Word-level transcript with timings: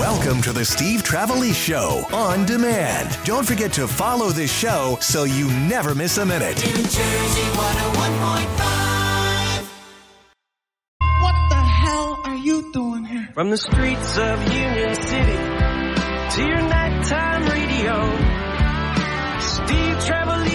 Welcome 0.00 0.40
to 0.42 0.52
the 0.54 0.64
Steve 0.64 1.02
Trevelise 1.02 1.54
Show 1.54 2.06
on 2.10 2.46
demand. 2.46 3.18
Don't 3.26 3.46
forget 3.46 3.70
to 3.74 3.86
follow 3.86 4.30
this 4.30 4.50
show 4.50 4.96
so 5.02 5.24
you 5.24 5.46
never 5.68 5.94
miss 5.94 6.16
a 6.16 6.24
minute. 6.24 6.56
New 6.56 6.72
Jersey 6.72 6.96
101.5. 6.96 9.68
What 11.20 11.34
the 11.50 11.56
hell 11.56 12.18
are 12.24 12.34
you 12.34 12.72
doing 12.72 13.04
here? 13.04 13.28
From 13.34 13.50
the 13.50 13.58
streets 13.58 14.16
of 14.16 14.42
Union 14.50 14.94
City 14.94 15.36
to 15.36 16.46
your 16.48 16.62
nighttime 16.62 17.44
radio, 17.44 18.16
Steve 19.38 19.98
Trevelise 19.98 20.49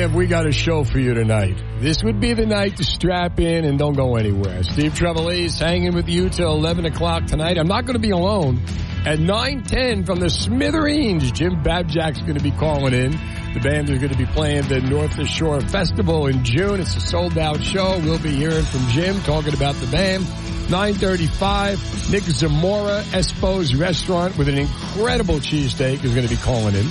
have 0.00 0.14
we 0.14 0.26
got 0.26 0.46
a 0.46 0.52
show 0.52 0.84
for 0.84 0.98
you 0.98 1.14
tonight. 1.14 1.62
This 1.80 2.02
would 2.04 2.20
be 2.20 2.32
the 2.32 2.46
night 2.46 2.76
to 2.76 2.84
strap 2.84 3.38
in 3.40 3.64
and 3.64 3.78
don't 3.78 3.94
go 3.94 4.16
anywhere. 4.16 4.62
Steve 4.62 4.92
Trevelise 4.92 5.58
hanging 5.58 5.94
with 5.94 6.08
you 6.08 6.28
till 6.28 6.52
11 6.54 6.86
o'clock 6.86 7.26
tonight. 7.26 7.58
I'm 7.58 7.66
not 7.66 7.84
going 7.84 7.94
to 7.94 8.00
be 8.00 8.10
alone. 8.10 8.62
At 9.06 9.18
9.10 9.18 10.06
from 10.06 10.20
the 10.20 10.30
Smithereens, 10.30 11.30
Jim 11.32 11.62
Babjak's 11.62 12.20
going 12.20 12.36
to 12.36 12.42
be 12.42 12.50
calling 12.50 12.94
in. 12.94 13.12
The 13.54 13.60
band 13.60 13.88
is 13.90 13.98
going 13.98 14.12
to 14.12 14.18
be 14.18 14.26
playing 14.26 14.68
the 14.68 14.80
North 14.80 15.26
Shore 15.28 15.60
Festival 15.60 16.26
in 16.26 16.44
June. 16.44 16.80
It's 16.80 16.94
a 16.96 17.00
sold 17.00 17.38
out 17.38 17.62
show. 17.62 17.98
We'll 18.04 18.18
be 18.18 18.30
hearing 18.30 18.64
from 18.64 18.86
Jim 18.88 19.20
talking 19.22 19.54
about 19.54 19.74
the 19.76 19.86
band. 19.86 20.24
935, 20.70 22.10
Nick 22.10 22.24
Zamora, 22.24 23.02
Espo's 23.12 23.74
Restaurant 23.74 24.36
with 24.36 24.48
an 24.48 24.58
incredible 24.58 25.36
cheesesteak 25.36 26.04
is 26.04 26.14
going 26.14 26.26
to 26.26 26.34
be 26.34 26.40
calling 26.42 26.74
in. 26.74 26.86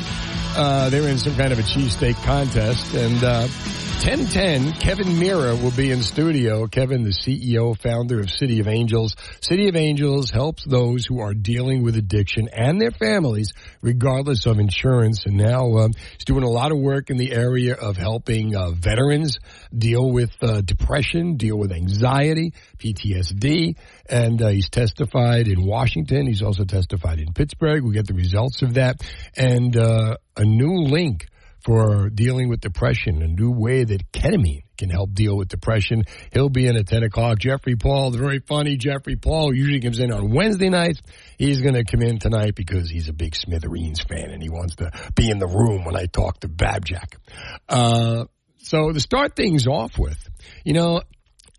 Uh, 0.58 0.90
they 0.90 1.00
were 1.00 1.08
in 1.08 1.20
some 1.20 1.36
kind 1.36 1.54
of 1.54 1.60
a 1.60 1.62
cheesesteak 1.62 2.16
contest. 2.24 2.94
And 2.96 3.24
uh, 3.24 3.48
1010, 3.98 4.74
Kevin 4.74 5.18
Meara 5.20 5.56
will 5.56 5.72
be 5.72 5.90
in 5.92 6.04
studio. 6.04 6.68
Kevin, 6.68 7.04
the 7.04 7.10
CEO, 7.10 7.76
founder 7.76 8.20
of 8.20 8.30
City 8.30 8.60
of 8.60 8.68
Angels. 8.68 9.16
City 9.42 9.70
of 9.70 9.76
Angels 9.76 10.30
helps 10.30 10.64
those 10.64 11.06
who 11.08 11.20
are 11.20 11.34
dealing 11.34 11.84
with 11.84 11.98
addiction 11.98 12.48
and 12.48 12.80
their 12.80 12.92
families, 12.92 13.54
regardless 13.82 14.46
of 14.46 14.60
insurance. 14.60 15.26
And 15.26 15.36
now 15.36 15.76
uh, 15.78 15.88
he's 16.14 16.26
doing 16.26 16.44
a 16.44 16.50
lot 16.50 16.72
of 16.72 16.78
work 16.78 17.10
in 17.10 17.18
the 17.18 17.34
area 17.34 17.74
of 17.74 17.98
helping 17.98 18.56
uh, 18.56 18.70
veterans 18.70 19.40
deal 19.76 20.10
with 20.12 20.32
uh, 20.42 20.62
depression, 20.62 21.36
deal 21.36 21.58
with 21.58 21.72
anxiety, 21.72 22.54
PTSD. 22.78 23.78
And 24.08 24.42
uh, 24.42 24.50
he's 24.50 24.70
testified 24.70 25.48
in 25.48 25.66
Washington. 25.66 26.28
He's 26.28 26.44
also 26.44 26.66
testified 26.66 27.20
in 27.20 27.34
Pittsburgh. 27.34 27.84
We 27.84 27.96
get 27.96 28.06
the 28.06 28.14
results 28.14 28.62
of 28.62 28.76
that. 28.76 29.02
And 29.36 29.76
uh, 29.76 30.18
a 30.38 30.46
new 30.46 30.84
link 30.84 31.26
for 31.68 32.10
dealing 32.10 32.48
with 32.48 32.62
depression, 32.62 33.22
a 33.22 33.28
new 33.28 33.52
way 33.52 33.84
that 33.84 34.10
ketamine 34.14 34.64
can 34.78 34.90
help 34.90 35.14
deal 35.14 35.36
with 35.36 35.50
depression. 35.50 36.04
He'll 36.32 36.48
be 36.48 36.66
in 36.66 36.78
at 36.78 36.88
10 36.88 37.04
o'clock. 37.04 37.40
Jeffrey 37.40 37.76
Paul, 37.76 38.12
the 38.12 38.20
very 38.20 38.40
funny 38.40 38.78
Jeffrey 38.78 39.18
Paul, 39.18 39.54
usually 39.54 39.82
comes 39.82 40.00
in 40.00 40.14
on 40.14 40.32
Wednesday 40.32 40.70
nights. 40.70 41.02
He's 41.38 41.60
going 41.60 41.74
to 41.74 41.84
come 41.84 42.02
in 42.02 42.20
tonight 42.20 42.56
because 42.56 42.90
he's 42.90 43.10
a 43.10 43.14
big 43.14 43.36
Smithereens 43.36 44.02
fan 44.02 44.30
and 44.32 44.42
he 44.42 44.48
wants 44.48 44.76
to 44.76 44.92
be 45.14 45.30
in 45.30 45.40
the 45.40 45.48
room 45.48 45.84
when 45.84 45.98
I 45.98 46.06
talk 46.06 46.40
to 46.40 46.48
Babjak. 46.48 47.18
Uh, 47.68 48.26
so 48.60 48.94
to 48.94 49.00
start 49.02 49.36
things 49.36 49.68
off 49.68 50.00
with, 50.00 50.18
you 50.64 50.72
know, 50.72 51.02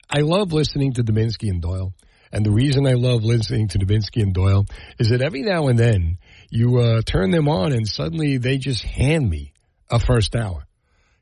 I 0.09 0.21
love 0.21 0.55
listening 0.55 0.95
to 0.95 1.03
Deminski 1.03 1.51
and 1.51 1.61
Doyle. 1.61 1.93
And 2.33 2.47
the 2.47 2.51
reason 2.51 2.87
I 2.87 2.95
love 2.95 3.25
listening 3.25 3.69
to 3.69 3.79
Deminski 3.79 4.23
and 4.23 4.33
Doyle 4.33 4.65
is 4.99 5.11
that 5.11 5.21
every 5.21 5.43
now 5.43 5.69
and 5.69 5.79
then 5.79 6.17
you 6.49 6.79
uh, 6.79 7.03
turn 7.05 7.31
them 7.31 7.47
on 7.47 7.73
and 7.73 7.87
suddenly 7.87 8.39
they 8.39 8.57
just 8.57 8.83
hand 8.83 9.29
me 9.29 9.53
a 9.91 9.99
first 9.99 10.35
hour. 10.37 10.67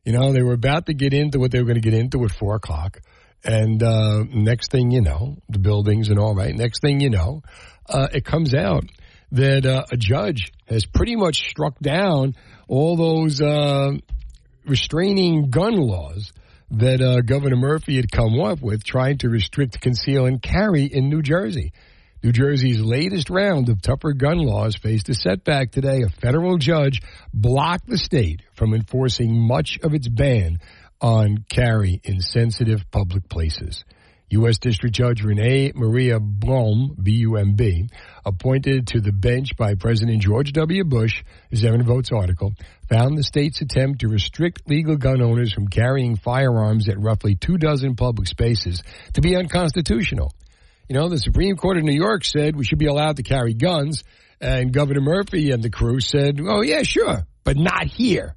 You 0.05 0.13
know, 0.13 0.33
they 0.33 0.43
were 0.43 0.53
about 0.53 0.87
to 0.87 0.95
get 0.95 1.13
into 1.13 1.39
what 1.39 1.51
they 1.51 1.59
were 1.59 1.67
going 1.67 1.81
to 1.81 1.91
get 1.91 1.99
into 1.99 2.25
at 2.25 2.31
four 2.31 2.55
o'clock. 2.55 3.01
And 3.45 3.83
uh, 3.83 4.25
next 4.25 4.71
thing 4.71 4.91
you 4.91 5.01
know, 5.01 5.37
the 5.49 5.59
buildings 5.59 6.09
and 6.09 6.19
all 6.19 6.35
right, 6.35 6.55
next 6.55 6.81
thing 6.81 7.01
you 7.01 7.11
know, 7.11 7.43
uh, 7.89 8.09
it 8.13 8.25
comes 8.25 8.55
out 8.55 8.85
that 9.33 9.67
uh, 9.67 9.85
a 9.91 9.97
judge 9.97 10.53
has 10.67 10.87
pretty 10.87 11.17
much 11.17 11.49
struck 11.49 11.79
down 11.81 12.35
all 12.69 12.97
those 12.97 13.41
uh, 13.41 13.93
restraining 14.65 15.51
gun 15.51 15.77
laws 15.77 16.33
that 16.71 17.01
uh, 17.01 17.21
Governor 17.21 17.57
Murphy 17.57 17.97
had 17.97 18.11
come 18.11 18.41
up 18.41 18.61
with 18.61 18.85
trying 18.85 19.19
to 19.19 19.29
restrict 19.29 19.81
conceal 19.81 20.27
and 20.27 20.43
carry 20.43 20.85
in 20.85 21.09
New 21.09 21.23
Jersey. 21.23 21.73
New 22.23 22.33
Jersey's 22.33 22.81
latest 22.81 23.31
round 23.31 23.69
of 23.69 23.83
tougher 23.83 24.13
gun 24.13 24.39
laws 24.39 24.75
faced 24.75 25.09
a 25.09 25.15
setback 25.15 25.71
today. 25.71 26.03
A 26.03 26.09
federal 26.09 26.57
judge 26.57 27.03
blocked 27.33 27.87
the 27.87 27.99
state 27.99 28.43
from 28.55 28.75
enforcing 28.75 29.39
much 29.39 29.79
of 29.83 29.95
its 29.95 30.09
ban 30.09 30.59
on 31.01 31.45
carry 31.49 32.01
in 32.03 32.21
sensitive 32.21 32.91
public 32.91 33.29
places. 33.29 33.85
U.S. 34.31 34.59
District 34.59 34.95
Judge 34.95 35.23
Renee 35.23 35.71
Marie 35.77 36.13
Bumb, 36.19 36.97
B-U-M-B, 37.01 37.89
appointed 38.25 38.89
to 38.89 39.01
the 39.01 39.13
bench 39.13 39.57
by 39.57 39.75
President 39.77 40.21
George 40.21 40.53
W. 40.53 40.83
Bush, 40.83 41.23
Seven 41.53 41.85
Votes 41.85 42.11
article, 42.11 42.53
found 42.89 43.17
the 43.17 43.23
state's 43.23 43.61
attempt 43.61 44.01
to 44.01 44.09
restrict 44.09 44.69
legal 44.69 44.97
gun 44.97 45.23
owners 45.23 45.53
from 45.53 45.69
carrying 45.69 46.17
firearms 46.17 46.89
at 46.89 46.99
roughly 46.99 47.37
two 47.37 47.57
dozen 47.57 47.95
public 47.95 48.27
spaces 48.27 48.83
to 49.13 49.21
be 49.21 49.37
unconstitutional. 49.37 50.33
You 50.89 50.95
know, 50.95 51.09
the 51.09 51.19
Supreme 51.19 51.57
Court 51.57 51.79
of 51.79 51.85
New 51.85 51.95
York 51.95 52.25
said 52.25 52.55
we 52.57 52.65
should 52.65 52.79
be 52.79 52.87
allowed 52.87 53.17
to 53.17 53.23
carry 53.23 53.55
guns, 53.55 54.05
and 54.41 54.73
Governor 54.73 55.01
Murphy 55.01 55.51
and 55.51 55.63
the 55.63 55.71
crew 55.71 56.01
said, 56.01 56.41
oh, 56.47 56.63
yeah, 56.63 56.83
sure, 56.83 57.27
but 57.43 57.57
not 57.57 57.87
here. 57.87 58.37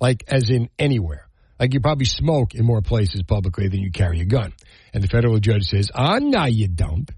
Like, 0.00 0.24
as 0.28 0.50
in 0.50 0.70
anywhere. 0.78 1.28
Like, 1.58 1.72
you 1.72 1.80
probably 1.80 2.06
smoke 2.06 2.54
in 2.54 2.64
more 2.64 2.82
places 2.82 3.22
publicly 3.22 3.68
than 3.68 3.80
you 3.80 3.90
carry 3.90 4.20
a 4.20 4.24
gun. 4.24 4.52
And 4.92 5.02
the 5.02 5.08
federal 5.08 5.38
judge 5.38 5.64
says, 5.64 5.90
ah, 5.94 6.18
no, 6.20 6.44
you 6.46 6.68
don't. 6.68 7.10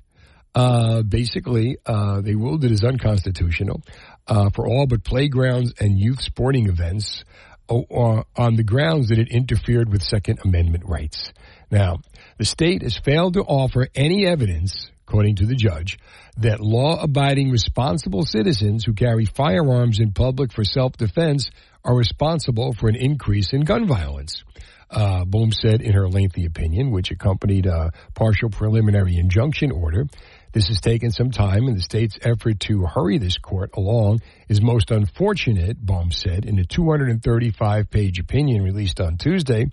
Uh, 0.55 1.03
basically, 1.03 1.76
uh, 1.84 2.21
they 2.22 2.34
ruled 2.34 2.65
it 2.65 2.72
as 2.72 2.82
unconstitutional 2.82 3.82
uh, 4.26 4.50
for 4.50 4.66
all 4.66 4.87
but 4.87 5.05
playgrounds 5.05 5.75
and 5.78 5.99
youth 5.99 6.21
sporting 6.21 6.69
events 6.69 7.25
o- 7.69 8.25
on 8.34 8.56
the 8.56 8.65
grounds 8.65 9.09
that 9.09 9.19
it 9.19 9.28
interfered 9.31 9.91
with 9.91 10.03
Second 10.03 10.38
Amendment 10.44 10.84
rights. 10.87 11.32
Now, 11.71 11.99
the 12.38 12.44
state 12.44 12.82
has 12.82 12.97
failed 12.97 13.34
to 13.34 13.42
offer 13.42 13.88
any 13.94 14.26
evidence, 14.26 14.91
according 15.06 15.36
to 15.36 15.47
the 15.47 15.54
judge, 15.54 15.98
that 16.38 16.60
law 16.60 17.02
abiding 17.02 17.50
responsible 17.50 18.24
citizens 18.24 18.84
who 18.84 18.92
carry 18.92 19.24
firearms 19.24 20.00
in 20.00 20.12
public 20.12 20.52
for 20.52 20.64
self 20.64 20.96
defense 20.96 21.50
are 21.84 21.96
responsible 21.96 22.75
for 22.75 22.88
an 22.88 22.96
increase 22.96 23.52
in 23.52 23.62
gun 23.62 23.86
violence. 23.86 24.44
Uh, 24.88 25.25
Bumb 25.25 25.50
said 25.50 25.82
in 25.82 25.94
her 25.94 26.08
lengthy 26.08 26.46
opinion, 26.46 26.92
which 26.92 27.10
accompanied 27.10 27.66
a 27.66 27.92
partial 28.14 28.50
preliminary 28.50 29.16
injunction 29.16 29.72
order. 29.72 30.06
This 30.52 30.69
has 30.69 30.80
taken 30.80 31.10
some 31.10 31.32
time, 31.32 31.66
and 31.66 31.76
the 31.76 31.82
state's 31.82 32.19
effort 32.22 32.60
to 32.60 32.86
hurry 32.86 33.19
this 33.19 33.36
court 33.36 33.70
along 33.76 34.20
is 34.48 34.62
most 34.62 34.91
unfortunate, 34.91 35.84
Bumb 35.84 36.12
said 36.12 36.44
in 36.44 36.58
a 36.58 36.64
235 36.64 37.91
page 37.91 38.20
opinion 38.20 38.62
released 38.62 39.00
on 39.00 39.16
Tuesday. 39.16 39.66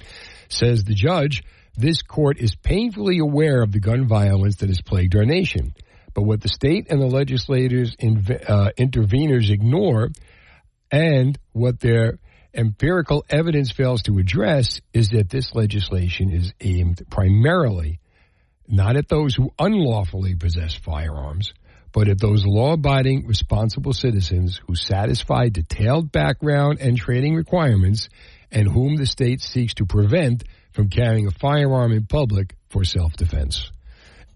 Says 0.50 0.84
the 0.84 0.96
judge, 0.96 1.44
this 1.76 2.02
court 2.02 2.38
is 2.40 2.56
painfully 2.56 3.20
aware 3.20 3.62
of 3.62 3.72
the 3.72 3.80
gun 3.80 4.08
violence 4.08 4.58
that 4.58 4.70
has 4.70 4.82
plagued 4.82 5.16
our 5.16 5.26
nation. 5.26 5.74
But 6.14 6.24
what 6.24 6.42
the 6.42 6.50
state 6.50 6.88
and 6.90 7.02
the 7.02 7.08
legislators, 7.08 7.96
inv- 7.96 8.50
uh, 8.50 8.72
interveners 8.78 9.50
ignore, 9.50 10.10
and 10.92 11.38
what 11.54 11.80
their 11.80 12.20
empirical 12.54 13.26
evidence 13.30 13.72
fails 13.72 14.04
to 14.04 14.20
address, 14.20 14.80
is 14.94 15.10
that 15.10 15.30
this 15.30 15.56
legislation 15.56 16.32
is 16.32 16.54
aimed 16.62 17.02
primarily 17.10 18.00
not 18.68 18.96
at 18.96 19.10
those 19.10 19.36
who 19.36 19.52
unlawfully 19.60 20.36
possess 20.36 20.74
firearms, 20.76 21.54
but 21.92 22.08
at 22.08 22.20
those 22.20 22.46
law 22.46 22.74
abiding, 22.74 23.28
responsible 23.28 23.94
citizens 23.94 24.60
who 24.68 24.76
satisfy 24.76 25.50
detailed 25.50 26.12
background 26.12 26.80
and 26.80 26.98
training 26.98 27.36
requirements 27.36 28.10
and 28.52 28.68
whom 28.68 28.96
the 28.96 29.06
state 29.06 29.42
seeks 29.42 29.74
to 29.76 29.86
prevent 29.86 30.44
from 30.74 30.90
carrying 30.90 31.28
a 31.28 31.32
firearm 31.32 31.92
in 31.92 32.06
public 32.06 32.56
for 32.70 32.84
self 32.84 33.14
defense. 33.14 33.72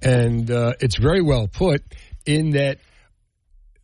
And 0.01 0.49
uh, 0.51 0.73
it's 0.79 0.97
very 0.97 1.21
well 1.21 1.47
put 1.47 1.83
in 2.25 2.51
that 2.51 2.77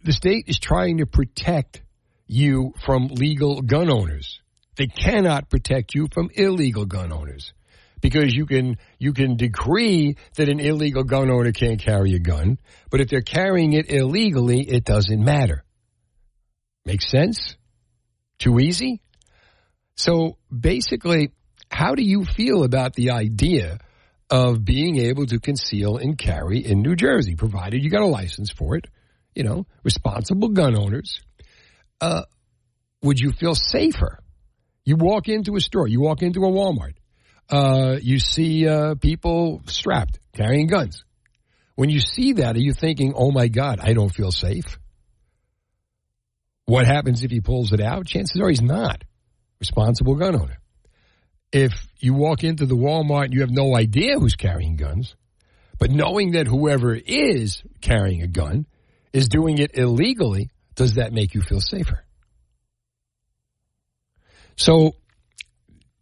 the 0.03 0.13
state 0.13 0.45
is 0.47 0.59
trying 0.59 0.97
to 0.97 1.05
protect 1.05 1.81
you 2.27 2.73
from 2.85 3.07
legal 3.07 3.61
gun 3.61 3.89
owners. 3.89 4.41
They 4.75 4.87
cannot 4.87 5.49
protect 5.49 5.95
you 5.95 6.07
from 6.11 6.29
illegal 6.33 6.85
gun 6.85 7.11
owners 7.11 7.53
because 8.01 8.33
you 8.33 8.45
can 8.45 8.77
you 8.99 9.13
can 9.13 9.37
decree 9.37 10.17
that 10.35 10.49
an 10.49 10.59
illegal 10.59 11.03
gun 11.03 11.31
owner 11.31 11.51
can't 11.51 11.79
carry 11.79 12.13
a 12.13 12.19
gun, 12.19 12.59
but 12.91 13.01
if 13.01 13.09
they're 13.09 13.21
carrying 13.21 13.73
it 13.73 13.89
illegally, 13.89 14.61
it 14.61 14.83
doesn't 14.83 15.23
matter. 15.23 15.63
Makes 16.85 17.09
sense? 17.09 17.55
Too 18.39 18.59
easy? 18.59 19.01
So 19.95 20.37
basically, 20.51 21.31
how 21.73 21.95
do 21.95 22.03
you 22.03 22.23
feel 22.23 22.63
about 22.63 22.93
the 22.93 23.11
idea 23.11 23.79
of 24.29 24.63
being 24.63 24.97
able 24.97 25.25
to 25.25 25.39
conceal 25.39 25.97
and 25.97 26.17
carry 26.17 26.59
in 26.59 26.81
New 26.81 26.95
Jersey, 26.95 27.35
provided 27.35 27.83
you 27.83 27.89
got 27.89 28.03
a 28.03 28.07
license 28.07 28.51
for 28.51 28.75
it? 28.75 28.85
You 29.33 29.43
know, 29.43 29.65
responsible 29.83 30.49
gun 30.49 30.77
owners. 30.77 31.19
Uh, 31.99 32.23
would 33.01 33.19
you 33.19 33.31
feel 33.31 33.55
safer? 33.55 34.19
You 34.85 34.97
walk 34.97 35.27
into 35.29 35.55
a 35.55 35.61
store, 35.61 35.87
you 35.87 35.99
walk 35.99 36.21
into 36.21 36.41
a 36.41 36.51
Walmart, 36.51 36.93
uh, 37.49 37.97
you 37.99 38.19
see 38.19 38.67
uh, 38.67 38.93
people 38.95 39.61
strapped, 39.65 40.19
carrying 40.33 40.67
guns. 40.67 41.03
When 41.75 41.89
you 41.89 42.01
see 42.01 42.33
that, 42.33 42.55
are 42.55 42.59
you 42.61 42.73
thinking, 42.73 43.13
oh 43.15 43.31
my 43.31 43.47
God, 43.47 43.79
I 43.81 43.93
don't 43.93 44.13
feel 44.13 44.31
safe? 44.31 44.77
What 46.65 46.85
happens 46.85 47.23
if 47.23 47.31
he 47.31 47.41
pulls 47.41 47.73
it 47.73 47.81
out? 47.81 48.05
Chances 48.05 48.39
are 48.39 48.49
he's 48.49 48.61
not. 48.61 49.03
Responsible 49.59 50.15
gun 50.15 50.35
owner. 50.35 50.59
If 51.53 51.87
you 51.99 52.15
walk 52.15 52.43
into 52.43 52.65
the 52.65 52.75
Walmart 52.75 53.25
and 53.25 53.33
you 53.33 53.41
have 53.41 53.51
no 53.51 53.75
idea 53.77 54.17
who's 54.17 54.35
carrying 54.35 54.75
guns, 54.75 55.15
but 55.77 55.91
knowing 55.91 56.31
that 56.31 56.47
whoever 56.47 56.95
is 56.95 57.61
carrying 57.79 58.23
a 58.23 58.27
gun 58.27 58.65
is 59.13 59.29
doing 59.29 59.59
it 59.59 59.77
illegally, 59.77 60.49
does 60.73 60.95
that 60.95 61.13
make 61.13 61.35
you 61.35 61.41
feel 61.41 61.59
safer? 61.61 62.03
So, 64.55 64.95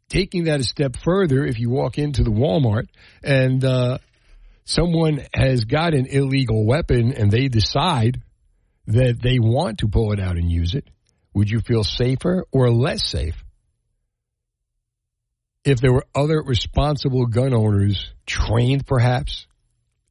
taking 0.08 0.46
that 0.46 0.62
a 0.62 0.64
step 0.64 0.96
further, 0.96 1.46
if 1.46 1.60
you 1.60 1.70
walk 1.70 1.98
into 1.98 2.24
the 2.24 2.32
Walmart 2.32 2.88
and 3.22 3.64
uh, 3.66 3.98
someone 4.64 5.22
has 5.34 5.66
got 5.66 5.94
an 5.94 6.06
illegal 6.06 6.66
weapon 6.66 7.12
and 7.12 7.30
they 7.30 7.50
decide 7.50 8.22
that 8.88 9.22
they 9.22 9.40
want 9.40 9.80
to 9.80 9.90
pull 9.90 10.14
it 10.14 10.20
out 10.22 10.38
and 10.38 10.50
use 10.50 10.76
it, 10.76 10.88
would 11.34 11.50
you 11.50 11.60
feel 11.60 11.84
safer 11.84 12.46
or 12.54 12.72
less 12.72 13.06
safe 13.06 13.36
if 15.64 15.80
there 15.80 15.94
were 15.94 16.06
other 16.16 16.42
responsible 16.42 17.26
gun 17.28 17.54
owners 17.54 18.12
trained 18.26 18.86
perhaps 18.88 19.46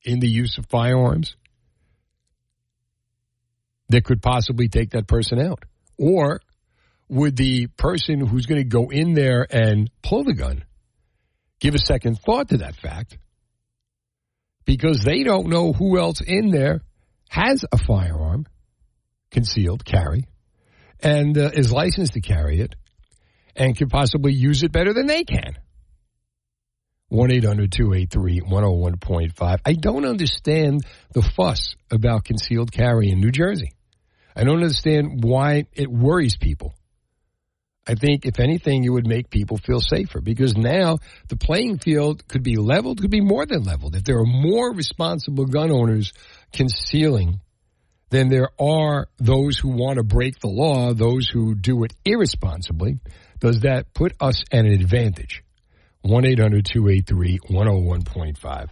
in 0.03 0.21
the 0.21 0.29
use 0.29 0.59
of 0.59 0.67
firearms 0.67 1.37
that 3.89 4.05
could 4.05 4.23
possibly 4.23 4.69
take 4.69 4.91
that 4.91 5.07
person 5.07 5.41
out? 5.41 5.65
Or 5.99 6.41
would 7.09 7.37
the 7.37 7.67
person 7.77 8.25
who's 8.25 8.47
going 8.47 8.63
to 8.63 8.69
go 8.69 8.91
in 8.91 9.15
there 9.15 9.47
and 9.51 9.91
pull 10.03 10.25
the 10.25 10.35
gun 10.35 10.65
give 11.59 11.75
a 11.75 11.79
second 11.79 12.19
thought 12.25 12.51
to 12.51 12.59
that 12.59 12.77
fact? 12.77 13.19
Because 14.65 15.03
they 15.05 15.25
don't 15.25 15.49
know 15.49 15.73
who 15.73 15.99
else 15.99 16.21
in 16.25 16.51
there 16.51 16.83
has 17.29 17.65
a 17.73 17.79
firearm, 17.79 18.47
concealed 19.31 19.85
carry, 19.85 20.27
and 21.01 21.37
uh, 21.37 21.51
is 21.53 21.73
licensed 21.73 22.13
to 22.13 22.21
carry 22.21 22.61
it, 22.61 22.77
and 23.57 23.77
can 23.77 23.89
possibly 23.89 24.33
use 24.33 24.63
it 24.63 24.73
better 24.73 24.93
than 24.93 25.07
they 25.07 25.25
can. 25.25 25.57
1 27.09 27.31
800 27.33 27.73
283 27.73 28.41
101.5. 28.41 29.59
I 29.65 29.73
don't 29.73 30.05
understand 30.05 30.83
the 31.13 31.23
fuss 31.23 31.75
about 31.91 32.25
concealed 32.25 32.71
carry 32.71 33.11
in 33.11 33.21
New 33.21 33.33
Jersey. 33.33 33.73
I 34.37 34.45
don't 34.45 34.63
understand 34.63 35.25
why 35.25 35.67
it 35.73 35.91
worries 35.91 36.37
people. 36.37 36.73
I 37.87 37.95
think, 37.95 38.27
if 38.27 38.39
anything, 38.39 38.85
it 38.85 38.91
would 38.91 39.07
make 39.07 39.31
people 39.31 39.57
feel 39.57 39.81
safer 39.81 40.21
because 40.21 40.57
now 40.57 40.99
the 41.29 41.37
playing 41.37 41.79
field 41.79 42.27
could 42.29 42.45
be 42.45 42.57
leveled, 42.57 43.01
could 43.01 43.11
be 43.11 43.21
more 43.21 43.47
than 43.47 43.65
leveled. 43.65 43.97
If 43.97 44.05
there 44.05 44.19
are 44.19 44.27
more 44.27 44.73
responsible 44.73 45.47
gun 45.47 45.73
owners 45.73 46.13
concealing 46.53 47.41
than 48.11 48.29
there 48.29 48.51
are 48.61 49.09
those 49.19 49.59
who 49.59 49.71
want 49.71 49.97
to 49.97 50.05
break 50.05 50.39
the 50.39 50.49
law, 50.49 50.93
those 50.93 51.29
who 51.29 51.55
do 51.55 51.83
it 51.85 51.93
irresponsibly, 52.05 52.99
does 53.41 53.61
that 53.61 53.93
put 53.95 54.15
us 54.21 54.43
at 54.53 54.65
an 54.65 54.73
advantage? 54.73 55.43
1 56.03 56.25
800 56.25 56.65
283 56.65 57.39
101.5. 57.51 58.69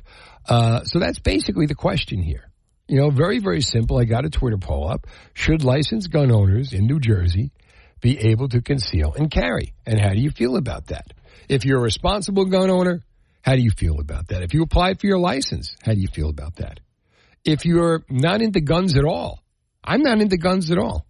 Uh, 0.48 0.84
so 0.84 0.98
that's 0.98 1.18
basically 1.18 1.66
the 1.66 1.74
question 1.74 2.22
here. 2.22 2.48
You 2.86 2.96
know, 3.00 3.10
very, 3.10 3.38
very 3.38 3.60
simple. 3.60 3.98
I 3.98 4.04
got 4.04 4.24
a 4.24 4.30
Twitter 4.30 4.56
poll 4.56 4.88
up. 4.88 5.06
Should 5.34 5.62
licensed 5.62 6.10
gun 6.10 6.32
owners 6.32 6.72
in 6.72 6.86
New 6.86 7.00
Jersey 7.00 7.52
be 8.00 8.18
able 8.30 8.48
to 8.48 8.62
conceal 8.62 9.12
and 9.14 9.30
carry? 9.30 9.74
And 9.84 10.00
how 10.00 10.10
do 10.10 10.20
you 10.20 10.30
feel 10.30 10.56
about 10.56 10.86
that? 10.86 11.12
If 11.48 11.66
you're 11.66 11.78
a 11.78 11.82
responsible 11.82 12.46
gun 12.46 12.70
owner, 12.70 13.02
how 13.42 13.56
do 13.56 13.62
you 13.62 13.70
feel 13.70 14.00
about 14.00 14.28
that? 14.28 14.42
If 14.42 14.54
you 14.54 14.62
apply 14.62 14.94
for 14.94 15.06
your 15.06 15.18
license, 15.18 15.76
how 15.82 15.92
do 15.92 16.00
you 16.00 16.08
feel 16.08 16.30
about 16.30 16.56
that? 16.56 16.80
If 17.44 17.66
you're 17.66 18.04
not 18.08 18.40
into 18.40 18.60
guns 18.60 18.96
at 18.96 19.04
all, 19.04 19.40
I'm 19.84 20.02
not 20.02 20.20
into 20.20 20.38
guns 20.38 20.70
at 20.70 20.78
all. 20.78 21.06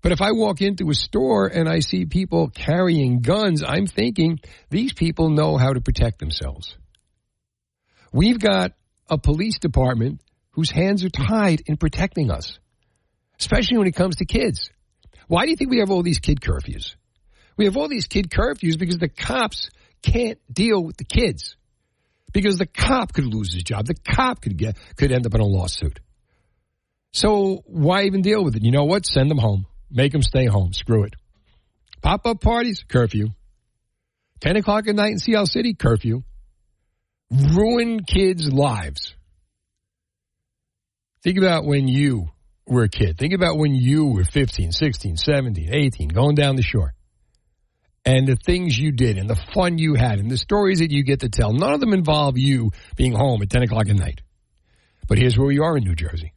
But 0.00 0.12
if 0.12 0.20
I 0.20 0.32
walk 0.32 0.60
into 0.60 0.90
a 0.90 0.94
store 0.94 1.46
and 1.46 1.68
I 1.68 1.80
see 1.80 2.04
people 2.04 2.50
carrying 2.50 3.20
guns, 3.20 3.64
I'm 3.64 3.86
thinking 3.86 4.40
these 4.70 4.92
people 4.92 5.30
know 5.30 5.56
how 5.56 5.72
to 5.72 5.80
protect 5.80 6.18
themselves. 6.18 6.76
We've 8.12 8.38
got 8.38 8.72
a 9.10 9.18
police 9.18 9.58
department 9.58 10.22
whose 10.52 10.70
hands 10.70 11.04
are 11.04 11.10
tied 11.10 11.62
in 11.66 11.76
protecting 11.76 12.30
us, 12.30 12.58
especially 13.38 13.78
when 13.78 13.88
it 13.88 13.94
comes 13.94 14.16
to 14.16 14.24
kids. 14.24 14.70
Why 15.26 15.44
do 15.44 15.50
you 15.50 15.56
think 15.56 15.70
we 15.70 15.80
have 15.80 15.90
all 15.90 16.02
these 16.02 16.20
kid 16.20 16.40
curfews? 16.40 16.94
We 17.56 17.64
have 17.64 17.76
all 17.76 17.88
these 17.88 18.06
kid 18.06 18.30
curfews 18.30 18.78
because 18.78 18.98
the 18.98 19.08
cops 19.08 19.70
can't 20.02 20.38
deal 20.52 20.82
with 20.82 20.96
the 20.96 21.04
kids. 21.04 21.56
Because 22.32 22.58
the 22.58 22.66
cop 22.66 23.12
could 23.12 23.26
lose 23.26 23.52
his 23.52 23.62
job. 23.62 23.86
The 23.86 23.94
cop 23.94 24.42
could 24.42 24.56
get 24.56 24.76
could 24.96 25.12
end 25.12 25.26
up 25.26 25.34
in 25.34 25.40
a 25.40 25.46
lawsuit. 25.46 25.98
So 27.12 27.62
why 27.64 28.04
even 28.04 28.22
deal 28.22 28.44
with 28.44 28.54
it? 28.54 28.64
You 28.64 28.70
know 28.70 28.84
what? 28.84 29.06
Send 29.06 29.30
them 29.30 29.38
home. 29.38 29.66
Make 29.90 30.12
them 30.12 30.22
stay 30.22 30.46
home. 30.46 30.72
Screw 30.72 31.04
it. 31.04 31.14
Pop 32.02 32.26
up 32.26 32.40
parties, 32.40 32.84
curfew. 32.86 33.28
10 34.40 34.56
o'clock 34.56 34.86
at 34.86 34.94
night 34.94 35.12
in 35.12 35.18
Sea 35.18 35.36
Isle 35.36 35.46
City, 35.46 35.74
curfew. 35.74 36.22
Ruin 37.30 38.04
kids' 38.04 38.50
lives. 38.52 39.14
Think 41.22 41.38
about 41.38 41.64
when 41.64 41.88
you 41.88 42.28
were 42.66 42.84
a 42.84 42.88
kid. 42.88 43.18
Think 43.18 43.34
about 43.34 43.58
when 43.58 43.74
you 43.74 44.06
were 44.06 44.24
15, 44.24 44.72
16, 44.72 45.16
17, 45.16 45.74
18, 45.74 46.08
going 46.08 46.34
down 46.34 46.56
the 46.56 46.62
shore. 46.62 46.94
And 48.04 48.26
the 48.26 48.36
things 48.36 48.78
you 48.78 48.92
did 48.92 49.18
and 49.18 49.28
the 49.28 49.38
fun 49.52 49.76
you 49.76 49.94
had 49.94 50.18
and 50.18 50.30
the 50.30 50.38
stories 50.38 50.78
that 50.78 50.90
you 50.90 51.02
get 51.02 51.20
to 51.20 51.28
tell. 51.28 51.52
None 51.52 51.72
of 51.72 51.80
them 51.80 51.92
involve 51.92 52.38
you 52.38 52.70
being 52.96 53.12
home 53.12 53.42
at 53.42 53.50
10 53.50 53.64
o'clock 53.64 53.88
at 53.88 53.96
night. 53.96 54.22
But 55.08 55.18
here's 55.18 55.36
where 55.36 55.48
we 55.48 55.58
are 55.58 55.76
in 55.76 55.84
New 55.84 55.94
Jersey 55.94 56.32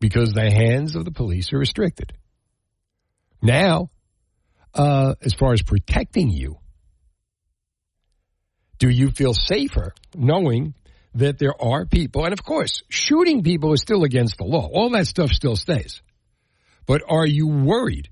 because 0.00 0.32
the 0.32 0.50
hands 0.50 0.96
of 0.96 1.04
the 1.04 1.10
police 1.10 1.52
are 1.52 1.58
restricted. 1.58 2.12
Now, 3.42 3.90
uh, 4.74 5.14
as 5.22 5.34
far 5.34 5.52
as 5.52 5.62
protecting 5.62 6.30
you, 6.30 6.58
do 8.78 8.88
you 8.88 9.10
feel 9.10 9.34
safer 9.34 9.92
knowing 10.14 10.74
that 11.14 11.38
there 11.38 11.60
are 11.60 11.86
people, 11.86 12.24
and 12.24 12.32
of 12.32 12.44
course, 12.44 12.82
shooting 12.88 13.42
people 13.42 13.72
is 13.72 13.80
still 13.80 14.04
against 14.04 14.38
the 14.38 14.44
law. 14.44 14.68
All 14.72 14.90
that 14.90 15.06
stuff 15.06 15.30
still 15.30 15.56
stays. 15.56 16.02
But 16.86 17.02
are 17.08 17.26
you 17.26 17.48
worried 17.48 18.08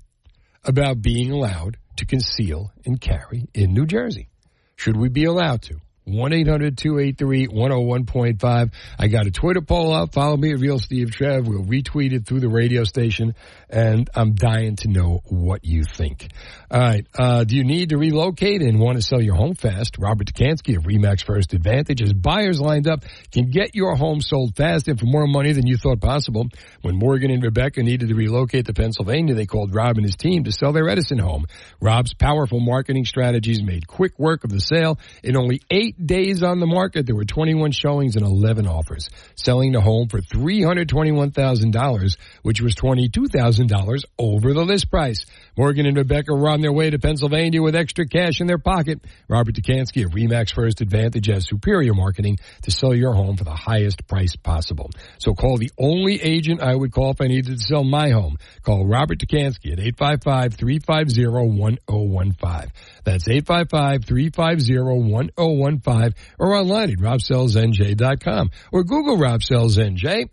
about 0.65 1.01
being 1.01 1.31
allowed 1.31 1.79
to 1.97 2.07
conceal 2.07 2.73
and 2.85 3.01
carry 3.01 3.49
in 3.55 3.73
New 3.73 3.87
Jersey? 3.87 4.29
Should 4.77 4.97
we 4.97 5.09
be 5.09 5.25
allowed 5.25 5.63
to? 5.63 5.81
1 6.09 6.33
800 6.33 6.79
283 6.79 7.49
101.5. 7.49 8.73
I 8.99 9.09
got 9.09 9.27
a 9.27 9.31
Twitter 9.31 9.61
poll 9.61 9.93
up. 9.93 10.15
Follow 10.15 10.37
me 10.37 10.53
at 10.53 10.59
Real 10.59 10.79
Steve 10.79 11.11
Trev. 11.11 11.47
We'll 11.47 11.65
retweet 11.65 12.13
it 12.13 12.27
through 12.27 12.41
the 12.41 12.49
radio 12.49 12.85
station, 12.85 13.35
and 13.69 14.09
I'm 14.15 14.35
dying 14.35 14.77
to 14.77 14.89
know 14.89 15.21
what 15.25 15.65
you 15.65 15.85
think. 15.85 16.31
All 16.71 16.81
right. 16.81 17.07
Uh, 17.15 17.45
do 17.45 17.57
you 17.57 17.65
need 17.65 17.91
to 17.91 17.99
relocate 17.99 18.63
and 18.63 18.79
want 18.79 18.97
to 18.97 19.03
sell 19.03 19.21
your 19.21 19.35
home 19.35 19.55
fast? 19.55 19.97
Robert 19.99 20.27
Dekanski 20.27 20.77
of 20.77 20.85
Remax 20.85 21.25
First 21.25 21.53
Advantage 21.55 22.01
has 22.01 22.13
buyers 22.13 22.61
lined 22.61 22.89
up, 22.89 23.05
can 23.33 23.51
get 23.51 23.75
your 23.75 23.95
home 23.95 24.21
sold 24.21 24.57
fast 24.57 24.89
and 24.89 24.99
for 24.99 25.07
more 25.07 25.27
money 25.27 25.53
than 25.53 25.67
you 25.67 25.77
thought 25.77 26.01
possible. 26.01 26.47
When 26.83 26.97
Morgan 26.97 27.31
and 27.31 27.43
Rebecca 27.43 27.83
needed 27.83 28.09
to 28.09 28.15
relocate 28.15 28.67
to 28.67 28.75
Pennsylvania, 28.75 29.35
they 29.35 29.47
called 29.47 29.75
Rob 29.75 29.97
and 29.97 30.05
his 30.05 30.17
team 30.17 30.45
to 30.45 30.53
sell 30.53 30.73
their 30.73 30.89
Edison 30.89 31.19
home. 31.19 31.47
Rob's 31.81 32.15
powerful 32.15 32.61
marketing 32.61 33.05
strategies 33.05 33.63
made 33.63 33.87
quick 33.87 34.19
work 34.19 34.45
of 34.45 34.51
the 34.51 34.61
sale 34.61 34.99
in 35.23 35.37
only 35.37 35.61
eight 35.71 35.97
days 36.05 36.43
on 36.43 36.61
the 36.61 36.67
market, 36.67 37.07
there 37.07 37.15
were 37.15 37.25
21 37.25 37.73
showings 37.73 38.17
and 38.17 38.25
11 38.25 38.67
offers, 38.67 39.09
selling 39.35 39.73
the 39.73 39.81
home 39.81 40.09
for 40.09 40.21
$321,000, 40.21 42.17
which 42.43 42.61
was 42.61 42.75
$22,000 42.75 44.05
over 44.19 44.53
the 44.53 44.65
list 44.65 44.91
price. 44.91 45.27
Morgan 45.59 45.85
and 45.87 45.97
Rebecca 45.97 46.35
were 46.35 46.49
on 46.49 46.63
their 46.63 46.73
way 46.73 46.89
to 46.89 46.99
Pennsylvania 46.99 47.61
with 47.61 47.75
extra 47.75 48.07
cash 48.07 48.41
in 48.41 48.47
their 48.47 48.59
pocket. 48.59 49.05
Robert 49.29 49.57
Dekanski 49.57 50.07
of 50.07 50.13
Remax 50.13 50.55
First 50.55 50.81
Advantage 50.81 51.27
has 51.27 51.47
superior 51.49 51.93
marketing 51.93 52.39
to 52.63 52.71
sell 52.71 52.95
your 52.95 53.13
home 53.13 53.37
for 53.37 53.45
the 53.45 53.51
highest 53.51 54.07
price 54.07 54.37
possible. 54.37 54.89
So 55.19 55.35
call 55.35 55.59
the 55.59 55.71
only 55.79 56.23
agent 56.23 56.63
I 56.63 56.75
would 56.75 56.93
call 56.93 57.11
if 57.11 57.21
I 57.21 57.27
needed 57.27 57.59
to 57.59 57.63
sell 57.63 57.85
my 57.85 58.09
home. 58.11 58.39
Call 58.63 58.87
Robert 58.87 59.19
Dekanski 59.19 59.73
at 59.73 59.79
855-350-1015. 59.97 62.71
That's 63.05 63.29
855-350-1015 63.29 65.19
101.5 65.19 66.15
or 66.39 66.55
online 66.55 66.91
at 66.91 66.99
robsellsnj.com 66.99 68.51
or 68.73 68.85
Google 68.85 69.17
Rob 69.17 69.41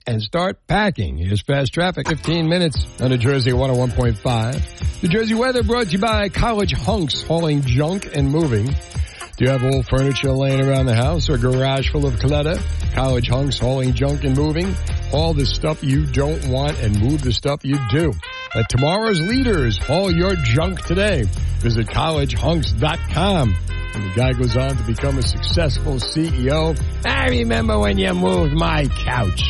and 0.08 0.22
start 0.22 0.68
packing. 0.68 1.18
Here's 1.18 1.42
fast 1.42 1.74
traffic, 1.74 2.08
15 2.08 2.48
minutes 2.48 2.86
on 3.00 3.06
oh 3.06 3.08
New 3.10 3.18
Jersey 3.18 3.52
101.5. 3.52 5.12
Jersey 5.16 5.34
weather 5.34 5.64
brought 5.64 5.86
to 5.86 5.92
you 5.94 6.00
by 6.00 6.28
College 6.28 6.74
Hunks 6.74 7.22
hauling 7.22 7.62
junk 7.62 8.14
and 8.14 8.30
moving. 8.30 8.66
Do 8.66 9.46
you 9.46 9.50
have 9.50 9.64
old 9.64 9.88
furniture 9.88 10.34
laying 10.34 10.60
around 10.60 10.88
the 10.88 10.94
house 10.94 11.30
or 11.30 11.38
garage 11.38 11.90
full 11.90 12.06
of 12.06 12.20
clutter? 12.20 12.60
College 12.94 13.30
hunks 13.30 13.58
hauling 13.58 13.94
junk 13.94 14.26
and 14.26 14.36
moving. 14.36 14.74
Haul 15.12 15.34
the 15.34 15.46
stuff 15.46 15.82
you 15.82 16.06
don't 16.06 16.46
want 16.50 16.78
and 16.82 17.00
move 17.00 17.22
the 17.22 17.32
stuff 17.32 17.64
you 17.64 17.78
do. 17.92 18.12
Let 18.56 18.68
tomorrow's 18.68 19.22
leaders 19.22 19.78
haul 19.78 20.12
your 20.12 20.36
junk 20.36 20.82
today. 20.82 21.24
Visit 21.60 21.88
collegehunks.com. 21.88 23.56
And 23.94 24.12
the 24.12 24.14
guy 24.18 24.34
goes 24.34 24.58
on 24.58 24.76
to 24.76 24.84
become 24.84 25.18
a 25.18 25.24
successful 25.24 25.94
CEO. 25.96 26.78
I 27.06 27.30
remember 27.30 27.80
when 27.80 27.98
you 27.98 28.14
moved 28.14 28.54
my 28.54 28.88
couch. 29.06 29.42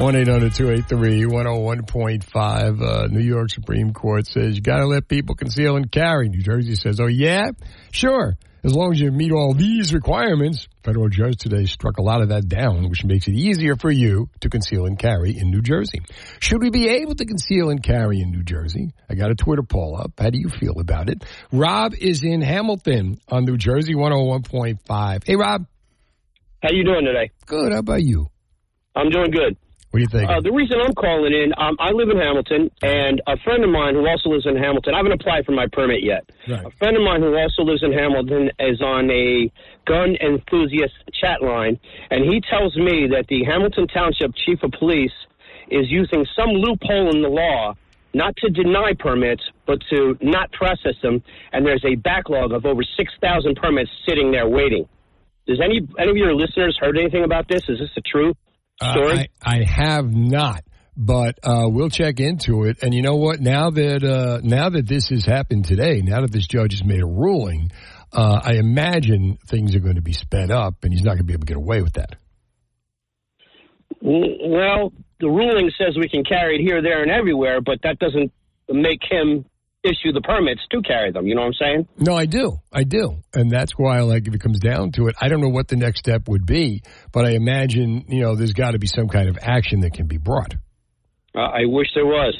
1-800-283-101.5. 0.00 2.80
Uh, 2.80 3.06
New 3.08 3.20
York 3.20 3.50
Supreme 3.50 3.92
Court 3.92 4.26
says 4.26 4.56
you 4.56 4.62
gotta 4.62 4.86
let 4.86 5.08
people 5.08 5.34
conceal 5.34 5.76
and 5.76 5.92
carry. 5.92 6.30
New 6.30 6.42
Jersey 6.42 6.74
says, 6.74 7.00
oh 7.00 7.06
yeah? 7.06 7.50
Sure. 7.92 8.34
As 8.64 8.74
long 8.74 8.92
as 8.92 9.00
you 9.00 9.10
meet 9.10 9.30
all 9.30 9.52
these 9.52 9.92
requirements, 9.92 10.66
federal 10.82 11.10
judge 11.10 11.36
today 11.36 11.66
struck 11.66 11.98
a 11.98 12.02
lot 12.02 12.22
of 12.22 12.30
that 12.30 12.48
down, 12.48 12.88
which 12.88 13.04
makes 13.04 13.28
it 13.28 13.34
easier 13.34 13.76
for 13.76 13.90
you 13.90 14.30
to 14.40 14.48
conceal 14.48 14.86
and 14.86 14.98
carry 14.98 15.36
in 15.36 15.50
New 15.50 15.60
Jersey. 15.60 16.00
Should 16.38 16.62
we 16.62 16.70
be 16.70 16.88
able 16.88 17.14
to 17.16 17.26
conceal 17.26 17.68
and 17.68 17.82
carry 17.82 18.22
in 18.22 18.30
New 18.30 18.42
Jersey? 18.42 18.94
I 19.10 19.16
got 19.16 19.30
a 19.30 19.34
Twitter 19.34 19.62
poll 19.62 19.98
up. 20.00 20.12
How 20.18 20.30
do 20.30 20.38
you 20.38 20.48
feel 20.48 20.80
about 20.80 21.10
it? 21.10 21.22
Rob 21.52 21.92
is 21.92 22.24
in 22.24 22.40
Hamilton 22.40 23.18
on 23.28 23.44
New 23.44 23.58
Jersey 23.58 23.94
101.5. 23.94 25.26
Hey, 25.26 25.36
Rob. 25.36 25.66
How 26.62 26.70
you 26.72 26.84
doing 26.84 27.04
today? 27.04 27.32
Good. 27.44 27.72
How 27.72 27.80
about 27.80 28.02
you? 28.02 28.28
I'm 28.96 29.10
doing 29.10 29.30
good. 29.30 29.58
What 29.90 29.98
do 29.98 30.02
you 30.02 30.08
think? 30.08 30.30
Uh, 30.30 30.40
the 30.40 30.52
reason 30.52 30.78
I'm 30.78 30.94
calling 30.94 31.34
in, 31.34 31.52
um, 31.58 31.74
I 31.80 31.90
live 31.90 32.10
in 32.10 32.16
Hamilton, 32.16 32.70
and 32.80 33.20
a 33.26 33.36
friend 33.42 33.64
of 33.64 33.70
mine 33.70 33.94
who 33.94 34.06
also 34.06 34.30
lives 34.30 34.46
in 34.46 34.54
Hamilton, 34.54 34.94
I 34.94 34.98
haven't 34.98 35.18
applied 35.18 35.44
for 35.44 35.50
my 35.50 35.66
permit 35.66 36.04
yet. 36.04 36.30
Right. 36.46 36.64
A 36.64 36.70
friend 36.78 36.96
of 36.96 37.02
mine 37.02 37.22
who 37.22 37.34
also 37.34 37.62
lives 37.62 37.82
in 37.82 37.92
Hamilton 37.92 38.50
is 38.60 38.80
on 38.80 39.10
a 39.10 39.50
gun 39.86 40.14
enthusiast 40.22 40.94
chat 41.12 41.42
line, 41.42 41.80
and 42.10 42.22
he 42.22 42.40
tells 42.40 42.76
me 42.76 43.08
that 43.10 43.26
the 43.28 43.42
Hamilton 43.42 43.88
Township 43.88 44.30
Chief 44.46 44.62
of 44.62 44.70
Police 44.78 45.16
is 45.70 45.90
using 45.90 46.24
some 46.38 46.50
loophole 46.50 47.10
in 47.10 47.22
the 47.22 47.28
law 47.28 47.74
not 48.14 48.36
to 48.36 48.50
deny 48.50 48.92
permits, 48.96 49.42
but 49.66 49.80
to 49.90 50.16
not 50.20 50.52
process 50.52 50.94
them, 51.02 51.22
and 51.52 51.66
there's 51.66 51.84
a 51.84 51.96
backlog 51.96 52.52
of 52.52 52.64
over 52.64 52.82
6,000 52.82 53.56
permits 53.56 53.90
sitting 54.06 54.30
there 54.30 54.48
waiting. 54.48 54.88
Does 55.46 55.60
any 55.60 55.80
any 55.98 56.10
of 56.10 56.16
your 56.16 56.34
listeners 56.34 56.78
heard 56.80 56.96
anything 56.96 57.24
about 57.24 57.48
this? 57.48 57.68
Is 57.68 57.80
this 57.80 57.90
the 57.96 58.02
story? 58.06 58.34
Uh, 58.80 58.94
I, 58.96 59.28
I 59.42 59.64
have 59.64 60.10
not, 60.10 60.62
but 60.96 61.38
uh, 61.42 61.66
we'll 61.66 61.90
check 61.90 62.18
into 62.18 62.64
it. 62.64 62.78
And 62.82 62.94
you 62.94 63.02
know 63.02 63.16
what? 63.16 63.40
Now 63.40 63.70
that 63.70 64.02
uh, 64.02 64.40
now 64.42 64.70
that 64.70 64.86
this 64.86 65.08
has 65.08 65.24
happened 65.24 65.66
today, 65.66 66.00
now 66.00 66.22
that 66.22 66.32
this 66.32 66.46
judge 66.46 66.72
has 66.72 66.84
made 66.84 67.02
a 67.02 67.06
ruling, 67.06 67.70
uh, 68.12 68.40
I 68.42 68.54
imagine 68.54 69.38
things 69.46 69.76
are 69.76 69.80
going 69.80 69.96
to 69.96 70.02
be 70.02 70.12
sped 70.14 70.50
up, 70.50 70.82
and 70.82 70.92
he's 70.92 71.02
not 71.02 71.12
going 71.12 71.18
to 71.18 71.24
be 71.24 71.34
able 71.34 71.46
to 71.46 71.46
get 71.46 71.56
away 71.56 71.82
with 71.82 71.94
that. 71.94 72.16
Well, 74.00 74.92
the 75.20 75.28
ruling 75.28 75.70
says 75.76 75.96
we 75.96 76.08
can 76.08 76.24
carry 76.24 76.56
it 76.56 76.62
here, 76.62 76.80
there, 76.80 77.02
and 77.02 77.10
everywhere, 77.10 77.60
but 77.60 77.82
that 77.82 77.98
doesn't 77.98 78.32
make 78.68 79.02
him 79.08 79.44
issue 79.84 80.12
the 80.12 80.20
permits 80.20 80.60
to 80.70 80.82
carry 80.82 81.10
them. 81.12 81.26
You 81.26 81.34
know 81.34 81.42
what 81.42 81.48
I'm 81.48 81.54
saying? 81.54 81.88
No, 81.98 82.14
I 82.14 82.26
do, 82.26 82.58
I 82.72 82.84
do, 82.84 83.16
and 83.34 83.50
that's 83.50 83.72
why, 83.72 84.00
like, 84.00 84.26
if 84.28 84.34
it 84.34 84.40
comes 84.40 84.58
down 84.58 84.92
to 84.92 85.08
it, 85.08 85.16
I 85.20 85.28
don't 85.28 85.40
know 85.40 85.48
what 85.48 85.68
the 85.68 85.76
next 85.76 86.00
step 86.00 86.28
would 86.28 86.46
be, 86.46 86.82
but 87.12 87.24
I 87.24 87.30
imagine 87.30 88.04
you 88.08 88.20
know 88.22 88.36
there's 88.36 88.52
got 88.52 88.72
to 88.72 88.78
be 88.78 88.86
some 88.86 89.08
kind 89.08 89.28
of 89.28 89.38
action 89.40 89.80
that 89.80 89.94
can 89.94 90.06
be 90.06 90.18
brought. 90.18 90.54
Uh, 91.34 91.40
I 91.40 91.64
wish 91.64 91.88
there 91.94 92.06
was. 92.06 92.36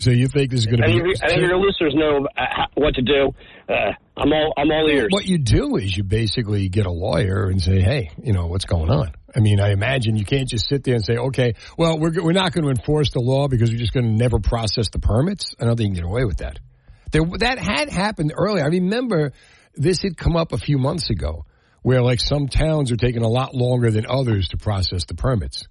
So 0.00 0.10
you 0.10 0.28
think 0.28 0.52
this 0.52 0.60
is 0.60 0.66
going 0.66 0.80
to 0.80 0.84
Any, 0.88 1.02
be? 1.02 1.14
any 1.22 1.42
of 1.42 1.50
your 1.50 1.58
listeners 1.58 1.92
know 1.94 2.26
uh, 2.36 2.66
what 2.74 2.94
to 2.94 3.02
do. 3.02 3.34
Uh, 3.68 3.92
I'm 4.16 4.32
all 4.32 4.52
I'm 4.56 4.70
all 4.70 4.88
ears. 4.88 5.08
What 5.10 5.24
you 5.24 5.38
do 5.38 5.76
is 5.76 5.96
you 5.96 6.04
basically 6.04 6.68
get 6.68 6.86
a 6.86 6.90
lawyer 6.90 7.48
and 7.48 7.60
say, 7.60 7.80
"Hey, 7.80 8.10
you 8.22 8.32
know 8.32 8.46
what's 8.46 8.64
going 8.64 8.90
on." 8.90 9.12
I 9.34 9.40
mean, 9.40 9.60
I 9.60 9.72
imagine 9.72 10.16
you 10.16 10.24
can't 10.24 10.48
just 10.48 10.68
sit 10.68 10.84
there 10.84 10.94
and 10.94 11.04
say, 11.04 11.16
"Okay, 11.16 11.54
well, 11.76 11.98
we're 11.98 12.12
we're 12.22 12.32
not 12.32 12.52
going 12.52 12.64
to 12.64 12.70
enforce 12.70 13.10
the 13.10 13.20
law 13.20 13.48
because 13.48 13.70
we're 13.70 13.78
just 13.78 13.92
going 13.92 14.06
to 14.06 14.12
never 14.12 14.38
process 14.38 14.88
the 14.90 14.98
permits." 14.98 15.54
I 15.60 15.64
don't 15.64 15.76
think 15.76 15.90
you 15.90 15.94
can 15.96 16.04
get 16.04 16.10
away 16.10 16.24
with 16.24 16.38
that. 16.38 16.58
There, 17.12 17.22
that 17.38 17.58
had 17.58 17.90
happened 17.90 18.32
earlier. 18.36 18.64
I 18.64 18.68
remember 18.68 19.32
this 19.74 20.02
had 20.02 20.16
come 20.16 20.36
up 20.36 20.52
a 20.52 20.58
few 20.58 20.78
months 20.78 21.10
ago, 21.10 21.44
where 21.82 22.02
like 22.02 22.20
some 22.20 22.48
towns 22.48 22.90
are 22.92 22.96
taking 22.96 23.22
a 23.22 23.28
lot 23.28 23.54
longer 23.54 23.90
than 23.90 24.06
others 24.08 24.48
to 24.48 24.56
process 24.56 25.04
the 25.04 25.14
permits. 25.14 25.66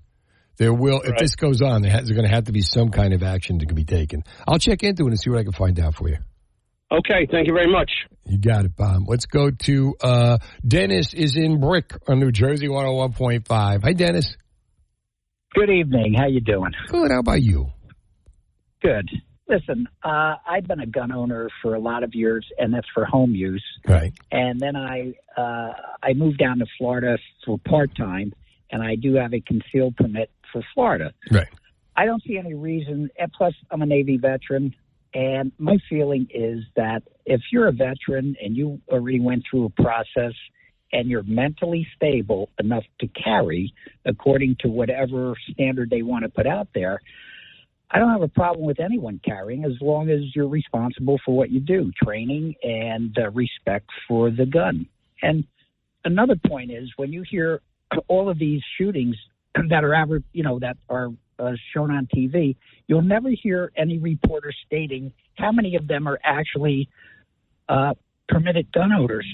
There 0.58 0.74
will, 0.74 1.02
if 1.02 1.16
this 1.18 1.36
goes 1.36 1.62
on, 1.62 1.84
there's 1.84 2.10
going 2.10 2.24
to 2.24 2.34
have 2.34 2.46
to 2.46 2.52
be 2.52 2.62
some 2.62 2.90
kind 2.90 3.14
of 3.14 3.22
action 3.22 3.60
that 3.60 3.68
can 3.68 3.76
be 3.76 3.86
taken. 3.86 4.24
I'll 4.48 4.58
check 4.58 4.82
into 4.82 5.04
it 5.04 5.10
and 5.10 5.20
see 5.20 5.30
what 5.30 5.40
I 5.40 5.44
can 5.44 5.52
find 5.52 5.80
out 5.80 5.94
for 5.96 6.10
you. 6.10 6.18
Okay, 6.92 7.28
thank 7.30 7.48
you 7.48 7.54
very 7.54 7.72
much. 7.72 7.92
You 8.26 8.38
got 8.38 8.66
it, 8.66 8.76
Bob. 8.76 9.04
Let's 9.08 9.26
go 9.26 9.52
to 9.52 9.96
uh, 10.02 10.38
Dennis 10.66 11.14
is 11.14 11.36
in 11.36 11.60
Brick 11.60 11.92
on 12.08 12.20
New 12.20 12.32
Jersey 12.32 12.68
101.5. 12.68 13.84
Hi, 13.84 13.94
Dennis. 13.94 14.38
Good 15.54 15.70
evening. 15.70 16.16
How 16.18 16.28
you 16.28 16.40
doing? 16.40 16.72
Good. 16.88 17.12
How 17.12 17.20
about 17.20 17.42
you? 17.42 17.68
Good. 18.82 19.10
Listen, 19.50 19.88
uh, 20.04 20.36
I've 20.48 20.68
been 20.68 20.82
a 20.82 20.86
gun 20.86 21.12
owner 21.12 21.50
for 21.62 21.76
a 21.76 21.80
lot 21.80 22.04
of 22.04 22.14
years, 22.14 22.46
and 22.58 22.74
that's 22.74 22.88
for 22.94 23.06
home 23.06 23.34
use. 23.34 23.64
Right. 23.88 24.14
And 24.32 24.60
then 24.60 24.76
I 24.76 25.14
uh, 25.38 25.72
I 26.04 26.14
moved 26.14 26.38
down 26.38 26.60
to 26.60 26.66
Florida 26.78 27.18
for 27.46 27.58
part 27.58 27.96
time, 27.96 28.34
and 28.72 28.84
I 28.84 28.96
do 28.96 29.16
have 29.16 29.34
a 29.34 29.40
concealed 29.42 29.96
permit 29.96 30.30
for 30.52 30.62
Florida. 30.74 31.14
Right. 31.32 31.48
I 31.96 32.06
don't 32.06 32.22
see 32.24 32.38
any 32.38 32.54
reason. 32.54 33.10
And 33.18 33.32
plus, 33.32 33.54
I'm 33.72 33.82
a 33.82 33.86
Navy 33.86 34.18
veteran, 34.18 34.76
and 35.18 35.52
my 35.58 35.80
feeling 35.90 36.28
is 36.32 36.64
that 36.76 37.02
if 37.26 37.42
you're 37.52 37.68
a 37.68 37.72
veteran 37.72 38.36
and 38.40 38.56
you 38.56 38.80
already 38.88 39.20
went 39.20 39.46
through 39.50 39.66
a 39.66 39.82
process 39.82 40.34
and 40.94 41.10
you're 41.10 41.24
mentally 41.24 41.88
stable 41.96 42.52
enough 42.60 42.84
to 43.00 43.08
carry 43.08 43.74
according 44.06 44.58
to 44.60 44.70
whatever 44.70 45.34
standard 45.52 45.90
they 45.90 46.04
want 46.04 46.24
to 46.24 46.30
put 46.30 46.46
out 46.46 46.68
there, 46.76 47.02
I 47.90 47.98
don't 47.98 48.12
have 48.12 48.22
a 48.22 48.28
problem 48.28 48.68
with 48.68 48.80
anyone 48.80 49.20
carrying 49.26 49.66
as 49.66 49.72
long 49.82 50.12
as 50.12 50.20
you're 50.36 50.48
responsible 50.48 51.18
for 51.26 51.36
what 51.36 51.50
you 51.50 51.62
do, 51.62 51.92
training 52.04 52.54
and 52.62 53.18
uh, 53.18 53.32
respect 53.32 53.90
for 54.08 54.30
the 54.30 54.46
gun. 54.46 54.86
And 55.24 55.46
another 56.06 56.36
point 56.36 56.70
is 56.70 56.92
when 56.98 57.12
you 57.12 57.24
hear 57.28 57.62
all 58.08 58.30
of 58.30 58.38
these 58.38 58.62
shootings 58.78 59.16
that 59.72 59.84
are 59.84 59.96
aver- 59.96 60.24
you 60.32 60.44
know 60.44 60.60
that 60.60 60.78
are 60.90 61.10
uh, 61.40 61.52
shown 61.74 61.92
on 61.92 62.08
TV, 62.08 62.56
you'll 62.88 63.02
never 63.02 63.30
hear 63.30 63.72
any 63.76 63.98
reporter 63.98 64.52
stating 64.66 65.14
how 65.36 65.52
many 65.52 65.76
of 65.76 65.88
them 65.88 66.08
are 66.08 66.20
actually 66.24 66.90
uh, 67.70 67.94
permitted 68.28 68.72
gun 68.72 68.92
owners. 68.92 69.26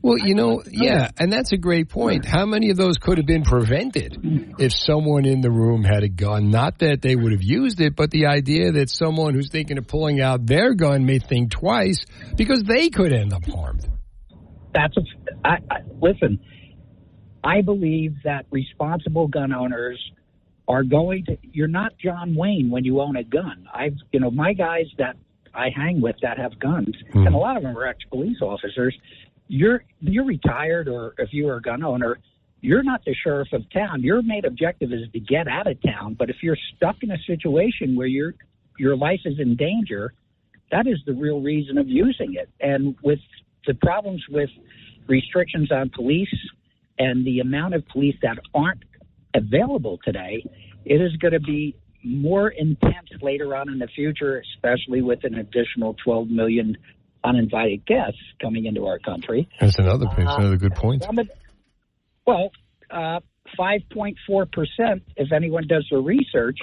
Well, 0.00 0.16
you 0.18 0.36
know, 0.36 0.62
yeah, 0.70 1.10
and 1.18 1.32
that's 1.32 1.50
a 1.50 1.56
great 1.56 1.88
point. 1.88 2.24
How 2.24 2.46
many 2.46 2.70
of 2.70 2.76
those 2.76 2.98
could 2.98 3.18
have 3.18 3.26
been 3.26 3.42
prevented 3.42 4.16
if 4.58 4.72
someone 4.72 5.24
in 5.24 5.40
the 5.40 5.50
room 5.50 5.82
had 5.82 6.04
a 6.04 6.08
gun? 6.08 6.50
Not 6.50 6.78
that 6.78 7.02
they 7.02 7.16
would 7.16 7.32
have 7.32 7.42
used 7.42 7.80
it, 7.80 7.96
but 7.96 8.12
the 8.12 8.26
idea 8.26 8.72
that 8.72 8.90
someone 8.90 9.34
who's 9.34 9.50
thinking 9.50 9.76
of 9.76 9.88
pulling 9.88 10.20
out 10.20 10.46
their 10.46 10.74
gun 10.74 11.04
may 11.04 11.18
think 11.18 11.50
twice 11.50 12.04
because 12.36 12.62
they 12.62 12.90
could 12.90 13.12
end 13.12 13.32
up 13.32 13.44
harmed. 13.44 13.88
That's 14.72 14.96
a, 14.96 15.00
I, 15.44 15.56
I, 15.68 15.76
listen. 16.00 16.38
I 17.42 17.62
believe 17.62 18.14
that 18.24 18.46
responsible 18.50 19.26
gun 19.26 19.52
owners 19.52 19.98
are 20.68 20.84
going 20.84 21.24
to. 21.24 21.36
You're 21.42 21.66
not 21.66 21.92
John 21.98 22.34
Wayne 22.36 22.70
when 22.70 22.84
you 22.84 23.00
own 23.00 23.16
a 23.16 23.24
gun. 23.24 23.66
I've, 23.74 23.96
you 24.12 24.20
know, 24.20 24.30
my 24.30 24.52
guys 24.52 24.86
that 24.98 25.16
I 25.54 25.70
hang 25.74 26.00
with 26.00 26.16
that 26.22 26.38
have 26.38 26.58
guns, 26.60 26.94
Hmm. 27.12 27.26
and 27.26 27.34
a 27.34 27.38
lot 27.38 27.56
of 27.56 27.62
them 27.62 27.76
are 27.76 27.86
ex-police 27.86 28.40
officers. 28.42 28.96
You're 29.48 29.82
you're 30.00 30.26
retired, 30.26 30.88
or 30.88 31.14
if 31.18 31.32
you 31.32 31.48
are 31.48 31.56
a 31.56 31.62
gun 31.62 31.82
owner, 31.82 32.18
you're 32.60 32.82
not 32.82 33.04
the 33.04 33.14
sheriff 33.14 33.48
of 33.52 33.68
town. 33.70 34.02
Your 34.02 34.20
main 34.22 34.44
objective 34.44 34.92
is 34.92 35.10
to 35.12 35.20
get 35.20 35.48
out 35.48 35.66
of 35.66 35.80
town. 35.82 36.14
But 36.14 36.28
if 36.28 36.36
you're 36.42 36.58
stuck 36.76 36.96
in 37.02 37.10
a 37.10 37.18
situation 37.26 37.96
where 37.96 38.06
your 38.06 38.34
your 38.78 38.96
life 38.96 39.20
is 39.24 39.40
in 39.40 39.56
danger, 39.56 40.12
that 40.70 40.86
is 40.86 40.98
the 41.06 41.14
real 41.14 41.40
reason 41.40 41.78
of 41.78 41.88
using 41.88 42.34
it. 42.34 42.50
And 42.60 42.94
with 43.02 43.20
the 43.66 43.74
problems 43.74 44.22
with 44.28 44.50
restrictions 45.06 45.72
on 45.72 45.90
police 45.90 46.34
and 46.98 47.24
the 47.24 47.40
amount 47.40 47.74
of 47.74 47.86
police 47.88 48.16
that 48.22 48.38
aren't 48.54 48.82
available 49.38 49.98
today, 50.04 50.44
it 50.84 51.00
is 51.00 51.16
going 51.16 51.32
to 51.32 51.40
be 51.40 51.76
more 52.04 52.48
intense 52.48 53.08
later 53.22 53.56
on 53.56 53.68
in 53.70 53.78
the 53.78 53.88
future, 53.88 54.42
especially 54.54 55.02
with 55.02 55.20
an 55.24 55.34
additional 55.34 55.94
12 56.04 56.28
million 56.28 56.76
uninvited 57.24 57.84
guests 57.86 58.20
coming 58.40 58.66
into 58.66 58.86
our 58.86 58.98
country. 58.98 59.48
That's 59.60 59.78
another 59.78 60.06
that's 60.16 60.36
another 60.36 60.56
good 60.56 60.74
point. 60.74 61.04
Well, 62.26 62.50
uh, 62.90 63.20
5.4%, 63.58 64.14
if 65.16 65.32
anyone 65.32 65.66
does 65.66 65.86
the 65.90 65.98
research, 65.98 66.58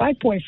5.4% 0.00 0.40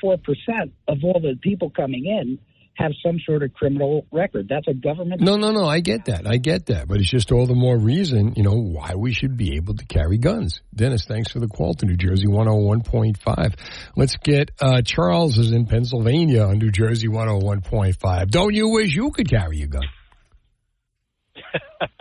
of 0.88 0.98
all 1.04 1.20
the 1.20 1.38
people 1.42 1.70
coming 1.70 2.06
in 2.06 2.38
have 2.78 2.92
some 3.04 3.18
sort 3.26 3.42
of 3.42 3.52
criminal 3.52 4.06
record. 4.12 4.46
That's 4.48 4.68
a 4.68 4.74
government. 4.74 5.20
No, 5.20 5.36
no, 5.36 5.50
no. 5.50 5.66
I 5.66 5.80
get 5.80 6.04
that. 6.06 6.26
I 6.26 6.36
get 6.36 6.66
that. 6.66 6.86
But 6.86 6.98
it's 6.98 7.10
just 7.10 7.32
all 7.32 7.46
the 7.46 7.54
more 7.54 7.76
reason, 7.76 8.34
you 8.36 8.44
know, 8.44 8.54
why 8.54 8.94
we 8.96 9.12
should 9.12 9.36
be 9.36 9.56
able 9.56 9.74
to 9.74 9.84
carry 9.84 10.16
guns. 10.18 10.60
Dennis, 10.74 11.04
thanks 11.04 11.32
for 11.32 11.40
the 11.40 11.48
call 11.48 11.74
to 11.74 11.86
New 11.86 11.96
Jersey 11.96 12.26
101.5. 12.28 13.54
Let's 13.96 14.16
get 14.16 14.52
uh, 14.60 14.82
Charles 14.82 15.38
is 15.38 15.50
in 15.50 15.66
Pennsylvania 15.66 16.44
on 16.44 16.58
New 16.58 16.70
Jersey 16.70 17.08
101.5. 17.08 18.30
Don't 18.30 18.54
you 18.54 18.70
wish 18.70 18.94
you 18.94 19.10
could 19.10 19.28
carry 19.28 19.62
a 19.62 19.66
gun? 19.66 19.82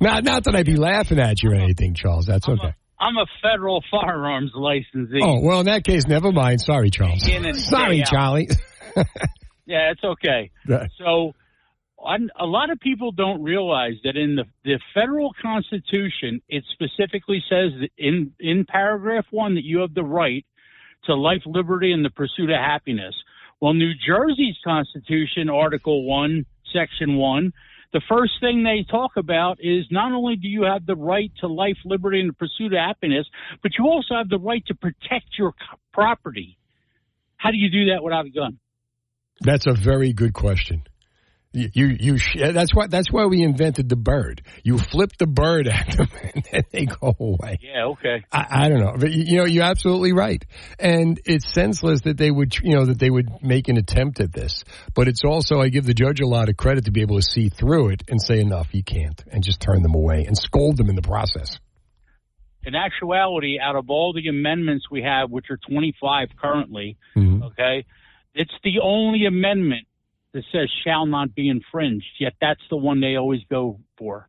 not, 0.00 0.24
not 0.24 0.44
that 0.44 0.54
I'd 0.54 0.66
be 0.66 0.76
laughing 0.76 1.18
at 1.18 1.42
you 1.42 1.50
or 1.50 1.54
anything, 1.54 1.94
Charles. 1.94 2.26
That's 2.26 2.46
I'm 2.46 2.58
okay. 2.58 2.68
A, 2.68 3.02
I'm 3.02 3.16
a 3.16 3.26
federal 3.42 3.82
firearms 3.90 4.52
licensee. 4.54 5.20
Oh, 5.22 5.40
well, 5.40 5.60
in 5.60 5.66
that 5.66 5.82
case, 5.84 6.06
never 6.06 6.30
mind. 6.30 6.60
Sorry, 6.60 6.90
Charles. 6.90 7.26
Sorry. 7.68 8.02
Charlie. 8.02 8.48
Yeah, 9.66 9.90
it's 9.92 10.04
okay. 10.04 10.50
So, 10.98 11.32
on, 11.98 12.28
a 12.38 12.44
lot 12.44 12.70
of 12.70 12.80
people 12.80 13.12
don't 13.12 13.42
realize 13.42 13.94
that 14.04 14.16
in 14.16 14.36
the, 14.36 14.44
the 14.64 14.78
federal 14.92 15.32
constitution, 15.40 16.42
it 16.48 16.64
specifically 16.72 17.42
says 17.48 17.72
that 17.80 17.90
in 17.96 18.32
in 18.38 18.66
paragraph 18.66 19.24
one 19.30 19.54
that 19.54 19.64
you 19.64 19.80
have 19.80 19.94
the 19.94 20.04
right 20.04 20.44
to 21.06 21.14
life, 21.14 21.42
liberty, 21.46 21.92
and 21.92 22.04
the 22.04 22.10
pursuit 22.10 22.50
of 22.50 22.56
happiness. 22.56 23.14
Well, 23.60 23.74
New 23.74 23.92
Jersey's 24.06 24.56
constitution, 24.64 25.48
Article 25.48 26.04
One, 26.04 26.44
Section 26.72 27.16
One, 27.16 27.52
the 27.94 28.02
first 28.08 28.32
thing 28.40 28.64
they 28.64 28.84
talk 28.90 29.12
about 29.16 29.58
is 29.60 29.86
not 29.90 30.12
only 30.12 30.34
do 30.34 30.48
you 30.48 30.64
have 30.64 30.84
the 30.84 30.96
right 30.96 31.30
to 31.40 31.46
life, 31.46 31.76
liberty, 31.84 32.20
and 32.20 32.28
the 32.28 32.34
pursuit 32.34 32.72
of 32.72 32.78
happiness, 32.78 33.26
but 33.62 33.72
you 33.78 33.86
also 33.86 34.14
have 34.14 34.28
the 34.28 34.38
right 34.38 34.66
to 34.66 34.74
protect 34.74 35.38
your 35.38 35.54
property. 35.92 36.58
How 37.36 37.52
do 37.52 37.56
you 37.56 37.70
do 37.70 37.92
that 37.92 38.02
without 38.02 38.26
a 38.26 38.30
gun? 38.30 38.58
That's 39.40 39.66
a 39.66 39.74
very 39.74 40.12
good 40.12 40.32
question. 40.32 40.84
You, 41.56 41.68
you, 41.72 42.16
you 42.16 42.52
that's 42.52 42.74
why, 42.74 42.88
that's 42.88 43.12
why 43.12 43.26
we 43.26 43.42
invented 43.42 43.88
the 43.88 43.94
bird. 43.94 44.42
You 44.64 44.76
flip 44.76 45.12
the 45.20 45.28
bird 45.28 45.68
at 45.72 45.96
them 45.96 46.08
and 46.34 46.44
then 46.50 46.62
they 46.72 46.86
go 46.86 47.14
away. 47.20 47.58
Yeah, 47.62 47.84
okay. 47.92 48.24
I, 48.32 48.46
I 48.64 48.68
don't 48.68 48.80
know, 48.80 48.94
but 48.98 49.12
you 49.12 49.22
you 49.24 49.36
know, 49.36 49.44
you're 49.44 49.62
absolutely 49.64 50.12
right. 50.12 50.44
And 50.80 51.20
it's 51.24 51.52
senseless 51.52 52.00
that 52.02 52.16
they 52.16 52.28
would, 52.32 52.56
you 52.60 52.74
know, 52.74 52.86
that 52.86 52.98
they 52.98 53.08
would 53.08 53.28
make 53.40 53.68
an 53.68 53.76
attempt 53.76 54.18
at 54.18 54.32
this. 54.32 54.64
But 54.96 55.06
it's 55.06 55.22
also, 55.24 55.60
I 55.60 55.68
give 55.68 55.84
the 55.86 55.94
judge 55.94 56.18
a 56.20 56.26
lot 56.26 56.48
of 56.48 56.56
credit 56.56 56.86
to 56.86 56.90
be 56.90 57.02
able 57.02 57.16
to 57.20 57.22
see 57.22 57.50
through 57.50 57.90
it 57.90 58.02
and 58.08 58.20
say, 58.20 58.40
enough, 58.40 58.68
you 58.72 58.82
can't, 58.82 59.22
and 59.30 59.44
just 59.44 59.60
turn 59.60 59.82
them 59.82 59.94
away 59.94 60.24
and 60.26 60.36
scold 60.36 60.76
them 60.76 60.88
in 60.88 60.96
the 60.96 61.02
process. 61.02 61.60
in 62.66 62.74
actuality, 62.74 63.58
out 63.60 63.76
of 63.76 63.90
all 63.90 64.12
the 64.12 64.26
amendments 64.28 64.86
we 64.90 65.02
have, 65.02 65.30
which 65.30 65.46
are 65.50 65.58
25 65.68 66.28
currently, 66.40 66.96
Mhm. 67.14 67.42
okay, 67.44 67.84
it's 68.34 68.54
the 68.62 68.80
only 68.82 69.26
amendment 69.26 69.86
that 70.32 70.44
says 70.52 70.68
shall 70.84 71.06
not 71.06 71.34
be 71.34 71.48
infringed. 71.48 72.06
Yet 72.18 72.34
that's 72.40 72.60
the 72.70 72.76
one 72.76 73.00
they 73.00 73.16
always 73.16 73.40
go 73.48 73.80
for. 73.96 74.28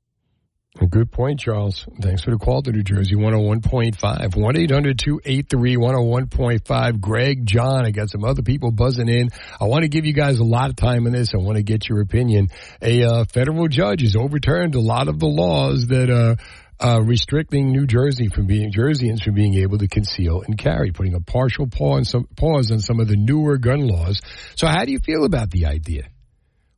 Good 0.89 1.09
point, 1.09 1.39
Charles. 1.39 1.85
Thanks 2.01 2.21
for 2.23 2.31
the 2.31 2.37
call 2.37 2.61
to 2.61 2.71
New 2.71 2.83
Jersey 2.83 3.15
101.5. 3.15 4.35
1 4.35 4.57
800 4.57 4.99
283 4.99 5.77
101.5. 5.77 6.99
Greg, 6.99 7.45
John, 7.45 7.85
I 7.85 7.91
got 7.91 8.09
some 8.09 8.25
other 8.25 8.41
people 8.41 8.71
buzzing 8.71 9.07
in. 9.07 9.29
I 9.59 9.65
want 9.65 9.83
to 9.83 9.87
give 9.87 10.05
you 10.05 10.13
guys 10.13 10.39
a 10.39 10.43
lot 10.43 10.69
of 10.69 10.75
time 10.75 11.07
in 11.07 11.13
this. 11.13 11.31
I 11.33 11.37
want 11.37 11.55
to 11.55 11.63
get 11.63 11.87
your 11.87 12.01
opinion. 12.01 12.49
A 12.81 13.03
uh, 13.03 13.25
federal 13.33 13.69
judge 13.69 14.01
has 14.01 14.17
overturned 14.17 14.75
a 14.75 14.81
lot 14.81 15.07
of 15.07 15.17
the 15.17 15.27
laws 15.27 15.87
that 15.87 16.09
uh, 16.09 16.35
uh, 16.79 17.01
restricting 17.01 17.71
New 17.71 17.85
Jersey 17.85 18.27
from 18.27 18.47
being 18.47 18.71
Jerseyans 18.71 19.23
from 19.23 19.33
being 19.33 19.55
able 19.55 19.77
to 19.77 19.87
conceal 19.87 20.41
and 20.41 20.57
carry, 20.57 20.91
putting 20.91 21.13
a 21.13 21.21
partial 21.21 21.67
pause 21.67 21.95
on 21.95 22.05
some, 22.05 22.27
pause 22.35 22.71
on 22.71 22.79
some 22.79 22.99
of 22.99 23.07
the 23.07 23.15
newer 23.15 23.57
gun 23.57 23.87
laws. 23.87 24.21
So, 24.55 24.67
how 24.67 24.85
do 24.85 24.91
you 24.91 24.99
feel 24.99 25.23
about 25.23 25.51
the 25.51 25.65
idea? 25.67 26.09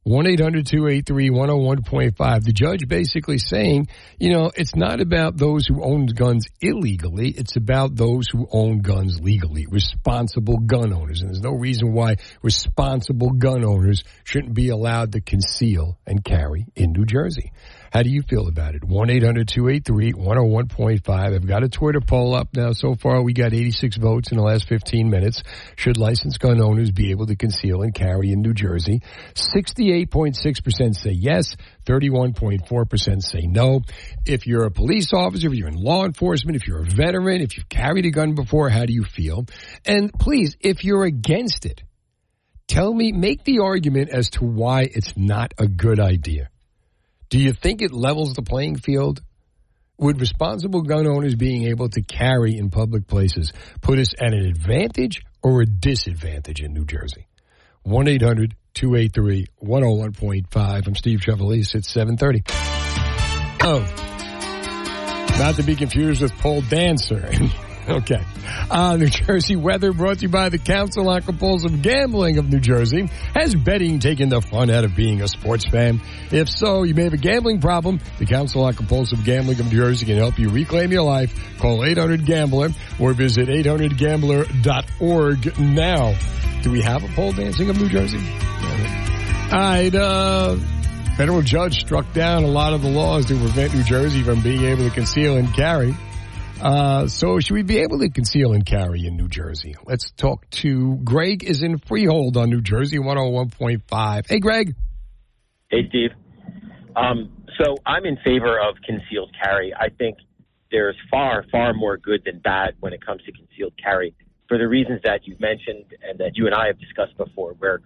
1 0.08 0.26
800 0.26 0.66
283 0.66 1.32
101.5. 1.32 2.44
The 2.46 2.54
judge 2.54 2.88
basically 2.88 3.40
saying, 3.40 3.88
you 4.18 4.32
know, 4.32 4.50
it's 4.56 4.74
not 4.74 5.02
about 5.02 5.36
those 5.36 5.68
who 5.68 5.84
own 5.84 6.06
guns 6.06 6.46
illegally, 6.62 7.28
it's 7.28 7.58
about 7.58 7.94
those 7.94 8.30
who 8.32 8.48
own 8.50 8.80
guns 8.80 9.20
legally, 9.22 9.66
responsible 9.70 10.60
gun 10.60 10.94
owners. 10.94 11.20
And 11.20 11.30
there's 11.30 11.42
no 11.42 11.52
reason 11.52 11.92
why 11.92 12.16
responsible 12.42 13.32
gun 13.32 13.66
owners 13.66 14.06
shouldn't 14.24 14.54
be 14.54 14.70
allowed 14.70 15.12
to 15.12 15.20
conceal 15.20 16.00
and 16.08 16.24
carry 16.24 16.68
in 16.74 16.94
New 16.94 17.06
Jersey. 17.06 17.52
How 17.92 18.04
do 18.04 18.10
you 18.10 18.22
feel 18.22 18.48
about 18.48 18.76
it? 18.76 18.84
1 18.84 19.10
800 19.10 19.48
283 19.48 20.14
101.5. 20.14 21.10
I've 21.10 21.48
got 21.48 21.64
a 21.64 21.70
Twitter 21.70 22.02
poll 22.02 22.36
up 22.36 22.50
now. 22.54 22.72
So 22.74 22.96
far, 22.96 23.22
we 23.22 23.34
got 23.34 23.54
86 23.54 23.98
votes 23.98 24.32
in 24.32 24.38
the 24.38 24.44
last 24.44 24.68
15 24.68 25.10
minutes. 25.10 25.44
Should 25.76 25.98
licensed 25.98 26.40
gun 26.40 26.62
owners 26.62 26.92
be 26.92 27.12
able 27.12 27.28
to 27.28 27.36
conceal 27.36 27.82
and 27.82 27.94
carry 27.94 28.32
in 28.32 28.42
New 28.42 28.54
Jersey? 28.54 29.02
68.6% 29.36 30.96
say 30.96 31.12
yes, 31.12 31.56
31.4% 31.86 33.22
say 33.22 33.42
no. 33.48 33.82
If 34.26 34.46
you're 34.48 34.66
a 34.66 34.72
police 34.72 35.14
officer, 35.14 35.48
if 35.48 35.54
you're 35.54 35.70
in 35.70 35.76
law 35.76 36.06
enforcement, 36.06 36.56
if 36.58 36.68
you're 36.68 36.82
a 36.82 36.86
veteran, 36.86 37.42
if 37.42 37.58
you've 37.58 37.70
carried 37.70 38.06
a 38.06 38.12
gun 38.12 38.36
before, 38.36 38.70
how 38.70 38.86
do 38.86 38.94
you 38.94 39.04
feel? 39.04 39.46
And 39.86 40.12
please, 40.14 40.56
if 40.60 40.84
you're 40.84 41.06
against 41.06 41.66
it, 41.66 41.84
tell 42.68 42.94
me, 42.94 43.12
make 43.12 43.44
the 43.44 43.60
argument 43.60 44.10
as 44.10 44.30
to 44.32 44.46
why 44.46 44.82
it's 44.82 45.16
not 45.16 45.54
a 45.58 45.68
good 45.68 46.00
idea. 46.00 46.50
Do 47.30 47.40
you 47.40 47.52
think 47.52 47.82
it 47.82 47.92
levels 47.92 48.34
the 48.34 48.42
playing 48.42 48.78
field? 48.78 49.22
Would 49.98 50.22
responsible 50.22 50.84
gun 50.84 51.08
owners 51.08 51.36
being 51.36 51.64
able 51.66 51.90
to 51.90 52.02
carry 52.02 52.56
in 52.58 52.70
public 52.70 53.08
places 53.08 53.52
put 53.82 54.00
us 54.00 54.14
at 54.20 54.34
an 54.34 54.46
advantage 54.46 55.24
or 55.42 55.62
a 55.62 55.66
disadvantage 55.66 56.62
in 56.62 56.74
New 56.74 56.86
Jersey? 56.86 57.28
1 57.84 58.08
800 58.08 58.56
283 58.76 59.48
101.5. 59.64 60.88
I'm 60.88 60.96
Steve 60.96 61.20
Trevelise. 61.20 61.74
It's 61.74 61.92
730. 61.92 62.44
Oh, 63.64 63.80
not 65.40 65.56
to 65.56 65.64
be 65.64 65.76
confused 65.76 66.22
with 66.22 66.32
pole 66.38 66.62
dancer. 66.62 67.30
okay. 67.90 68.24
Uh, 68.70 68.98
New 68.98 69.08
Jersey 69.08 69.56
weather 69.56 69.94
brought 69.94 70.18
to 70.18 70.24
you 70.24 70.30
by 70.30 70.50
the 70.50 70.58
Council 70.58 71.08
on 71.08 71.22
Compulsive 71.22 71.82
Gambling 71.82 72.38
of 72.38 72.50
New 72.50 72.60
Jersey. 72.60 73.10
Has 73.34 73.56
betting 73.56 74.00
taken 74.00 74.28
the 74.30 74.42
fun 74.42 74.70
out 74.70 74.84
of 74.84 74.94
being 74.96 75.22
a 75.22 75.28
sports 75.28 75.66
fan? 75.66 76.02
If 76.32 76.50
so, 76.50 76.84
you 76.84 76.94
may 76.94 77.06
have 77.06 77.14
a 77.14 77.18
gambling 77.18 77.62
problem. 77.62 78.00
The 78.20 78.26
Council 78.26 78.66
on 78.66 78.74
Compulsive 78.74 79.24
Gambling 79.24 79.60
of 79.60 79.72
New 79.72 79.78
Jersey 79.78 80.06
can 80.06 80.18
help 80.18 80.38
you 80.38 80.50
reclaim 80.50 80.92
your 80.92 81.04
life. 81.04 81.34
Call 81.60 81.80
800-GAMBLER 81.80 82.70
or 83.00 83.14
visit 83.14 83.48
800gambler.org 83.48 85.60
now. 85.60 86.16
Do 86.62 86.72
we 86.72 86.82
have 86.82 87.04
a 87.04 87.08
pole 87.10 87.32
dancing 87.32 87.70
of 87.70 87.80
New 87.80 87.88
Jersey? 87.88 88.18
All 88.18 89.54
right, 89.54 89.96
uh, 89.96 90.58
federal 91.16 91.42
judge 91.42 91.80
struck 91.80 92.12
down 92.12 92.44
a 92.44 92.48
lot 92.48 92.74
of 92.74 92.82
the 92.82 92.90
laws 92.90 93.28
to 93.28 93.38
prevent 93.38 93.74
New 93.74 93.84
Jersey 93.84 94.24
from 94.24 94.42
being 94.42 94.66
able 94.66 94.84
to 94.84 94.94
conceal 94.94 95.38
and 95.38 95.54
carry. 95.54 95.96
Uh, 96.62 97.08
so 97.08 97.40
should 97.40 97.54
we 97.54 97.64
be 97.64 97.80
able 97.80 98.00
to 98.00 98.10
conceal 98.10 98.54
and 98.54 98.66
carry 98.66 99.06
in 99.06 99.16
New 99.16 99.28
Jersey? 99.28 99.76
Let's 99.86 100.12
talk 100.12 100.50
to 100.62 100.96
Greg 101.04 101.44
is 101.44 101.62
in 101.62 101.78
Freehold 101.78 102.38
on 102.38 102.50
New 102.50 102.62
Jersey 102.62 102.98
101.5. 102.98 104.26
Hey, 104.28 104.40
Greg. 104.40 104.76
Hey, 105.70 105.88
Steve. 105.90 106.12
Um, 106.96 107.32
so 107.60 107.76
I'm 107.86 108.06
in 108.06 108.18
favor 108.24 108.60
of 108.60 108.76
concealed 108.86 109.36
carry. 109.42 109.74
I 109.74 109.90
think 109.90 110.18
there's 110.72 110.96
far, 111.12 111.46
far 111.52 111.74
more 111.74 111.98
good 111.98 112.24
than 112.26 112.40
bad 112.40 112.76
when 112.80 112.94
it 112.94 113.06
comes 113.06 113.22
to 113.24 113.32
concealed 113.32 113.74
carry 113.82 114.16
for 114.48 114.58
the 114.58 114.68
reasons 114.68 115.02
that 115.04 115.28
you've 115.28 115.40
mentioned 115.40 115.86
and 116.02 116.20
that 116.20 116.32
you 116.36 116.46
and 116.46 116.56
I 116.56 116.68
have 116.68 116.80
discussed 116.80 117.18
before, 117.18 117.54
where 117.60 117.82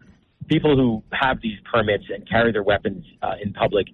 people 0.48 0.76
who 0.76 1.04
have 1.12 1.42
these 1.42 1.58
permits 1.72 2.06
and 2.10 2.28
carry 2.30 2.52
their 2.52 2.64
weapons 2.64 3.06
uh, 3.22 3.34
in 3.42 3.54
public, 3.54 3.88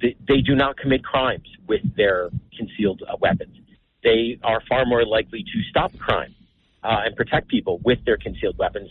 they, 0.00 0.16
they 0.26 0.40
do 0.40 0.54
not 0.54 0.76
commit 0.76 1.04
crimes 1.04 1.48
with 1.68 1.82
their 1.96 2.30
concealed 2.56 3.02
uh, 3.08 3.16
weapons. 3.20 3.56
They 4.04 4.38
are 4.44 4.60
far 4.68 4.84
more 4.84 5.04
likely 5.04 5.42
to 5.42 5.62
stop 5.70 5.96
crime 5.98 6.34
uh, 6.84 7.00
and 7.06 7.16
protect 7.16 7.48
people 7.48 7.80
with 7.82 8.04
their 8.04 8.18
concealed 8.18 8.58
weapons, 8.58 8.90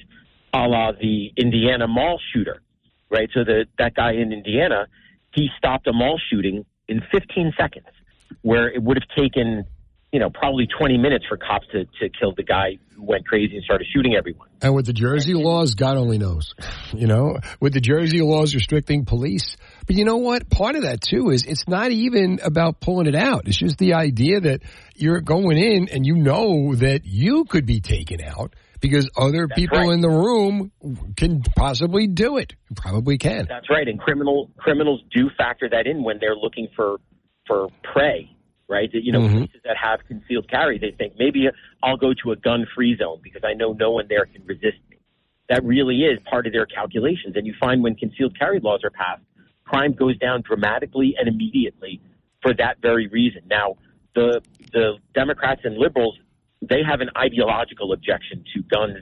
a 0.54 0.68
la 0.68 0.92
the 0.92 1.32
Indiana 1.38 1.88
mall 1.88 2.20
shooter, 2.34 2.62
right? 3.10 3.30
So 3.34 3.44
the, 3.44 3.68
that 3.78 3.94
guy 3.94 4.14
in 4.14 4.34
Indiana, 4.34 4.88
he 5.34 5.50
stopped 5.58 5.88
a 5.88 5.94
mall 5.94 6.20
shooting 6.30 6.66
in 6.88 7.02
15 7.12 7.54
seconds, 7.56 7.86
where 8.42 8.70
it 8.70 8.82
would 8.82 8.98
have 8.98 9.08
taken, 9.16 9.66
you 10.14 10.20
know, 10.20 10.30
probably 10.30 10.68
20 10.68 11.00
minutes 11.00 11.26
for 11.28 11.38
cops 11.38 11.66
to, 11.72 11.86
to 11.86 12.08
kill 12.08 12.34
the 12.38 12.44
guy 12.44 12.78
who 12.96 13.02
went 13.02 13.26
crazy 13.26 13.56
and 13.56 13.64
started 13.64 13.88
shooting 13.92 14.16
everyone. 14.16 14.48
And 14.62 14.76
with 14.76 14.86
the 14.86 14.94
Jersey 14.94 15.34
laws, 15.34 15.74
God 15.74 15.98
only 15.98 16.20
knows, 16.20 16.54
you 16.94 17.08
know, 17.08 17.40
with 17.60 17.74
the 17.74 17.82
Jersey 17.82 18.22
laws 18.22 18.54
restricting 18.54 19.06
police. 19.06 19.58
But 19.88 19.96
you 19.96 20.06
know 20.06 20.18
what? 20.18 20.52
Part 20.52 20.76
of 20.76 20.84
that 20.84 21.02
too 21.02 21.32
is 21.32 21.46
it's 21.46 21.68
not 21.68 21.90
even 21.90 22.40
about 22.44 22.80
pulling 22.80 23.08
it 23.08 23.16
out. 23.16 23.48
It's 23.48 23.58
just 23.58 23.80
the 23.80 23.96
idea 23.96 24.40
that 24.42 24.62
you're 24.96 25.20
going 25.20 25.58
in 25.58 25.90
and 25.90 26.06
you 26.06 26.16
know 26.16 26.76
that 26.76 27.02
you 27.06 27.46
could 27.46 27.66
be 27.66 27.82
taken 27.82 28.22
out 28.24 28.54
because 28.82 29.10
other 29.18 29.48
That's 29.48 29.60
people 29.60 29.80
right. 29.80 29.94
in 29.94 30.02
the 30.02 30.10
room 30.10 30.72
can 31.18 31.42
possibly 31.56 32.06
do 32.06 32.38
it. 32.38 32.54
Probably 32.76 33.18
can. 33.18 33.48
That's 33.50 33.70
right, 33.70 33.88
and 33.88 34.00
criminal 34.00 34.52
criminals 34.58 35.02
do 35.12 35.32
factor 35.36 35.68
that 35.70 35.88
in 35.88 36.04
when 36.04 36.20
they're 36.20 36.36
looking 36.36 36.68
for 36.76 36.98
for 37.48 37.70
prey, 37.82 38.30
right? 38.68 38.92
That, 38.92 39.04
You 39.04 39.12
know, 39.12 39.22
Mhm. 39.22 39.38
places 39.38 39.62
that 39.64 39.78
have 39.78 40.06
concealed 40.08 40.48
carry, 40.50 40.78
they 40.78 40.92
think 40.92 41.14
maybe 41.18 41.50
I'll 41.82 41.98
go 41.98 42.14
to 42.14 42.32
a 42.32 42.36
gun-free 42.36 42.98
zone 42.98 43.20
because 43.22 43.44
I 43.44 43.54
know 43.54 43.74
no 43.74 43.92
one 43.92 44.08
there 44.08 44.26
can 44.26 44.44
resist 44.46 44.78
me. 44.90 44.98
that 45.50 45.62
really 45.66 46.04
is 46.04 46.18
part 46.22 46.48
of 46.48 46.54
their 46.54 46.66
calculations. 46.66 47.36
And 47.36 47.46
you 47.46 47.54
find 47.60 47.84
when 47.84 47.96
concealed 47.96 48.38
carry 48.40 48.62
laws 48.62 48.82
are 48.84 48.90
passed, 48.90 49.22
crime 49.66 49.92
goes 49.92 50.18
down 50.18 50.42
dramatically 50.42 51.16
and 51.20 51.28
immediately 51.28 52.00
for 52.42 52.54
that 52.54 52.78
very 52.82 53.08
reason. 53.08 53.42
Now, 53.50 53.76
the 54.16 54.42
the 54.72 54.98
Democrats 55.14 55.62
and 55.66 55.78
liberals 55.78 56.18
they 56.62 56.82
have 56.82 57.02
an 57.02 57.10
ideological 57.18 57.92
objection 57.92 58.46
to 58.54 58.62
guns 58.64 59.00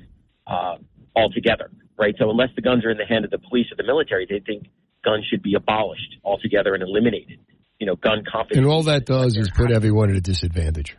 uh, 0.47 0.77
altogether, 1.15 1.69
right? 1.95 2.15
So 2.17 2.29
unless 2.31 2.49
the 2.55 2.61
guns 2.61 2.83
are 2.85 2.89
in 2.89 2.97
the 2.97 3.05
hand 3.05 3.23
of 3.23 3.29
the 3.31 3.37
police 3.37 3.71
or 3.71 3.75
the 3.75 3.83
military, 3.83 4.25
they 4.25 4.39
think 4.39 4.67
guns 5.05 5.25
should 5.29 5.43
be 5.43 5.53
abolished 5.53 6.17
altogether 6.23 6.73
and 6.73 6.81
eliminated. 6.81 7.39
You 7.81 7.87
know, 7.87 7.95
gun 7.95 8.23
confiscation. 8.31 8.63
And 8.63 8.71
all 8.71 8.83
that 8.83 9.07
does 9.07 9.35
is 9.35 9.49
put 9.49 9.71
everyone 9.71 10.11
at 10.11 10.15
a 10.15 10.21
disadvantage. 10.21 10.95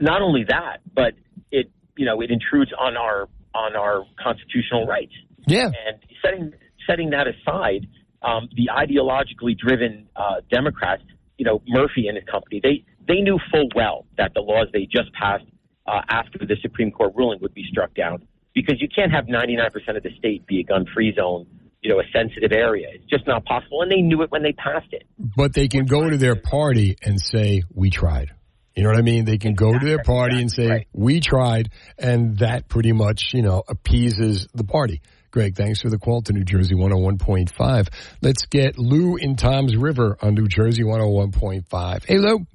Not 0.00 0.22
only 0.22 0.44
that, 0.48 0.78
but 0.94 1.12
it 1.52 1.70
you 1.98 2.06
know 2.06 2.22
it 2.22 2.30
intrudes 2.30 2.72
on 2.80 2.96
our 2.96 3.28
on 3.54 3.76
our 3.76 4.04
constitutional 4.18 4.86
rights. 4.86 5.12
Yeah. 5.46 5.66
And 5.66 5.98
setting 6.24 6.52
setting 6.88 7.10
that 7.10 7.26
aside, 7.26 7.86
um, 8.22 8.48
the 8.56 8.70
ideologically 8.74 9.54
driven 9.54 10.08
uh, 10.16 10.36
Democrats, 10.50 11.02
you 11.36 11.44
know, 11.44 11.60
Murphy 11.68 12.08
and 12.08 12.16
his 12.16 12.24
company, 12.24 12.60
they 12.62 12.84
they 13.06 13.20
knew 13.20 13.38
full 13.52 13.68
well 13.74 14.06
that 14.16 14.32
the 14.34 14.40
laws 14.40 14.68
they 14.72 14.86
just 14.86 15.12
passed 15.12 15.44
uh, 15.86 16.00
after 16.08 16.38
the 16.38 16.56
Supreme 16.62 16.90
Court 16.90 17.12
ruling 17.14 17.38
would 17.42 17.52
be 17.52 17.66
struck 17.70 17.92
down 17.94 18.26
because 18.54 18.80
you 18.80 18.88
can't 18.88 19.12
have 19.12 19.26
99% 19.26 19.96
of 19.96 20.02
the 20.02 20.10
state 20.18 20.46
be 20.46 20.60
a 20.60 20.64
gun-free 20.64 21.14
zone, 21.14 21.46
you 21.82 21.90
know, 21.90 22.00
a 22.00 22.04
sensitive 22.12 22.52
area. 22.52 22.88
It's 22.92 23.06
just 23.06 23.26
not 23.26 23.44
possible, 23.44 23.82
and 23.82 23.90
they 23.90 24.02
knew 24.02 24.22
it 24.22 24.30
when 24.30 24.42
they 24.42 24.52
passed 24.52 24.92
it. 24.92 25.04
But 25.18 25.54
they 25.54 25.68
can 25.68 25.86
go 25.86 26.08
to 26.08 26.16
their 26.16 26.36
party 26.36 26.96
and 27.02 27.20
say, 27.20 27.62
"We 27.74 27.90
tried." 27.90 28.30
You 28.76 28.84
know 28.84 28.90
what 28.90 28.98
I 28.98 29.02
mean? 29.02 29.24
They 29.24 29.38
can 29.38 29.54
go 29.54 29.76
to 29.76 29.84
their 29.84 30.02
party 30.02 30.40
and 30.40 30.50
say, 30.50 30.68
Right. 30.68 30.86
"We 30.92 31.20
tried," 31.20 31.70
and 31.98 32.38
that 32.38 32.68
pretty 32.68 32.92
much, 32.92 33.34
you 33.34 33.42
know, 33.42 33.62
appeases 33.68 34.46
the 34.54 34.64
party. 34.64 35.00
Greg, 35.32 35.54
thanks 35.54 35.80
for 35.80 35.88
the 35.88 35.98
call 35.98 36.22
to 36.22 36.32
New 36.32 36.44
Jersey 36.44 36.74
101.5. 36.74 37.88
Let's 38.20 38.46
get 38.46 38.78
Lou 38.78 39.16
in 39.16 39.36
Toms 39.36 39.76
River 39.76 40.16
on 40.22 40.34
New 40.34 40.48
Jersey 40.48 40.82
101.5. 40.82 42.04
Hey, 42.04 42.18
Lou. 42.18 42.46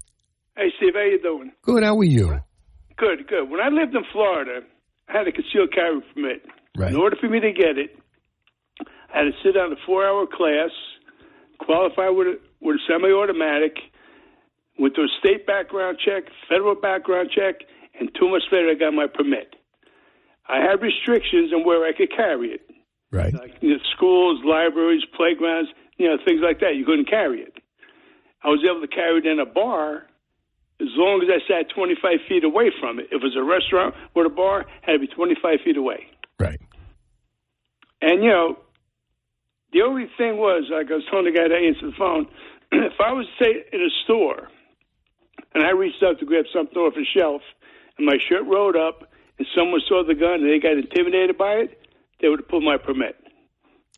Hey, 0.58 0.72
Steve, 0.78 0.94
how 0.94 1.02
you 1.04 1.22
doing? 1.22 1.52
Good. 1.62 1.84
How 1.84 1.98
are 1.98 2.04
you? 2.04 2.42
Good, 2.98 3.28
good. 3.28 3.50
When 3.50 3.60
I 3.60 3.70
lived 3.70 3.96
in 3.96 4.04
Florida, 4.12 4.62
I 5.08 5.18
had 5.18 5.28
a 5.28 5.32
concealed 5.32 5.72
carry 5.74 6.02
permit. 6.14 6.46
Right. 6.78 6.92
In 6.92 6.98
order 6.98 7.16
for 7.20 7.30
me 7.30 7.40
to 7.40 7.52
get 7.52 7.78
it, 7.78 7.98
I 9.14 9.20
had 9.20 9.24
to 9.26 9.32
sit 9.44 9.54
down 9.56 9.72
a 9.72 9.76
four-hour 9.86 10.28
class, 10.28 10.72
qualify 11.60 12.10
with 12.10 12.28
a, 12.28 12.40
with 12.62 12.78
a 12.78 12.80
semi-automatic, 12.88 13.78
went 14.80 14.96
through 14.96 15.06
a 15.06 15.20
state 15.20 15.46
background 15.48 15.98
check, 16.04 16.24
federal 16.50 16.76
background 16.76 17.30
check, 17.34 17.62
and 18.00 18.10
two 18.20 18.30
months 18.30 18.48
later, 18.52 18.70
I 18.70 18.76
got 18.76 18.94
my 18.94 19.08
permit. 19.08 19.56
I 20.48 20.60
had 20.60 20.82
restrictions 20.82 21.54
on 21.54 21.66
where 21.66 21.86
I 21.86 21.94
could 21.94 22.12
carry 22.16 22.50
it, 22.50 22.70
Right. 23.12 23.34
like 23.34 23.56
you 23.62 23.72
know, 23.72 23.80
schools, 23.96 24.42
libraries, 24.44 25.04
playgrounds, 25.16 25.70
you 25.98 26.08
know, 26.08 26.18
things 26.24 26.42
like 26.44 26.60
that. 26.60 26.76
You 26.76 26.86
couldn't 26.86 27.10
carry 27.10 27.42
it. 27.42 27.54
I 28.44 28.50
was 28.50 28.64
able 28.64 28.82
to 28.82 28.88
carry 28.88 29.20
it 29.20 29.26
in 29.26 29.40
a 29.40 29.46
bar 29.46 30.06
as 30.80 30.90
long 30.96 31.24
as 31.24 31.30
I 31.32 31.40
sat 31.48 31.70
25 31.74 32.20
feet 32.28 32.44
away 32.44 32.70
from 32.80 33.00
it. 33.00 33.06
If 33.06 33.14
it 33.14 33.24
was 33.24 33.36
a 33.36 33.44
restaurant 33.44 33.96
or 34.14 34.26
a 34.26 34.30
bar, 34.30 34.62
it 34.62 34.68
had 34.82 34.94
to 34.94 35.00
be 35.00 35.08
25 35.08 35.62
feet 35.64 35.78
away. 35.78 36.06
Right. 36.40 36.60
And, 38.02 38.24
you 38.24 38.30
know, 38.30 38.58
the 39.76 39.84
only 39.84 40.08
thing 40.18 40.40
was, 40.40 40.72
like 40.72 40.88
I 40.88 40.96
was 40.96 41.04
telling 41.12 41.28
the 41.28 41.36
guy 41.36 41.52
that 41.52 41.60
answered 41.60 41.92
the 41.92 42.00
phone, 42.00 42.32
if 42.72 42.96
I 42.96 43.12
was, 43.12 43.28
say, 43.36 43.52
in 43.76 43.82
a 43.84 43.92
store 44.08 44.48
and 45.54 45.68
I 45.68 45.76
reached 45.76 46.00
out 46.00 46.18
to 46.20 46.26
grab 46.26 46.46
something 46.56 46.80
off 46.80 46.96
a 46.96 47.04
shelf 47.12 47.42
and 48.00 48.08
my 48.08 48.16
shirt 48.32 48.48
rolled 48.48 48.80
up 48.80 49.12
and 49.38 49.46
someone 49.52 49.82
saw 49.84 50.08
the 50.08 50.16
gun 50.16 50.40
and 50.40 50.48
they 50.48 50.64
got 50.64 50.80
intimidated 50.80 51.38
by 51.38 51.68
it, 51.68 51.76
they 52.22 52.30
would 52.30 52.40
have 52.40 52.48
pulled 52.48 52.64
my 52.64 52.78
permit. 52.80 53.20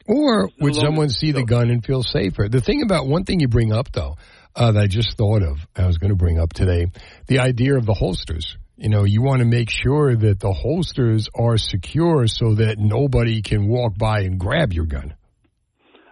Or 0.08 0.50
would 0.60 0.74
someone 0.74 1.10
see 1.10 1.32
the 1.32 1.44
gun 1.44 1.70
and 1.70 1.86
feel 1.86 2.02
safer? 2.02 2.50
The 2.50 2.62
thing 2.62 2.82
about 2.82 3.06
one 3.08 3.24
thing 3.24 3.40
you 3.40 3.48
bring 3.48 3.72
up, 3.72 3.92
though, 3.92 4.16
uh, 4.56 4.72
that 4.72 4.84
I 4.84 4.88
just 4.88 5.16
thought 5.16 5.44
of, 5.44 5.58
I 5.76 5.86
was 5.86 6.00
going 6.00 6.10
to 6.12 6.16
bring 6.16 6.40
up 6.40 6.54
today, 6.54 6.88
the 7.28 7.40
idea 7.40 7.78
of 7.78 7.86
the 7.86 7.94
holsters. 7.94 8.58
You 8.78 8.90
know, 8.90 9.04
you 9.04 9.22
want 9.22 9.40
to 9.40 9.46
make 9.46 9.70
sure 9.70 10.16
that 10.16 10.40
the 10.40 10.54
holsters 10.54 11.28
are 11.36 11.58
secure 11.58 12.26
so 12.26 12.56
that 12.56 12.80
nobody 12.80 13.42
can 13.42 13.68
walk 13.68 13.98
by 13.98 14.22
and 14.22 14.40
grab 14.40 14.72
your 14.72 14.86
gun. 14.86 15.14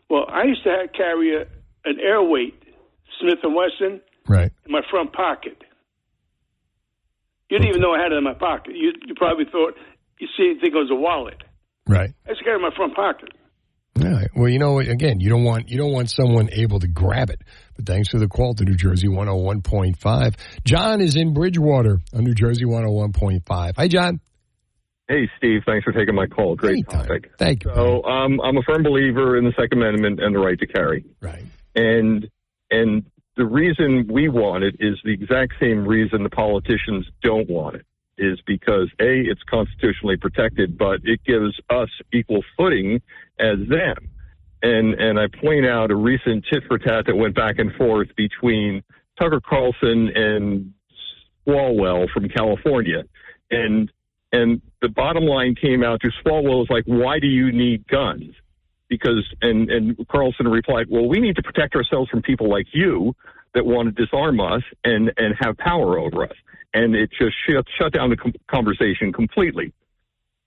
Well, 0.09 0.25
I 0.29 0.43
used 0.43 0.63
to 0.63 0.69
have, 0.69 0.93
carry 0.93 1.35
a, 1.35 1.41
an 1.85 1.99
airweight 1.99 2.61
Smith 3.19 3.39
& 3.41 3.43
Wesson 3.43 4.01
Right. 4.27 4.51
in 4.65 4.71
my 4.71 4.81
front 4.89 5.13
pocket. 5.13 5.61
You 7.49 7.59
didn't 7.59 7.69
even 7.69 7.81
know 7.81 7.93
I 7.93 8.01
had 8.01 8.11
it 8.11 8.15
in 8.17 8.23
my 8.23 8.33
pocket. 8.33 8.75
You, 8.75 8.91
you 9.05 9.13
probably 9.15 9.45
thought, 9.45 9.75
you 10.19 10.27
see, 10.35 10.57
think 10.59 10.73
it 10.73 10.77
was 10.77 10.89
a 10.91 10.95
wallet. 10.95 11.43
Right. 11.87 12.11
I 12.25 12.29
just 12.29 12.43
got 12.43 12.53
it 12.53 12.55
in 12.55 12.61
my 12.61 12.75
front 12.75 12.95
pocket. 12.95 13.29
All 14.01 14.11
right. 14.11 14.27
Well, 14.35 14.49
you 14.49 14.59
know, 14.59 14.79
again, 14.79 15.19
you 15.21 15.29
don't 15.29 15.45
want 15.45 15.69
you 15.69 15.77
don't 15.77 15.93
want 15.93 16.09
someone 16.09 16.49
able 16.51 16.79
to 16.79 16.87
grab 16.87 17.29
it. 17.29 17.41
But 17.77 17.85
thanks 17.85 18.09
for 18.09 18.17
the 18.17 18.27
call 18.27 18.53
to 18.55 18.65
New 18.65 18.75
Jersey 18.75 19.07
101.5. 19.07 20.35
John 20.65 20.99
is 20.99 21.15
in 21.15 21.33
Bridgewater 21.33 21.99
on 22.13 22.23
New 22.25 22.33
Jersey 22.33 22.65
101.5. 22.65 23.75
Hi, 23.77 23.87
John. 23.87 24.19
Hey, 25.07 25.29
Steve. 25.37 25.61
Thanks 25.65 25.83
for 25.83 25.91
taking 25.91 26.15
my 26.15 26.25
call. 26.25 26.55
Great 26.55 26.85
Anytime. 26.87 27.01
topic. 27.01 27.31
Thank 27.37 27.63
you. 27.63 27.71
So, 27.75 28.03
um, 28.03 28.41
I'm 28.41 28.57
a 28.57 28.63
firm 28.63 28.81
believer 28.81 29.37
in 29.37 29.45
the 29.45 29.53
Second 29.59 29.83
Amendment 29.83 30.19
and 30.19 30.33
the 30.33 30.39
right 30.39 30.59
to 30.59 30.65
carry. 30.65 31.05
Right. 31.21 31.45
And 31.75 32.27
and 32.71 33.05
the 33.37 33.45
reason 33.45 34.07
we 34.09 34.29
want 34.29 34.63
it 34.63 34.75
is 34.79 34.97
the 35.03 35.13
exact 35.13 35.53
same 35.59 35.87
reason 35.87 36.23
the 36.23 36.29
politicians 36.29 37.05
don't 37.21 37.49
want 37.49 37.75
it. 37.75 37.85
Is 38.17 38.39
because 38.47 38.89
a 39.01 39.19
it's 39.19 39.43
constitutionally 39.43 40.15
protected, 40.15 40.77
but 40.77 41.01
it 41.03 41.19
gives 41.25 41.59
us 41.69 41.89
equal 42.13 42.43
footing 42.57 43.01
as 43.39 43.57
them. 43.69 44.09
And 44.63 44.93
and 44.95 45.19
I 45.19 45.27
point 45.27 45.65
out 45.65 45.91
a 45.91 45.95
recent 45.95 46.45
tit 46.51 46.63
for 46.67 46.79
tat 46.79 47.05
that 47.07 47.15
went 47.15 47.35
back 47.35 47.59
and 47.59 47.73
forth 47.75 48.07
between 48.15 48.83
Tucker 49.19 49.41
Carlson 49.41 50.09
and 50.15 50.73
Swalwell 51.45 52.09
from 52.09 52.29
California, 52.29 53.03
and 53.51 53.91
and 54.35 54.61
the 54.81 54.89
bottom 54.89 55.23
line 55.23 55.55
came 55.55 55.83
out 55.83 56.01
to 56.01 56.09
Swalwell 56.21 56.59
was 56.59 56.67
like, 56.69 56.83
why 56.85 57.19
do 57.19 57.27
you 57.27 57.51
need 57.51 57.87
guns? 57.87 58.33
Because 58.89 59.23
and 59.41 59.69
and 59.69 60.07
Carlson 60.07 60.47
replied, 60.47 60.87
well, 60.89 61.07
we 61.07 61.19
need 61.19 61.37
to 61.37 61.43
protect 61.43 61.75
ourselves 61.75 62.09
from 62.09 62.21
people 62.21 62.49
like 62.49 62.67
you 62.73 63.15
that 63.53 63.65
want 63.65 63.95
to 63.95 64.05
disarm 64.05 64.39
us 64.39 64.61
and 64.83 65.11
and 65.17 65.35
have 65.39 65.57
power 65.57 65.97
over 65.97 66.23
us. 66.23 66.35
And 66.73 66.93
it 66.93 67.09
just 67.11 67.35
shut, 67.47 67.65
shut 67.79 67.93
down 67.93 68.09
the 68.09 68.33
conversation 68.47 69.13
completely. 69.13 69.71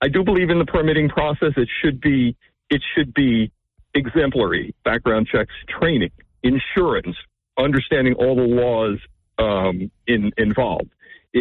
I 0.02 0.08
do 0.08 0.22
believe 0.22 0.50
in 0.50 0.58
the 0.58 0.66
permitting 0.66 1.08
process. 1.08 1.52
It 1.56 1.68
should 1.82 2.00
be 2.00 2.36
it 2.70 2.82
should 2.94 3.14
be 3.14 3.50
exemplary. 3.94 4.74
Background 4.84 5.28
checks, 5.32 5.54
training, 5.80 6.10
insurance, 6.42 7.16
understanding 7.58 8.14
all 8.14 8.36
the 8.36 8.42
laws 8.42 8.98
um, 9.38 9.90
in, 10.06 10.32
involved. 10.36 10.90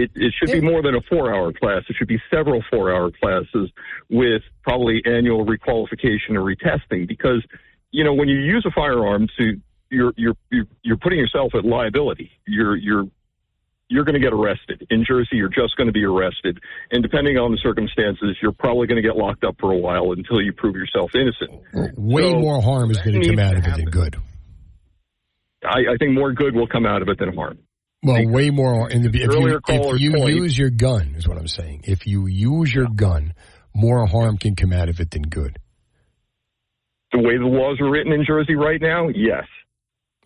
It, 0.03 0.11
it 0.15 0.33
should 0.37 0.51
be 0.51 0.61
more 0.61 0.81
than 0.81 0.95
a 0.95 1.01
four-hour 1.01 1.53
class. 1.53 1.83
It 1.89 1.95
should 1.97 2.07
be 2.07 2.21
several 2.33 2.63
four-hour 2.69 3.11
classes 3.21 3.71
with 4.09 4.41
probably 4.63 5.01
annual 5.05 5.45
requalification 5.45 6.31
or 6.31 6.41
retesting. 6.41 7.07
Because 7.07 7.43
you 7.91 8.03
know 8.03 8.13
when 8.13 8.27
you 8.27 8.39
use 8.39 8.65
a 8.67 8.71
firearm, 8.71 9.27
to 9.39 9.59
you're 9.89 10.13
you're 10.17 10.35
you're, 10.51 10.65
you're 10.83 10.97
putting 10.97 11.19
yourself 11.19 11.53
at 11.55 11.65
liability. 11.65 12.31
You're 12.45 12.75
you're 12.75 13.05
you're 13.89 14.03
going 14.03 14.15
to 14.15 14.21
get 14.21 14.33
arrested. 14.33 14.85
In 14.89 15.05
Jersey, 15.07 15.37
you're 15.37 15.47
just 15.49 15.77
going 15.77 15.87
to 15.87 15.93
be 15.93 16.03
arrested. 16.03 16.59
And 16.91 17.01
depending 17.01 17.37
on 17.37 17.51
the 17.51 17.57
circumstances, 17.57 18.37
you're 18.41 18.51
probably 18.51 18.85
going 18.85 19.01
to 19.01 19.07
get 19.07 19.15
locked 19.15 19.43
up 19.43 19.55
for 19.59 19.71
a 19.71 19.77
while 19.77 20.11
until 20.11 20.41
you 20.41 20.51
prove 20.51 20.75
yourself 20.75 21.11
innocent. 21.15 21.97
Way 21.97 22.31
So, 22.31 22.39
more 22.39 22.61
harm 22.61 22.91
is 22.91 22.97
going 22.97 23.21
to 23.21 23.29
come 23.29 23.39
out 23.39 23.57
of 23.57 23.65
it 23.65 23.75
than 23.77 23.85
good. 23.85 24.17
I, 25.63 25.93
I 25.93 25.97
think 25.97 26.13
more 26.13 26.33
good 26.33 26.53
will 26.53 26.67
come 26.67 26.85
out 26.85 27.01
of 27.01 27.09
it 27.09 27.17
than 27.17 27.33
harm. 27.33 27.59
Well, 28.07 28.27
way 28.27 28.49
more. 28.49 28.87
And 28.87 29.05
if 29.05 29.15
you, 29.15 29.59
if 29.67 30.01
you 30.01 30.11
point- 30.13 30.35
use 30.35 30.57
your 30.57 30.69
gun, 30.69 31.15
is 31.17 31.27
what 31.27 31.37
I'm 31.37 31.47
saying. 31.47 31.81
If 31.85 32.07
you 32.07 32.27
use 32.27 32.73
your 32.73 32.87
gun, 32.87 33.33
more 33.73 34.05
harm 34.05 34.37
can 34.37 34.55
come 34.55 34.73
out 34.73 34.89
of 34.89 34.99
it 34.99 35.11
than 35.11 35.23
good. 35.23 35.57
The 37.11 37.19
way 37.19 37.37
the 37.37 37.45
laws 37.45 37.79
are 37.81 37.89
written 37.89 38.11
in 38.11 38.25
Jersey 38.25 38.55
right 38.55 38.81
now, 38.81 39.07
yes. 39.09 39.45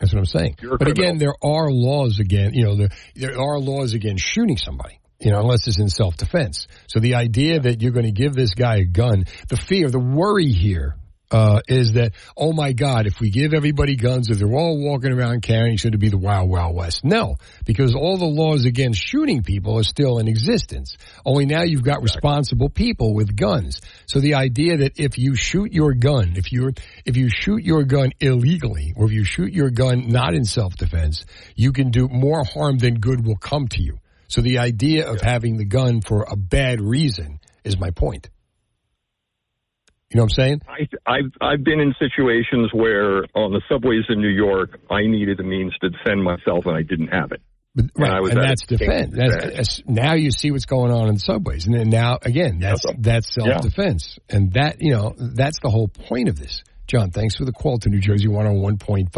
That's 0.00 0.12
what 0.12 0.18
I'm 0.18 0.26
saying. 0.26 0.56
But 0.60 0.88
again, 0.88 1.18
there 1.18 1.34
are 1.42 1.70
laws 1.70 2.18
again. 2.18 2.54
You 2.54 2.64
know, 2.64 2.76
there, 2.76 2.88
there 3.14 3.40
are 3.40 3.58
laws 3.60 3.94
against 3.94 4.24
shooting 4.24 4.56
somebody. 4.56 4.98
You 5.20 5.30
know, 5.30 5.38
unless 5.38 5.68
it's 5.68 5.78
in 5.78 5.88
self 5.88 6.16
defense. 6.16 6.66
So 6.88 6.98
the 6.98 7.14
idea 7.14 7.60
that 7.60 7.80
you're 7.80 7.92
going 7.92 8.06
to 8.06 8.12
give 8.12 8.34
this 8.34 8.54
guy 8.54 8.78
a 8.78 8.84
gun, 8.84 9.24
the 9.48 9.56
fear, 9.56 9.88
the 9.88 10.00
worry 10.00 10.50
here 10.50 10.96
uh, 11.32 11.60
is 11.66 11.94
that 11.94 12.12
oh 12.36 12.52
my 12.52 12.72
God, 12.72 13.06
if 13.06 13.18
we 13.20 13.30
give 13.30 13.54
everybody 13.54 13.96
guns, 13.96 14.30
if 14.30 14.38
they're 14.38 14.52
all 14.52 14.78
walking 14.78 15.12
around 15.12 15.42
carrying, 15.42 15.76
should 15.76 15.94
it 15.94 15.98
be 15.98 16.10
the 16.10 16.18
wild 16.18 16.48
wild 16.48 16.76
west? 16.76 17.04
No, 17.04 17.36
because 17.64 17.94
all 17.94 18.18
the 18.18 18.24
laws 18.24 18.64
against 18.66 19.00
shooting 19.00 19.42
people 19.42 19.78
are 19.78 19.84
still 19.84 20.18
in 20.18 20.28
existence. 20.28 20.96
Only 21.24 21.46
now 21.46 21.62
you've 21.62 21.82
got 21.82 22.02
responsible 22.02 22.68
people 22.68 23.14
with 23.14 23.34
guns. 23.34 23.80
So 24.06 24.20
the 24.20 24.34
idea 24.34 24.78
that 24.78 25.00
if 25.00 25.18
you 25.18 25.34
shoot 25.34 25.72
your 25.72 25.94
gun, 25.94 26.34
if 26.36 26.52
you 26.52 26.72
if 27.04 27.16
you 27.16 27.30
shoot 27.30 27.64
your 27.64 27.84
gun 27.84 28.12
illegally, 28.20 28.92
or 28.96 29.06
if 29.06 29.12
you 29.12 29.24
shoot 29.24 29.52
your 29.52 29.70
gun 29.70 30.08
not 30.08 30.34
in 30.34 30.44
self 30.44 30.76
defense, 30.76 31.24
you 31.56 31.72
can 31.72 31.90
do 31.90 32.08
more 32.08 32.44
harm 32.44 32.78
than 32.78 33.00
good 33.00 33.26
will 33.26 33.36
come 33.36 33.68
to 33.68 33.82
you. 33.82 33.98
So 34.28 34.40
the 34.40 34.58
idea 34.58 35.10
of 35.10 35.20
having 35.20 35.56
the 35.56 35.64
gun 35.64 36.00
for 36.00 36.26
a 36.28 36.36
bad 36.36 36.80
reason 36.80 37.40
is 37.64 37.78
my 37.78 37.90
point. 37.90 38.28
You 40.12 40.18
know 40.18 40.24
what 40.24 40.38
I'm 40.38 40.44
saying? 40.44 40.60
I, 40.68 41.10
I've 41.10 41.32
I've 41.40 41.64
been 41.64 41.80
in 41.80 41.94
situations 41.98 42.70
where 42.74 43.24
on 43.34 43.52
the 43.52 43.62
subways 43.70 44.04
in 44.10 44.20
New 44.20 44.28
York, 44.28 44.78
I 44.90 45.06
needed 45.06 45.40
a 45.40 45.42
means 45.42 45.72
to 45.80 45.88
defend 45.88 46.22
myself, 46.22 46.66
and 46.66 46.76
I 46.76 46.82
didn't 46.82 47.08
have 47.08 47.32
it. 47.32 47.40
But, 47.74 47.86
And 47.96 48.04
I 48.04 48.08
right, 48.10 48.22
was 48.22 48.32
and 48.32 48.42
that's 48.42 48.66
defense. 48.66 49.14
That's, 49.16 49.44
that's- 49.44 49.82
now 49.86 50.12
you 50.12 50.30
see 50.30 50.50
what's 50.50 50.66
going 50.66 50.92
on 50.92 51.08
in 51.08 51.18
subways, 51.18 51.66
and 51.66 51.74
then 51.74 51.88
now 51.88 52.18
again, 52.20 52.58
that's 52.58 52.84
that's 52.98 53.32
self 53.32 53.62
defense, 53.62 54.18
and 54.28 54.52
that 54.52 54.82
you 54.82 54.92
know 54.92 55.14
that's 55.16 55.60
the 55.62 55.70
whole 55.70 55.88
point 55.88 56.28
of 56.28 56.38
this. 56.38 56.62
John, 56.86 57.10
thanks 57.10 57.36
for 57.36 57.44
the 57.44 57.52
call 57.52 57.78
to 57.78 57.88
New 57.88 58.00
Jersey 58.00 58.26
101.5. 58.26 59.12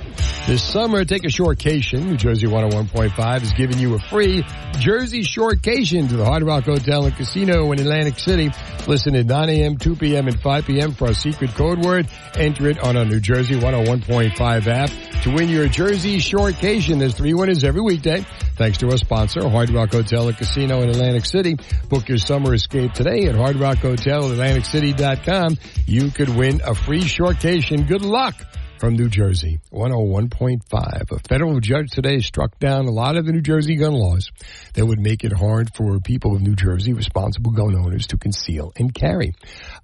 This 0.48 0.62
summer, 0.62 1.04
take 1.04 1.24
a 1.24 1.28
shortcation. 1.28 2.06
New 2.06 2.16
Jersey 2.16 2.46
101.5 2.46 3.42
is 3.42 3.52
giving 3.52 3.78
you 3.78 3.94
a 3.94 3.98
free 3.98 4.42
Jersey 4.78 5.20
shortcation 5.20 6.08
to 6.08 6.16
the 6.16 6.24
Hard 6.24 6.42
Rock 6.42 6.64
Hotel 6.64 7.04
and 7.04 7.14
Casino 7.14 7.70
in 7.72 7.80
Atlantic 7.80 8.18
City. 8.18 8.50
Listen 8.86 9.14
at 9.14 9.26
9 9.26 9.48
a.m., 9.50 9.76
2 9.76 9.96
p.m., 9.96 10.26
and 10.26 10.40
5 10.40 10.64
p.m. 10.64 10.92
for 10.92 11.08
our 11.08 11.12
secret 11.12 11.50
code 11.50 11.84
word. 11.84 12.08
Enter 12.34 12.68
it 12.70 12.78
on 12.82 12.96
our 12.96 13.04
New 13.04 13.20
Jersey 13.20 13.56
101.5 13.56 14.66
app 14.68 15.22
to 15.22 15.34
win 15.34 15.50
your 15.50 15.68
Jersey 15.68 16.16
shortcation. 16.16 16.98
There's 16.98 17.14
three 17.14 17.34
winners 17.34 17.62
every 17.62 17.82
weekday. 17.82 18.24
Thanks 18.56 18.78
to 18.78 18.90
our 18.90 18.96
sponsor, 18.96 19.46
Hard 19.48 19.68
Rock 19.68 19.92
Hotel 19.92 20.28
and 20.28 20.36
Casino 20.36 20.80
in 20.80 20.88
Atlantic 20.88 21.26
City. 21.26 21.56
Book 21.90 22.08
your 22.08 22.16
summer 22.16 22.54
escape 22.54 22.94
today 22.94 23.26
at 23.26 23.34
Hard 23.34 23.56
Rock 23.56 23.78
Hotel 23.78 24.32
at 24.32 24.38
AtlanticCity.com. 24.38 25.58
You 25.86 26.10
could 26.10 26.30
win 26.30 26.62
a 26.64 26.74
free 26.74 27.02
shortcation. 27.02 27.86
Good 27.86 28.02
luck 28.02 28.34
from 28.78 28.94
New 28.94 29.08
Jersey, 29.08 29.58
101.5. 29.72 31.10
A 31.10 31.18
federal 31.28 31.58
judge 31.60 31.90
today 31.90 32.20
struck 32.20 32.58
down 32.58 32.86
a 32.86 32.90
lot 32.90 33.16
of 33.16 33.26
the 33.26 33.32
New 33.32 33.40
Jersey 33.40 33.76
gun 33.76 33.92
laws 33.92 34.30
that 34.74 34.86
would 34.86 35.00
make 35.00 35.24
it 35.24 35.32
hard 35.32 35.74
for 35.74 35.98
people 35.98 36.36
of 36.36 36.42
New 36.42 36.54
Jersey, 36.54 36.92
responsible 36.92 37.50
gun 37.50 37.74
owners, 37.74 38.06
to 38.08 38.18
conceal 38.18 38.72
and 38.76 38.94
carry. 38.94 39.32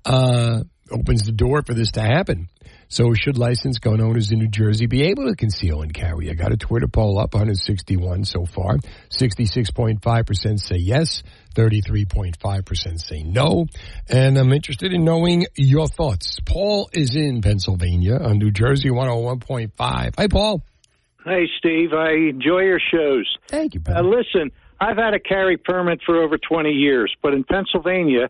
Uh, 0.04 0.62
opens 0.90 1.24
the 1.24 1.32
door 1.32 1.62
for 1.62 1.74
this 1.74 1.92
to 1.92 2.00
happen. 2.00 2.48
So 2.88 3.12
should 3.14 3.38
licensed 3.38 3.80
gun 3.80 4.00
owners 4.00 4.30
in 4.30 4.38
New 4.38 4.48
Jersey 4.48 4.86
be 4.86 5.04
able 5.04 5.28
to 5.28 5.34
conceal 5.34 5.82
and 5.82 5.92
carry? 5.92 6.30
I 6.30 6.34
got 6.34 6.52
a 6.52 6.56
Twitter 6.56 6.88
poll 6.88 7.18
up, 7.18 7.34
161 7.34 8.24
so 8.24 8.44
far. 8.46 8.76
66.5% 9.10 10.60
say 10.60 10.76
yes, 10.76 11.22
33.5% 11.54 13.00
say 13.00 13.22
no. 13.22 13.66
And 14.08 14.36
I'm 14.38 14.52
interested 14.52 14.92
in 14.92 15.04
knowing 15.04 15.46
your 15.56 15.86
thoughts. 15.88 16.38
Paul 16.44 16.88
is 16.92 17.14
in 17.14 17.42
Pennsylvania 17.42 18.16
on 18.16 18.38
New 18.38 18.50
Jersey 18.50 18.90
101.5. 18.90 20.14
Hi, 20.16 20.28
Paul. 20.28 20.62
Hey, 21.24 21.48
Steve. 21.58 21.92
I 21.92 22.10
enjoy 22.12 22.60
your 22.60 22.80
shows. 22.92 23.26
Thank 23.48 23.74
you, 23.74 23.80
Uh, 23.88 24.02
listen, 24.02 24.52
I've 24.80 24.98
had 24.98 25.14
a 25.14 25.20
carry 25.20 25.56
permit 25.56 26.00
for 26.04 26.22
over 26.22 26.36
20 26.36 26.70
years, 26.70 27.14
but 27.22 27.32
in 27.32 27.44
Pennsylvania, 27.44 28.28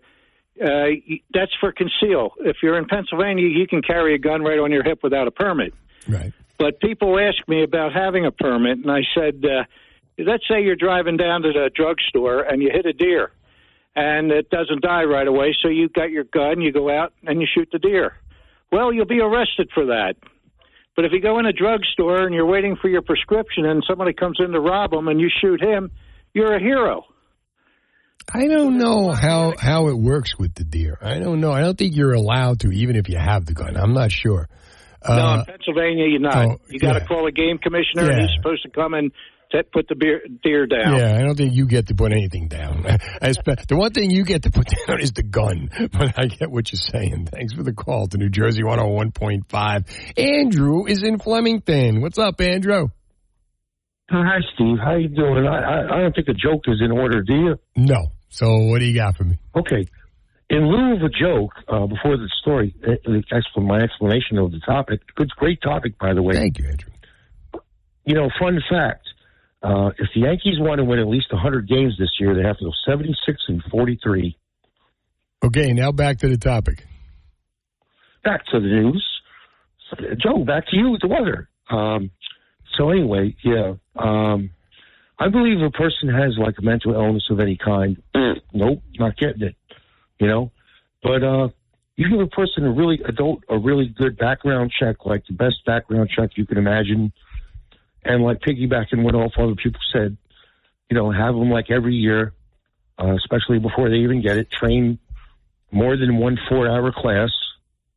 uh, 0.61 0.95
y- 1.09 1.21
that's 1.33 1.53
for 1.61 1.73
conceal. 1.73 2.33
If 2.41 2.59
you're 2.63 2.79
in 2.79 2.87
Pennsylvania, 2.87 3.47
you 3.47 3.67
can 3.67 3.83
carry 3.83 4.15
a 4.15 4.19
gun 4.19 4.43
right 4.43 4.59
on 4.59 4.71
your 4.71 4.83
hip 4.83 5.01
without 5.03 5.27
a 5.27 5.31
permit. 5.31 5.75
Right. 6.09 6.33
But 6.59 6.81
people 6.81 7.19
ask 7.19 7.47
me 7.49 7.63
about 7.63 7.93
having 7.93 8.27
a 8.27 8.31
permit, 8.31 8.79
and 8.79 8.91
I 8.91 9.01
said, 9.15 9.45
uh, 9.45 9.65
let's 10.19 10.47
say 10.49 10.63
you're 10.63 10.77
driving 10.77 11.17
down 11.17 11.43
to 11.43 11.53
the 11.53 11.71
drugstore 11.75 12.43
and 12.43 12.63
you 12.63 12.71
hit 12.73 12.87
a 12.87 12.93
deer, 12.93 13.33
and 13.97 14.31
it 14.31 14.51
doesn't 14.51 14.83
die 14.83 15.05
right 15.05 15.27
away, 15.27 15.57
so 15.61 15.69
you 15.69 15.89
got 15.89 16.11
your 16.11 16.25
gun, 16.25 16.61
you 16.61 16.73
go 16.73 16.91
out 16.91 17.13
and 17.25 17.41
you 17.41 17.47
shoot 17.53 17.69
the 17.73 17.79
deer. 17.79 18.17
Well, 18.71 18.93
you'll 18.93 19.07
be 19.07 19.21
arrested 19.21 19.71
for 19.73 19.87
that. 19.87 20.17
But 20.97 21.05
if 21.05 21.13
you 21.13 21.21
go 21.21 21.39
in 21.39 21.47
a 21.47 21.53
drugstore 21.53 22.25
and 22.25 22.35
you're 22.35 22.47
waiting 22.47 22.77
for 22.77 22.89
your 22.89 23.03
prescription 23.03 23.65
and 23.65 23.85
somebody 23.89 24.13
comes 24.13 24.39
in 24.39 24.53
to 24.53 24.61
rob 24.61 24.93
them 24.93 25.09
and 25.09 25.21
you 25.21 25.29
shoot 25.29 25.61
him, 25.61 25.91
you're 26.35 26.55
a 26.55 26.61
hero. 26.61 27.05
I 28.33 28.47
don't 28.47 28.79
know 28.79 29.11
how, 29.11 29.55
how 29.59 29.89
it 29.89 29.97
works 29.99 30.39
with 30.39 30.55
the 30.55 30.65
deer. 30.65 30.99
I 31.01 31.19
don't 31.19 31.41
know. 31.41 31.53
I 31.53 31.61
don't 31.61 31.77
think 31.77 31.95
you're 31.95 32.15
allowed 32.15 32.61
to, 32.61 32.71
even 32.71 32.97
if 32.97 33.09
you 33.09 33.17
have 33.19 33.45
the 33.47 33.55
gun. 33.55 33.77
I'm 33.77 33.93
not 33.93 34.11
sure. 34.11 34.49
no, 35.07 35.15
Uh, 35.15 35.39
in 35.41 35.45
Pennsylvania, 35.45 36.07
you're 36.09 36.21
not. 36.21 36.37
oh, 36.37 36.61
you 36.69 36.79
got 36.81 36.95
to 36.95 37.01
yeah. 37.01 37.07
call 37.07 37.27
a 37.27 37.33
game 37.33 37.59
commissioner, 37.59 38.11
and 38.11 38.21
he's 38.23 38.31
supposed 38.37 38.63
to 38.63 38.71
come 38.71 38.95
and 38.95 39.13
put 39.73 39.87
the 39.89 39.95
beer, 39.95 40.23
deer 40.43 40.67
down. 40.67 40.99
Yeah, 40.99 41.17
I 41.17 41.23
don't 41.23 41.37
think 41.37 41.55
you 41.55 41.67
get 41.67 41.87
to 41.89 41.95
put 41.95 42.13
anything 42.13 42.49
down. 42.49 42.83
The 43.25 43.77
one 43.77 43.93
thing 43.93 44.11
you 44.11 44.25
get 44.25 44.43
to 44.43 44.51
put 44.51 44.67
down 44.87 45.01
is 45.01 45.13
the 45.13 45.23
gun. 45.23 45.71
But 45.93 46.19
I 46.19 46.27
get 46.27 46.51
what 46.51 46.73
you're 46.73 46.81
saying. 46.81 47.27
Thanks 47.27 47.53
for 47.55 47.63
the 47.63 47.73
call 47.73 48.09
to 48.09 48.19
New 48.19 48.29
Jersey 48.31 48.63
101.5. 48.63 50.19
Andrew 50.19 50.87
is 50.87 51.03
in 51.03 51.19
Flemington. 51.19 52.01
What's 52.01 52.19
up, 52.19 52.41
Andrew? 52.41 52.89
Hi, 54.11 54.39
Steve. 54.55 54.79
How 54.83 54.97
you 54.97 55.09
doing? 55.09 55.47
I, 55.47 55.59
I 55.59 55.97
I 55.97 56.01
don't 56.03 56.15
think 56.15 56.29
a 56.29 56.35
joke 56.35 56.63
is 56.67 56.81
in 56.85 56.91
order, 56.91 57.23
do 57.23 57.35
you? 57.35 57.59
No. 57.77 58.13
So 58.29 58.47
what 58.65 58.81
do 58.81 58.85
you 58.85 58.95
got 58.95 59.17
for 59.17 59.25
me? 59.25 59.39
Okay. 59.57 59.87
In 60.51 60.67
lieu 60.69 60.97
of 60.97 61.03
a 61.03 61.09
joke, 61.09 61.53
uh, 61.69 61.87
before 61.87 62.17
the 62.19 62.29
story, 62.43 62.75
uh, 62.87 62.93
the 63.05 63.61
my 63.63 63.81
explanation 63.81 64.37
of 64.39 64.53
the 64.53 64.61
topic, 64.61 65.01
good, 65.15 65.31
great 65.37 65.63
topic, 65.63 65.99
by 65.99 66.13
the 66.13 66.23
way. 66.23 66.35
Thank 66.35 66.59
you, 66.59 66.67
Andrew. 66.69 66.91
You 68.05 68.15
know, 68.15 68.29
fun 68.39 68.61
fact: 68.69 69.09
uh, 69.63 69.91
if 69.99 70.09
the 70.15 70.21
Yankees 70.21 70.59
want 70.59 70.79
to 70.79 70.85
win 70.85 70.99
at 70.99 71.09
least 71.09 71.33
100 71.33 71.67
games 71.67 71.95
this 71.99 72.11
year, 72.21 72.35
they 72.35 72.43
have 72.43 72.59
to 72.59 72.65
go 72.65 72.73
76 72.87 73.39
and 73.49 73.63
43. 73.71 74.37
Okay, 75.45 75.73
now 75.73 75.93
back 75.93 76.19
to 76.19 76.29
the 76.29 76.37
topic. 76.37 76.85
Back 78.23 78.45
to 78.53 78.61
the 78.61 78.67
news. 78.67 79.05
Joe, 80.19 80.45
back 80.45 80.67
to 80.69 80.77
you 80.77 80.91
with 80.91 81.01
the 81.01 81.09
weather. 81.09 81.49
Um, 81.71 82.11
so 82.77 82.91
anyway, 82.91 83.37
yeah. 83.43 83.75
Um, 83.97 84.51
I 85.19 85.29
believe 85.29 85.61
a 85.61 85.71
person 85.71 86.09
has 86.09 86.37
like 86.39 86.57
a 86.59 86.63
mental 86.63 86.95
illness 86.95 87.25
of 87.31 87.41
any 87.41 87.57
kind. 87.57 88.03
nope, 88.53 88.83
not 88.99 89.17
getting 89.17 89.43
it. 89.43 89.57
You 90.19 90.29
know, 90.29 90.53
but 91.03 91.23
uh, 91.23 91.49
you 91.97 92.09
give 92.09 92.21
a 92.21 92.27
person 92.27 92.65
a 92.65 92.73
really 92.73 93.01
adult, 93.07 93.45
a 93.49 93.59
really 93.59 93.87
good 93.87 94.17
background 94.17 94.73
check, 94.79 95.05
like 95.05 95.27
the 95.27 95.35
best 95.35 95.65
background 95.65 96.11
check 96.15 96.31
you 96.37 96.47
can 96.47 96.59
imagine, 96.59 97.13
and 98.05 98.23
like 98.23 98.41
piggybacking 98.41 99.03
what 99.03 99.15
all 99.15 99.31
other 99.39 99.55
people 99.55 99.81
said. 99.93 100.17
You 100.91 100.97
know, 100.97 101.11
have 101.11 101.35
them 101.35 101.51
like 101.51 101.71
every 101.71 101.95
year, 101.95 102.33
uh, 102.99 103.15
especially 103.17 103.59
before 103.59 103.89
they 103.89 103.97
even 103.97 104.23
get 104.23 104.39
it, 104.39 104.51
train 104.51 104.99
more 105.71 105.97
than 105.97 106.19
one 106.19 106.39
four-hour 106.49 106.93
class, 106.93 107.31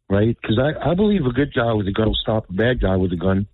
right? 0.10 0.36
Because 0.42 0.60
I, 0.60 0.92
I 0.92 0.94
believe 0.94 1.26
a 1.26 1.32
good 1.32 1.54
guy 1.54 1.74
with 1.74 1.88
a 1.88 1.92
gun 1.92 2.08
will 2.08 2.16
stop 2.16 2.50
a 2.50 2.54
bad 2.54 2.82
guy 2.82 2.96
with 2.96 3.12
a 3.14 3.18
gun. 3.18 3.48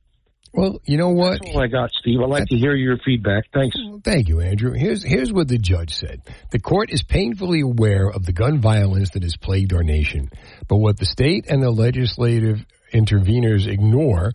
Well, 0.53 0.79
you 0.85 0.97
know 0.97 1.09
what? 1.09 1.39
That's 1.41 1.55
all 1.55 1.63
I 1.63 1.67
got, 1.67 1.91
Steve. 1.99 2.19
I'd 2.21 2.29
like 2.29 2.45
to 2.45 2.55
hear 2.55 2.75
your 2.75 2.97
feedback. 3.03 3.45
Thanks. 3.51 3.75
Oh, 3.79 3.99
thank 4.03 4.27
you, 4.29 4.39
Andrew. 4.39 4.73
Here's 4.73 5.03
here's 5.03 5.33
what 5.33 5.47
the 5.47 5.57
judge 5.57 5.95
said. 5.95 6.21
The 6.51 6.59
court 6.59 6.91
is 6.91 7.01
painfully 7.01 7.61
aware 7.61 8.07
of 8.07 8.23
the 8.25 8.33
gun 8.33 8.61
violence 8.61 9.09
that 9.11 9.23
has 9.23 9.35
plagued 9.35 9.73
our 9.73 9.83
nation, 9.83 10.29
but 10.67 10.77
what 10.77 10.97
the 10.97 11.05
state 11.05 11.45
and 11.49 11.61
the 11.61 11.71
legislative 11.71 12.65
interveners 12.93 13.67
ignore 13.67 14.31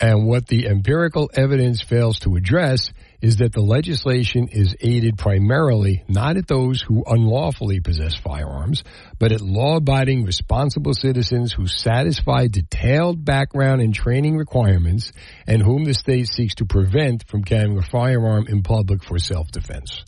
And 0.00 0.26
what 0.26 0.46
the 0.46 0.66
empirical 0.66 1.30
evidence 1.34 1.82
fails 1.82 2.20
to 2.20 2.36
address 2.36 2.90
is 3.20 3.36
that 3.36 3.52
the 3.52 3.60
legislation 3.60 4.48
is 4.48 4.74
aided 4.80 5.18
primarily 5.18 6.04
not 6.08 6.36
at 6.36 6.46
those 6.46 6.80
who 6.80 7.04
unlawfully 7.06 7.80
possess 7.80 8.16
firearms, 8.16 8.82
but 9.18 9.32
at 9.32 9.40
law 9.40 9.76
abiding 9.76 10.24
responsible 10.24 10.94
citizens 10.94 11.52
who 11.52 11.66
satisfy 11.66 12.46
detailed 12.46 13.24
background 13.24 13.82
and 13.82 13.94
training 13.94 14.36
requirements 14.36 15.12
and 15.46 15.62
whom 15.62 15.84
the 15.84 15.94
state 15.94 16.28
seeks 16.28 16.54
to 16.54 16.64
prevent 16.64 17.26
from 17.28 17.44
carrying 17.44 17.78
a 17.78 17.82
firearm 17.82 18.46
in 18.48 18.62
public 18.62 19.04
for 19.04 19.18
self 19.18 19.50
defense. 19.50 20.02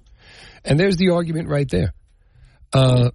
And 0.65 0.79
there's 0.79 0.97
the 0.97 1.11
argument 1.11 1.49
right 1.49 1.69
there. 1.69 1.93
Uh, 2.73 3.11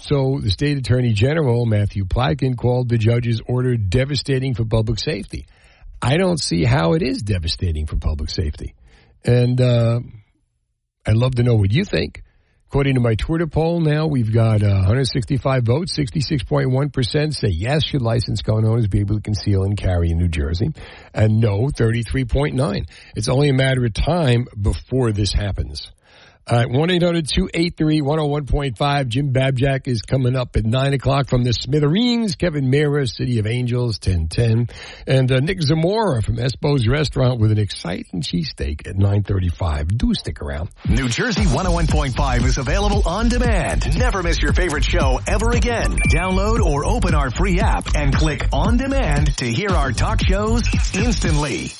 so 0.00 0.38
the 0.40 0.50
state 0.50 0.78
attorney 0.78 1.12
general, 1.12 1.66
Matthew 1.66 2.04
Platkin, 2.04 2.56
called 2.56 2.88
the 2.88 2.98
judge's 2.98 3.42
order 3.46 3.76
devastating 3.76 4.54
for 4.54 4.64
public 4.64 5.00
safety. 5.00 5.46
I 6.00 6.16
don't 6.16 6.40
see 6.40 6.64
how 6.64 6.92
it 6.92 7.02
is 7.02 7.22
devastating 7.22 7.86
for 7.86 7.96
public 7.96 8.30
safety. 8.30 8.74
And 9.28 9.60
uh, 9.60 10.00
I'd 11.06 11.16
love 11.16 11.34
to 11.34 11.42
know 11.42 11.56
what 11.56 11.70
you 11.70 11.84
think. 11.84 12.22
According 12.68 12.94
to 12.94 13.00
my 13.00 13.14
Twitter 13.14 13.46
poll 13.46 13.78
now, 13.78 14.06
we've 14.06 14.32
got 14.32 14.62
uh, 14.62 14.84
165 14.88 15.64
votes. 15.64 15.98
66.1% 15.98 17.34
say 17.34 17.48
yes, 17.48 17.84
should 17.84 18.00
licensed 18.00 18.42
gun 18.44 18.64
owners 18.64 18.88
be 18.88 19.00
able 19.00 19.16
to 19.16 19.20
conceal 19.20 19.64
and 19.64 19.76
carry 19.76 20.10
in 20.10 20.16
New 20.16 20.28
Jersey? 20.28 20.70
And 21.12 21.40
no, 21.40 21.66
33.9. 21.66 22.88
It's 23.16 23.28
only 23.28 23.50
a 23.50 23.52
matter 23.52 23.84
of 23.84 23.92
time 23.92 24.46
before 24.58 25.12
this 25.12 25.34
happens. 25.34 25.92
All 26.50 26.56
right, 26.56 26.70
1 26.70 26.90
800 26.90 27.28
283 27.28 28.00
101.5. 28.00 29.08
Jim 29.08 29.34
Babjak 29.34 29.86
is 29.86 30.00
coming 30.00 30.34
up 30.34 30.56
at 30.56 30.64
9 30.64 30.94
o'clock 30.94 31.28
from 31.28 31.44
the 31.44 31.52
Smithereens. 31.52 32.36
Kevin 32.36 32.70
Meara, 32.70 33.06
City 33.06 33.38
of 33.38 33.46
Angels, 33.46 33.98
1010. 34.02 34.68
And 35.06 35.30
uh, 35.30 35.40
Nick 35.40 35.60
Zamora 35.60 36.22
from 36.22 36.36
Espo's 36.36 36.88
Restaurant 36.88 37.38
with 37.38 37.52
an 37.52 37.58
exciting 37.58 38.22
cheesesteak 38.22 38.88
at 38.88 38.96
935. 38.96 39.98
Do 39.98 40.14
stick 40.14 40.40
around. 40.40 40.70
New 40.88 41.10
Jersey 41.10 41.44
101.5 41.44 42.44
is 42.46 42.56
available 42.56 43.02
on 43.06 43.28
demand. 43.28 43.98
Never 43.98 44.22
miss 44.22 44.40
your 44.40 44.54
favorite 44.54 44.84
show 44.84 45.20
ever 45.26 45.50
again. 45.50 45.98
Download 46.14 46.60
or 46.60 46.86
open 46.86 47.14
our 47.14 47.30
free 47.30 47.60
app 47.60 47.94
and 47.94 48.14
click 48.14 48.48
on 48.54 48.78
demand 48.78 49.36
to 49.36 49.44
hear 49.44 49.68
our 49.68 49.92
talk 49.92 50.22
shows 50.26 50.62
instantly. 50.94 51.72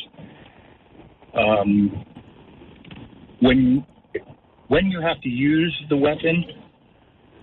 um, 1.33 2.05
when 3.39 3.85
when 4.67 4.88
you 4.88 5.01
have 5.01 5.19
to 5.21 5.29
use 5.29 5.75
the 5.89 5.97
weapon, 5.97 6.43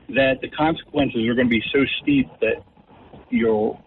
that 0.08 0.40
the 0.40 0.48
consequences 0.50 1.26
are 1.28 1.34
going 1.34 1.48
to 1.48 1.50
be 1.50 1.62
so 1.72 1.80
steep 2.02 2.28
that 2.40 2.62
you'll 3.30 3.80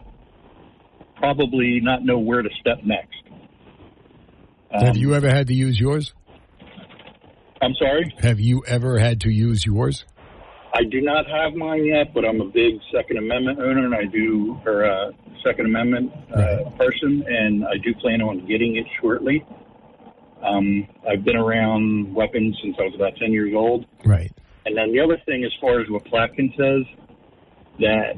probably 1.16 1.80
not 1.82 2.04
know 2.04 2.18
where 2.18 2.42
to 2.42 2.48
step 2.60 2.78
next. 2.84 3.22
have 4.70 4.96
you 4.96 5.14
ever 5.14 5.28
had 5.28 5.48
to 5.48 5.54
use 5.54 5.78
yours? 5.78 6.14
I'm 7.62 7.74
sorry? 7.74 8.14
Have 8.20 8.40
you 8.40 8.62
ever 8.66 8.98
had 8.98 9.20
to 9.22 9.30
use 9.30 9.66
yours? 9.66 10.04
I 10.72 10.84
do 10.84 11.00
not 11.00 11.26
have 11.26 11.54
mine 11.54 11.84
yet, 11.84 12.14
but 12.14 12.24
I'm 12.24 12.40
a 12.40 12.46
big 12.46 12.74
Second 12.94 13.18
Amendment 13.18 13.58
owner, 13.58 13.84
and 13.84 13.94
I 13.94 14.04
do, 14.04 14.58
or 14.64 14.84
uh, 14.84 15.10
Second 15.44 15.66
Amendment 15.66 16.12
uh, 16.32 16.70
person, 16.78 17.24
and 17.26 17.64
I 17.64 17.76
do 17.82 17.92
plan 18.00 18.22
on 18.22 18.46
getting 18.46 18.76
it 18.76 18.86
shortly. 19.00 19.44
Um, 20.42 20.86
I've 21.08 21.24
been 21.24 21.36
around 21.36 22.14
weapons 22.14 22.56
since 22.62 22.76
I 22.78 22.84
was 22.84 22.94
about 22.94 23.16
10 23.16 23.32
years 23.32 23.52
old. 23.54 23.84
Right. 24.04 24.32
And 24.66 24.76
then 24.76 24.92
the 24.92 25.00
other 25.00 25.16
thing, 25.26 25.44
as 25.44 25.52
far 25.60 25.80
as 25.80 25.88
what 25.88 26.04
Platkin 26.04 26.50
says, 26.56 26.84
that 27.78 28.12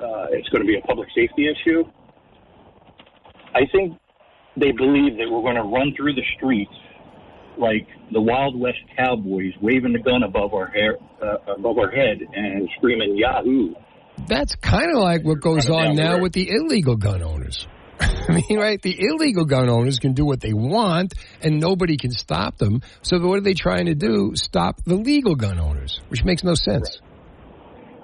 uh, 0.00 0.26
it's 0.30 0.48
going 0.48 0.62
to 0.62 0.66
be 0.66 0.78
a 0.78 0.86
public 0.86 1.08
safety 1.14 1.46
issue, 1.48 1.84
I 3.54 3.66
think 3.70 3.98
they 4.56 4.72
believe 4.72 5.16
that 5.18 5.28
we're 5.30 5.42
going 5.42 5.56
to 5.56 5.62
run 5.62 5.94
through 5.96 6.14
the 6.14 6.24
streets 6.36 6.72
like 7.58 7.86
the 8.12 8.20
Wild 8.20 8.58
West 8.58 8.78
cowboys, 8.96 9.52
waving 9.60 9.92
the 9.92 10.00
gun 10.00 10.22
above 10.22 10.54
our 10.54 10.66
hair, 10.66 10.96
uh, 11.22 11.52
above 11.56 11.78
our 11.78 11.90
head, 11.90 12.18
and 12.32 12.68
screaming 12.76 13.16
"Yahoo!" 13.16 13.74
That's 14.26 14.54
kind 14.56 14.90
of 14.90 15.02
like 15.02 15.24
what 15.24 15.40
goes 15.40 15.68
on 15.68 15.96
now 15.96 16.20
with 16.20 16.32
the 16.32 16.48
illegal 16.50 16.96
gun 16.96 17.22
owners. 17.22 17.66
I 18.00 18.42
mean, 18.48 18.58
right? 18.58 18.80
The 18.80 18.96
illegal 18.98 19.44
gun 19.44 19.68
owners 19.68 19.98
can 19.98 20.14
do 20.14 20.24
what 20.24 20.40
they 20.40 20.52
want, 20.52 21.14
and 21.42 21.60
nobody 21.60 21.96
can 21.96 22.10
stop 22.10 22.56
them. 22.58 22.82
So 23.02 23.18
what 23.20 23.38
are 23.38 23.42
they 23.42 23.54
trying 23.54 23.86
to 23.86 23.94
do? 23.94 24.32
Stop 24.34 24.82
the 24.84 24.96
legal 24.96 25.34
gun 25.36 25.58
owners, 25.60 26.00
which 26.08 26.24
makes 26.24 26.42
no 26.42 26.54
sense. 26.54 27.00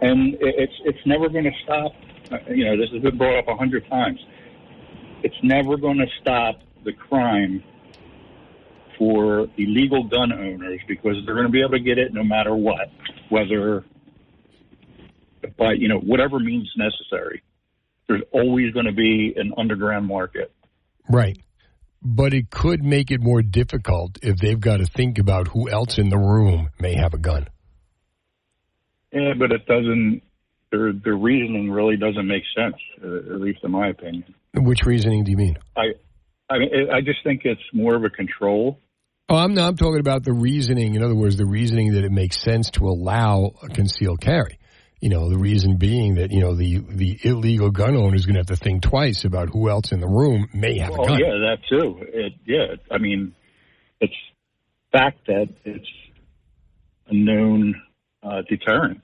and 0.01 0.37
it's 0.41 0.73
it's 0.85 0.99
never 1.07 1.29
going 1.29 1.45
to 1.45 1.51
stop. 1.65 1.93
uh, 2.33 2.37
You 2.53 2.65
know, 2.67 2.77
this 2.77 2.91
has 2.93 3.03
been 3.03 3.19
brought 3.19 3.39
up 3.39 3.49
a 3.49 3.57
hundred 3.57 3.89
times. 3.89 4.19
It's 5.23 5.37
never 5.43 5.77
going 5.77 5.99
to 5.99 6.07
stop 6.21 6.61
the 6.85 6.93
crime 6.93 7.63
for 8.99 9.47
illegal 9.59 10.05
gun 10.05 10.33
owners 10.33 10.81
because 10.87 11.17
they're 11.25 11.35
going 11.35 11.47
to 11.47 11.53
be 11.53 11.61
able 11.61 11.73
to 11.73 11.81
get 11.81 11.99
it 11.99 12.13
no 12.15 12.23
matter 12.23 12.55
what, 12.55 12.89
whether 13.31 13.85
by 15.59 15.73
you 15.73 15.89
know 15.89 15.99
whatever 15.99 16.39
means 16.39 16.71
necessary. 16.77 17.43
There's 18.11 18.23
always 18.33 18.73
going 18.73 18.87
to 18.87 18.93
be 18.93 19.35
an 19.37 19.53
underground 19.57 20.09
market. 20.09 20.53
Right. 21.09 21.39
But 22.03 22.35
it 22.35 22.51
could 22.51 22.83
make 22.83 23.13
it 23.13 23.21
more 23.21 23.41
difficult 23.41 24.19
if 24.21 24.37
they've 24.39 24.59
got 24.59 24.79
to 24.79 24.87
think 24.87 25.21
about 25.21 25.47
who 25.47 25.71
else 25.71 25.97
in 25.97 26.09
the 26.09 26.19
room 26.19 26.71
may 26.81 26.97
have 26.97 27.15
a 27.15 27.19
gun. 27.19 27.47
Yeah, 29.13 29.35
but 29.39 29.53
it 29.53 29.65
doesn't. 29.67 30.23
Their 30.73 30.93
their 30.93 31.17
reasoning 31.17 31.71
really 31.71 31.97
doesn't 31.97 32.27
make 32.27 32.43
sense, 32.57 32.75
uh, 33.01 33.35
at 33.35 33.41
least 33.41 33.61
in 33.63 33.71
my 33.71 33.91
opinion. 33.91 34.35
Which 34.55 34.81
reasoning 34.85 35.23
do 35.23 35.31
you 35.31 35.37
mean? 35.37 35.57
I, 35.77 35.93
I 36.49 36.59
mean, 36.59 36.71
I 36.93 37.01
just 37.03 37.23
think 37.23 37.43
it's 37.45 37.63
more 37.73 37.95
of 37.95 38.03
a 38.03 38.11
control. 38.11 38.81
Oh, 39.29 39.37
I'm 39.37 39.55
not. 39.55 39.69
I'm 39.69 39.77
talking 39.77 40.01
about 40.01 40.25
the 40.25 40.33
reasoning. 40.33 40.97
In 40.97 41.05
other 41.05 41.15
words, 41.15 41.37
the 41.37 41.47
reasoning 41.47 41.93
that 41.93 42.03
it 42.03 42.11
makes 42.11 42.43
sense 42.43 42.71
to 42.71 42.87
allow 42.87 43.53
a 43.63 43.69
concealed 43.69 44.21
carry. 44.21 44.59
You 45.01 45.09
know, 45.09 45.31
the 45.31 45.39
reason 45.39 45.77
being 45.77 46.17
that 46.17 46.31
you 46.31 46.41
know 46.41 46.55
the 46.55 46.79
the 46.79 47.19
illegal 47.25 47.71
gun 47.71 47.97
owner 47.97 48.15
is 48.15 48.27
going 48.27 48.35
to 48.35 48.41
have 48.41 48.47
to 48.49 48.57
think 48.57 48.83
twice 48.83 49.25
about 49.25 49.49
who 49.49 49.71
else 49.71 49.93
in 49.93 50.01
the 50.01 50.07
room 50.07 50.49
may 50.53 50.79
have 50.79 50.91
well, 50.91 51.05
a 51.05 51.09
gun. 51.09 51.19
yeah, 51.19 51.31
that 51.31 51.59
too. 51.69 52.05
It, 52.13 52.35
yeah, 52.45 52.75
I 52.91 52.99
mean, 52.99 53.35
it's 54.01 54.15
fact 54.93 55.27
that 55.27 55.49
it's 55.65 55.89
a 57.07 57.15
known 57.15 57.81
uh, 58.23 58.43
deterrent. 58.49 59.01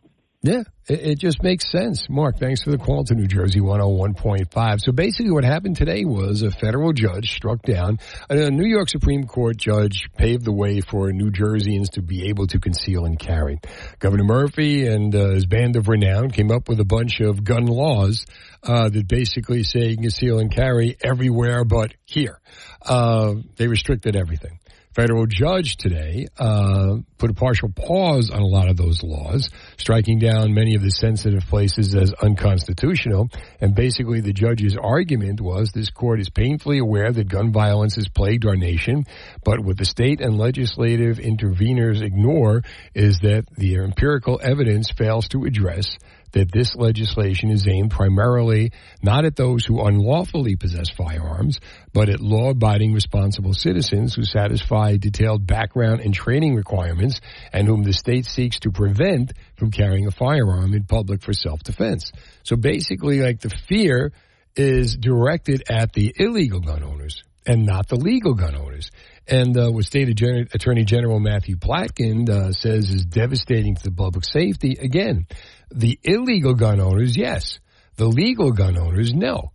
Yeah, 0.47 0.63
it, 0.87 1.01
it, 1.01 1.19
just 1.19 1.43
makes 1.43 1.69
sense. 1.69 2.07
Mark, 2.09 2.39
thanks 2.39 2.63
for 2.63 2.71
the 2.71 2.79
call 2.79 3.03
to 3.03 3.17
New 3.17 3.27
Jersey 3.27 3.59
101.5. 3.59 4.81
So 4.81 4.93
basically, 4.93 5.33
what 5.33 5.43
happened 5.43 5.77
today 5.77 6.05
was 6.05 6.43
a 6.43 6.53
federal 6.53 6.93
judge 6.93 7.33
struck 7.33 7.63
down, 7.63 7.99
a 8.31 8.49
New 8.49 8.65
York 8.65 8.89
Supreme 8.89 9.27
Court 9.27 9.57
judge 9.57 10.09
paved 10.17 10.45
the 10.45 10.53
way 10.53 10.81
for 10.83 11.13
New 11.13 11.33
Jerseyans 11.33 11.91
to 11.95 12.03
be 12.03 12.29
able 12.29 12.47
to 12.47 12.61
conceal 12.61 13.07
and 13.07 13.19
carry. 13.19 13.59
Governor 13.99 14.23
Murphy 14.23 14.87
and 14.87 15.13
uh, 15.17 15.31
his 15.31 15.47
band 15.47 15.75
of 15.75 15.89
renown 15.89 16.31
came 16.31 16.53
up 16.53 16.69
with 16.69 16.79
a 16.79 16.85
bunch 16.85 17.19
of 17.19 17.43
gun 17.43 17.67
laws 17.67 18.25
uh, 18.63 18.89
that 18.89 19.09
basically 19.09 19.65
say 19.65 19.89
you 19.89 19.97
can 19.97 20.05
conceal 20.05 20.39
and 20.39 20.55
carry 20.55 20.97
everywhere 21.03 21.65
but 21.65 21.93
here. 22.05 22.41
Uh, 22.83 23.35
they 23.57 23.67
restricted 23.67 24.15
everything 24.15 24.61
federal 24.97 25.27
judge 25.27 25.77
today 25.77 26.27
uh, 26.39 26.97
put 27.19 27.31
a 27.31 27.35
partial 27.35 27.69
pause 27.69 28.31
on 28.31 28.41
a 28.41 28.47
lot 28.47 28.71
of 28.71 28.79
those 28.79 29.03
laws, 29.03 29.51
striking 29.77 30.19
down 30.19 30.55
many 30.55 30.75
of 30.75 30.81
the 30.81 30.91
sensitive 30.91 31.47
places 31.49 31.95
as 31.95 32.15
unconstitutional. 32.15 33.29
And 33.61 33.75
basically, 33.75 34.23
the 34.23 34.33
judge's 34.33 34.75
argument 34.75 35.43
was 35.43 35.71
this 35.71 35.91
court 35.91 36.19
is 36.19 36.31
painfully 36.31 36.79
aware 36.79 37.13
that 37.13 37.29
gun 37.29 37.53
violence 37.53 37.97
has 37.97 38.09
plagued 38.09 38.47
our 38.47 38.57
nation, 38.57 39.05
but 39.45 39.61
what 39.61 39.77
the 39.77 39.85
state 39.85 40.23
and 40.23 40.39
legislative 40.39 41.19
interveners 41.19 42.01
ignore 42.01 42.63
is 42.95 43.19
that 43.21 43.45
the 43.55 43.77
empirical 43.77 44.41
evidence 44.43 44.91
fails 44.91 45.29
to 45.29 45.45
address 45.45 45.99
that 46.33 46.51
this 46.53 46.75
legislation 46.77 47.51
is 47.51 47.67
aimed 47.69 47.91
primarily 47.91 48.73
not 49.03 49.25
at 49.25 49.37
those 49.37 49.65
who 49.65 49.85
unlawfully 49.85 50.57
possess 50.57 50.89
firearms, 50.91 51.61
but 51.93 52.09
at 52.09 52.21
law 52.21 52.51
abiding 52.51 52.93
responsible 52.93 53.55
citizens 53.55 54.15
who 54.15 54.23
satisfy 54.23 54.97
detailed 54.97 55.47
background 55.47 56.01
and 56.01 56.15
training 56.15 56.55
requirements 56.55 57.21
and 57.53 57.67
whom 57.67 57.83
the 57.83 57.93
state 57.93 58.27
seeks 58.27 58.61
to 58.61 58.71
prevent 58.71 59.33
from 59.57 59.71
carrying 59.71 60.07
a 60.07 60.11
firearm 60.11 60.75
in 60.75 60.85
public 60.85 61.23
for 61.23 61.33
self 61.33 61.61
defense. 61.63 62.13
So 62.43 62.57
basically, 62.57 63.21
like 63.21 63.41
the 63.41 63.55
fear 63.69 64.13
is 64.55 64.97
directed 64.97 65.65
at 65.69 65.93
the 65.93 66.15
illegal 66.17 66.61
gun 66.61 66.83
owners 66.83 67.23
and 67.47 67.65
not 67.65 67.89
the 67.89 67.97
legal 67.97 68.35
gun 68.35 68.57
owners. 68.57 68.91
And 69.29 69.57
uh, 69.57 69.71
what 69.71 69.85
State 69.85 70.09
Attorney 70.09 70.85
General 70.85 71.19
Matthew 71.19 71.57
Platkin 71.57 72.29
uh, 72.29 72.53
says 72.53 72.91
is 72.91 73.05
devastating 73.05 73.75
to 73.75 73.83
the 73.83 73.91
public 73.91 74.25
safety. 74.25 74.77
Again, 74.81 75.27
the 75.71 75.99
illegal 76.05 76.55
gun 76.55 76.81
owners, 76.81 77.17
yes. 77.17 77.59
The 77.97 78.07
legal 78.07 78.53
gun 78.53 78.79
owners, 78.79 79.13
no. 79.13 79.53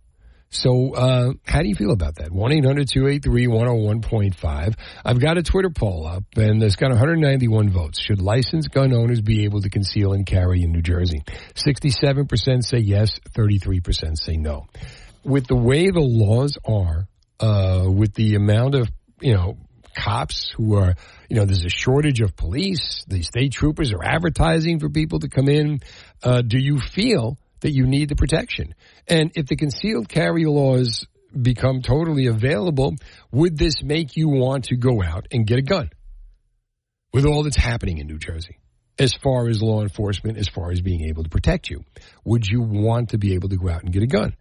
So, 0.52 0.92
uh, 0.92 1.32
how 1.46 1.62
do 1.62 1.68
you 1.68 1.74
feel 1.74 1.92
about 1.92 2.16
that? 2.16 2.30
1 2.30 2.52
800 2.52 2.86
283 2.86 3.46
101.5. 3.46 4.74
I've 5.02 5.18
got 5.18 5.38
a 5.38 5.42
Twitter 5.42 5.70
poll 5.70 6.06
up, 6.06 6.24
and 6.36 6.62
it's 6.62 6.76
got 6.76 6.90
191 6.90 7.70
votes. 7.70 7.98
Should 8.02 8.20
licensed 8.20 8.70
gun 8.70 8.92
owners 8.92 9.22
be 9.22 9.44
able 9.44 9.62
to 9.62 9.70
conceal 9.70 10.12
and 10.12 10.26
carry 10.26 10.62
in 10.62 10.72
New 10.72 10.82
Jersey? 10.82 11.22
67% 11.54 12.64
say 12.64 12.78
yes, 12.80 13.18
33% 13.34 14.18
say 14.18 14.36
no. 14.36 14.66
With 15.24 15.46
the 15.46 15.56
way 15.56 15.88
the 15.88 16.00
laws 16.00 16.58
are, 16.66 17.06
uh, 17.40 17.88
with 17.88 18.12
the 18.12 18.34
amount 18.34 18.74
of, 18.74 18.90
you 19.22 19.34
know, 19.34 19.56
cops 19.96 20.52
who 20.56 20.76
are, 20.76 20.94
you 21.28 21.36
know, 21.36 21.44
there's 21.44 21.64
a 21.64 21.70
shortage 21.70 22.20
of 22.20 22.36
police. 22.36 23.04
The 23.08 23.22
state 23.22 23.52
troopers 23.52 23.92
are 23.92 24.02
advertising 24.02 24.80
for 24.80 24.88
people 24.88 25.20
to 25.20 25.28
come 25.28 25.48
in. 25.48 25.80
Uh, 26.22 26.42
do 26.42 26.58
you 26.58 26.78
feel 26.78 27.38
that 27.60 27.72
you 27.72 27.86
need 27.86 28.08
the 28.08 28.16
protection? 28.16 28.74
And 29.06 29.32
if 29.34 29.46
the 29.46 29.56
concealed 29.56 30.08
carry 30.08 30.44
laws 30.44 31.06
become 31.40 31.82
totally 31.82 32.26
available, 32.26 32.94
would 33.30 33.56
this 33.56 33.82
make 33.82 34.16
you 34.16 34.28
want 34.28 34.64
to 34.66 34.76
go 34.76 35.02
out 35.02 35.26
and 35.30 35.46
get 35.46 35.58
a 35.58 35.62
gun? 35.62 35.90
With 37.12 37.26
all 37.26 37.42
that's 37.42 37.56
happening 37.56 37.98
in 37.98 38.06
New 38.06 38.18
Jersey, 38.18 38.58
as 38.98 39.14
far 39.14 39.48
as 39.48 39.62
law 39.62 39.82
enforcement, 39.82 40.38
as 40.38 40.48
far 40.48 40.70
as 40.70 40.80
being 40.80 41.08
able 41.08 41.24
to 41.24 41.30
protect 41.30 41.70
you, 41.70 41.84
would 42.24 42.46
you 42.46 42.62
want 42.62 43.10
to 43.10 43.18
be 43.18 43.34
able 43.34 43.50
to 43.50 43.56
go 43.56 43.68
out 43.68 43.82
and 43.82 43.92
get 43.92 44.02
a 44.02 44.06
gun? 44.06 44.34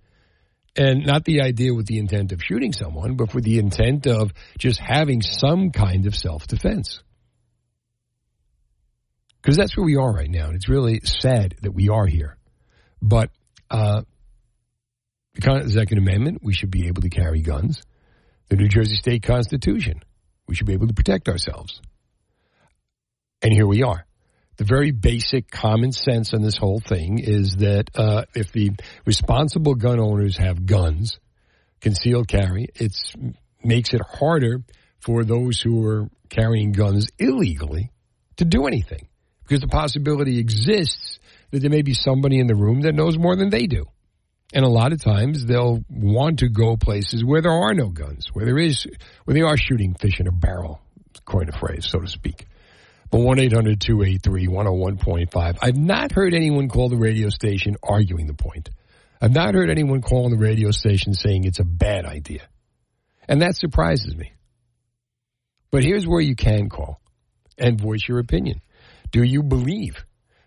And 0.76 1.06
not 1.06 1.26
the 1.26 1.42
idea 1.42 1.74
with 1.74 1.86
the 1.86 1.98
intent 1.98 2.32
of 2.32 2.42
shooting 2.42 2.72
someone, 2.72 3.16
but 3.16 3.34
with 3.34 3.44
the 3.44 3.60
intent 3.60 4.08
of 4.08 4.32
just 4.58 4.80
having 4.80 5.22
some 5.22 5.72
kind 5.72 6.06
of 6.08 6.16
self 6.16 6.48
defense. 6.48 7.02
Because 9.42 9.58
that's 9.58 9.76
where 9.76 9.86
we 9.86 9.98
are 9.98 10.12
right 10.12 10.30
now. 10.30 10.46
And 10.46 10.56
it's 10.56 10.70
really 10.70 11.02
sad 11.04 11.56
that 11.62 11.72
we 11.72 11.90
are 11.90 12.06
here. 12.06 12.38
But 13.02 13.32
uh, 13.70 14.04
the 15.34 15.70
Second 15.70 15.98
Amendment, 15.98 16.40
we 16.42 16.54
should 16.54 16.72
be 16.72 16.88
able 16.88 17.02
to 17.02 17.10
carry 17.10 17.42
guns. 17.42 17.82
The 18.50 18.56
New 18.56 18.68
Jersey 18.68 18.96
State 18.96 19.24
Constitution, 19.24 20.04
we 20.48 20.56
should 20.56 20.68
be 20.68 20.74
able 20.74 20.88
to 20.88 20.94
protect 20.94 21.28
ourselves. 21.28 21.82
And 23.42 23.52
here 23.52 23.66
we 23.66 23.82
are 23.84 24.06
the 24.62 24.66
very 24.66 24.92
basic 24.92 25.50
common 25.50 25.92
sense 25.92 26.34
in 26.34 26.44
this 26.44 26.56
whole 26.56 26.80
thing 26.80 27.18
is 27.18 27.56
that 27.56 27.90
uh, 27.96 28.26
if 28.36 28.52
the 28.52 28.70
responsible 29.08 29.74
gun 29.74 30.00
owners 30.00 30.38
have 30.38 30.68
guns, 30.68 31.20
concealed 31.80 32.28
carry, 32.28 32.68
it 32.76 32.96
makes 33.64 33.92
it 33.96 34.02
harder 34.02 34.62
for 35.00 35.24
those 35.24 35.60
who 35.60 35.84
are 35.88 36.10
carrying 36.30 36.74
guns 36.74 37.08
illegally 37.18 37.90
to 38.36 38.46
do 38.46 38.68
anything 38.68 39.08
because 39.42 39.62
the 39.62 39.68
possibility 39.68 40.38
exists 40.38 41.18
that 41.50 41.62
there 41.62 41.72
may 41.72 41.82
be 41.82 41.96
somebody 41.96 42.38
in 42.38 42.46
the 42.46 42.54
room 42.54 42.82
that 42.82 42.94
knows 42.94 43.18
more 43.18 43.36
than 43.36 43.50
they 43.50 43.66
do. 43.66 43.86
And 44.54 44.64
a 44.64 44.70
lot 44.70 44.94
of 44.94 45.02
times 45.02 45.44
they'll 45.44 45.84
want 45.90 46.38
to 46.40 46.50
go 46.50 46.78
places 46.78 47.26
where 47.26 47.42
there 47.42 47.52
are 47.52 47.74
no 47.74 47.90
guns, 47.90 48.28
where 48.32 48.46
there 48.46 48.60
is, 48.60 48.86
where 49.26 49.34
they 49.34 49.42
are 49.42 49.58
shooting 49.58 49.96
fish 49.96 50.20
in 50.20 50.28
a 50.28 50.32
barrel, 50.32 50.80
coin 51.26 51.50
a 51.50 51.52
phrase, 51.52 51.88
so 51.88 52.00
to 52.00 52.08
speak. 52.08 52.46
But 53.12 53.20
1 53.20 53.40
800 53.40 53.82
283 53.82 54.48
101.5. 54.48 55.58
I've 55.62 55.78
not 55.78 56.14
heard 56.14 56.34
anyone 56.34 56.70
call 56.70 56.88
the 56.90 56.98
radio 56.98 57.30
station 57.30 57.76
arguing 57.84 58.26
the 58.26 58.34
point. 58.34 58.70
I've 59.22 59.34
not 59.34 59.54
heard 59.54 59.70
anyone 59.70 60.02
call 60.02 60.26
on 60.26 60.32
the 60.32 60.38
radio 60.38 60.72
station 60.72 61.14
saying 61.14 61.44
it's 61.44 61.60
a 61.60 61.66
bad 61.66 62.06
idea. 62.06 62.42
And 63.28 63.42
that 63.42 63.56
surprises 63.56 64.16
me. 64.16 64.32
But 65.72 65.84
here's 65.84 66.08
where 66.08 66.22
you 66.22 66.36
can 66.36 66.70
call 66.70 67.02
and 67.58 67.80
voice 67.80 68.08
your 68.08 68.20
opinion. 68.20 68.62
Do 69.12 69.22
you 69.24 69.44
believe 69.44 70.04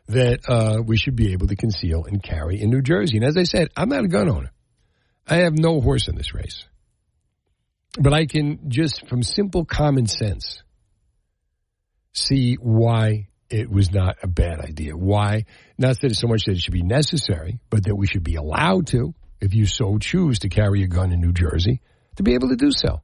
that 0.08 0.40
uh, 0.48 0.82
we 0.82 0.96
should 0.96 1.16
be 1.16 1.32
able 1.32 1.46
to 1.48 1.56
conceal 1.56 2.04
and 2.04 2.22
carry 2.22 2.60
in 2.60 2.70
New 2.70 2.82
Jersey? 2.82 3.18
And 3.18 3.26
as 3.26 3.36
I 3.36 3.44
said, 3.44 3.68
I'm 3.76 3.90
not 3.90 4.04
a 4.04 4.08
gun 4.08 4.28
owner. 4.28 4.50
I 5.28 5.36
have 5.36 5.56
no 5.56 5.80
horse 5.80 6.08
in 6.08 6.16
this 6.16 6.34
race. 6.34 6.64
But 7.98 8.12
I 8.12 8.26
can 8.26 8.70
just, 8.70 9.06
from 9.06 9.22
simple 9.22 9.64
common 9.64 10.06
sense, 10.06 10.63
see 12.14 12.54
why 12.54 13.28
it 13.50 13.70
was 13.70 13.92
not 13.92 14.16
a 14.22 14.26
bad 14.26 14.60
idea. 14.60 14.96
Why? 14.96 15.44
Not 15.76 16.00
that 16.00 16.10
it's 16.10 16.20
so 16.20 16.28
much 16.28 16.44
that 16.44 16.52
it 16.52 16.60
should 16.60 16.72
be 16.72 16.82
necessary, 16.82 17.60
but 17.68 17.84
that 17.84 17.94
we 17.94 18.06
should 18.06 18.24
be 18.24 18.36
allowed 18.36 18.86
to, 18.88 19.14
if 19.40 19.54
you 19.54 19.66
so 19.66 19.98
choose 19.98 20.40
to 20.40 20.48
carry 20.48 20.82
a 20.82 20.88
gun 20.88 21.12
in 21.12 21.20
New 21.20 21.32
Jersey, 21.32 21.80
to 22.16 22.22
be 22.22 22.34
able 22.34 22.48
to 22.48 22.56
do 22.56 22.70
so. 22.74 23.02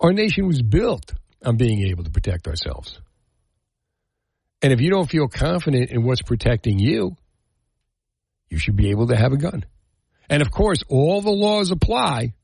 Our 0.00 0.12
nation 0.12 0.46
was 0.46 0.62
built 0.62 1.12
on 1.44 1.56
being 1.56 1.86
able 1.88 2.04
to 2.04 2.10
protect 2.10 2.48
ourselves. 2.48 2.98
And 4.62 4.72
if 4.72 4.80
you 4.80 4.90
don't 4.90 5.10
feel 5.10 5.28
confident 5.28 5.90
in 5.90 6.04
what's 6.04 6.22
protecting 6.22 6.78
you, 6.78 7.16
you 8.48 8.58
should 8.58 8.76
be 8.76 8.90
able 8.90 9.08
to 9.08 9.16
have 9.16 9.32
a 9.32 9.36
gun. 9.36 9.64
And 10.28 10.42
of 10.42 10.50
course, 10.50 10.82
all 10.88 11.20
the 11.20 11.30
laws 11.30 11.70
apply 11.70 12.34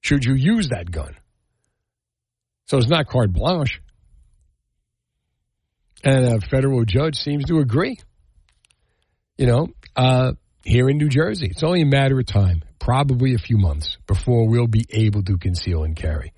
should 0.00 0.24
you 0.24 0.34
use 0.34 0.68
that 0.68 0.90
gun. 0.90 1.16
So 2.68 2.76
it's 2.76 2.88
not 2.88 3.08
carte 3.08 3.32
blanche. 3.32 3.80
And 6.04 6.24
a 6.24 6.40
federal 6.40 6.84
judge 6.84 7.16
seems 7.16 7.46
to 7.46 7.58
agree. 7.58 7.98
You 9.36 9.46
know, 9.46 9.68
uh, 9.96 10.32
here 10.64 10.88
in 10.88 10.98
New 10.98 11.08
Jersey, 11.08 11.46
it's 11.46 11.62
only 11.62 11.80
a 11.80 11.86
matter 11.86 12.18
of 12.18 12.26
time, 12.26 12.62
probably 12.78 13.34
a 13.34 13.38
few 13.38 13.56
months, 13.56 13.96
before 14.06 14.48
we'll 14.48 14.66
be 14.66 14.84
able 14.90 15.22
to 15.24 15.38
conceal 15.38 15.82
and 15.82 15.96
carry. 15.96 16.32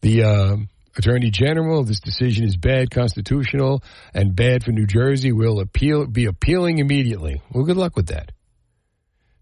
The 0.00 0.22
uh, 0.22 0.56
Attorney 0.96 1.30
General, 1.30 1.84
this 1.84 2.00
decision 2.00 2.46
is 2.46 2.56
bad 2.56 2.90
constitutional 2.90 3.82
and 4.14 4.34
bad 4.34 4.64
for 4.64 4.72
New 4.72 4.86
Jersey, 4.86 5.32
will 5.32 5.60
appeal 5.60 6.06
be 6.06 6.24
appealing 6.24 6.78
immediately. 6.78 7.42
Well, 7.52 7.64
good 7.64 7.76
luck 7.76 7.94
with 7.94 8.06
that. 8.06 8.32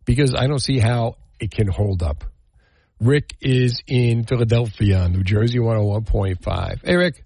Because 0.04 0.34
I 0.34 0.48
don't 0.48 0.58
see 0.58 0.80
how 0.80 1.16
it 1.38 1.52
can 1.52 1.68
hold 1.68 2.02
up. 2.02 2.24
Rick 3.02 3.36
is 3.40 3.82
in 3.88 4.24
Philadelphia, 4.24 5.08
New 5.08 5.24
Jersey 5.24 5.58
101.5. 5.58 6.84
Hey, 6.84 6.94
Rick. 6.94 7.24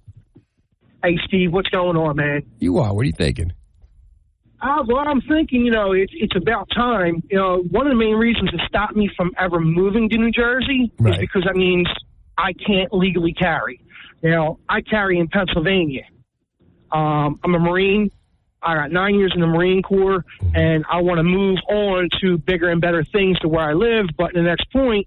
Hey, 1.05 1.19
Steve, 1.27 1.53
what's 1.53 1.69
going 1.69 1.99
on, 1.99 2.17
man? 2.17 2.45
You 2.59 2.79
are. 2.79 2.95
What 2.95 3.03
are 3.03 3.05
you 3.05 3.13
thinking? 3.13 3.53
Uh, 4.61 4.83
well, 4.87 5.07
I'm 5.07 5.21
thinking, 5.21 5.67
you 5.67 5.71
know, 5.71 5.93
it's 5.93 6.13
it's 6.17 6.35
about 6.35 6.71
time. 6.75 7.23
You 7.31 7.37
know, 7.37 7.59
one 7.71 7.87
of 7.87 7.91
the 7.91 7.99
main 7.99 8.15
reasons 8.15 8.51
to 8.53 8.59
stop 8.67 8.97
me 8.97 9.11
from 9.15 9.33
ever 9.39 9.61
moving 9.61 10.09
to 10.09 10.17
New 10.17 10.31
Jersey 10.31 10.91
right. 10.99 11.13
is 11.13 11.21
because 11.21 11.45
that 11.45 11.57
means 11.57 11.87
I 12.39 12.55
can't 12.55 12.91
legally 12.95 13.35
carry. 13.35 13.83
Now, 14.23 14.59
I 14.67 14.81
carry 14.81 15.19
in 15.19 15.29
Pennsylvania. 15.29 16.05
Um, 16.91 17.39
I'm 17.45 17.55
a 17.55 17.59
Marine. 17.59 18.11
I 18.63 18.75
got 18.75 18.91
nine 18.91 19.17
years 19.17 19.33
in 19.35 19.43
the 19.43 19.47
Marine 19.47 19.83
Corps, 19.83 20.25
and 20.55 20.87
I 20.91 21.03
want 21.03 21.19
to 21.19 21.23
move 21.23 21.59
on 21.69 22.09
to 22.23 22.39
bigger 22.39 22.71
and 22.71 22.81
better 22.81 23.05
things 23.05 23.39
to 23.41 23.49
where 23.49 23.69
I 23.69 23.75
live. 23.75 24.07
But 24.17 24.33
the 24.33 24.41
next 24.41 24.73
point, 24.73 25.07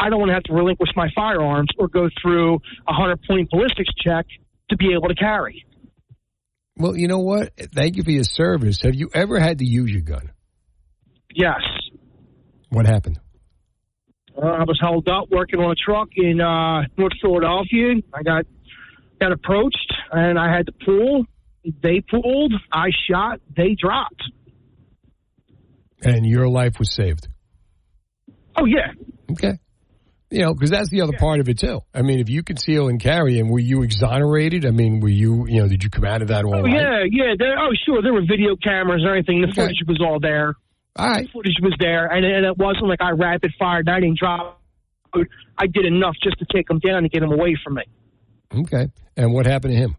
I 0.00 0.08
don't 0.08 0.18
want 0.18 0.30
to 0.30 0.34
have 0.34 0.42
to 0.44 0.54
relinquish 0.54 0.90
my 0.96 1.08
firearms 1.14 1.68
or 1.78 1.88
go 1.88 2.08
through 2.22 2.54
a 2.88 2.92
hundred 2.92 3.20
point 3.28 3.50
ballistics 3.50 3.92
check 4.02 4.26
to 4.70 4.76
be 4.76 4.94
able 4.94 5.08
to 5.08 5.14
carry. 5.14 5.66
Well, 6.76 6.96
you 6.96 7.08
know 7.08 7.18
what? 7.18 7.52
Thank 7.74 7.96
you 7.96 8.02
for 8.02 8.10
your 8.10 8.24
service. 8.24 8.80
Have 8.82 8.94
you 8.94 9.10
ever 9.12 9.38
had 9.38 9.58
to 9.58 9.66
use 9.66 9.90
your 9.90 10.00
gun? 10.00 10.30
Yes. 11.34 11.60
What 12.70 12.86
happened? 12.86 13.20
Uh, 14.36 14.46
I 14.46 14.64
was 14.64 14.78
held 14.80 15.06
up 15.08 15.28
working 15.30 15.60
on 15.60 15.70
a 15.70 15.74
truck 15.74 16.08
in 16.16 16.40
uh, 16.40 16.82
North 16.96 17.12
Philadelphia. 17.20 17.96
I 18.14 18.22
got 18.22 18.46
got 19.20 19.32
approached 19.32 19.92
and 20.10 20.38
I 20.38 20.50
had 20.54 20.66
to 20.66 20.72
pull. 20.84 21.26
They 21.82 22.00
pulled. 22.00 22.54
I 22.72 22.88
shot. 23.10 23.40
They 23.54 23.76
dropped. 23.78 24.22
And 26.02 26.24
your 26.24 26.48
life 26.48 26.78
was 26.78 26.94
saved. 26.94 27.28
Oh 28.56 28.64
yeah. 28.64 28.92
Okay. 29.32 29.58
You 30.30 30.42
know, 30.42 30.54
because 30.54 30.70
that's 30.70 30.90
the 30.90 31.00
other 31.00 31.14
part 31.18 31.40
of 31.40 31.48
it 31.48 31.58
too. 31.58 31.80
I 31.92 32.02
mean, 32.02 32.20
if 32.20 32.28
you 32.30 32.44
conceal 32.44 32.88
and 32.88 33.00
carry, 33.00 33.40
and 33.40 33.50
were 33.50 33.58
you 33.58 33.82
exonerated? 33.82 34.64
I 34.64 34.70
mean, 34.70 35.00
were 35.00 35.08
you, 35.08 35.46
you 35.48 35.60
know, 35.60 35.66
did 35.68 35.82
you 35.82 35.90
come 35.90 36.04
out 36.04 36.22
of 36.22 36.28
that 36.28 36.44
all 36.44 36.54
Oh 36.54 36.62
right? 36.62 36.72
yeah, 36.72 37.02
yeah. 37.10 37.34
There, 37.36 37.58
oh 37.58 37.70
sure, 37.84 38.00
there 38.00 38.12
were 38.12 38.22
video 38.22 38.54
cameras 38.62 39.00
and 39.02 39.08
everything. 39.08 39.40
The 39.40 39.52
footage 39.52 39.82
was 39.88 39.98
all 40.00 40.20
there. 40.20 40.54
All 40.96 41.08
right. 41.08 41.26
The 41.26 41.32
footage 41.32 41.56
was 41.60 41.74
there, 41.80 42.06
and, 42.06 42.24
and 42.24 42.46
it 42.46 42.56
wasn't 42.56 42.86
like 42.86 43.00
I 43.02 43.10
rapid 43.10 43.52
fired. 43.58 43.88
I 43.88 43.98
didn't 43.98 44.18
drop. 44.20 44.60
I 45.58 45.66
did 45.66 45.84
enough 45.84 46.14
just 46.22 46.38
to 46.38 46.46
take 46.54 46.70
him 46.70 46.78
down 46.78 46.98
and 46.98 47.10
get 47.10 47.22
him 47.24 47.32
away 47.32 47.56
from 47.64 47.74
me. 47.74 47.82
Okay. 48.54 48.86
And 49.16 49.32
what 49.32 49.46
happened 49.46 49.72
to 49.74 49.78
him? 49.78 49.96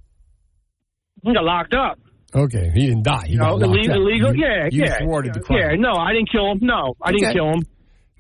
He 1.24 1.34
got 1.34 1.44
locked 1.44 1.74
up. 1.74 2.00
Okay, 2.34 2.72
he 2.74 2.88
didn't 2.88 3.04
die. 3.04 3.24
He 3.26 3.34
You 3.34 3.40
know, 3.40 3.58
got 3.60 3.68
locked 3.68 3.86
illegal, 3.86 4.08
illegal. 4.08 4.36
You- 4.36 4.46
yeah, 4.46 4.70
you 4.72 4.84
yeah. 4.86 5.00
thwarted 5.00 5.34
the 5.34 5.42
crime. 5.42 5.60
Yeah, 5.60 5.76
no, 5.78 5.92
I 5.94 6.14
didn't 6.14 6.32
kill 6.32 6.52
him. 6.52 6.60
No, 6.62 6.94
I 7.02 7.12
didn't 7.12 7.34
kill 7.34 7.50
him. 7.52 7.62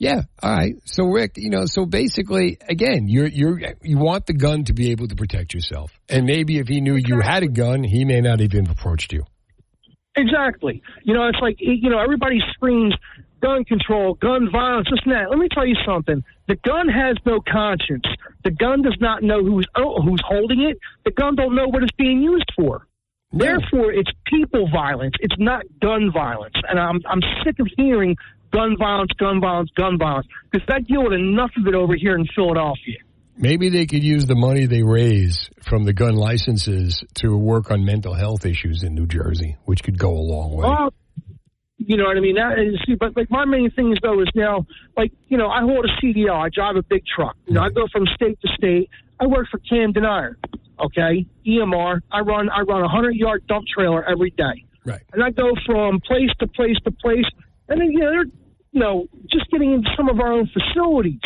Yeah. 0.01 0.23
All 0.41 0.51
right. 0.51 0.73
So 0.85 1.05
Rick, 1.05 1.33
you 1.35 1.51
know, 1.51 1.67
so 1.67 1.85
basically, 1.85 2.57
again, 2.67 3.07
you're 3.07 3.27
you're 3.27 3.59
you 3.83 3.99
want 3.99 4.25
the 4.25 4.33
gun 4.33 4.63
to 4.63 4.73
be 4.73 4.89
able 4.89 5.07
to 5.07 5.15
protect 5.15 5.53
yourself, 5.53 5.91
and 6.09 6.25
maybe 6.25 6.57
if 6.57 6.67
he 6.67 6.81
knew 6.81 6.95
you 6.95 7.21
had 7.21 7.43
a 7.43 7.47
gun, 7.47 7.83
he 7.83 8.03
may 8.03 8.19
not 8.19 8.41
even 8.41 8.67
approached 8.67 9.13
you. 9.13 9.23
Exactly. 10.15 10.81
You 11.03 11.13
know, 11.13 11.27
it's 11.27 11.37
like 11.39 11.57
you 11.59 11.91
know, 11.91 11.99
everybody 11.99 12.39
screams 12.53 12.95
gun 13.43 13.63
control, 13.63 14.15
gun 14.15 14.49
violence, 14.51 14.87
this 14.89 15.01
and 15.05 15.13
that. 15.13 15.29
Let 15.29 15.37
me 15.37 15.47
tell 15.53 15.67
you 15.67 15.75
something. 15.85 16.23
The 16.47 16.55
gun 16.55 16.89
has 16.89 17.17
no 17.23 17.39
conscience. 17.39 18.05
The 18.43 18.49
gun 18.49 18.81
does 18.81 18.97
not 18.99 19.21
know 19.21 19.43
who's 19.43 19.67
oh, 19.75 20.01
who's 20.01 20.21
holding 20.27 20.61
it. 20.61 20.79
The 21.05 21.11
gun 21.11 21.35
don't 21.35 21.53
know 21.53 21.67
what 21.67 21.83
it's 21.83 21.95
being 21.95 22.23
used 22.23 22.51
for. 22.55 22.87
Therefore, 23.33 23.93
it's 23.93 24.09
people 24.25 24.67
violence. 24.73 25.13
It's 25.19 25.37
not 25.37 25.61
gun 25.79 26.11
violence. 26.11 26.55
And 26.67 26.79
I'm 26.79 27.01
I'm 27.07 27.21
sick 27.45 27.59
of 27.59 27.67
hearing 27.77 28.17
gun 28.51 28.75
violence, 28.77 29.11
gun 29.17 29.39
violence, 29.41 29.69
gun 29.75 29.97
violence 29.97 30.27
because 30.51 30.67
I 30.69 30.79
deal 30.79 31.03
with 31.03 31.13
enough 31.13 31.51
of 31.57 31.67
it 31.67 31.75
over 31.75 31.95
here 31.95 32.15
in 32.15 32.25
Philadelphia. 32.35 32.97
Maybe 33.37 33.69
they 33.69 33.85
could 33.85 34.03
use 34.03 34.25
the 34.25 34.35
money 34.35 34.65
they 34.65 34.83
raise 34.83 35.49
from 35.63 35.85
the 35.85 35.93
gun 35.93 36.15
licenses 36.15 37.03
to 37.15 37.35
work 37.35 37.71
on 37.71 37.83
mental 37.83 38.13
health 38.13 38.45
issues 38.45 38.83
in 38.83 38.93
New 38.93 39.07
Jersey, 39.07 39.57
which 39.65 39.83
could 39.83 39.97
go 39.97 40.11
a 40.11 40.21
long 40.21 40.51
way. 40.51 40.67
Well, 40.67 40.93
you 41.77 41.97
know 41.97 42.03
what 42.03 42.17
I 42.17 42.19
mean. 42.19 42.35
That 42.35 42.59
is, 42.59 42.97
but 42.99 43.15
like 43.17 43.31
my 43.31 43.45
main 43.45 43.71
thing 43.71 43.91
is 43.91 43.97
though 44.03 44.21
is 44.21 44.29
now, 44.35 44.67
like 44.95 45.11
you 45.27 45.37
know, 45.37 45.47
I 45.47 45.61
hold 45.61 45.85
a 45.85 46.05
CDL. 46.05 46.45
I 46.45 46.49
drive 46.53 46.75
a 46.75 46.83
big 46.83 47.03
truck. 47.05 47.35
You 47.47 47.55
know, 47.55 47.61
I 47.61 47.69
go 47.69 47.87
from 47.91 48.05
state 48.13 48.39
to 48.41 48.47
state. 48.55 48.89
I 49.19 49.25
work 49.25 49.47
for 49.49 49.59
Camden 49.59 50.05
Iron. 50.05 50.35
Okay, 50.79 51.25
EMR. 51.45 52.01
I 52.11 52.19
run 52.19 52.49
I 52.49 52.61
run 52.61 52.83
a 52.83 52.87
hundred 52.87 53.15
yard 53.15 53.45
dump 53.47 53.65
trailer 53.73 54.07
every 54.07 54.29
day. 54.31 54.65
Right. 54.85 55.01
And 55.13 55.23
I 55.23 55.31
go 55.31 55.51
from 55.65 55.99
place 56.01 56.29
to 56.39 56.47
place 56.47 56.77
to 56.85 56.91
place, 56.91 57.25
and 57.67 57.81
then 57.81 57.91
you 57.91 57.99
know, 57.99 58.11
they're 58.11 58.25
you 58.71 58.79
know 58.79 59.07
just 59.31 59.49
getting 59.51 59.73
into 59.73 59.89
some 59.95 60.09
of 60.09 60.19
our 60.19 60.31
own 60.31 60.49
facilities. 60.51 61.19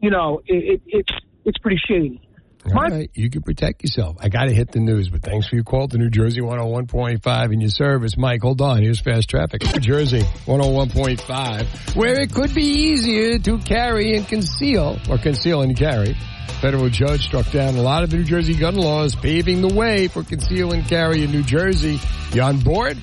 You 0.00 0.10
know, 0.10 0.40
it, 0.46 0.74
it, 0.74 0.82
it's 0.86 1.12
it's 1.44 1.58
pretty 1.58 1.80
shady. 1.88 2.20
All 2.64 2.80
right, 2.80 3.10
you 3.14 3.28
can 3.28 3.42
protect 3.42 3.82
yourself. 3.82 4.18
I 4.20 4.28
got 4.28 4.44
to 4.44 4.54
hit 4.54 4.70
the 4.70 4.78
news, 4.78 5.08
but 5.08 5.22
thanks 5.22 5.48
for 5.48 5.56
your 5.56 5.64
call 5.64 5.88
to 5.88 5.98
New 5.98 6.10
Jersey 6.10 6.40
101.5 6.40 7.52
in 7.52 7.60
your 7.60 7.70
service. 7.70 8.16
Mike, 8.16 8.42
hold 8.42 8.60
on. 8.60 8.80
Here's 8.80 9.00
fast 9.00 9.28
traffic. 9.28 9.64
New 9.64 9.80
Jersey 9.80 10.20
101.5, 10.20 11.96
where 11.96 12.20
it 12.20 12.32
could 12.32 12.54
be 12.54 12.62
easier 12.62 13.38
to 13.40 13.58
carry 13.58 14.16
and 14.16 14.28
conceal, 14.28 14.96
or 15.10 15.18
conceal 15.18 15.62
and 15.62 15.76
carry. 15.76 16.14
Federal 16.60 16.88
judge 16.88 17.24
struck 17.24 17.50
down 17.50 17.74
a 17.74 17.82
lot 17.82 18.04
of 18.04 18.10
the 18.10 18.18
New 18.18 18.24
Jersey 18.24 18.54
gun 18.54 18.76
laws, 18.76 19.16
paving 19.16 19.60
the 19.60 19.74
way 19.74 20.06
for 20.06 20.22
conceal 20.22 20.72
and 20.72 20.86
carry 20.86 21.24
in 21.24 21.32
New 21.32 21.42
Jersey. 21.42 21.98
You 22.32 22.42
on 22.42 22.60
board? 22.60 22.96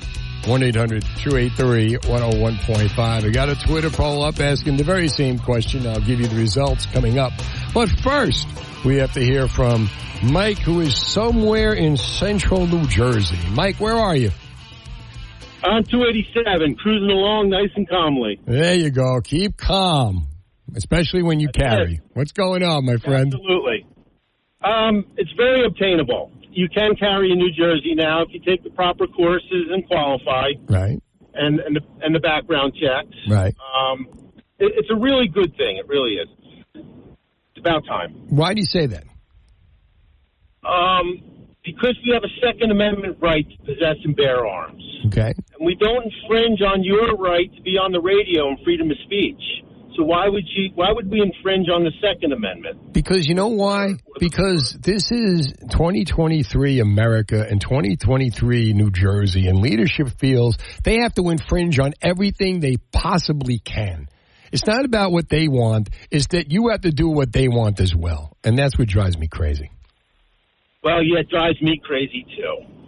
1-800-283-101.5. 0.43 2.99
I 2.99 3.29
got 3.29 3.49
a 3.49 3.55
Twitter 3.55 3.89
poll 3.89 4.23
up 4.23 4.39
asking 4.39 4.77
the 4.77 4.83
very 4.83 5.07
same 5.07 5.39
question. 5.39 5.87
I'll 5.87 5.99
give 5.99 6.19
you 6.19 6.27
the 6.27 6.35
results 6.35 6.85
coming 6.87 7.17
up. 7.19 7.31
But 7.73 7.89
first, 8.01 8.47
we 8.85 8.97
have 8.97 9.13
to 9.13 9.21
hear 9.21 9.47
from 9.47 9.89
Mike, 10.23 10.59
who 10.59 10.81
is 10.81 10.97
somewhere 10.97 11.73
in 11.73 11.97
central 11.97 12.67
New 12.67 12.85
Jersey. 12.87 13.37
Mike, 13.51 13.77
where 13.77 13.95
are 13.95 14.15
you? 14.15 14.31
On 15.63 15.83
287, 15.83 16.75
cruising 16.75 17.09
along 17.09 17.49
nice 17.49 17.69
and 17.75 17.87
calmly. 17.87 18.39
There 18.45 18.75
you 18.75 18.91
go. 18.91 19.19
Keep 19.21 19.57
calm, 19.57 20.27
especially 20.75 21.23
when 21.23 21.39
you 21.39 21.49
carry. 21.49 21.99
What's 22.13 22.31
going 22.31 22.63
on, 22.63 22.85
my 22.85 22.95
friend? 22.95 23.33
Absolutely. 23.33 23.85
Um, 24.63 25.05
it's 25.17 25.31
very 25.33 25.65
obtainable. 25.65 26.31
You 26.51 26.67
can 26.69 26.95
carry 26.95 27.31
in 27.31 27.37
New 27.37 27.51
Jersey 27.51 27.93
now 27.95 28.21
if 28.23 28.29
you 28.31 28.39
take 28.39 28.63
the 28.63 28.69
proper 28.71 29.05
courses 29.07 29.67
and 29.71 29.85
qualify, 29.87 30.49
Right, 30.67 30.99
and 31.33 31.59
and 31.59 31.75
the, 31.75 31.81
and 32.01 32.13
the 32.15 32.19
background 32.19 32.73
checks. 32.73 33.15
right. 33.29 33.55
Um, 33.77 34.07
it, 34.57 34.73
it's 34.75 34.89
a 34.91 34.95
really 34.95 35.27
good 35.27 35.55
thing. 35.57 35.77
It 35.77 35.87
really 35.87 36.13
is. 36.15 36.27
It's 36.75 37.59
about 37.59 37.85
time. 37.85 38.13
Why 38.29 38.53
do 38.53 38.61
you 38.61 38.65
say 38.67 38.87
that? 38.87 39.03
Um, 40.63 41.21
because 41.63 41.97
we 42.05 42.13
have 42.13 42.23
a 42.23 42.33
Second 42.45 42.71
Amendment 42.71 43.17
right 43.21 43.45
to 43.49 43.57
possess 43.59 43.95
and 44.03 44.15
bear 44.15 44.45
arms, 44.45 44.83
Okay. 45.07 45.31
and 45.57 45.65
we 45.65 45.75
don't 45.75 46.03
infringe 46.03 46.61
on 46.61 46.83
your 46.83 47.15
right 47.15 47.53
to 47.55 47.61
be 47.61 47.77
on 47.77 47.91
the 47.91 48.01
radio 48.01 48.49
and 48.49 48.57
freedom 48.63 48.89
of 48.91 48.97
speech. 49.05 49.41
So 49.99 50.05
why 50.05 50.29
would 50.29 50.45
you? 50.47 50.69
Why 50.75 50.93
would 50.93 51.11
we 51.11 51.21
infringe 51.21 51.67
on 51.67 51.83
the 51.83 51.91
Second 51.99 52.31
Amendment? 52.31 52.93
Because 52.93 53.27
you 53.27 53.35
know 53.35 53.49
why? 53.49 53.95
Because 54.17 54.77
this 54.79 55.11
is 55.11 55.51
2023 55.71 56.79
America 56.79 57.45
and 57.45 57.59
2023 57.59 58.71
New 58.71 58.91
Jersey, 58.91 59.47
and 59.47 59.59
leadership 59.59 60.07
feels 60.17 60.57
they 60.85 61.01
have 61.01 61.13
to 61.15 61.29
infringe 61.29 61.79
on 61.79 61.95
everything 62.01 62.61
they 62.61 62.77
possibly 62.93 63.59
can. 63.59 64.07
It's 64.53 64.65
not 64.65 64.85
about 64.85 65.11
what 65.11 65.27
they 65.27 65.49
want, 65.49 65.89
it's 66.09 66.27
that 66.27 66.49
you 66.49 66.69
have 66.69 66.81
to 66.81 66.91
do 66.91 67.09
what 67.09 67.33
they 67.33 67.49
want 67.49 67.81
as 67.81 67.93
well. 67.93 68.37
And 68.41 68.57
that's 68.57 68.77
what 68.79 68.87
drives 68.87 69.17
me 69.17 69.27
crazy. 69.27 69.69
Well, 70.81 71.03
yeah, 71.03 71.19
it 71.19 71.29
drives 71.29 71.61
me 71.61 71.77
crazy 71.83 72.25
too. 72.37 72.78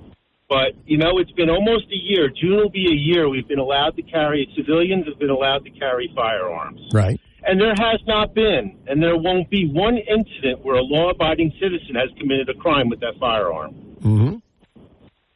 But 0.52 0.76
you 0.86 0.97
know, 0.97 1.18
it's 1.18 1.32
been 1.32 1.49
almost 1.49 1.86
a 1.93 1.95
year. 1.95 2.28
June 2.28 2.58
will 2.58 2.70
be 2.70 2.86
a 2.91 2.93
year. 2.93 3.30
We've 3.30 3.47
been 3.47 3.58
allowed 3.58 3.95
to 3.95 4.02
carry. 4.02 4.52
Civilians 4.54 5.06
have 5.08 5.18
been 5.18 5.30
allowed 5.30 5.64
to 5.64 5.70
carry 5.72 6.12
firearms, 6.14 6.82
Right. 6.93 7.18
and 7.47 7.60
there 7.60 7.74
has 7.80 8.02
not 8.06 8.34
been, 8.34 8.78
and 8.86 9.02
there 9.02 9.16
won't 9.16 9.49
be 9.49 9.70
one 9.72 9.97
incident 9.97 10.60
where 10.66 10.76
a 10.76 10.82
law-abiding 10.84 11.54
citizen 11.58 11.95
has 11.95 12.10
committed 12.20 12.49
a 12.49 12.54
crime 12.56 12.89
with 12.89 12.99
that 12.99 13.14
firearm. 13.18 13.72
Mm-hmm. 14.02 14.36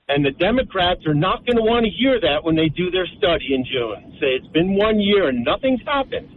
And 0.09 0.25
the 0.25 0.31
Democrats 0.31 1.05
are 1.07 1.13
not 1.13 1.45
going 1.45 1.55
to 1.55 1.63
want 1.63 1.85
to 1.85 1.91
hear 1.91 2.19
that 2.19 2.43
when 2.43 2.57
they 2.57 2.67
do 2.67 2.91
their 2.91 3.07
study 3.17 3.55
in 3.55 3.63
June. 3.63 4.17
Say 4.19 4.35
it's 4.35 4.47
been 4.47 4.75
one 4.75 4.99
year 4.99 5.29
and 5.29 5.45
nothing's 5.45 5.81
happened. 5.85 6.27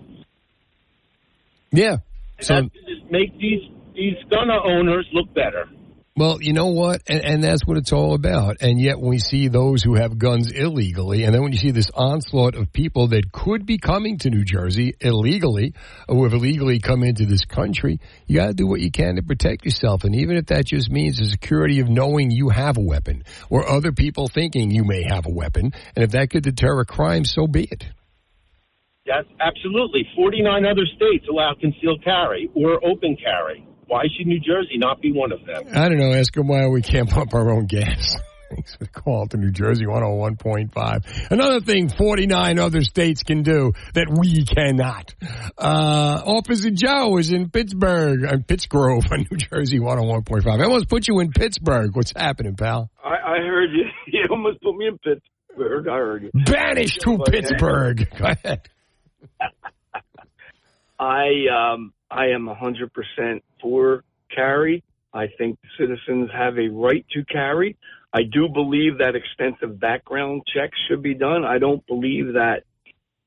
Yeah. 1.73 1.97
So, 2.41 2.55
That's 2.63 2.69
going 2.69 3.01
to 3.03 3.11
make 3.11 3.37
these 3.39 3.63
these 3.95 4.15
gun 4.31 4.49
owners 4.53 5.09
look 5.13 5.35
better. 5.35 5.69
Well, 6.19 6.43
you 6.43 6.53
know 6.53 6.67
what? 6.67 7.03
And, 7.07 7.25
and 7.25 7.45
that's 7.45 7.65
what 7.65 7.77
it's 7.77 7.93
all 7.93 8.13
about. 8.13 8.57
And 8.61 8.81
yet, 8.81 8.99
when 8.99 9.11
we 9.11 9.21
see 9.21 9.47
those 9.47 9.85
who 9.85 9.95
have 9.95 10.19
guns 10.19 10.51
illegally, 10.51 11.23
and 11.23 11.33
then 11.33 11.43
when 11.43 11.53
you 11.53 11.59
see 11.59 11.71
this 11.71 11.91
onslaught 11.95 12.57
of 12.57 12.73
people 12.73 13.07
that 13.09 13.31
could 13.31 13.65
be 13.65 13.79
coming 13.79 14.19
to 14.19 14.31
New 14.31 14.45
Jersey 14.45 14.97
illegally, 15.01 15.75
or 16.09 16.17
who 16.17 16.25
have 16.25 16.33
illegally 16.33 16.81
come 16.81 17.05
into 17.05 17.25
this 17.25 17.45
country, 17.45 18.01
you 18.27 18.35
got 18.35 18.49
to 18.49 18.55
do 18.55 18.67
what 18.67 18.81
you 18.81 18.91
can 18.91 19.15
to 19.15 19.23
protect 19.23 19.65
yourself. 19.65 20.03
And 20.03 20.17
even 20.17 20.37
if 20.37 20.47
that 20.47 20.67
just 20.67 20.91
means 20.91 21.19
the 21.19 21.27
security 21.27 21.79
of 21.79 21.89
knowing 21.89 22.33
you 22.33 22.49
have 22.49 22.79
a 22.79 22.83
weapon, 22.83 23.23
or 23.49 23.71
other 23.71 23.93
people 23.93 24.27
thinking 24.27 24.73
you 24.73 24.83
may 24.83 25.05
have 25.05 25.25
a 25.25 25.31
weapon, 25.31 25.73
and 25.95 26.05
if 26.05 26.11
that 26.11 26.31
could 26.31 26.43
deter 26.43 26.81
a 26.81 26.85
crime, 26.85 27.25
so 27.25 27.47
be 27.47 27.69
it. 27.71 27.85
Yes, 29.07 29.25
absolutely. 29.39 30.05
49 30.17 30.67
other 30.67 30.85
states 30.97 31.27
allow 31.31 31.55
concealed 31.55 32.03
carry 32.03 32.51
or 32.57 32.85
open 32.85 33.17
carry. 33.23 33.65
Why 33.89 34.05
should 34.17 34.27
New 34.27 34.39
Jersey 34.41 34.77
not 34.77 35.01
be 35.01 35.13
one 35.13 35.33
of 35.33 35.45
them? 35.45 35.65
I 35.75 35.89
don't 35.89 35.99
know. 35.99 36.13
Ask 36.13 36.33
them 36.35 36.47
why 36.47 36.67
we 36.69 36.83
can't 36.83 37.09
pump 37.11 37.35
our 37.35 37.51
own 37.51 37.67
gas. 37.67 38.15
Thanks 38.51 38.77
for 38.77 38.85
the 38.85 38.91
call 38.91 39.27
to 39.29 39.37
New 39.37 39.51
Jersey 39.51 39.85
101.5. 39.85 41.31
Another 41.31 41.61
thing 41.61 41.91
49 41.91 42.59
other 42.59 42.83
states 42.83 43.23
can 43.23 43.43
do 43.43 43.73
that 43.95 44.07
we 44.09 44.45
cannot. 44.45 45.15
Uh, 45.59 46.23
Officer 46.25 46.71
Joe 46.71 47.19
is 47.19 47.31
in 47.31 47.51
Pittsburgh, 47.51 48.25
uh, 48.25 48.37
Pittsgrove 48.39 49.11
on 49.13 49.27
New 49.31 49.37
Jersey 49.37 49.79
101.5. 49.81 50.47
I 50.47 50.65
almost 50.65 50.89
put 50.89 51.07
you 51.09 51.21
in 51.21 51.31
Pittsburgh. 51.31 51.95
What's 51.95 52.13
happening, 52.17 52.57
pal? 52.57 52.91
I, 53.05 53.09
I 53.09 53.37
heard 53.39 53.71
you. 53.73 53.85
You 54.11 54.25
almost 54.31 54.63
put 54.63 54.75
me 54.77 54.87
in 54.87 54.97
Pittsburgh. 54.99 55.87
I 55.87 55.97
heard 55.97 56.23
you. 56.23 56.31
Banished 56.33 57.01
to 57.03 57.19
Pittsburgh. 57.31 58.09
Go 58.19 58.25
ahead. 58.25 58.63
I 60.99 61.27
um 61.75 61.93
I 62.11 62.29
am 62.29 62.47
hundred 62.47 62.93
percent 62.93 63.45
for 63.61 64.05
carry. 64.35 64.83
I 65.13 65.27
think 65.39 65.59
citizens 65.79 66.31
have 66.33 66.59
a 66.59 66.69
right 66.69 67.05
to 67.13 67.25
carry. 67.25 67.77
I 68.13 68.23
do 68.23 68.49
believe 68.49 68.99
that 68.99 69.15
extensive 69.15 69.79
background 69.79 70.43
checks 70.55 70.79
should 70.89 71.03
be 71.03 71.15
done. 71.15 71.45
I 71.45 71.59
don't 71.59 71.87
believe 71.87 72.35
that 72.35 72.65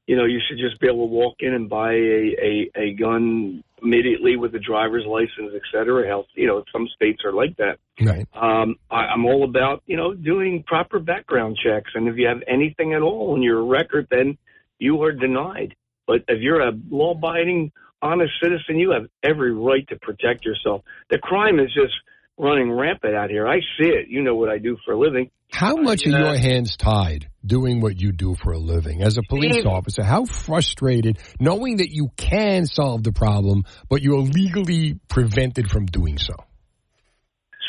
you 0.07 0.15
know 0.15 0.25
you 0.25 0.39
should 0.47 0.57
just 0.57 0.79
be 0.79 0.87
able 0.87 1.07
to 1.07 1.13
walk 1.13 1.37
in 1.39 1.53
and 1.53 1.69
buy 1.69 1.93
a 1.93 2.35
a, 2.41 2.71
a 2.75 2.93
gun 2.93 3.63
immediately 3.83 4.35
with 4.35 4.53
a 4.55 4.59
driver's 4.59 5.05
license, 5.05 5.53
et 5.55 5.61
cetera. 5.71 6.07
Health, 6.07 6.27
you 6.35 6.47
know, 6.47 6.63
some 6.71 6.87
states 6.95 7.21
are 7.25 7.33
like 7.33 7.57
that. 7.57 7.79
Right. 7.99 8.27
Um, 8.33 8.75
I, 8.89 9.07
I'm 9.07 9.25
all 9.25 9.43
about 9.43 9.83
you 9.85 9.97
know 9.97 10.13
doing 10.13 10.63
proper 10.65 10.99
background 10.99 11.57
checks, 11.63 11.91
and 11.93 12.07
if 12.07 12.17
you 12.17 12.27
have 12.27 12.41
anything 12.47 12.93
at 12.93 13.01
all 13.01 13.33
on 13.33 13.43
your 13.43 13.63
record, 13.63 14.07
then 14.09 14.37
you 14.79 15.01
are 15.03 15.11
denied. 15.11 15.75
But 16.07 16.23
if 16.27 16.41
you're 16.41 16.61
a 16.61 16.73
law-abiding, 16.89 17.71
honest 18.01 18.31
citizen, 18.41 18.77
you 18.77 18.91
have 18.91 19.07
every 19.23 19.53
right 19.53 19.87
to 19.89 19.97
protect 19.97 20.45
yourself. 20.45 20.83
The 21.09 21.17
crime 21.17 21.59
is 21.59 21.73
just 21.73 21.93
running 22.37 22.71
rampant 22.71 23.15
out 23.15 23.29
here. 23.29 23.47
I 23.47 23.59
see 23.59 23.87
it. 23.87 24.07
You 24.09 24.23
know 24.23 24.35
what 24.35 24.49
I 24.49 24.57
do 24.57 24.77
for 24.85 24.93
a 24.93 24.99
living. 24.99 25.29
How 25.51 25.75
much 25.75 26.05
yeah. 26.05 26.15
are 26.15 26.19
your 26.19 26.37
hands 26.37 26.77
tied 26.77 27.27
doing 27.45 27.81
what 27.81 27.99
you 27.99 28.11
do 28.13 28.35
for 28.35 28.53
a 28.53 28.57
living? 28.57 29.03
As 29.03 29.17
a 29.17 29.21
police 29.21 29.53
Steve. 29.53 29.67
officer, 29.67 30.03
how 30.03 30.25
frustrated 30.25 31.19
knowing 31.39 31.77
that 31.77 31.89
you 31.91 32.09
can 32.15 32.65
solve 32.65 33.03
the 33.03 33.11
problem, 33.11 33.65
but 33.89 34.01
you're 34.01 34.21
legally 34.21 34.99
prevented 35.09 35.69
from 35.69 35.85
doing 35.85 36.17
so? 36.17 36.33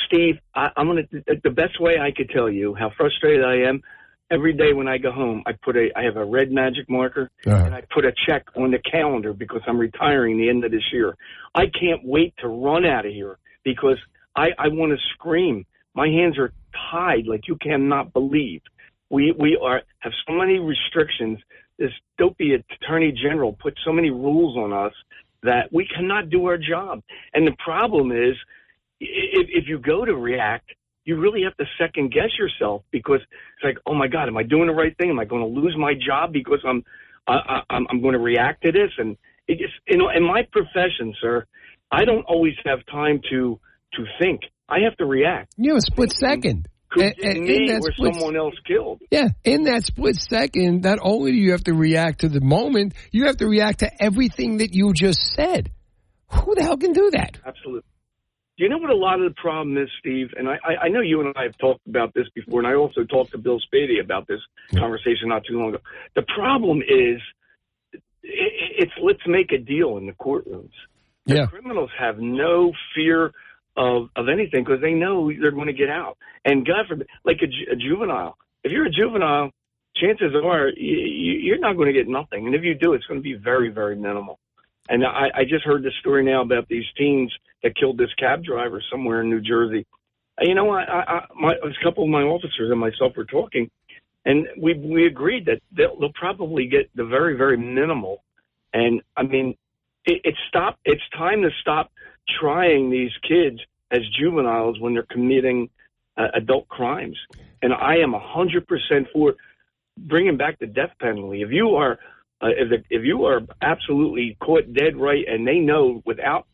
Steve, 0.07 0.37
I, 0.55 0.69
I'm 0.77 0.87
gonna. 0.87 1.03
The 1.43 1.51
best 1.51 1.81
way 1.81 1.95
I 2.01 2.13
could 2.17 2.31
tell 2.31 2.51
you 2.51 2.75
how 2.75 2.91
frustrated 2.97 3.45
I 3.45 3.69
am. 3.69 3.83
Every 4.33 4.55
day 4.55 4.73
when 4.73 4.89
I 4.89 4.97
go 4.97 5.13
home, 5.13 5.43
I 5.45 5.53
put 5.53 5.77
a. 5.77 5.91
I 5.95 6.05
have 6.05 6.17
a 6.17 6.25
red 6.25 6.51
magic 6.51 6.89
marker, 6.89 7.31
Uh-huh. 7.47 7.65
and 7.67 7.75
I 7.75 7.83
put 7.95 8.05
a 8.07 8.13
check 8.27 8.45
on 8.57 8.71
the 8.71 8.79
calendar 8.79 9.35
because 9.35 9.61
I'm 9.67 9.79
retiring 9.79 10.39
the 10.39 10.49
end 10.49 10.65
of 10.65 10.71
this 10.71 10.89
year. 10.91 11.15
I 11.55 11.67
can't 11.67 12.03
wait 12.03 12.33
to 12.39 12.49
run 12.49 12.87
out 12.87 13.05
of 13.05 13.13
here 13.13 13.37
because 13.63 13.99
I, 14.35 14.49
I 14.59 14.69
want 14.69 14.93
to 14.93 14.99
scream. 15.15 15.67
My 15.95 16.09
hands 16.09 16.39
are 16.39 16.51
tied 16.91 17.27
like 17.27 17.47
you 17.47 17.57
cannot 17.57 18.15
believe. 18.15 18.63
We 19.11 19.35
we 19.39 19.59
are 19.63 19.83
have 19.99 20.13
so 20.27 20.33
many 20.33 20.59
restrictions. 20.59 21.39
This 21.79 21.93
dopey 22.17 22.55
attorney 22.55 23.13
general 23.13 23.53
put 23.53 23.75
so 23.85 23.93
many 23.93 24.11
rules 24.11 24.57
on 24.57 24.73
us 24.73 24.95
that 25.43 25.71
we 25.73 25.87
cannot 25.95 26.31
do 26.31 26.47
our 26.47 26.57
job. 26.57 27.03
And 27.35 27.47
the 27.47 27.57
problem 27.63 28.13
is, 28.13 28.35
if, 29.01 29.47
if 29.51 29.69
you 29.69 29.79
go 29.79 30.05
to 30.05 30.15
react, 30.15 30.71
you 31.05 31.19
really 31.19 31.43
have 31.45 31.57
to 31.57 31.65
second 31.81 32.13
guess 32.13 32.31
yourself 32.39 32.83
because 32.91 33.21
it's 33.21 33.65
like, 33.65 33.79
oh 33.87 33.95
my 33.95 34.07
God, 34.09 34.29
am 34.29 34.37
I 34.37 34.43
doing 34.43 34.67
the 34.67 34.75
right 34.75 34.97
thing? 34.97 35.11
Am 35.11 35.19
I 35.19 35.25
going 35.25 35.43
to 35.43 35.61
lose 35.61 35.75
my 35.79 35.95
job 35.95 36.33
because 36.33 36.61
I'm 36.67 36.85
I, 37.27 37.33
I, 37.35 37.61
I'm, 37.71 37.87
I'm 37.91 38.01
going 38.01 38.15
to 38.15 38.19
react 38.21 38.63
to 38.65 38.73
this? 38.73 38.91
And 38.99 39.17
it 39.49 39.59
just, 39.59 39.75
you 39.89 39.97
know, 39.99 40.11
in 40.15 40.23
my 40.23 40.43
profession, 40.51 41.15
sir, 41.21 41.47
I 41.91 42.05
don't 42.05 42.25
always 42.25 42.55
have 42.65 42.79
time 42.87 43.21
to 43.31 43.59
to 43.95 44.05
think. 44.21 44.43
I 44.69 44.81
have 44.85 44.97
to 44.99 45.05
react. 45.05 45.53
You 45.59 45.73
know, 45.73 45.77
a 45.77 45.81
split 45.81 46.13
second. 46.13 46.67
Could 46.91 47.03
And- 47.05 47.15
and 47.37 47.45
me 47.45 47.57
in 47.57 47.67
that 47.67 47.81
or 47.83 47.93
split- 47.93 48.15
someone 48.15 48.37
else 48.37 48.55
killed. 48.67 49.01
Yeah, 49.11 49.29
in 49.45 49.65
that 49.65 49.85
split 49.85 50.17
second, 50.17 50.83
not 50.83 50.99
only 51.03 51.33
do 51.33 51.39
you 51.39 51.53
have 51.53 51.65
to 51.65 51.75
react 51.75 52.21
to 52.21 52.29
the 52.29 52.41
moment, 52.41 52.95
you 53.11 53.27
have 53.27 53.39
to 53.39 53.47
react 53.47 53.81
to 53.81 53.91
everything 54.03 54.59
that 54.59 54.75
you 54.75 54.93
just 54.93 55.35
said. 55.35 55.71
Who 56.29 56.55
the 56.55 56.63
hell 56.63 56.77
can 56.77 56.93
do 56.93 57.11
that? 57.13 57.39
Absolutely. 57.47 57.83
Do 58.59 58.65
you 58.65 58.71
know 58.71 58.79
what 58.79 58.91
a 58.91 58.95
lot 58.95 59.21
of 59.21 59.35
the 59.35 59.41
problem 59.41 59.79
is, 59.79 59.89
Steve? 59.99 60.29
And 60.37 60.49
I, 60.49 60.59
I, 60.65 60.85
I 60.85 60.89
know 60.89 61.01
you 61.01 61.21
and 61.21 61.33
I 61.37 61.45
have 61.45 61.57
talked 61.59 61.87
about 61.87 62.13
this 62.15 62.27
before, 62.35 62.59
and 62.61 62.69
I 62.69 62.75
also 62.75 63.05
talked 63.05 63.33
to 63.33 63.39
Bill 63.39 63.59
Spadea 63.61 64.05
about 64.05 64.27
this 64.27 64.41
conversation 64.75 65.29
not 65.29 65.45
too 65.45 65.59
long 65.59 65.71
ago. 65.71 65.79
The 66.15 66.23
problem 66.23 66.83
is, 66.83 67.21
it's 68.23 68.93
let's 69.03 69.27
make 69.27 69.53
a 69.53 69.59
deal 69.59 69.97
in 69.97 70.07
the 70.07 70.13
courtrooms. 70.13 70.71
Yeah. 71.25 71.47
Criminals 71.47 71.91
have 71.99 72.19
no 72.19 72.73
fear 72.95 73.33
of 73.77 74.09
of 74.17 74.29
anything 74.29 74.65
because 74.65 74.81
they 74.81 74.93
know 74.93 75.31
they're 75.41 75.51
going 75.51 75.67
to 75.69 75.73
get 75.73 75.89
out. 75.89 76.19
And 76.45 76.67
God 76.67 76.87
forbid, 76.89 77.09
like 77.25 77.39
a, 77.43 77.47
ju- 77.47 77.73
a 77.73 77.77
juvenile, 77.77 78.37
if 78.65 78.71
you're 78.71 78.87
a 78.87 78.91
juvenile, 78.91 79.51
chances 79.97 80.35
are 80.45 80.69
you, 80.69 81.39
you're 81.41 81.59
not 81.59 81.77
going 81.77 81.87
to 81.87 81.93
get 81.93 82.09
nothing. 82.09 82.47
And 82.47 82.55
if 82.55 82.63
you 82.63 82.75
do, 82.75 82.93
it's 82.93 83.07
going 83.07 83.19
to 83.19 83.25
be 83.25 83.35
very, 83.35 83.71
very 83.71 83.97
minimal. 83.97 84.39
And 84.89 85.05
I, 85.05 85.31
I 85.35 85.45
just 85.45 85.65
heard 85.65 85.83
the 85.83 85.93
story 86.01 86.25
now 86.25 86.43
about 86.43 86.69
these 86.69 86.85
teens 86.97 87.33
that 87.63 87.77
killed 87.77 87.99
this 87.99 88.13
cab 88.19 88.45
driver 88.45 88.83
somewhere 88.91 89.23
in 89.23 89.31
New 89.31 89.41
Jersey. 89.41 89.87
You 90.41 90.55
know, 90.55 90.71
I, 90.71 90.83
I, 90.83 91.27
my, 91.35 91.53
a 91.53 91.85
couple 91.85 92.05
of 92.05 92.11
my 92.11 92.23
officers 92.23 92.71
and 92.71 92.81
myself 92.81 93.17
were 93.17 93.25
talking, 93.25 93.71
and 94.25 94.47
we 94.59 94.75
we 94.75 95.07
agreed 95.07 95.47
that 95.47 95.61
they'll, 95.71 95.99
they'll 95.99 96.13
probably 96.15 96.67
get 96.67 96.91
the 96.95 97.05
very, 97.05 97.37
very 97.37 97.57
minimal. 97.57 98.23
And 98.73 99.03
I 99.17 99.23
mean, 99.23 99.57
it, 100.05 100.21
it's 100.25 100.39
stop. 100.49 100.79
It's 100.85 101.03
time 101.17 101.43
to 101.43 101.51
stop 101.61 101.93
trying 102.41 102.91
these 102.91 103.13
kids 103.29 103.61
as 103.91 104.01
juveniles 104.19 104.81
when 104.81 104.95
they're 104.95 105.07
committing 105.11 105.69
uh, 106.17 106.29
adult 106.35 106.67
crimes. 106.69 107.19
And 107.61 107.73
I 107.73 107.97
am 107.97 108.15
a 108.15 108.21
hundred 108.21 108.67
percent 108.67 109.09
for 109.13 109.35
bringing 109.97 110.37
back 110.39 110.59
the 110.59 110.67
death 110.67 110.93
penalty. 110.99 111.43
If 111.43 111.51
you 111.51 111.77
are, 111.77 111.99
uh, 112.43 112.49
if 112.49 112.69
the, 112.71 112.77
if 112.91 113.05
you 113.05 113.25
are 113.27 113.41
absolutely 113.63 114.37
caught 114.41 114.73
dead 114.73 114.97
right, 114.97 115.25
and 115.27 115.47
they 115.47 115.59
know 115.59 116.03
without 116.05 116.47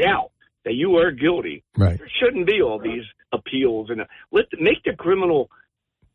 doubt 0.00 0.30
that 0.64 0.74
you 0.74 0.96
are 0.96 1.10
guilty, 1.10 1.62
Right. 1.76 1.98
there 1.98 2.10
shouldn't 2.20 2.46
be 2.46 2.62
all 2.62 2.78
these 2.78 3.04
appeals 3.32 3.90
and 3.90 4.02
uh, 4.02 4.04
let 4.32 4.46
make 4.58 4.82
the 4.84 4.94
criminal 4.96 5.50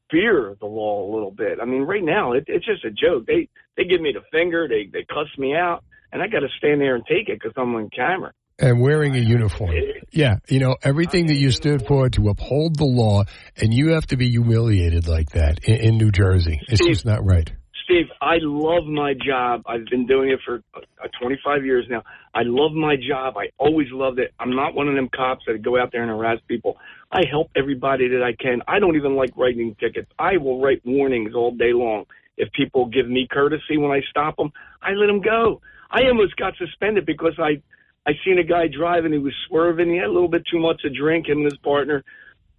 fear 0.10 0.56
the 0.60 0.66
law 0.66 1.08
a 1.08 1.10
little 1.14 1.32
bit. 1.32 1.60
I 1.62 1.66
mean, 1.66 1.84
right 1.84 2.04
now 2.04 2.34
it, 2.34 2.46
it's 2.48 2.66
just 2.66 2.84
a 2.86 2.92
joke. 2.92 3.26
They 3.28 3.50
they 3.78 3.84
give 3.84 4.02
me 4.02 4.12
the 4.14 4.24
finger, 4.32 4.68
they 4.68 4.90
they 4.92 5.06
cuss 5.06 5.28
me 5.38 5.54
out, 5.56 5.84
and 6.12 6.22
I 6.22 6.28
got 6.28 6.40
to 6.40 6.50
stand 6.58 6.82
there 6.82 6.96
and 6.96 7.06
take 7.06 7.30
it 7.30 7.40
because 7.40 7.54
I'm 7.58 7.76
on 7.76 7.90
camera. 7.96 8.34
And 8.62 8.82
wearing 8.82 9.16
a 9.16 9.20
uniform. 9.20 9.74
Yeah, 10.12 10.40
you 10.50 10.60
know, 10.60 10.76
everything 10.84 11.28
that 11.28 11.36
you 11.36 11.50
stood 11.50 11.88
for 11.88 12.10
to 12.10 12.28
uphold 12.28 12.78
the 12.78 12.84
law, 12.84 13.24
and 13.56 13.74
you 13.74 13.94
have 13.94 14.06
to 14.08 14.18
be 14.18 14.30
humiliated 14.30 15.08
like 15.08 15.30
that 15.30 15.60
in, 15.64 15.76
in 15.76 15.98
New 15.98 16.12
Jersey. 16.12 16.60
It's 16.68 16.86
just 16.86 17.06
not 17.06 17.24
right. 17.24 17.50
Steve, 17.90 18.06
I 18.22 18.36
love 18.42 18.86
my 18.86 19.16
job. 19.16 19.64
I've 19.66 19.86
been 19.88 20.06
doing 20.06 20.30
it 20.30 20.40
for 20.46 20.62
uh, 20.76 21.08
25 21.20 21.66
years 21.66 21.88
now. 21.90 22.04
I 22.36 22.42
love 22.44 22.72
my 22.72 22.96
job. 22.96 23.36
I 23.36 23.50
always 23.58 23.88
loved 23.92 24.20
it. 24.20 24.32
I'm 24.40 24.56
not 24.56 24.76
one 24.76 24.88
of 24.88 24.94
them 24.94 25.10
cops 25.10 25.44
that 25.48 25.64
go 25.64 25.82
out 25.82 25.92
there 25.92 26.04
and 26.04 26.12
harass 26.12 26.38
people. 26.48 26.78
I 27.12 27.22
help 27.32 27.50
everybody 27.56 28.08
that 28.10 28.22
I 28.22 28.34
can. 28.40 28.62
I 28.68 28.78
don't 28.78 28.96
even 28.96 29.16
like 29.16 29.32
writing 29.36 29.76
tickets. 29.80 30.08
I 30.20 30.38
will 30.38 30.62
write 30.62 30.86
warnings 30.86 31.34
all 31.34 31.50
day 31.50 31.74
long. 31.74 32.06
If 32.38 32.52
people 32.52 32.86
give 32.86 33.10
me 33.10 33.28
courtesy 33.32 33.78
when 33.78 33.90
I 33.90 34.02
stop 34.08 34.38
them, 34.38 34.52
I 34.84 34.92
let 34.92 35.08
them 35.08 35.22
go. 35.22 35.60
I 35.90 36.04
almost 36.10 36.36
got 36.36 36.54
suspended 36.58 37.08
because 37.08 37.34
I 37.40 37.60
I 38.06 38.12
seen 38.24 38.38
a 38.38 38.44
guy 38.44 38.68
driving. 38.68 39.14
He 39.14 39.18
was 39.18 39.34
swerving. 39.48 39.90
He 39.90 39.98
had 39.98 40.06
a 40.06 40.12
little 40.12 40.30
bit 40.30 40.44
too 40.52 40.60
much 40.60 40.80
to 40.84 40.92
drink. 40.92 41.28
Him 41.28 41.40
and 41.40 41.46
his 41.46 41.58
partner. 41.64 42.04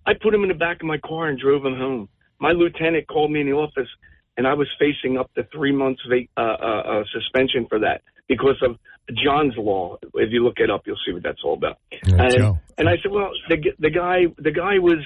I 0.06 0.14
put 0.20 0.34
him 0.34 0.42
in 0.42 0.48
the 0.48 0.54
back 0.54 0.80
of 0.80 0.88
my 0.88 0.98
car 0.98 1.28
and 1.28 1.38
drove 1.38 1.64
him 1.64 1.76
home. 1.76 2.08
My 2.40 2.50
lieutenant 2.50 3.06
called 3.06 3.30
me 3.30 3.42
in 3.42 3.46
the 3.46 3.52
office, 3.52 3.88
and 4.36 4.46
I 4.46 4.54
was 4.54 4.68
facing 4.78 5.18
up 5.18 5.32
to 5.34 5.44
three 5.52 5.72
months 5.72 6.00
uh, 6.10 6.40
uh, 6.40 6.42
uh, 6.42 7.04
suspension 7.12 7.66
for 7.68 7.78
that 7.80 8.02
because 8.28 8.56
of 8.62 8.76
John's 9.24 9.54
law. 9.56 9.96
If 10.14 10.30
you 10.32 10.42
look 10.44 10.58
it 10.58 10.70
up, 10.70 10.82
you'll 10.86 10.98
see 11.06 11.12
what 11.12 11.22
that's 11.22 11.40
all 11.44 11.54
about. 11.54 11.78
and, 12.02 12.32
and 12.78 12.88
I 12.88 12.96
said, 13.02 13.10
well, 13.10 13.30
the 13.48 13.56
g- 13.56 13.72
the 13.78 13.90
guy 13.90 14.26
the 14.38 14.52
guy 14.52 14.78
was, 14.78 15.04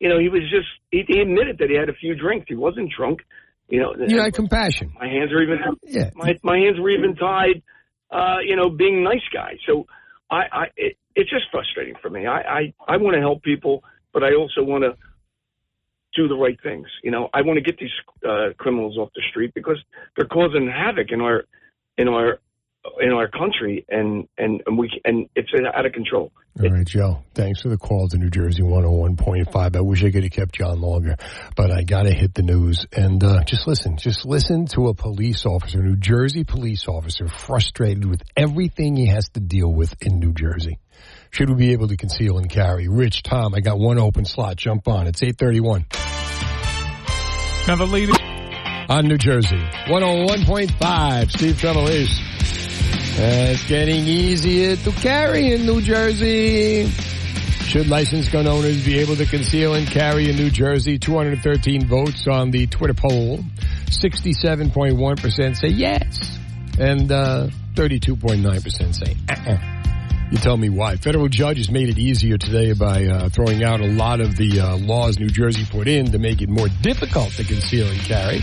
you 0.00 0.08
know, 0.08 0.18
he 0.18 0.28
was 0.28 0.42
just 0.50 0.66
he, 0.90 1.04
he 1.06 1.20
admitted 1.20 1.58
that 1.58 1.70
he 1.70 1.76
had 1.76 1.88
a 1.88 1.94
few 1.94 2.14
drinks. 2.14 2.46
He 2.48 2.54
wasn't 2.56 2.90
drunk. 2.96 3.20
You 3.68 3.80
know, 3.80 3.94
You 4.06 4.20
had 4.20 4.34
compassion. 4.34 4.92
my 5.00 5.06
hands 5.08 5.32
are 5.32 5.42
even 5.42 5.58
Yeah. 5.84 6.10
my 6.14 6.34
my 6.42 6.58
hands 6.58 6.78
were 6.80 6.90
even 6.90 7.14
tied. 7.16 7.62
Uh, 8.10 8.36
you 8.46 8.54
know, 8.54 8.68
being 8.70 9.02
nice 9.02 9.24
guy. 9.32 9.56
So 9.66 9.86
I, 10.30 10.42
I 10.52 10.64
it, 10.76 10.96
it's 11.16 11.30
just 11.30 11.44
frustrating 11.50 11.94
for 12.02 12.10
me. 12.10 12.26
I 12.26 12.40
I, 12.40 12.74
I 12.86 12.96
want 12.98 13.14
to 13.14 13.20
help 13.20 13.42
people, 13.42 13.82
but 14.12 14.22
I 14.22 14.34
also 14.34 14.62
want 14.62 14.84
to 14.84 14.96
do 16.14 16.28
the 16.28 16.36
right 16.36 16.58
things. 16.62 16.86
You 17.02 17.10
know, 17.10 17.28
I 17.34 17.42
want 17.42 17.58
to 17.58 17.62
get 17.62 17.78
these 17.78 17.90
uh, 18.26 18.52
criminals 18.58 18.96
off 18.96 19.10
the 19.14 19.22
street 19.30 19.52
because 19.54 19.78
they're 20.16 20.28
causing 20.28 20.70
havoc 20.70 21.10
in 21.10 21.20
our 21.20 21.44
in 21.96 22.08
our 22.08 22.38
in 23.00 23.12
our 23.12 23.28
country, 23.28 23.84
and 23.88 24.28
and 24.38 24.62
and 24.66 24.78
we 24.78 24.90
and 25.04 25.28
it's 25.34 25.50
out 25.74 25.86
of 25.86 25.92
control. 25.92 26.32
All 26.62 26.70
right, 26.70 26.86
Joe. 26.86 27.24
Thanks 27.34 27.62
for 27.62 27.68
the 27.68 27.76
call 27.76 28.06
to 28.08 28.16
New 28.16 28.30
Jersey 28.30 28.62
101.5. 28.62 29.76
I 29.76 29.80
wish 29.80 30.04
I 30.04 30.12
could 30.12 30.22
have 30.22 30.30
kept 30.30 30.56
you 30.60 30.66
on 30.66 30.80
longer, 30.80 31.16
but 31.56 31.72
I 31.72 31.82
got 31.82 32.04
to 32.04 32.12
hit 32.12 32.32
the 32.32 32.42
news. 32.42 32.86
And 32.92 33.24
uh, 33.24 33.42
just 33.42 33.66
listen. 33.66 33.96
Just 33.96 34.24
listen 34.24 34.66
to 34.66 34.86
a 34.86 34.94
police 34.94 35.46
officer, 35.46 35.82
New 35.82 35.96
Jersey 35.96 36.44
police 36.44 36.86
officer, 36.86 37.26
frustrated 37.26 38.04
with 38.04 38.22
everything 38.36 38.94
he 38.94 39.06
has 39.06 39.28
to 39.30 39.40
deal 39.40 39.72
with 39.72 39.94
in 40.00 40.20
New 40.20 40.32
Jersey. 40.32 40.78
Should 41.34 41.50
we 41.50 41.56
be 41.56 41.72
able 41.72 41.88
to 41.88 41.96
conceal 41.96 42.38
and 42.38 42.48
carry? 42.48 42.86
Rich, 42.86 43.24
Tom, 43.24 43.56
I 43.56 43.60
got 43.60 43.76
one 43.76 43.98
open 43.98 44.24
slot. 44.24 44.54
Jump 44.54 44.86
on. 44.86 45.08
It's 45.08 45.20
831. 45.20 45.84
Now 47.66 47.74
the 47.74 47.86
lead 47.88 48.10
on 48.88 49.08
New 49.08 49.18
Jersey. 49.18 49.60
101.5, 49.86 51.30
Steve 51.32 51.56
Trevelise. 51.56 52.20
Uh, 53.18 53.50
it's 53.50 53.66
getting 53.66 54.04
easier 54.06 54.76
to 54.76 54.92
carry 54.92 55.52
in 55.52 55.66
New 55.66 55.82
Jersey. 55.82 56.86
Should 56.86 57.88
licensed 57.88 58.30
gun 58.30 58.46
owners 58.46 58.84
be 58.84 59.00
able 59.00 59.16
to 59.16 59.26
conceal 59.26 59.74
and 59.74 59.88
carry 59.88 60.30
in 60.30 60.36
New 60.36 60.50
Jersey? 60.50 61.00
213 61.00 61.88
votes 61.88 62.28
on 62.28 62.52
the 62.52 62.68
Twitter 62.68 62.94
poll. 62.94 63.38
67.1% 63.86 65.56
say 65.56 65.68
yes. 65.68 66.38
And 66.78 67.10
uh, 67.10 67.48
32.9% 67.74 68.94
say 68.94 69.16
uh-uh. 69.28 69.83
You 70.34 70.40
tell 70.40 70.56
me 70.56 70.68
why. 70.68 70.96
Federal 70.96 71.28
judges 71.28 71.70
made 71.70 71.88
it 71.88 71.96
easier 71.96 72.36
today 72.36 72.72
by 72.72 73.04
uh, 73.04 73.28
throwing 73.28 73.62
out 73.62 73.80
a 73.80 73.86
lot 73.86 74.20
of 74.20 74.36
the 74.36 74.58
uh, 74.58 74.76
laws 74.78 75.16
New 75.16 75.28
Jersey 75.28 75.64
put 75.64 75.86
in 75.86 76.10
to 76.10 76.18
make 76.18 76.42
it 76.42 76.48
more 76.48 76.66
difficult 76.82 77.30
to 77.34 77.44
conceal 77.44 77.86
and 77.86 78.00
carry. 78.00 78.40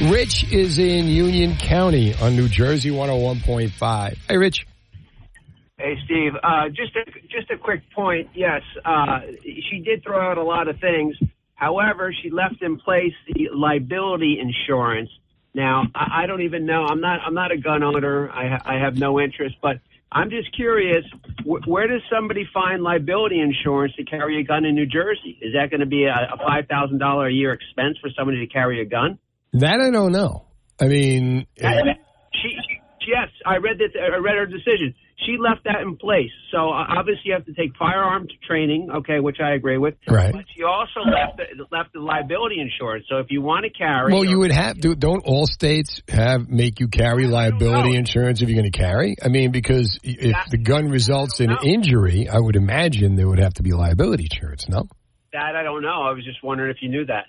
Rich 0.00 0.52
is 0.52 0.78
in 0.78 1.06
Union 1.06 1.56
County 1.56 2.14
on 2.22 2.36
New 2.36 2.46
Jersey 2.46 2.90
101.5. 2.90 4.16
Hey, 4.28 4.36
Rich. 4.36 4.64
Hey, 5.76 5.96
Steve. 6.04 6.34
Uh, 6.40 6.68
just 6.68 6.94
a 6.94 7.04
just 7.28 7.50
a 7.50 7.58
quick 7.58 7.82
point. 7.92 8.28
Yes, 8.32 8.62
uh, 8.84 9.22
she 9.42 9.82
did 9.84 10.04
throw 10.04 10.20
out 10.20 10.38
a 10.38 10.44
lot 10.44 10.68
of 10.68 10.78
things. 10.78 11.16
However, 11.56 12.14
she 12.22 12.30
left 12.30 12.62
in 12.62 12.78
place 12.78 13.12
the 13.34 13.48
liability 13.52 14.38
insurance. 14.40 15.10
Now, 15.52 15.82
I, 15.96 16.22
I 16.22 16.26
don't 16.26 16.42
even 16.42 16.64
know. 16.64 16.86
I'm 16.88 17.00
not. 17.00 17.18
I'm 17.26 17.34
not 17.34 17.50
a 17.50 17.56
gun 17.56 17.82
owner. 17.82 18.30
I, 18.30 18.76
I 18.76 18.78
have 18.78 18.96
no 18.96 19.18
interest, 19.18 19.56
but 19.60 19.80
I'm 20.12 20.30
just 20.30 20.54
curious, 20.54 21.04
wh- 21.44 21.66
where 21.66 21.88
does 21.88 22.02
somebody 22.12 22.48
find 22.54 22.82
liability 22.82 23.40
insurance 23.40 23.94
to 23.96 24.04
carry 24.04 24.40
a 24.40 24.44
gun 24.44 24.64
in 24.64 24.74
New 24.74 24.86
Jersey? 24.86 25.38
Is 25.40 25.54
that 25.54 25.70
going 25.70 25.80
to 25.80 25.86
be 25.86 26.04
a, 26.04 26.12
a 26.14 26.38
five 26.38 26.66
thousand 26.68 26.98
dollar 26.98 27.26
a 27.26 27.32
year 27.32 27.52
expense 27.52 27.98
for 28.00 28.10
somebody 28.16 28.46
to 28.46 28.52
carry 28.52 28.80
a 28.80 28.84
gun? 28.84 29.18
That 29.54 29.80
I 29.80 29.90
don't 29.90 30.12
know. 30.12 30.46
I 30.80 30.86
mean, 30.86 31.46
She, 32.32 32.48
she, 32.48 32.80
yes, 33.08 33.28
I 33.46 33.56
read 33.56 33.78
that. 33.78 33.98
I 34.00 34.16
read 34.18 34.36
her 34.36 34.46
decision. 34.46 34.94
She 35.26 35.36
left 35.38 35.64
that 35.64 35.80
in 35.80 35.96
place. 35.96 36.30
So 36.50 36.58
uh, 36.58 36.84
obviously, 36.98 37.22
you 37.26 37.32
have 37.34 37.46
to 37.46 37.54
take 37.54 37.76
firearms 37.78 38.30
training, 38.46 38.90
okay, 38.96 39.20
which 39.20 39.38
I 39.42 39.54
agree 39.54 39.78
with. 39.78 39.94
Right. 40.08 40.32
But 40.32 40.44
she 40.54 40.62
also 40.62 41.00
left 41.00 41.38
the, 41.38 41.64
left 41.70 41.92
the 41.92 42.00
liability 42.00 42.60
insurance. 42.60 43.06
So 43.08 43.18
if 43.18 43.26
you 43.30 43.40
want 43.42 43.64
to 43.64 43.70
carry, 43.70 44.12
well, 44.12 44.24
you 44.24 44.40
would 44.40 44.52
have 44.52 44.78
to. 44.80 44.94
Don't 44.94 45.22
all 45.24 45.46
states 45.46 46.02
have 46.08 46.48
make 46.48 46.80
you 46.80 46.88
carry 46.88 47.26
liability 47.26 47.96
insurance 47.96 48.42
if 48.42 48.48
you're 48.48 48.60
going 48.60 48.70
to 48.70 48.78
carry? 48.78 49.16
I 49.22 49.28
mean, 49.28 49.50
because 49.50 49.98
if 50.02 50.36
the 50.50 50.58
gun 50.58 50.88
results 50.88 51.40
in 51.40 51.50
injury, 51.64 52.28
I 52.28 52.38
would 52.38 52.56
imagine 52.56 53.16
there 53.16 53.28
would 53.28 53.38
have 53.38 53.54
to 53.54 53.62
be 53.62 53.72
liability 53.72 54.28
insurance. 54.30 54.68
No. 54.68 54.88
that 55.32 55.56
I 55.56 55.62
don't 55.62 55.82
know. 55.82 56.02
I 56.02 56.12
was 56.12 56.24
just 56.24 56.42
wondering 56.42 56.70
if 56.70 56.82
you 56.82 56.88
knew 56.88 57.06
that. 57.06 57.26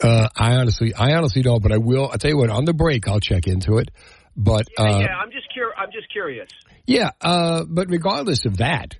Uh, 0.00 0.28
I 0.36 0.54
honestly, 0.56 0.94
I 0.94 1.14
honestly 1.14 1.42
don't, 1.42 1.62
but 1.62 1.72
I 1.72 1.78
will. 1.78 2.08
I'll 2.08 2.18
tell 2.18 2.30
you 2.30 2.36
what. 2.36 2.50
On 2.50 2.64
the 2.64 2.74
break, 2.74 3.08
I'll 3.08 3.20
check 3.20 3.46
into 3.46 3.78
it. 3.78 3.90
But 4.36 4.68
Yeah, 4.78 4.84
uh, 4.84 4.98
yeah. 5.00 5.16
I'm 5.16 5.32
just 5.32 5.52
cur- 5.52 5.74
I'm 5.76 5.90
just 5.90 6.10
curious. 6.12 6.48
Yeah, 6.88 7.10
uh, 7.20 7.64
but 7.68 7.88
regardless 7.90 8.46
of 8.46 8.56
that, 8.58 8.94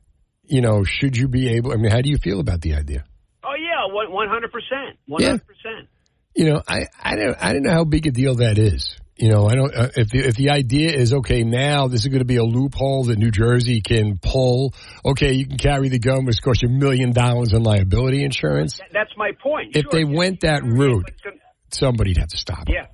you 0.45 0.61
know, 0.61 0.84
should 0.84 1.16
you 1.16 1.26
be 1.28 1.49
able? 1.57 1.72
I 1.72 1.76
mean, 1.76 1.91
how 1.91 2.03
do 2.03 2.11
you 2.11 2.18
feel 2.18 2.39
about 2.39 2.61
the 2.61 2.74
idea? 2.74 3.05
Oh 3.43 3.55
yeah, 3.59 3.93
one 3.93 4.28
hundred 4.28 4.53
percent, 4.53 4.99
one 5.07 5.22
hundred 5.22 5.47
percent. 5.47 5.89
You 6.34 6.51
know, 6.51 6.62
I, 6.68 6.86
I 7.03 7.16
don't, 7.16 7.36
I 7.41 7.53
don't 7.55 7.62
know 7.62 7.72
how 7.72 7.84
big 7.84 8.07
a 8.07 8.11
deal 8.11 8.36
that 8.36 8.59
is. 8.59 8.95
You 9.16 9.30
know, 9.30 9.47
I 9.49 9.55
don't. 9.55 9.74
Uh, 9.74 9.89
if 9.97 10.11
the 10.11 10.18
if 10.18 10.36
the 10.36 10.51
idea 10.51 10.93
is 10.93 11.12
okay, 11.12 11.43
now 11.43 11.89
this 11.89 12.03
is 12.03 12.09
going 12.09 12.20
to 12.20 12.24
be 12.26 12.36
a 12.36 12.45
loophole 12.45 13.05
that 13.05 13.18
New 13.18 13.30
Jersey 13.30 13.80
can 13.80 14.18
pull. 14.22 14.74
Okay, 15.05 15.32
you 15.32 15.47
can 15.47 15.57
carry 15.59 15.89
the 15.89 15.99
gun, 15.99 16.26
which 16.26 16.41
costs 16.43 16.62
you 16.62 16.68
a 16.68 16.72
million 16.72 17.12
dollars 17.12 17.53
in 17.53 17.62
liability 17.62 18.22
insurance. 18.22 18.78
That's 18.93 19.11
my 19.16 19.32
point. 19.43 19.74
If 19.76 19.86
Sure, 19.91 19.93
they 19.93 20.05
went 20.05 20.43
that 20.43 20.62
route, 20.62 21.11
somebody'd 21.72 22.18
have 22.18 22.28
to 22.28 22.36
stop. 22.36 22.66
them. 22.66 22.74
yeah. 22.74 22.86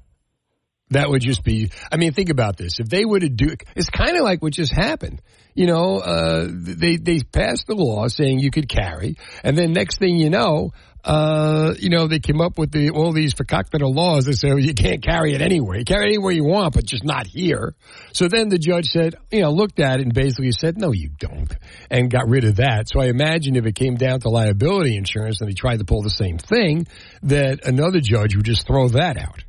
That 0.94 1.10
would 1.10 1.22
just 1.22 1.44
be. 1.44 1.70
I 1.92 1.96
mean, 1.96 2.12
think 2.12 2.30
about 2.30 2.56
this. 2.56 2.80
If 2.80 2.88
they 2.88 3.04
were 3.04 3.20
to 3.20 3.28
do, 3.28 3.54
it's 3.76 3.90
kind 3.90 4.16
of 4.16 4.22
like 4.22 4.42
what 4.42 4.52
just 4.52 4.72
happened. 4.72 5.20
You 5.54 5.66
know, 5.66 5.98
uh, 5.98 6.48
they 6.50 6.96
they 6.96 7.20
passed 7.20 7.66
the 7.66 7.74
law 7.74 8.08
saying 8.08 8.40
you 8.40 8.50
could 8.50 8.68
carry, 8.68 9.16
and 9.42 9.56
then 9.56 9.72
next 9.72 9.98
thing 9.98 10.16
you 10.16 10.30
know, 10.30 10.72
uh, 11.04 11.74
you 11.78 11.90
know, 11.90 12.06
they 12.06 12.18
came 12.18 12.40
up 12.40 12.58
with 12.58 12.72
the 12.72 12.90
all 12.90 13.12
these 13.12 13.34
fakakta 13.34 13.78
laws 13.82 14.24
that 14.24 14.36
say 14.36 14.48
well, 14.48 14.58
you 14.58 14.72
can't 14.72 15.02
carry 15.02 15.34
it 15.34 15.42
anywhere. 15.42 15.78
You 15.78 15.84
carry 15.84 16.06
it 16.06 16.14
anywhere 16.14 16.32
you 16.32 16.44
want, 16.44 16.74
but 16.74 16.86
just 16.86 17.04
not 17.04 17.26
here. 17.26 17.74
So 18.12 18.28
then 18.28 18.48
the 18.48 18.58
judge 18.58 18.86
said, 18.86 19.16
you 19.30 19.42
know, 19.42 19.50
looked 19.50 19.80
at 19.80 20.00
it 20.00 20.04
and 20.04 20.14
basically 20.14 20.52
said, 20.52 20.78
no, 20.78 20.92
you 20.92 21.10
don't, 21.18 21.54
and 21.90 22.10
got 22.10 22.28
rid 22.28 22.44
of 22.44 22.56
that. 22.56 22.88
So 22.88 23.00
I 23.00 23.06
imagine 23.06 23.56
if 23.56 23.66
it 23.66 23.74
came 23.74 23.96
down 23.96 24.20
to 24.20 24.30
liability 24.30 24.96
insurance 24.96 25.40
and 25.40 25.50
they 25.50 25.54
tried 25.54 25.80
to 25.80 25.84
pull 25.84 26.02
the 26.02 26.10
same 26.10 26.38
thing, 26.38 26.86
that 27.24 27.66
another 27.66 28.00
judge 28.00 28.34
would 28.34 28.46
just 28.46 28.66
throw 28.66 28.88
that 28.88 29.18
out. 29.18 29.44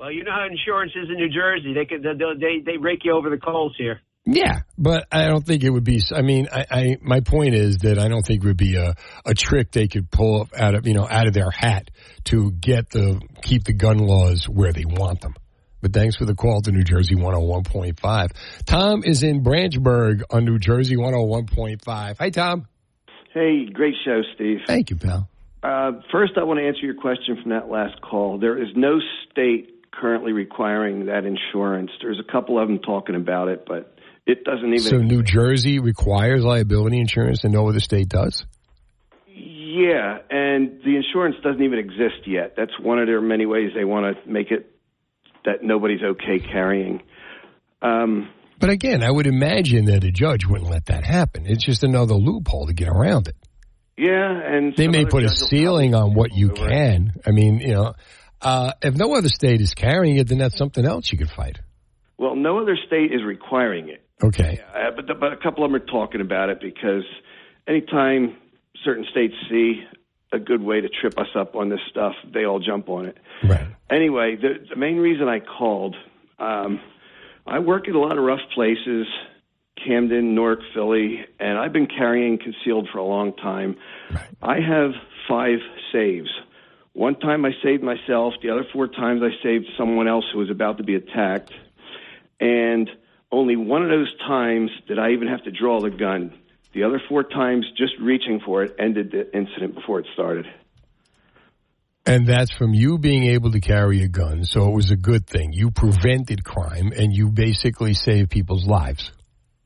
Well, 0.00 0.10
you 0.10 0.24
know 0.24 0.32
how 0.32 0.46
insurance 0.50 0.92
is 0.96 1.10
in 1.10 1.16
New 1.16 1.28
Jersey. 1.28 1.74
They 1.74 1.84
could 1.84 2.02
they 2.02 2.14
they, 2.14 2.72
they 2.72 2.78
rake 2.78 3.00
you 3.04 3.12
over 3.12 3.28
the 3.28 3.36
coals 3.36 3.74
here. 3.76 4.00
Yeah, 4.24 4.60
but 4.78 5.06
I 5.12 5.26
don't 5.26 5.44
think 5.44 5.62
it 5.62 5.68
would 5.68 5.84
be. 5.84 6.00
I 6.14 6.22
mean, 6.22 6.48
I, 6.50 6.64
I 6.70 6.96
my 7.02 7.20
point 7.20 7.54
is 7.54 7.78
that 7.78 7.98
I 7.98 8.08
don't 8.08 8.22
think 8.22 8.42
it 8.42 8.46
would 8.46 8.56
be 8.56 8.76
a, 8.76 8.94
a 9.26 9.34
trick 9.34 9.72
they 9.72 9.88
could 9.88 10.10
pull 10.10 10.48
out 10.58 10.74
of 10.74 10.86
you 10.86 10.94
know 10.94 11.06
out 11.06 11.26
of 11.26 11.34
their 11.34 11.50
hat 11.50 11.90
to 12.24 12.50
get 12.50 12.88
the 12.88 13.20
keep 13.42 13.64
the 13.64 13.74
gun 13.74 13.98
laws 13.98 14.48
where 14.48 14.72
they 14.72 14.86
want 14.86 15.20
them. 15.20 15.34
But 15.82 15.92
thanks 15.92 16.16
for 16.16 16.24
the 16.24 16.34
call 16.34 16.62
to 16.62 16.72
New 16.72 16.82
Jersey 16.82 17.14
101.5. 17.14 18.28
Tom 18.66 19.02
is 19.04 19.22
in 19.22 19.42
Branchburg 19.42 20.22
on 20.30 20.44
New 20.46 20.58
Jersey 20.58 20.96
101.5. 20.96 22.18
Hi, 22.18 22.30
Tom. 22.30 22.66
Hey, 23.34 23.66
great 23.66 23.94
show, 24.04 24.22
Steve. 24.34 24.58
Thank 24.66 24.90
you, 24.90 24.96
pal. 24.96 25.28
Uh, 25.62 25.92
first, 26.10 26.32
I 26.36 26.44
want 26.44 26.58
to 26.58 26.66
answer 26.66 26.80
your 26.80 26.94
question 26.94 27.38
from 27.42 27.50
that 27.52 27.68
last 27.68 28.00
call. 28.00 28.38
There 28.38 28.60
is 28.60 28.68
no 28.74 28.98
state 29.30 29.79
currently 29.92 30.32
requiring 30.32 31.06
that 31.06 31.24
insurance. 31.24 31.90
There's 32.00 32.20
a 32.20 32.32
couple 32.32 32.60
of 32.60 32.68
them 32.68 32.78
talking 32.78 33.14
about 33.16 33.48
it, 33.48 33.64
but 33.66 33.94
it 34.26 34.44
doesn't 34.44 34.66
even. 34.66 34.78
So 34.78 34.98
New 34.98 35.22
Jersey 35.22 35.78
requires 35.78 36.44
liability 36.44 36.98
insurance 36.98 37.44
and 37.44 37.52
no 37.52 37.68
other 37.68 37.80
state 37.80 38.08
does? 38.08 38.44
Yeah, 39.26 40.18
and 40.30 40.80
the 40.84 40.96
insurance 40.96 41.36
doesn't 41.42 41.62
even 41.62 41.78
exist 41.78 42.26
yet. 42.26 42.54
That's 42.56 42.72
one 42.80 42.98
of 42.98 43.06
their 43.06 43.20
many 43.20 43.46
ways 43.46 43.70
they 43.74 43.84
want 43.84 44.16
to 44.16 44.30
make 44.30 44.50
it 44.50 44.70
that 45.44 45.62
nobody's 45.62 46.02
okay 46.02 46.38
carrying. 46.40 47.02
Um, 47.80 48.28
But 48.58 48.70
again, 48.70 49.02
I 49.02 49.10
would 49.10 49.26
imagine 49.26 49.86
that 49.86 50.04
a 50.04 50.10
judge 50.10 50.44
wouldn't 50.44 50.68
let 50.70 50.86
that 50.86 51.04
happen. 51.04 51.46
It's 51.46 51.64
just 51.64 51.82
another 51.82 52.14
loophole 52.14 52.66
to 52.66 52.74
get 52.74 52.88
around 52.88 53.28
it. 53.28 53.36
yeah, 53.96 54.40
and 54.44 54.74
They 54.76 54.88
may 54.88 55.06
put 55.06 55.24
a 55.24 55.28
ceiling 55.30 55.94
on 55.94 56.14
what 56.14 56.34
you 56.34 56.50
can. 56.50 57.12
I 57.24 57.30
mean, 57.30 57.60
you 57.60 57.74
know, 57.74 57.94
uh, 58.42 58.72
if 58.82 58.94
no 58.94 59.14
other 59.14 59.28
state 59.28 59.60
is 59.60 59.74
carrying 59.74 60.16
it, 60.16 60.28
then 60.28 60.38
that's 60.38 60.56
something 60.56 60.84
else 60.84 61.10
you 61.12 61.18
could 61.18 61.30
fight. 61.30 61.58
Well, 62.18 62.36
no 62.36 62.60
other 62.60 62.76
state 62.86 63.12
is 63.12 63.22
requiring 63.24 63.88
it. 63.88 64.02
Okay. 64.22 64.60
Uh, 64.74 64.90
but, 64.94 65.06
but 65.18 65.32
a 65.32 65.36
couple 65.36 65.64
of 65.64 65.70
them 65.70 65.80
are 65.80 65.84
talking 65.86 66.20
about 66.20 66.50
it 66.50 66.60
because 66.60 67.04
anytime 67.66 68.36
certain 68.84 69.06
states 69.10 69.34
see 69.48 69.82
a 70.32 70.38
good 70.38 70.62
way 70.62 70.80
to 70.80 70.88
trip 70.88 71.18
us 71.18 71.28
up 71.34 71.56
on 71.56 71.70
this 71.70 71.80
stuff, 71.90 72.12
they 72.32 72.44
all 72.44 72.60
jump 72.60 72.88
on 72.88 73.06
it. 73.06 73.18
Right. 73.42 73.66
Anyway, 73.90 74.36
the, 74.40 74.66
the 74.68 74.76
main 74.76 74.96
reason 74.96 75.28
I 75.28 75.40
called, 75.40 75.96
um, 76.38 76.80
I 77.46 77.58
work 77.58 77.88
in 77.88 77.94
a 77.94 77.98
lot 77.98 78.16
of 78.16 78.22
rough 78.22 78.40
places, 78.54 79.06
Camden, 79.84 80.34
Newark, 80.34 80.60
Philly, 80.74 81.20
and 81.38 81.58
I've 81.58 81.72
been 81.72 81.88
carrying 81.88 82.38
concealed 82.38 82.88
for 82.92 82.98
a 82.98 83.04
long 83.04 83.34
time. 83.36 83.76
I 84.42 84.56
have 84.60 84.90
five 85.28 85.58
saves. 85.92 86.28
One 86.92 87.14
time 87.14 87.44
I 87.44 87.50
saved 87.62 87.82
myself. 87.82 88.34
The 88.42 88.50
other 88.50 88.66
four 88.72 88.88
times 88.88 89.22
I 89.22 89.30
saved 89.42 89.66
someone 89.78 90.08
else 90.08 90.24
who 90.32 90.38
was 90.40 90.50
about 90.50 90.78
to 90.78 90.84
be 90.84 90.96
attacked. 90.96 91.52
And 92.40 92.90
only 93.30 93.56
one 93.56 93.82
of 93.82 93.88
those 93.88 94.12
times 94.26 94.70
did 94.88 94.98
I 94.98 95.10
even 95.12 95.28
have 95.28 95.44
to 95.44 95.50
draw 95.50 95.80
the 95.80 95.90
gun. 95.90 96.34
The 96.72 96.84
other 96.84 97.00
four 97.08 97.24
times, 97.24 97.66
just 97.76 97.94
reaching 98.00 98.40
for 98.44 98.62
it 98.62 98.76
ended 98.78 99.10
the 99.10 99.36
incident 99.36 99.74
before 99.74 100.00
it 100.00 100.06
started. 100.14 100.46
And 102.06 102.26
that's 102.26 102.50
from 102.50 102.74
you 102.74 102.98
being 102.98 103.24
able 103.24 103.52
to 103.52 103.60
carry 103.60 104.02
a 104.02 104.08
gun. 104.08 104.44
So 104.44 104.68
it 104.68 104.74
was 104.74 104.90
a 104.90 104.96
good 104.96 105.26
thing. 105.26 105.52
You 105.52 105.70
prevented 105.70 106.44
crime 106.44 106.92
and 106.96 107.12
you 107.12 107.30
basically 107.30 107.94
saved 107.94 108.30
people's 108.30 108.66
lives. 108.66 109.12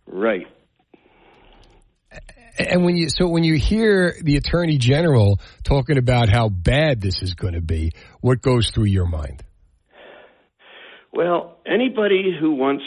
Right. 0.07 0.47
And 2.59 2.84
when 2.84 2.96
you 2.96 3.09
so 3.09 3.28
when 3.28 3.44
you 3.44 3.57
hear 3.57 4.14
the 4.22 4.36
attorney 4.36 4.78
general 4.78 5.40
talking 5.64 5.98
about 5.98 6.28
how 6.28 6.48
bad 6.48 7.00
this 7.00 7.22
is 7.22 7.34
going 7.34 7.55
to 7.55 7.61
be, 7.61 7.92
what 8.20 8.40
goes 8.40 8.70
through 8.70 8.84
your 8.84 9.07
mind? 9.07 9.42
Well, 11.12 11.59
anybody 11.66 12.36
who 12.38 12.55
wants 12.55 12.84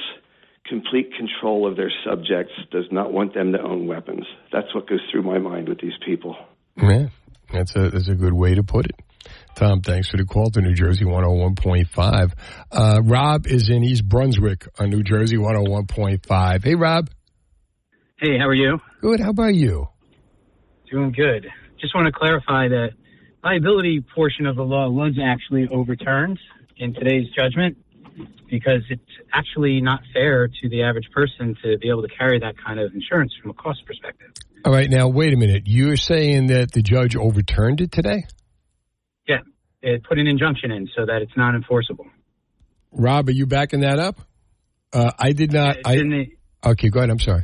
complete 0.67 1.13
control 1.15 1.67
of 1.67 1.77
their 1.77 1.91
subjects, 2.05 2.53
does 2.71 2.85
not 2.91 3.11
want 3.11 3.33
them 3.33 3.53
to 3.53 3.61
own 3.61 3.87
weapons. 3.87 4.25
That's 4.51 4.73
what 4.75 4.87
goes 4.87 4.99
through 5.11 5.23
my 5.23 5.37
mind 5.37 5.69
with 5.69 5.79
these 5.79 5.97
people. 6.05 6.35
Yeah, 6.75 7.07
that's 7.51 7.75
a 7.75 7.89
that's 7.89 8.09
a 8.09 8.15
good 8.15 8.33
way 8.33 8.55
to 8.55 8.63
put 8.63 8.85
it. 8.85 8.95
Tom, 9.55 9.81
thanks 9.81 10.09
for 10.09 10.17
the 10.17 10.25
call 10.25 10.51
to 10.51 10.61
New 10.61 10.73
Jersey 10.73 11.03
101.5. 11.03 12.31
Uh, 12.71 13.01
Rob 13.03 13.47
is 13.47 13.69
in 13.69 13.83
East 13.83 14.07
Brunswick 14.07 14.67
on 14.79 14.89
New 14.89 15.03
Jersey 15.03 15.37
101.5. 15.37 16.63
Hey, 16.63 16.75
Rob. 16.75 17.09
Hey, 18.19 18.39
how 18.39 18.47
are 18.47 18.55
you? 18.55 18.79
Good. 18.99 19.19
How 19.19 19.29
about 19.29 19.53
you? 19.53 19.89
Doing 20.89 21.11
good. 21.11 21.47
Just 21.79 21.93
want 21.93 22.07
to 22.07 22.11
clarify 22.11 22.67
that 22.67 22.93
liability 23.43 24.03
portion 24.15 24.47
of 24.47 24.55
the 24.55 24.63
law 24.63 24.89
was 24.89 25.19
actually 25.23 25.67
overturned 25.71 26.39
in 26.77 26.95
today's 26.95 27.27
judgment 27.37 27.77
because 28.49 28.81
it's 28.89 29.03
actually 29.31 29.81
not 29.81 29.99
fair 30.15 30.47
to 30.47 30.69
the 30.69 30.81
average 30.81 31.11
person 31.13 31.55
to 31.63 31.77
be 31.77 31.89
able 31.89 32.01
to 32.01 32.07
carry 32.07 32.39
that 32.39 32.55
kind 32.57 32.79
of 32.79 32.91
insurance 32.95 33.33
from 33.39 33.51
a 33.51 33.53
cost 33.53 33.85
perspective. 33.85 34.31
All 34.65 34.73
right, 34.73 34.89
now 34.89 35.09
wait 35.09 35.33
a 35.33 35.37
minute. 35.37 35.63
You're 35.67 35.95
saying 35.95 36.47
that 36.47 36.71
the 36.71 36.81
judge 36.81 37.15
overturned 37.15 37.81
it 37.81 37.91
today? 37.91 38.25
Yeah, 39.27 39.41
it 39.83 40.03
put 40.05 40.17
an 40.17 40.25
injunction 40.25 40.71
in 40.71 40.89
so 40.95 41.05
that 41.05 41.21
it's 41.21 41.37
not 41.37 41.53
enforceable. 41.53 42.07
Rob, 42.91 43.27
are 43.27 43.31
you 43.31 43.45
backing 43.45 43.81
that 43.81 43.99
up? 43.99 44.19
Uh, 44.91 45.11
I 45.19 45.33
did 45.33 45.53
not. 45.53 45.77
I, 45.85 46.29
okay, 46.65 46.89
go 46.89 46.99
ahead. 46.99 47.11
I'm 47.11 47.19
sorry. 47.19 47.43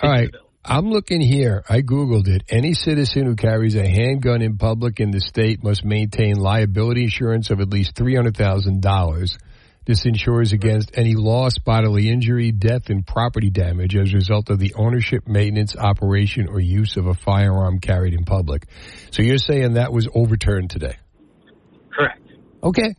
All 0.00 0.10
right. 0.10 0.30
I'm 0.64 0.90
looking 0.90 1.20
here. 1.20 1.64
I 1.68 1.80
Googled 1.80 2.28
it. 2.28 2.42
Any 2.50 2.74
citizen 2.74 3.24
who 3.24 3.36
carries 3.36 3.74
a 3.74 3.88
handgun 3.88 4.42
in 4.42 4.58
public 4.58 5.00
in 5.00 5.10
the 5.10 5.20
state 5.20 5.64
must 5.64 5.84
maintain 5.84 6.36
liability 6.36 7.04
insurance 7.04 7.50
of 7.50 7.60
at 7.60 7.70
least 7.70 7.94
$300,000. 7.94 9.38
This 9.86 10.04
insures 10.04 10.52
against 10.52 10.90
any 10.98 11.14
loss, 11.14 11.56
bodily 11.56 12.10
injury, 12.10 12.52
death, 12.52 12.90
and 12.90 13.06
property 13.06 13.48
damage 13.48 13.96
as 13.96 14.12
a 14.12 14.16
result 14.16 14.50
of 14.50 14.58
the 14.58 14.74
ownership, 14.74 15.26
maintenance, 15.26 15.74
operation, 15.74 16.48
or 16.48 16.60
use 16.60 16.98
of 16.98 17.06
a 17.06 17.14
firearm 17.14 17.80
carried 17.80 18.12
in 18.12 18.26
public. 18.26 18.66
So 19.10 19.22
you're 19.22 19.38
saying 19.38 19.74
that 19.74 19.90
was 19.90 20.06
overturned 20.14 20.68
today? 20.68 20.96
Correct. 21.90 22.20
Okay. 22.62 22.94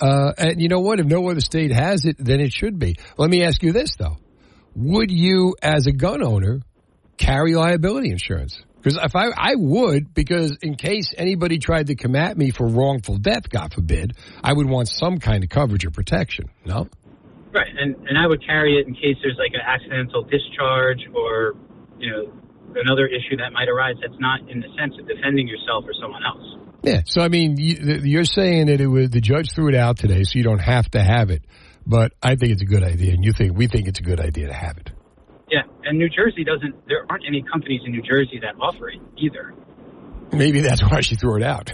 Uh, 0.00 0.32
and 0.36 0.60
you 0.60 0.68
know 0.68 0.80
what? 0.80 0.98
If 0.98 1.06
no 1.06 1.28
other 1.28 1.40
state 1.40 1.70
has 1.70 2.04
it, 2.04 2.16
then 2.18 2.40
it 2.40 2.52
should 2.52 2.80
be. 2.80 2.96
Let 3.16 3.30
me 3.30 3.44
ask 3.44 3.62
you 3.62 3.72
this, 3.72 3.94
though. 3.96 4.16
Would 4.78 5.10
you, 5.10 5.56
as 5.60 5.88
a 5.88 5.92
gun 5.92 6.22
owner, 6.22 6.60
carry 7.16 7.54
liability 7.56 8.10
insurance? 8.10 8.62
Because 8.76 8.96
if 9.02 9.16
I, 9.16 9.26
I 9.36 9.54
would, 9.56 10.14
because 10.14 10.56
in 10.62 10.76
case 10.76 11.12
anybody 11.18 11.58
tried 11.58 11.88
to 11.88 11.96
come 11.96 12.14
at 12.14 12.38
me 12.38 12.52
for 12.52 12.64
wrongful 12.64 13.16
death, 13.16 13.50
God 13.50 13.74
forbid, 13.74 14.16
I 14.40 14.52
would 14.52 14.68
want 14.68 14.86
some 14.86 15.18
kind 15.18 15.42
of 15.42 15.50
coverage 15.50 15.84
or 15.84 15.90
protection. 15.90 16.44
No? 16.64 16.86
Right, 17.52 17.66
and 17.76 17.96
and 18.06 18.16
I 18.16 18.28
would 18.28 18.44
carry 18.46 18.78
it 18.78 18.86
in 18.86 18.94
case 18.94 19.16
there's 19.20 19.36
like 19.36 19.50
an 19.52 19.66
accidental 19.66 20.22
discharge 20.22 21.00
or 21.12 21.54
you 21.98 22.12
know 22.12 22.32
another 22.76 23.06
issue 23.06 23.36
that 23.38 23.52
might 23.52 23.68
arise 23.68 23.96
that's 24.00 24.20
not 24.20 24.48
in 24.48 24.60
the 24.60 24.68
sense 24.78 24.94
of 25.00 25.08
defending 25.08 25.48
yourself 25.48 25.84
or 25.88 25.92
someone 26.00 26.22
else. 26.22 26.44
Yeah. 26.84 27.02
So 27.06 27.22
I 27.22 27.28
mean, 27.28 27.56
you, 27.58 28.00
you're 28.04 28.24
saying 28.24 28.66
that 28.66 28.80
it 28.80 28.86
was 28.86 29.10
the 29.10 29.20
judge 29.20 29.50
threw 29.54 29.70
it 29.70 29.74
out 29.74 29.98
today, 29.98 30.22
so 30.22 30.38
you 30.38 30.44
don't 30.44 30.60
have 30.60 30.88
to 30.90 31.02
have 31.02 31.30
it. 31.30 31.42
But 31.88 32.12
I 32.22 32.36
think 32.36 32.52
it's 32.52 32.60
a 32.60 32.66
good 32.66 32.82
idea, 32.82 33.14
and 33.14 33.24
you 33.24 33.32
think 33.32 33.56
we 33.56 33.66
think 33.66 33.88
it's 33.88 33.98
a 33.98 34.02
good 34.02 34.20
idea 34.20 34.48
to 34.48 34.52
have 34.52 34.76
it. 34.76 34.90
Yeah, 35.50 35.62
and 35.84 35.98
New 35.98 36.10
Jersey 36.10 36.44
doesn't. 36.44 36.86
There 36.86 37.06
aren't 37.08 37.24
any 37.26 37.42
companies 37.50 37.80
in 37.86 37.92
New 37.92 38.02
Jersey 38.02 38.38
that 38.42 38.60
offer 38.60 38.90
it 38.90 39.00
either. 39.16 39.54
Maybe 40.30 40.60
that's 40.60 40.82
why 40.90 41.00
she 41.00 41.14
threw 41.14 41.36
it 41.36 41.42
out. 41.42 41.72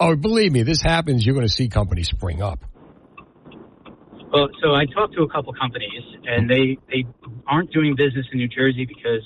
oh, 0.00 0.16
believe 0.16 0.50
me, 0.50 0.64
this 0.64 0.82
happens. 0.82 1.24
You're 1.24 1.36
going 1.36 1.46
to 1.46 1.52
see 1.52 1.68
companies 1.68 2.08
spring 2.08 2.42
up. 2.42 2.58
Well, 4.32 4.48
so 4.60 4.74
I 4.74 4.86
talked 4.86 5.14
to 5.14 5.22
a 5.22 5.28
couple 5.28 5.52
companies, 5.52 6.02
and 6.26 6.50
they 6.50 6.76
they 6.88 7.04
aren't 7.46 7.70
doing 7.72 7.94
business 7.94 8.26
in 8.32 8.38
New 8.38 8.48
Jersey 8.48 8.84
because 8.84 9.24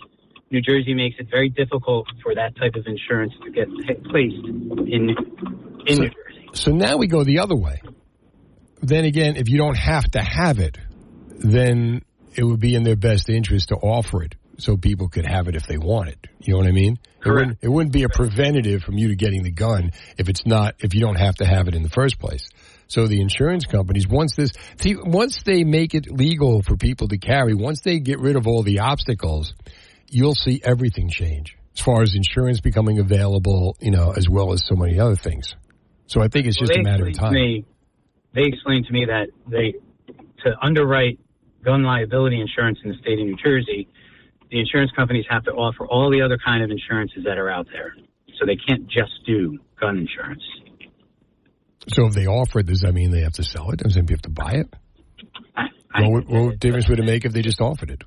New 0.51 0.61
Jersey 0.61 0.93
makes 0.93 1.17
it 1.19 1.29
very 1.31 1.49
difficult 1.49 2.09
for 2.23 2.35
that 2.35 2.55
type 2.57 2.75
of 2.75 2.87
insurance 2.87 3.33
to 3.43 3.51
get 3.51 3.69
placed 4.05 4.45
in 4.45 5.17
in 5.87 5.97
so, 5.97 6.03
New 6.03 6.11
Jersey. 6.11 6.49
So 6.53 6.71
now 6.73 6.99
we 6.99 7.07
go 7.07 7.25
the 7.25 7.39
other 7.39 7.57
way. 7.57 7.81
Then 8.81 9.05
again, 9.05 9.37
if 9.37 9.49
you 9.49 9.59
don't 9.59 9.77
have 9.77 10.05
to 10.13 10.21
have 10.21 10.59
it, 10.59 10.79
then 11.29 12.03
it 12.35 12.45
would 12.45 12.61
be 12.61 12.75
in 12.75 12.83
their 12.83 12.97
best 12.97 13.29
interest 13.29 13.69
to 13.69 13.77
offer 13.77 14.23
it 14.23 14.35
so 14.59 14.77
people 14.77 15.09
could 15.09 15.27
have 15.27 15.49
it 15.49 15.57
if 15.57 15.67
they 15.67 15.79
want 15.79 16.09
it. 16.09 16.27
You 16.41 16.53
know 16.53 16.59
what 16.59 16.67
I 16.67 16.73
mean? 16.73 16.99
It 17.19 17.29
wouldn't, 17.35 17.59
it 17.63 17.69
wouldn't 17.69 17.93
be 17.93 18.05
a 18.05 18.09
preventative 18.09 18.83
from 18.83 18.97
you 18.99 19.09
to 19.09 19.17
getting 19.17 19.43
the 19.43 19.51
gun 19.51 19.91
if 20.17 20.29
it's 20.29 20.47
not 20.47 20.77
if 20.81 20.95
you 20.95 21.01
don't 21.01 21.19
have 21.19 21.37
to 21.37 21.47
have 21.47 21.69
it 21.69 21.75
in 21.75 21.83
the 21.83 21.91
first 21.91 22.19
place. 22.19 22.49
So 22.89 23.07
the 23.09 23.21
insurance 23.21 23.67
companies, 23.67 24.07
once 24.07 24.37
this, 24.37 24.53
see, 24.81 24.95
once 24.97 25.43
they 25.43 25.65
make 25.65 25.95
it 25.95 26.11
legal 26.11 26.63
for 26.63 26.77
people 26.77 27.09
to 27.09 27.19
carry, 27.19 27.55
once 27.55 27.81
they 27.81 27.99
get 27.99 28.21
rid 28.21 28.37
of 28.37 28.47
all 28.47 28.63
the 28.63 28.79
obstacles, 28.81 29.55
you'll 30.09 30.37
see 30.37 30.61
everything 30.63 31.11
change 31.11 31.57
as 31.75 31.81
far 31.81 32.03
as 32.03 32.15
insurance 32.15 32.61
becoming 32.61 32.99
available, 32.99 33.77
you 33.81 33.91
know, 33.91 34.13
as 34.13 34.29
well 34.29 34.53
as 34.53 34.65
so 34.67 34.77
many 34.77 34.99
other 35.01 35.17
things. 35.17 35.55
So 36.07 36.23
I 36.23 36.29
think 36.29 36.47
it's 36.47 36.57
just 36.57 36.73
they 36.73 36.81
a 36.81 36.85
matter 36.85 37.07
of 37.07 37.15
time. 37.15 37.33
me- 37.33 37.65
they 38.37 38.45
explained 38.45 38.85
to 38.87 38.93
me 38.93 39.07
that 39.07 39.29
they 39.51 39.75
to 40.45 40.55
underwrite 40.63 41.19
gun 41.65 41.83
liability 41.83 42.41
insurance 42.41 42.79
in 42.85 42.91
the 42.91 42.97
state 42.99 43.19
of 43.19 43.25
New 43.27 43.37
Jersey, 43.43 43.89
the 44.51 44.61
insurance 44.61 44.93
companies 44.95 45.25
have 45.29 45.43
to 45.45 45.51
offer 45.51 45.87
all 45.87 46.11
the 46.11 46.23
other 46.23 46.39
kind 46.45 46.63
of 46.63 46.71
insurances 46.71 47.25
that 47.25 47.39
are 47.39 47.51
out 47.51 47.67
there. 47.73 47.97
So 48.39 48.45
they 48.47 48.57
can't 48.57 48.87
just 48.87 49.25
do 49.27 49.59
gun 49.81 49.97
insurance. 49.97 50.43
So 51.89 52.07
if 52.07 52.15
they 52.15 52.27
offer 52.27 52.61
it, 52.61 52.67
does 52.67 52.81
that 52.81 52.93
mean 52.93 53.11
they 53.11 53.23
have 53.23 53.33
to 53.35 53.43
sell 53.43 53.71
it? 53.71 53.79
Does 53.79 53.95
that 53.95 54.03
mean 54.03 54.09
you 54.11 54.15
have 54.17 54.23
to 54.23 54.31
buy 54.31 54.53
it? 54.53 54.69
what, 55.99 56.13
would- 56.13 56.29
what 56.29 56.59
difference 56.61 56.89
would 56.89 56.99
it 56.99 57.07
make 57.07 57.25
if 57.25 57.33
they 57.33 57.43
just 57.43 57.61
offered 57.61 57.91
it? 57.91 58.03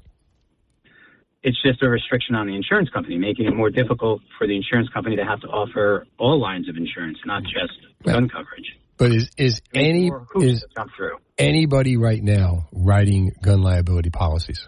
It's 1.42 1.60
just 1.64 1.82
a 1.82 1.90
restriction 1.90 2.36
on 2.36 2.48
the 2.48 2.56
insurance 2.56 2.90
company, 2.90 3.18
making 3.18 3.46
it 3.46 3.56
more 3.56 3.70
difficult 3.70 4.22
for 4.38 4.46
the 4.46 4.56
insurance 4.56 4.90
company 4.90 5.16
to 5.16 5.24
have 5.24 5.40
to 5.42 5.48
offer 5.48 6.06
all 6.20 6.40
lines 6.40 6.68
of 6.68 6.76
insurance, 6.76 7.18
not 7.26 7.44
just 7.44 7.74
gun 8.04 8.28
coverage. 8.28 8.79
But 9.00 9.14
is 9.14 9.30
is 9.38 9.62
any 9.74 10.12
is 10.36 10.66
anybody 11.38 11.96
right 11.96 12.22
now 12.22 12.68
writing 12.74 13.32
gun 13.42 13.62
liability 13.62 14.10
policies? 14.10 14.68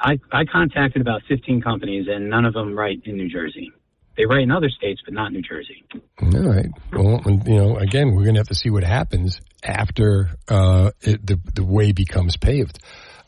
I, 0.00 0.18
I 0.32 0.44
contacted 0.44 1.00
about 1.00 1.22
15 1.28 1.62
companies, 1.62 2.06
and 2.08 2.28
none 2.28 2.44
of 2.44 2.54
them 2.54 2.76
write 2.76 3.02
in 3.04 3.16
New 3.16 3.28
Jersey. 3.28 3.70
They 4.16 4.26
write 4.26 4.42
in 4.42 4.50
other 4.50 4.68
states, 4.68 5.00
but 5.04 5.14
not 5.14 5.32
New 5.32 5.42
Jersey. 5.42 5.84
All 6.20 6.42
right. 6.42 6.66
Well, 6.92 7.20
you 7.46 7.56
know, 7.56 7.76
again, 7.76 8.14
we're 8.14 8.24
going 8.24 8.34
to 8.34 8.40
have 8.40 8.48
to 8.48 8.54
see 8.54 8.68
what 8.70 8.84
happens 8.84 9.40
after 9.62 10.30
uh, 10.48 10.90
it, 11.00 11.24
the 11.26 11.40
the 11.54 11.64
way 11.64 11.92
becomes 11.92 12.36
paved. 12.36 12.78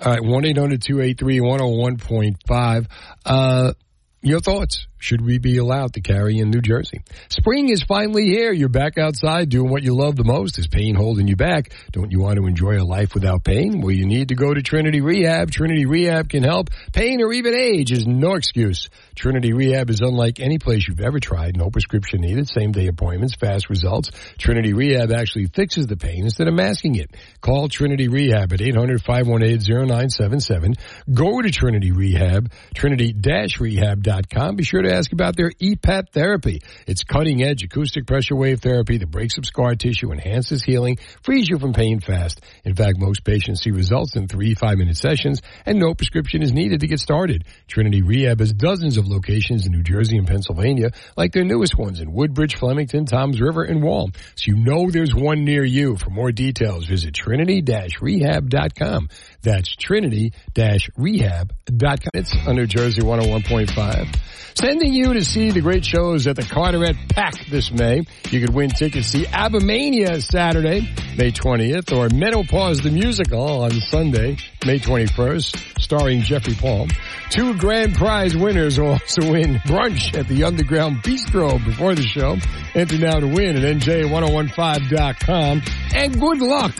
All 0.00 0.12
right, 0.12 0.22
one 0.22 0.44
eight 0.44 0.58
hundred 0.58 0.82
two 0.82 1.00
eight 1.00 1.18
three 1.18 1.40
one 1.40 1.58
zero 1.58 1.70
one 1.70 1.96
point 1.96 2.36
five. 2.46 2.86
Uh, 3.24 3.72
Your 4.20 4.40
thoughts? 4.40 4.86
Should 5.05 5.20
we 5.20 5.36
be 5.36 5.59
allowed 5.59 5.92
to 5.94 6.00
carry 6.00 6.38
in 6.38 6.48
New 6.48 6.62
Jersey? 6.62 7.02
Spring 7.28 7.68
is 7.68 7.82
finally 7.82 8.24
here. 8.24 8.55
You're 8.55 8.70
back 8.70 8.96
outside 8.96 9.50
doing 9.50 9.70
what 9.70 9.82
you 9.82 9.94
love 9.94 10.16
the 10.16 10.24
most. 10.24 10.59
Is 10.59 10.66
pain 10.66 10.94
holding 10.94 11.28
you 11.28 11.36
back? 11.36 11.74
Don't 11.92 12.11
you 12.11 12.20
want 12.20 12.38
to 12.38 12.46
enjoy 12.46 12.80
a 12.80 12.84
life 12.84 13.12
without 13.12 13.44
pain? 13.44 13.82
Well, 13.82 13.90
you 13.90 14.07
need 14.07 14.28
to 14.28 14.34
go 14.34 14.55
to 14.55 14.62
Trinity 14.62 15.02
Rehab. 15.02 15.50
Trinity 15.50 15.84
Rehab 15.84 16.30
can 16.30 16.42
help. 16.42 16.70
Pain 16.94 17.20
or 17.20 17.34
even 17.34 17.55
age 17.55 17.92
is 17.92 18.07
no 18.07 18.32
excuse. 18.32 18.88
Trinity 19.14 19.52
Rehab 19.52 19.90
is 19.90 20.00
unlike 20.00 20.40
any 20.40 20.59
place 20.59 20.88
you've 20.88 21.02
ever 21.02 21.20
tried. 21.20 21.55
No 21.55 21.68
prescription 21.68 22.22
needed. 22.22 22.48
Same 22.48 22.72
day 22.72 22.86
appointments. 22.86 23.34
Fast 23.34 23.68
results. 23.68 24.11
Trinity 24.38 24.72
Rehab 24.72 25.12
actually 25.12 25.48
fixes 25.55 25.86
the 25.86 25.98
pain 25.98 26.24
instead 26.24 26.48
of 26.48 26.55
masking 26.55 26.96
it. 26.96 27.11
Call 27.42 27.68
Trinity 27.68 28.09
Rehab 28.09 28.55
at 28.55 28.61
800-518-0977. 28.61 30.76
Go 31.12 31.42
to 31.42 31.50
Trinity 31.50 31.92
Rehab, 31.92 32.50
trinity-rehab.com. 32.74 34.57
Be 34.57 34.64
sure 34.64 34.80
to 34.80 34.93
ask 34.95 35.12
about 35.12 35.36
their 35.36 35.51
EPAT 35.51 36.11
therapy. 36.11 36.62
It's 36.86 37.05
cutting 37.05 37.42
edge 37.42 37.62
acoustic 37.64 38.07
pressure 38.07 38.36
wave 38.36 38.61
therapy 38.61 38.99
that 38.99 39.11
breaks 39.11 39.38
up 39.38 39.45
scar 39.45 39.74
tissue, 39.74 40.12
enhances 40.12 40.62
healing, 40.62 40.99
frees 41.22 41.49
you 41.49 41.59
from 41.59 41.72
pain 41.72 42.01
fast. 42.01 42.40
In 42.64 42.74
fact, 42.74 42.99
most 42.99 43.24
patients 43.24 43.62
see 43.62 43.70
results 43.70 44.16
in 44.16 44.28
three 44.28 44.55
five 44.55 44.78
minute 44.78 44.97
sessions 44.97 45.40
and 45.66 45.78
no 45.78 45.95
prescription 45.95 46.42
is 46.42 46.53
needed 46.53 46.80
to 46.80 46.86
get 46.86 47.01
started. 47.01 47.45
Trinity 47.68 48.03
Rehab 48.03 48.40
has 48.40 48.53
dozens 48.53 48.97
of 48.97 49.07
locations 49.07 49.66
in 49.66 49.72
New 49.72 49.82
Jersey 49.82 50.16
and 50.16 50.26
Pennsylvania, 50.26 50.90
like 51.16 51.32
their 51.32 51.45
newest 51.45 51.76
ones 51.78 52.01
in 52.01 52.12
Woodbridge, 52.12 52.57
Flemington, 52.57 53.07
Toms 53.07 53.40
River, 53.40 53.62
and 53.62 53.82
Wall. 53.82 54.11
So 54.36 54.45
you 54.47 54.57
know 54.57 54.90
there's 54.90 55.14
one 55.14 55.45
near 55.45 55.64
you. 55.64 55.97
For 55.97 56.11
more 56.11 56.32
details, 56.32 56.86
visit 56.86 57.14
trinity-rehab.com. 57.14 59.09
That's 59.45 59.76
trinity-rehab.com. 59.76 62.11
It's 62.14 62.34
on 62.47 62.57
New 62.57 62.66
Jersey 62.66 63.03
101.5. 63.03 64.16
Sending 64.57 64.92
you 64.92 65.14
to 65.14 65.24
see 65.24 65.51
the 65.51 65.61
great 65.61 65.84
shows 65.84 66.26
at 66.26 66.36
the 66.36 66.42
Carteret 66.42 66.97
Pack 67.11 67.34
this 67.51 67.70
May. 67.70 68.03
You 68.30 68.40
could 68.40 68.55
win 68.55 68.70
tickets 68.70 69.12
to 69.12 69.24
ABBAMANIA 69.24 70.22
Saturday, 70.22 70.88
May 71.18 71.32
20th, 71.32 71.92
or 71.92 72.09
Menopause 72.09 72.80
the 72.80 72.90
Musical 72.90 73.62
on 73.62 73.72
Sunday, 73.72 74.38
May 74.64 74.78
21st, 74.78 75.80
starring 75.80 76.22
Jeffrey 76.22 76.55
Paul. 76.55 76.86
Two 77.30 77.56
grand 77.56 77.94
prize 77.94 78.36
winners 78.36 78.78
will 78.78 78.92
also 78.92 79.32
win 79.32 79.56
brunch 79.66 80.16
at 80.16 80.28
the 80.28 80.44
Underground 80.44 81.02
Bistro 81.02 81.64
before 81.64 81.94
the 81.94 82.02
show. 82.02 82.36
Enter 82.74 82.98
now 82.98 83.18
to 83.20 83.26
win 83.26 83.56
at 83.56 83.62
NJ1015.com. 83.76 85.62
And 85.94 86.20
good 86.20 86.40
luck! 86.40 86.74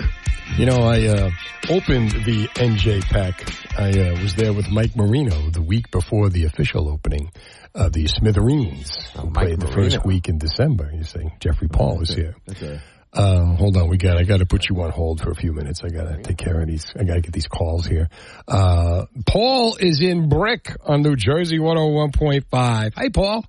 You 0.57 0.67
know, 0.67 0.83
I 0.83 1.07
uh, 1.07 1.31
opened 1.69 2.11
the 2.13 2.47
NJ 2.55 3.03
pack. 3.03 3.53
I 3.79 3.91
uh, 3.91 4.21
was 4.21 4.35
there 4.37 4.53
with 4.53 4.71
Mike 4.71 4.95
Marino 4.95 5.51
the 5.51 5.63
week 5.63 5.91
before 5.91 6.29
the 6.29 6.45
official 6.45 6.89
opening 6.89 7.33
of 7.75 7.93
the 7.93 8.07
Smithereens, 8.07 9.09
who 9.17 9.31
played 9.31 9.59
the 9.59 9.67
first 9.67 10.05
week 10.05 10.29
in 10.29 10.39
December. 10.39 10.93
You 10.95 11.03
see, 11.03 11.33
Jeffrey 11.41 11.67
Paul 11.69 12.03
is 12.03 12.11
here. 12.15 12.37
That's 12.47 12.63
a, 12.63 12.81
Um, 13.17 13.57
hold 13.57 13.77
on, 13.77 13.89
we 13.89 13.97
got. 13.97 14.17
I 14.17 14.25
got 14.25 14.39
to 14.39 14.47
put 14.47 14.69
you 14.69 14.81
on 14.83 14.91
hold 14.91 15.21
for 15.21 15.31
a 15.31 15.35
few 15.35 15.53
minutes. 15.53 15.83
I 15.85 15.89
got 15.89 16.05
to 16.05 16.23
take 16.23 16.37
care 16.37 16.61
of 16.61 16.67
these. 16.67 16.93
I 16.99 17.05
got 17.05 17.15
to 17.15 17.21
get 17.21 17.33
these 17.33 17.47
calls 17.47 17.87
here. 17.87 18.09
Uh, 18.49 19.07
Paul 19.27 19.77
is 19.77 20.01
in 20.01 20.29
Brick 20.29 20.77
on 20.85 21.03
New 21.03 21.15
Jersey 21.15 21.59
101.5. 21.59 22.45
Hi, 22.53 23.09
Paul. 23.11 23.45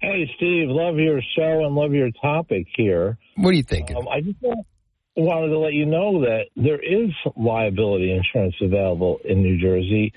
Hey, 0.00 0.30
Steve, 0.36 0.68
love 0.68 0.98
your 0.98 1.20
show 1.36 1.64
and 1.64 1.74
love 1.74 1.92
your 1.92 2.10
topic 2.20 2.66
here. 2.76 3.16
What 3.36 3.50
are 3.50 3.54
you 3.54 3.62
thinking? 3.62 3.96
Um, 3.96 4.06
I 4.08 4.20
just 4.20 4.36
wanted 5.16 5.48
to 5.48 5.58
let 5.58 5.72
you 5.72 5.86
know 5.86 6.20
that 6.20 6.46
there 6.56 6.78
is 6.78 7.10
liability 7.36 8.12
insurance 8.12 8.54
available 8.60 9.20
in 9.24 9.42
New 9.42 9.58
Jersey, 9.58 10.12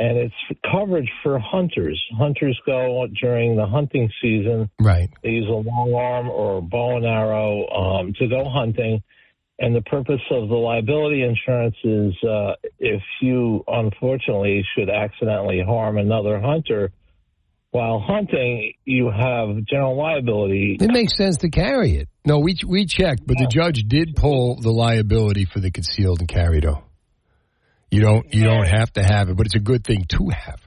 and 0.00 0.16
it's 0.16 0.60
coverage 0.72 1.10
for 1.22 1.38
hunters. 1.38 2.02
Hunters 2.16 2.58
go 2.64 3.06
during 3.20 3.56
the 3.56 3.66
hunting 3.66 4.10
season. 4.22 4.70
Right. 4.80 5.10
They 5.22 5.28
use 5.28 5.46
a 5.46 5.52
long 5.52 5.92
arm 5.94 6.30
or 6.30 6.58
a 6.58 6.62
bow 6.62 6.96
and 6.96 7.04
arrow 7.04 7.68
um, 7.68 8.14
to 8.18 8.26
go 8.26 8.48
hunting. 8.48 9.02
And 9.58 9.76
the 9.76 9.82
purpose 9.82 10.22
of 10.30 10.48
the 10.48 10.54
liability 10.54 11.22
insurance 11.22 11.76
is 11.84 12.14
uh, 12.26 12.54
if 12.78 13.02
you 13.20 13.62
unfortunately 13.68 14.64
should 14.74 14.88
accidentally 14.88 15.60
harm 15.62 15.98
another 15.98 16.40
hunter 16.40 16.92
while 17.70 18.00
hunting, 18.00 18.72
you 18.86 19.10
have 19.10 19.64
general 19.66 19.98
liability. 19.98 20.78
It 20.80 20.90
makes 20.90 21.14
sense 21.16 21.36
to 21.38 21.50
carry 21.50 21.96
it. 21.96 22.08
No, 22.24 22.38
we 22.38 22.56
we 22.66 22.86
checked, 22.86 23.26
but 23.26 23.36
the 23.36 23.46
judge 23.46 23.84
did 23.86 24.16
pull 24.16 24.56
the 24.60 24.72
liability 24.72 25.44
for 25.44 25.60
the 25.60 25.70
concealed 25.70 26.20
and 26.20 26.28
carry. 26.28 26.60
Though 26.60 26.82
you 27.90 28.00
don't 28.00 28.32
you 28.32 28.44
don't 28.44 28.66
have 28.66 28.92
to 28.94 29.02
have 29.02 29.28
it, 29.28 29.36
but 29.36 29.46
it's 29.46 29.54
a 29.54 29.60
good 29.60 29.84
thing 29.84 30.04
to 30.08 30.28
have. 30.28 30.60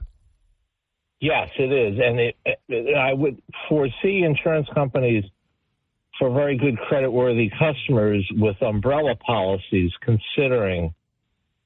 Yes, 1.20 1.48
it 1.58 1.72
is, 1.72 1.98
and 2.02 2.20
it, 2.20 2.96
I 2.96 3.12
would 3.12 3.40
foresee 3.68 4.24
insurance 4.24 4.68
companies 4.74 5.24
for 6.18 6.30
very 6.30 6.58
good 6.58 6.76
creditworthy 6.90 7.50
customers 7.58 8.28
with 8.32 8.60
umbrella 8.62 9.14
policies 9.16 9.90
considering 10.02 10.94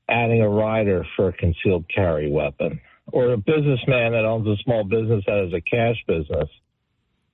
adding 0.09 0.41
a 0.41 0.49
rider 0.49 1.05
for 1.17 1.29
a 1.29 1.33
concealed 1.33 1.85
carry 1.95 2.31
weapon, 2.31 2.81
or 3.13 3.33
a 3.33 3.37
businessman 3.37 4.13
that 4.13 4.25
owns 4.25 4.47
a 4.47 4.57
small 4.65 4.85
business 4.85 5.25
that 5.27 5.45
has 5.45 5.53
a 5.53 5.61
cash 5.61 5.97
business 6.07 6.49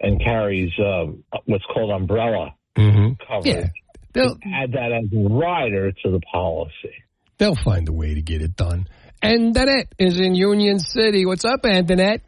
and 0.01 0.21
carries 0.21 0.73
um, 0.79 1.23
what's 1.45 1.65
called 1.73 1.91
umbrella 1.91 2.55
Mm-hmm. 2.77 3.13
coverage. 3.27 3.71
They'll 4.13 4.37
add 4.53 4.73
that 4.73 4.93
as 4.93 5.13
a 5.13 5.29
rider 5.29 5.93
to 5.93 6.11
the 6.11 6.21
policy. 6.21 6.95
They'll 7.39 7.57
find 7.57 7.89
a 7.89 7.93
way 7.93 8.15
to 8.15 8.23
get 8.23 8.43
it 8.43 8.57
done. 8.57 8.87
Antoinette 9.23 9.93
is 9.99 10.21
in 10.21 10.35
Union 10.35 10.79
City. 10.79 11.27
What's 11.27 11.45
up, 11.45 11.65
Antoinette? 11.65 12.23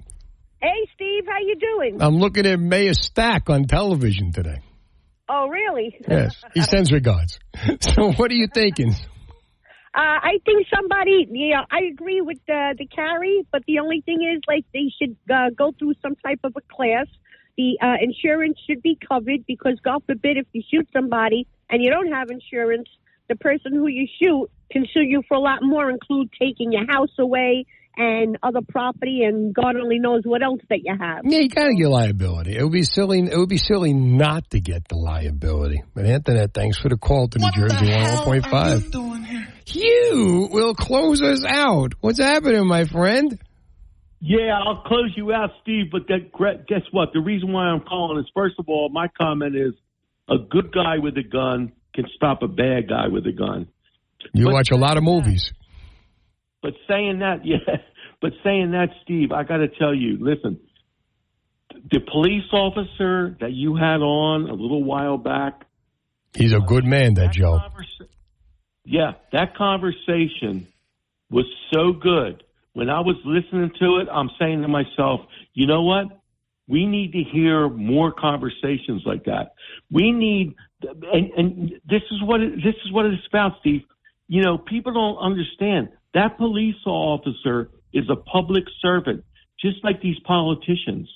Hey, 0.61 0.88
Steve, 0.94 1.24
how 1.28 1.38
you 1.40 1.57
doing? 1.57 2.02
I'm 2.02 2.16
looking 2.16 2.46
at 2.46 2.59
Mayor 2.59 2.94
Stack 2.94 3.48
on 3.50 3.64
television 3.66 4.32
today. 4.32 4.61
oh, 5.28 5.48
really? 5.48 5.96
Yes, 6.09 6.42
he 6.54 6.62
sends 6.62 6.90
regards. 6.92 7.38
So, 7.80 8.12
what 8.12 8.30
are 8.30 8.34
you 8.34 8.48
thinking? 8.52 8.92
Uh, 9.94 10.18
I 10.22 10.38
think 10.44 10.66
somebody, 10.74 11.26
yeah, 11.30 11.62
I 11.70 11.84
agree 11.90 12.20
with 12.20 12.38
the 12.46 12.74
the 12.76 12.86
carry, 12.86 13.46
but 13.50 13.62
the 13.66 13.78
only 13.78 14.02
thing 14.02 14.18
is, 14.34 14.42
like, 14.46 14.64
they 14.74 14.92
should 14.98 15.16
uh, 15.32 15.50
go 15.57 15.72
through 15.78 15.94
some 16.02 16.16
type 16.16 16.40
of 16.44 16.54
a 16.57 16.61
class. 16.74 17.07
The 17.57 17.78
uh, 17.82 17.96
insurance 18.02 18.59
should 18.68 18.82
be 18.82 18.98
covered 19.09 19.46
because, 19.46 19.78
God 19.82 20.02
forbid, 20.07 20.36
if 20.36 20.46
you 20.52 20.62
shoot 20.70 20.86
somebody 20.92 21.46
and 21.70 21.82
you 21.82 21.90
don't 21.90 22.12
have 22.12 22.28
insurance, 22.30 22.88
the 23.28 23.36
person 23.36 23.72
who 23.72 23.86
you 23.86 24.07
shoot 24.20 24.50
can 24.71 24.87
sue 24.93 25.03
you 25.03 25.23
for 25.29 25.37
a 25.37 25.41
lot 25.41 25.59
more, 25.62 25.91
include 25.91 26.31
taking 26.39 26.73
your 26.73 26.87
house 26.87 27.12
away 27.19 27.67
and 27.97 28.37
other 28.43 28.61
property, 28.69 29.23
and 29.25 29.55
God 29.55 29.77
only 29.77 29.99
knows 29.99 30.23
what 30.25 30.43
else 30.43 30.61
that 30.69 30.81
you 30.85 30.95
have. 30.99 31.25
Yeah, 31.25 31.39
you 31.39 31.49
got 31.49 31.69
to 31.69 31.75
get 31.75 31.89
liability. 31.89 32.57
It 32.57 32.62
would 32.62 32.73
be 32.73 32.83
silly. 32.83 33.21
It 33.21 33.37
would 33.37 33.49
be 33.49 33.57
silly 33.57 33.95
not 33.95 34.51
to 34.51 34.61
get 34.61 34.87
the 34.89 34.97
liability. 34.97 35.83
But 35.95 36.05
Antoinette, 36.05 36.53
thanks 36.53 36.79
for 36.79 36.91
the 36.91 36.99
call 36.99 37.29
to 37.29 37.39
New 37.39 37.51
Jersey 37.55 37.87
101.5. 37.87 39.47
You 39.69 40.49
will 40.51 40.75
close 40.75 41.23
us 41.23 41.45
out. 41.47 41.95
What's 42.01 42.21
happening, 42.21 42.67
my 42.67 42.85
friend? 42.85 43.39
Yeah, 44.21 44.59
I'll 44.59 44.83
close 44.83 45.12
you 45.17 45.33
out, 45.33 45.51
Steve. 45.62 45.87
But 45.91 46.07
that, 46.09 46.33
guess 46.69 46.83
what? 46.91 47.11
The 47.14 47.21
reason 47.21 47.53
why 47.53 47.64
I'm 47.64 47.81
calling 47.81 48.19
is, 48.19 48.31
first 48.35 48.57
of 48.59 48.69
all, 48.69 48.91
my 48.91 49.09
comment 49.17 49.57
is 49.57 49.73
a 50.29 50.37
good 50.39 50.73
guy 50.73 50.99
with 50.99 51.17
a 51.17 51.23
gun 51.23 51.73
can 51.95 52.05
stop 52.14 52.43
a 52.43 52.49
bad 52.49 52.89
guy 52.89 53.09
with 53.09 53.27
a 53.27 53.33
gun. 53.33 53.69
You 54.33 54.51
watch 54.51 54.70
a 54.70 54.77
lot 54.77 54.97
of 54.97 55.03
movies. 55.03 55.53
But 56.62 56.74
saying 56.89 57.20
that, 57.20 57.41
yeah, 57.45 57.57
but 58.20 58.33
saying 58.45 58.72
that, 58.72 58.89
Steve, 59.03 59.33
I 59.33 59.45
got 59.45 59.59
to 59.59 59.68
tell 59.68 59.95
you, 59.95 60.18
listen, 60.20 60.59
the 61.91 62.01
police 62.01 62.51
officer 62.53 63.37
that 63.41 63.53
you 63.53 63.77
had 63.77 64.01
on 64.01 64.49
a 64.49 64.55
little 64.55 64.83
while 64.83 65.18
back, 65.18 65.62
He's 66.35 66.53
a 66.53 66.61
good 66.61 66.85
man, 66.85 67.14
that 67.14 67.33
Joe. 67.33 67.61
yeah, 68.85 69.12
that 69.33 69.57
conversation 69.57 70.66
was 71.31 71.47
so 71.72 71.93
good. 71.93 72.43
When 72.74 72.91
I 72.91 73.01
was 73.01 73.16
listening 73.24 73.70
to 73.81 73.99
it, 73.99 74.09
I'm 74.12 74.29
saying 74.39 74.61
to 74.62 74.68
myself, 74.68 75.22
you 75.55 75.66
know 75.66 75.83
what? 75.83 76.07
We 76.68 76.85
need 76.85 77.12
to 77.12 77.22
hear 77.22 77.68
more 77.68 78.12
conversations 78.12 79.03
like 79.07 79.24
that. 79.24 79.55
We 79.91 80.12
need, 80.12 80.57
and, 80.83 81.31
and 81.37 81.70
this 81.89 82.03
is 82.11 82.22
what 82.22 82.41
it, 82.41 82.57
this 82.57 82.74
is 82.85 82.93
what 82.93 83.07
it's 83.07 83.27
about, 83.29 83.53
Steve. 83.61 83.83
You 84.29 84.43
know, 84.43 84.59
people 84.59 84.93
don't 84.93 85.18
understand 85.18 85.89
that 86.14 86.37
police 86.39 86.77
officer 86.87 87.70
is 87.93 88.05
a 88.11 88.16
public 88.16 88.64
servant, 88.83 89.24
just 89.61 89.85
like 89.85 90.01
these 90.01 90.18
politicians. 90.24 91.09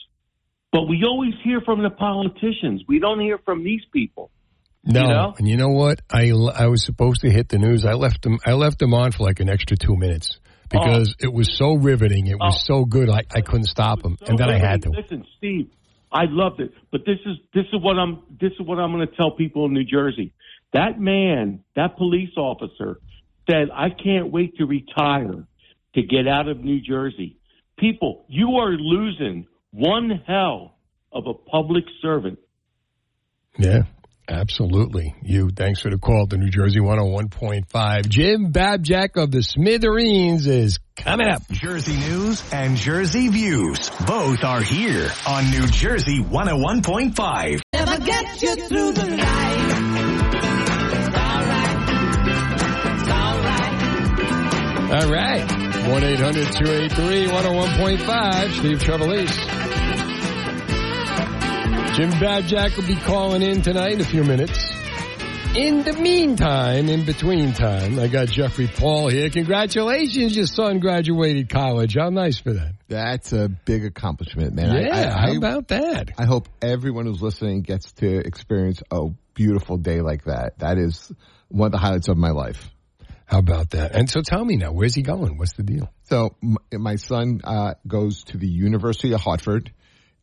But 0.73 0.83
we 0.83 1.03
always 1.05 1.35
hear 1.43 1.61
from 1.61 1.83
the 1.83 1.91
politicians. 1.91 2.83
We 2.87 3.01
don't 3.01 3.21
hear 3.21 3.39
from 3.39 3.65
these 3.65 3.83
people. 3.93 4.31
No, 4.85 5.01
You 5.01 5.09
know? 5.09 5.35
and 5.39 5.49
you 5.49 5.57
know 5.57 5.71
what? 5.71 6.01
I 6.11 6.31
I 6.31 6.69
was 6.69 6.85
supposed 6.85 7.23
to 7.23 7.31
hit 7.31 7.49
the 7.49 7.59
news. 7.59 7.85
I 7.85 7.95
left 7.95 8.23
them. 8.23 8.39
I 8.47 8.53
left 8.53 8.79
them 8.79 8.95
on 8.95 9.13
for 9.13 9.25
like 9.25 9.41
an 9.41 9.51
extra 9.51 9.77
two 9.77 9.97
minutes 9.97 10.39
because 10.71 11.15
oh. 11.21 11.27
it 11.27 11.33
was 11.33 11.55
so 11.57 11.75
riveting. 11.75 12.29
It 12.29 12.39
was 12.39 12.55
oh. 12.57 12.79
so 12.79 12.85
good. 12.85 13.11
I, 13.11 13.23
I 13.35 13.41
couldn't 13.43 13.67
stop 13.67 14.03
them, 14.03 14.17
and 14.27 14.39
then 14.39 14.49
I 14.49 14.59
had 14.59 14.83
to. 14.83 14.91
Listen, 14.91 15.27
Steve, 15.37 15.71
I 16.11 16.25
loved 16.29 16.61
it, 16.61 16.73
but 16.91 17.03
this 17.05 17.19
is 17.27 17.37
this 17.53 17.67
is 17.73 17.83
what 17.83 17.99
I'm 17.99 18.23
this 18.41 18.53
is 18.53 18.67
what 18.67 18.79
I'm 18.79 18.93
going 18.93 19.07
to 19.07 19.15
tell 19.17 19.33
people 19.33 19.67
in 19.67 19.75
New 19.75 19.85
Jersey. 19.85 20.33
That 20.73 21.01
man, 21.01 21.65
that 21.75 21.97
police 21.97 22.37
officer, 22.37 23.01
said, 23.51 23.71
"I 23.73 23.91
can't 23.91 24.31
wait 24.31 24.57
to 24.59 24.67
retire 24.67 25.47
to 25.95 26.03
get 26.03 26.29
out 26.29 26.49
of 26.49 26.63
New 26.63 26.81
Jersey." 26.81 27.37
People, 27.79 28.25
you 28.29 28.57
are 28.57 28.73
losing 28.73 29.47
one 29.73 30.23
hell 30.27 30.77
of 31.13 31.27
a 31.27 31.35
public 31.35 31.85
servant. 32.03 32.39
Yeah, 33.59 33.83
absolutely. 34.29 35.15
You. 35.23 35.51
Thanks 35.51 35.81
for 35.81 35.91
the 35.91 35.99
call 35.99 36.27
to 36.29 36.37
New 36.37 36.51
Jersey 36.51 36.79
101.5. 36.79 38.09
Jim 38.09 38.53
Babjak 38.53 39.17
of 39.17 39.31
the 39.31 39.43
Smithereens 39.43 40.47
is 40.47 40.79
coming 40.95 41.29
up. 41.29 41.43
Jersey 41.51 41.97
news 41.97 42.49
and 42.53 42.77
Jersey 42.77 43.29
views. 43.29 43.91
Both 44.07 44.45
are 44.45 44.63
here 44.63 45.09
on 45.27 45.51
New 45.51 45.67
Jersey 45.67 46.23
101.5. 46.23 47.61
Never 47.73 47.99
get 48.05 48.43
you 48.43 48.55
through 48.69 48.93
the 48.93 49.17
night. 49.17 49.40
All 54.93 55.09
right. 55.09 55.41
1 55.89 56.03
800 56.05 56.53
283 56.53 57.27
101.5. 57.29 58.59
Steve 58.59 58.79
Trevelise. 58.83 59.37
Jim 61.97 62.11
Babjak 62.13 62.77
will 62.77 62.87
be 62.87 62.97
calling 62.97 63.43
in 63.43 63.63
tonight 63.63 63.93
in 63.93 64.01
a 64.01 64.05
few 64.05 64.25
minutes. 64.25 64.59
In 65.57 65.83
the 65.85 65.93
meantime, 65.93 66.89
in 66.89 67.05
between 67.05 67.53
time, 67.53 67.99
I 67.99 68.07
got 68.09 68.29
Jeffrey 68.29 68.69
Paul 68.69 69.09
here. 69.09 69.29
Congratulations, 69.31 70.37
your 70.37 70.47
son 70.47 70.79
graduated 70.81 71.49
college. 71.49 71.97
How 71.97 72.09
nice 72.11 72.39
for 72.39 72.53
that. 72.55 72.75
That's 72.89 73.33
a 73.33 73.49
big 73.49 73.85
accomplishment, 73.85 74.55
man. 74.55 74.71
I- 74.71 74.81
Yeah, 74.83 75.15
I, 75.17 75.21
how 75.21 75.33
I- 75.33 75.37
about 75.37 75.69
that? 75.69 76.11
I 76.19 76.25
hope 76.25 76.49
everyone 76.63 77.07
who's 77.07 77.21
listening 77.23 77.63
gets 77.63 77.93
to 77.95 78.19
experience 78.19 78.81
a 78.93 79.09
beautiful 79.35 79.77
day 79.77 80.01
like 80.01 80.25
that. 80.25 80.59
That 80.59 80.79
is 80.79 81.13
one 81.49 81.67
of 81.67 81.73
the 81.73 81.79
highlights 81.79 82.09
of 82.09 82.17
my 82.17 82.31
life. 82.31 82.71
How 83.31 83.39
about 83.39 83.71
that? 83.71 83.95
And 83.95 84.11
so 84.11 84.23
tell 84.23 84.45
me 84.45 84.57
now, 84.57 84.73
where's 84.73 84.97
he 84.97 85.03
going? 85.03 85.39
What's 85.39 85.53
the 85.53 85.63
deal? 85.63 85.89
So 86.03 86.35
m- 86.43 86.57
my 86.73 86.97
son 86.97 87.41
uh, 87.45 87.75
goes 87.87 88.25
to 88.25 88.39
the 88.39 88.49
University 88.49 89.13
of 89.13 89.21
Hartford, 89.21 89.73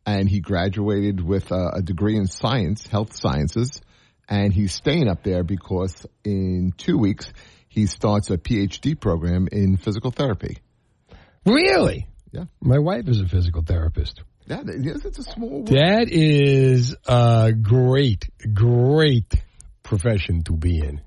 and 0.04 0.28
he 0.28 0.40
graduated 0.40 1.18
with 1.24 1.50
uh, 1.50 1.70
a 1.72 1.80
degree 1.80 2.16
in 2.16 2.26
science, 2.26 2.86
health 2.86 3.16
sciences, 3.16 3.80
and 4.28 4.52
he's 4.52 4.74
staying 4.74 5.08
up 5.08 5.22
there 5.22 5.42
because 5.42 6.06
in 6.22 6.74
two 6.76 6.98
weeks 6.98 7.32
he 7.68 7.86
starts 7.86 8.28
a 8.28 8.36
PhD 8.36 9.00
program 9.00 9.48
in 9.50 9.78
physical 9.78 10.10
therapy. 10.10 10.58
Really? 11.46 12.06
Yeah. 12.30 12.44
My 12.60 12.78
wife 12.78 13.08
is 13.08 13.22
a 13.22 13.26
physical 13.26 13.62
therapist. 13.62 14.22
Yeah, 14.46 14.64
yes, 14.66 15.06
it's 15.06 15.18
a 15.18 15.22
small 15.22 15.48
world. 15.48 15.68
That 15.68 16.08
is 16.10 16.94
a 17.06 17.52
great, 17.52 18.28
great 18.52 19.32
profession 19.82 20.42
to 20.42 20.52
be 20.52 20.78
in. 20.80 21.00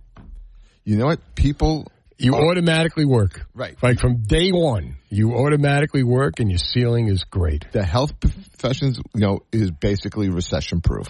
You 0.83 0.97
know 0.97 1.05
what? 1.07 1.19
People 1.35 1.87
You 2.17 2.35
automatically 2.35 3.05
work. 3.05 3.45
Right. 3.53 3.75
Like 3.81 3.99
from 3.99 4.23
day 4.23 4.51
one, 4.51 4.95
you 5.09 5.33
automatically 5.33 6.03
work 6.03 6.39
and 6.39 6.49
your 6.49 6.59
ceiling 6.59 7.07
is 7.07 7.23
great. 7.23 7.65
the 7.71 7.83
health 7.83 8.19
professions, 8.19 8.99
you 9.13 9.21
know, 9.21 9.39
is 9.51 9.71
basically 9.71 10.29
recession 10.29 10.81
proof. 10.81 11.07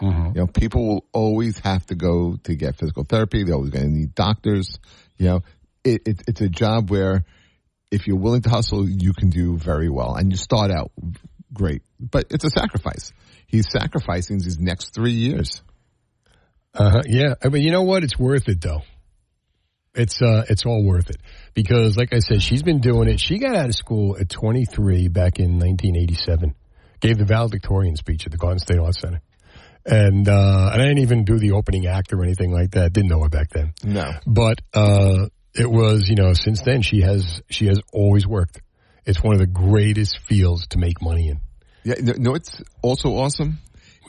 Mm-hmm. 0.00 0.26
You 0.28 0.40
know, 0.42 0.46
people 0.46 0.86
will 0.86 1.04
always 1.12 1.58
have 1.60 1.84
to 1.86 1.94
go 1.94 2.36
to 2.44 2.54
get 2.54 2.76
physical 2.76 3.04
therapy. 3.04 3.44
They're 3.44 3.54
always 3.54 3.70
going 3.70 3.84
to 3.84 3.90
need 3.90 4.14
doctors. 4.14 4.78
You 5.16 5.26
know, 5.26 5.40
it, 5.84 6.02
it, 6.06 6.22
it's 6.28 6.40
a 6.40 6.48
job 6.48 6.90
where 6.90 7.24
if 7.90 8.06
you're 8.06 8.18
willing 8.18 8.42
to 8.42 8.50
hustle, 8.50 8.88
you 8.88 9.12
can 9.12 9.30
do 9.30 9.56
very 9.56 9.88
well. 9.88 10.14
And 10.14 10.30
you 10.30 10.36
start 10.36 10.70
out 10.70 10.92
great, 11.52 11.82
but 11.98 12.26
it's 12.30 12.44
a 12.44 12.50
sacrifice. 12.50 13.12
He's 13.46 13.66
sacrificing 13.70 14.38
these 14.38 14.58
next 14.58 14.94
three 14.94 15.12
years. 15.14 15.62
Uh-huh. 16.74 17.02
Yeah. 17.06 17.34
I 17.42 17.48
mean, 17.48 17.62
you 17.62 17.72
know 17.72 17.82
what? 17.82 18.04
It's 18.04 18.18
worth 18.18 18.48
it 18.48 18.60
though. 18.60 18.82
It's 19.98 20.22
uh, 20.22 20.44
it's 20.48 20.64
all 20.64 20.84
worth 20.84 21.10
it 21.10 21.16
because, 21.54 21.96
like 21.96 22.12
I 22.12 22.20
said, 22.20 22.40
she's 22.40 22.62
been 22.62 22.80
doing 22.80 23.08
it. 23.08 23.18
She 23.18 23.38
got 23.38 23.56
out 23.56 23.68
of 23.68 23.74
school 23.74 24.16
at 24.18 24.28
23 24.28 25.08
back 25.08 25.40
in 25.40 25.58
1987. 25.58 26.54
Gave 27.00 27.18
the 27.18 27.24
valedictorian 27.24 27.96
speech 27.96 28.24
at 28.26 28.32
the 28.32 28.38
Garden 28.38 28.58
State 28.60 28.78
Arts 28.78 29.00
Center, 29.00 29.20
and 29.84 30.28
uh, 30.28 30.70
and 30.72 30.82
I 30.82 30.84
didn't 30.84 30.98
even 30.98 31.24
do 31.24 31.38
the 31.38 31.52
opening 31.52 31.86
act 31.86 32.12
or 32.12 32.22
anything 32.22 32.52
like 32.52 32.72
that. 32.72 32.92
Didn't 32.92 33.10
know 33.10 33.22
her 33.22 33.28
back 33.28 33.50
then. 33.50 33.72
No. 33.84 34.12
But 34.26 34.60
uh, 34.72 35.26
it 35.54 35.70
was, 35.70 36.08
you 36.08 36.14
know, 36.14 36.32
since 36.32 36.62
then 36.62 36.82
she 36.82 37.00
has 37.00 37.42
she 37.50 37.66
has 37.66 37.80
always 37.92 38.26
worked. 38.26 38.60
It's 39.04 39.22
one 39.22 39.34
of 39.34 39.40
the 39.40 39.46
greatest 39.46 40.18
fields 40.18 40.66
to 40.68 40.78
make 40.78 41.00
money 41.02 41.28
in. 41.28 41.40
Yeah, 41.82 41.94
no, 42.00 42.12
no 42.18 42.34
it's 42.34 42.62
also 42.82 43.10
awesome 43.10 43.58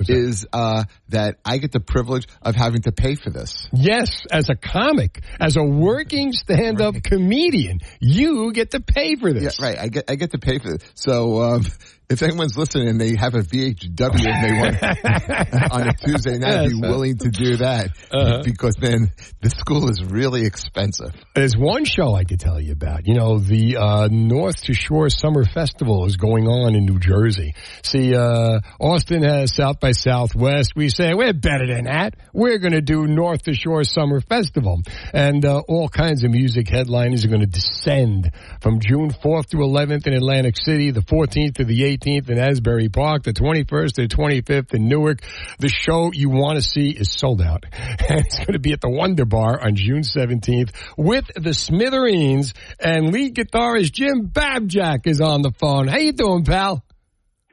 is 0.08 0.46
uh, 0.54 0.84
that 1.10 1.38
I 1.44 1.58
get 1.58 1.72
the 1.72 1.80
privilege 1.80 2.28
of 2.42 2.56
having 2.56 2.82
to 2.84 2.92
pay 2.92 3.16
for 3.16 3.30
this. 3.30 3.68
Yes, 3.74 4.26
as 4.32 4.50
a 4.50 4.56
comic, 4.56 5.22
as 5.40 5.58
a 5.58 5.64
working 5.64 6.32
stand-up 6.32 7.04
comedian, 7.04 7.80
you 8.00 8.52
get 8.54 8.72
to 8.72 8.80
pay 8.80 9.16
for 9.16 9.34
this. 9.34 9.60
Yeah, 9.60 9.66
right. 9.66 9.78
I 9.80 9.88
get 9.88 10.10
I 10.10 10.16
get 10.16 10.32
to 10.32 10.40
pay 10.40 10.60
for 10.60 10.78
this. 10.78 10.84
So 10.96 11.42
um, 11.42 11.66
if 12.10 12.24
anyone's 12.24 12.58
listening 12.58 12.88
and 12.90 13.00
they 13.00 13.16
have 13.16 13.36
a 13.36 13.42
VFW 13.42 14.26
and 14.26 14.44
they 14.44 14.60
want 14.60 15.72
on 15.72 15.90
a 15.90 15.94
Tuesday 15.94 16.40
night, 16.40 16.58
I'd 16.66 16.70
be 16.72 16.80
willing 16.82 17.18
to 17.20 17.30
do 17.30 17.58
that 17.58 17.90
Uh-huh. 18.12 18.42
because 18.44 18.74
then 18.82 19.12
the 19.42 19.52
school 19.52 19.90
is 19.92 20.04
really 20.04 20.44
expensive. 20.48 21.12
There's 21.36 21.56
one 21.56 21.86
show 21.86 22.16
I 22.16 22.24
could 22.24 22.40
tell 22.40 22.60
you 22.60 22.72
about. 22.72 23.06
You 23.08 23.14
know, 23.14 23.38
the 23.38 23.78
uh, 23.78 24.08
North 24.12 24.64
to 24.64 24.74
Shore 24.74 25.10
Summer 25.10 25.46
Festival 25.46 26.06
is 26.06 26.18
going 26.18 26.48
on 26.48 26.74
in 26.74 26.86
New 26.86 26.98
Jersey. 26.98 27.54
See, 27.84 28.16
uh, 28.16 28.60
Austin 28.80 29.22
has 29.22 29.54
South 29.54 29.80
by 29.80 29.92
Southwest. 29.92 30.72
We 30.76 30.90
say 30.90 31.14
we're 31.14 31.34
better 31.34 31.68
than 31.68 31.84
that. 31.86 32.16
We're 32.34 32.58
going 32.58 32.74
to 32.74 32.82
do 32.82 33.06
North 33.06 33.44
to 33.44 33.54
Shore 33.54 33.84
Summer 33.84 34.20
Festival, 34.20 34.82
and 35.14 35.46
uh, 35.46 35.60
all 35.68 35.88
kinds 35.90 36.24
of 36.24 36.32
music 36.32 36.70
headliners 36.70 37.24
are 37.24 37.28
going 37.30 37.42
to 37.42 37.46
descend 37.46 38.32
from 38.62 38.80
June 38.80 39.12
4th 39.12 39.50
to 39.52 39.58
11th 39.58 40.08
in 40.08 40.14
Atlantic 40.14 40.56
City, 40.60 40.90
the 40.90 41.02
14th 41.02 41.56
to 41.58 41.66
the 41.66 41.82
18th 41.82 41.99
in 42.08 42.38
Asbury 42.40 42.90
Park, 42.90 43.24
the 43.24 43.34
21st 43.34 43.94
to 43.94 44.08
the 44.08 44.08
25th 44.08 44.74
in 44.74 44.88
Newark. 44.88 45.22
The 45.60 45.70
show 45.70 46.12
you 46.14 46.30
want 46.30 46.58
to 46.58 46.62
see 46.62 46.90
is 46.90 47.12
sold 47.12 47.42
out. 47.42 47.66
And 48.10 48.22
it's 48.22 48.38
going 48.38 48.54
to 48.54 48.60
be 48.60 48.72
at 48.72 48.82
the 48.82 48.90
Wonder 48.90 49.26
Bar 49.26 49.64
on 49.64 49.76
June 49.76 50.02
17th 50.02 50.72
with 50.98 51.30
the 51.36 51.54
Smithereens 51.54 52.54
and 52.80 53.12
lead 53.14 53.36
guitarist 53.36 53.92
Jim 53.92 54.30
Babjak 54.30 55.06
is 55.06 55.22
on 55.22 55.42
the 55.44 55.52
phone. 55.52 55.88
How 55.88 55.98
you 55.98 56.12
doing, 56.12 56.44
pal? 56.44 56.84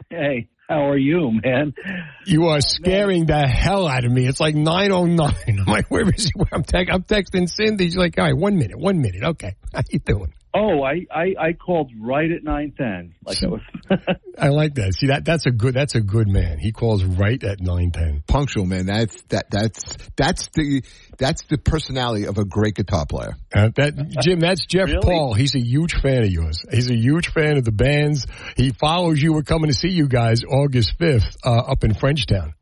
Hey, 0.08 0.48
how 0.68 0.88
are 0.88 0.96
you, 0.96 1.30
man? 1.44 1.74
You 2.24 2.46
are 2.48 2.60
scaring 2.60 3.26
the 3.26 3.46
hell 3.46 3.86
out 3.86 4.04
of 4.04 4.10
me. 4.10 4.26
It's 4.26 4.40
like 4.40 4.54
909. 4.54 5.34
I'm 5.48 5.64
like, 5.66 5.90
where 5.90 6.08
is 6.08 6.24
he? 6.24 6.32
I'm, 6.50 6.64
te- 6.64 6.88
I'm 6.90 7.02
texting 7.02 7.48
Cindy. 7.48 7.84
She's 7.84 7.96
like, 7.96 8.18
all 8.18 8.24
right, 8.24 8.36
one 8.36 8.56
minute, 8.56 8.78
one 8.78 9.00
minute. 9.00 9.22
Okay. 9.22 9.54
How 9.74 9.82
you 9.90 10.00
doing? 10.00 10.32
Oh, 10.56 10.82
I, 10.82 11.06
I, 11.10 11.48
I 11.48 11.52
called 11.52 11.92
right 12.00 12.30
at 12.30 12.42
nine 12.42 12.72
ten. 12.76 13.14
Like 13.24 13.42
I 13.42 13.46
was. 13.46 13.60
I 14.38 14.48
like 14.48 14.74
that. 14.76 14.94
See 14.94 15.08
that 15.08 15.24
that's 15.24 15.46
a 15.46 15.50
good 15.50 15.74
that's 15.74 15.94
a 15.94 16.00
good 16.00 16.28
man. 16.28 16.58
He 16.58 16.72
calls 16.72 17.04
right 17.04 17.42
at 17.44 17.60
nine 17.60 17.90
ten. 17.90 18.22
Punctual, 18.26 18.64
man. 18.64 18.86
That's 18.86 19.20
that 19.28 19.50
that's 19.50 19.82
that's 20.16 20.48
the 20.54 20.82
that's 21.18 21.42
the 21.44 21.58
personality 21.58 22.26
of 22.26 22.38
a 22.38 22.44
great 22.44 22.74
guitar 22.74 23.04
player. 23.06 23.36
Uh, 23.54 23.70
that 23.76 24.16
Jim, 24.22 24.40
that's 24.40 24.64
Jeff 24.64 24.88
Paul. 25.02 25.34
He's 25.34 25.54
a 25.54 25.60
huge 25.60 25.94
fan 26.00 26.22
of 26.22 26.30
yours. 26.30 26.62
He's 26.70 26.90
a 26.90 26.96
huge 26.96 27.28
fan 27.28 27.58
of 27.58 27.64
the 27.64 27.72
bands. 27.72 28.26
He 28.56 28.70
follows 28.70 29.20
you. 29.20 29.32
We're 29.34 29.42
coming 29.42 29.68
to 29.68 29.74
see 29.74 29.90
you 29.90 30.08
guys 30.08 30.42
August 30.44 30.94
fifth 30.98 31.36
uh, 31.44 31.50
up 31.50 31.84
in 31.84 31.92
Frenchtown. 31.92 32.54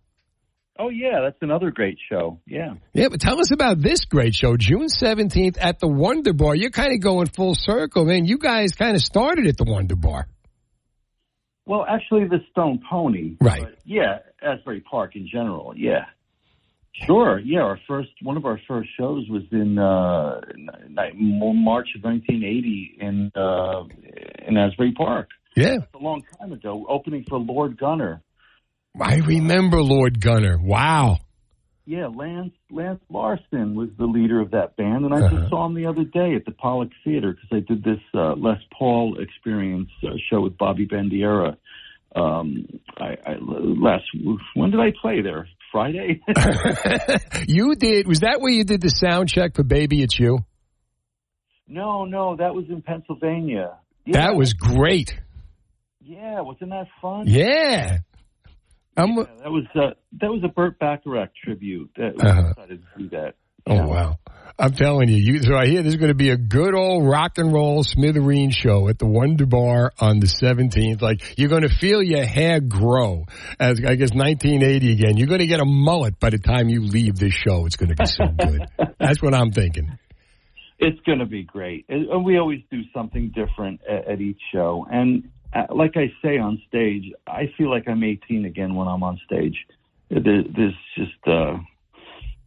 Oh 0.79 0.89
yeah, 0.89 1.21
that's 1.23 1.39
another 1.41 1.71
great 1.71 1.99
show. 2.11 2.41
Yeah. 2.47 2.75
Yeah, 2.93 3.09
but 3.09 3.21
tell 3.21 3.39
us 3.41 3.53
about 3.53 3.81
this 3.81 4.05
great 4.07 4.35
show, 4.35 4.57
June 4.57 4.89
seventeenth 4.89 5.57
at 5.59 5.79
the 5.79 5.87
Wonder 5.87 6.33
Bar. 6.33 6.57
You're 6.57 6.71
kind 6.71 6.93
of 6.93 7.01
going 7.01 7.29
full 7.29 7.55
circle, 7.55 8.05
man. 8.05 8.25
You 8.25 8.39
guys 8.39 8.75
kind 8.75 8.97
of 8.97 9.03
started 9.03 9.47
at 9.47 9.57
the 9.57 9.65
Wonder 9.65 9.95
Bar, 9.95 10.27
Well, 11.67 11.87
actually, 11.89 12.25
the 12.27 12.41
Stone 12.51 12.81
Pony. 12.91 13.37
right? 13.41 13.67
Yeah, 13.85 14.19
Asbury 14.43 14.81
Park 14.81 15.15
in 15.15 15.29
general. 15.31 15.75
Yeah. 15.77 16.07
Sure. 17.07 17.39
Yeah, 17.41 17.61
our 17.61 17.79
first 17.89 18.11
one 18.23 18.37
of 18.37 18.45
our 18.45 18.61
first 18.69 18.89
shows 18.97 19.29
was 19.29 19.43
in 19.53 19.79
uh, 19.79 20.41
March 21.15 21.89
of 21.97 22.05
1980 22.05 22.99
in 23.01 23.33
uh, 23.37 23.85
in 24.47 24.57
Asbury 24.57 24.93
Park. 24.93 25.29
Yeah. 25.57 25.77
That's 25.79 25.95
a 25.95 25.99
long 25.99 26.23
time 26.41 26.53
ago. 26.53 26.85
Opening 26.89 27.25
for 27.29 27.39
Lord 27.39 27.79
Gunner. 27.79 28.23
I 29.01 29.17
remember 29.17 29.83
Lord 29.83 30.21
Gunner. 30.21 30.57
Wow. 30.59 31.19
Yeah, 31.87 32.07
Lance 32.07 32.55
Lance 32.71 33.03
Larson 33.11 33.75
was 33.75 33.91
the 33.99 34.07
leader 34.07 34.41
of 34.41 34.53
that 34.53 34.77
band, 34.77 35.05
and 35.05 35.13
I 35.13 35.19
Uh-huh. 35.19 35.37
just 35.37 35.51
saw 35.51 35.67
him 35.67 35.75
the 35.75 35.87
other 35.87 36.05
day 36.05 36.35
at 36.35 36.45
the 36.47 36.53
Pollak 36.53 36.91
Theater 37.05 37.33
because 37.33 37.51
I 37.53 37.61
did 37.61 37.85
this 37.85 38.01
uh, 38.15 38.35
Les 38.37 38.59
Paul 38.73 39.19
experience 39.21 39.91
uh, 40.03 40.11
show 40.31 40.41
with 40.41 40.57
Bobby 40.57 40.87
Bandiera. 40.87 41.57
Um, 42.17 42.67
I, 42.97 43.17
I 43.27 43.35
last 43.41 44.05
when 44.55 44.71
did 44.71 44.81
I 44.81 44.93
play 45.03 45.21
there? 45.21 45.49
Friday. 45.73 46.23
You 47.49 47.75
did. 47.75 48.07
Was 48.07 48.21
that 48.21 48.41
where 48.41 48.53
you 48.53 48.65
did 48.65 48.81
the 48.81 48.89
sound 48.91 49.29
check 49.29 49.55
for 49.57 49.65
Baby 49.65 50.03
It's 50.03 50.19
You? 50.19 50.39
no, 51.67 52.05
no, 52.05 52.37
that 52.37 52.55
was 52.55 52.67
in 52.71 52.81
Pennsylvania. 52.83 53.77
That 54.07 54.37
was 54.37 54.53
great. 54.55 55.19
Yeah, 56.01 56.41
wasn't 56.43 56.71
that 56.71 56.87
fun? 57.03 57.25
Yeah. 57.27 57.99
I'm, 58.97 59.17
Yeah, 59.17 59.25
that 59.43 59.51
was 59.51 59.65
uh, 59.75 59.95
that 60.21 60.31
was 60.31 60.43
a 60.45 60.49
Burt 60.49 60.79
Bacharach 60.79 61.31
tribute. 61.43 61.91
That 61.97 62.15
Uh-huh. 62.21 62.53
decided 62.55 62.83
to 62.83 63.03
do 63.03 63.09
that. 63.11 63.35
Oh 63.67 63.87
wow! 63.87 64.19
I'm 64.59 64.73
telling 64.73 65.09
you, 65.09 65.17
you. 65.17 65.43
So 65.43 65.57
I 65.57 65.67
hear 65.67 65.83
there's 65.83 65.97
going 65.97 66.11
to 66.11 66.15
be 66.15 66.29
a 66.31 66.37
good 66.37 66.75
old 66.75 67.09
rock 67.09 67.39
and 67.39 67.53
roll 67.53 67.83
smithereen 67.83 68.53
show 68.53 68.89
at 68.89 68.99
the 68.99 69.07
Wonder 69.07 69.47
Bar 69.47 69.93
on 69.99 70.21
the 70.21 70.27
17th. 70.27 71.01
Like 71.01 71.39
you're 71.39 71.49
going 71.49 71.63
to 71.63 71.75
feel 71.75 72.03
your 72.03 72.25
hair 72.27 72.61
grow 72.61 73.25
as 73.59 73.79
I 73.79 73.95
guess 73.97 74.13
1980 74.13 74.93
again. 74.93 75.17
You're 75.17 75.29
going 75.29 75.41
to 75.41 75.47
get 75.47 75.61
a 75.61 75.65
mullet 75.65 76.21
by 76.21 76.31
the 76.31 76.39
time 76.39 76.69
you 76.69 76.83
leave 76.83 77.17
this 77.17 77.33
show. 77.33 77.65
It's 77.65 77.77
going 77.77 77.89
to 77.89 77.97
be 77.97 78.07
so 78.07 78.27
good. 78.27 78.67
That's 79.01 79.23
what 79.23 79.35
I'm 79.35 79.51
thinking. 79.51 79.99
It's 80.79 81.01
going 81.07 81.21
to 81.21 81.27
be 81.27 81.43
great. 81.45 81.87
And 81.89 82.25
we 82.25 82.37
always 82.39 82.61
do 82.71 82.83
something 82.93 83.33
different 83.35 83.81
at, 83.91 84.09
at 84.13 84.21
each 84.21 84.41
show. 84.53 84.87
And 84.91 85.31
like 85.71 85.97
I 85.97 86.13
say 86.23 86.39
on 86.39 86.61
stage, 86.69 87.13
I 87.27 87.53
feel 87.57 87.71
like 87.71 87.89
I'm 87.89 88.03
18 88.03 88.45
again 88.45 88.75
when 88.75 88.89
I'm 88.89 89.03
on 89.03 89.21
stage. 89.25 89.67
There- 90.11 90.21
There's 90.43 90.75
just, 90.97 91.27
uh, 91.27 91.59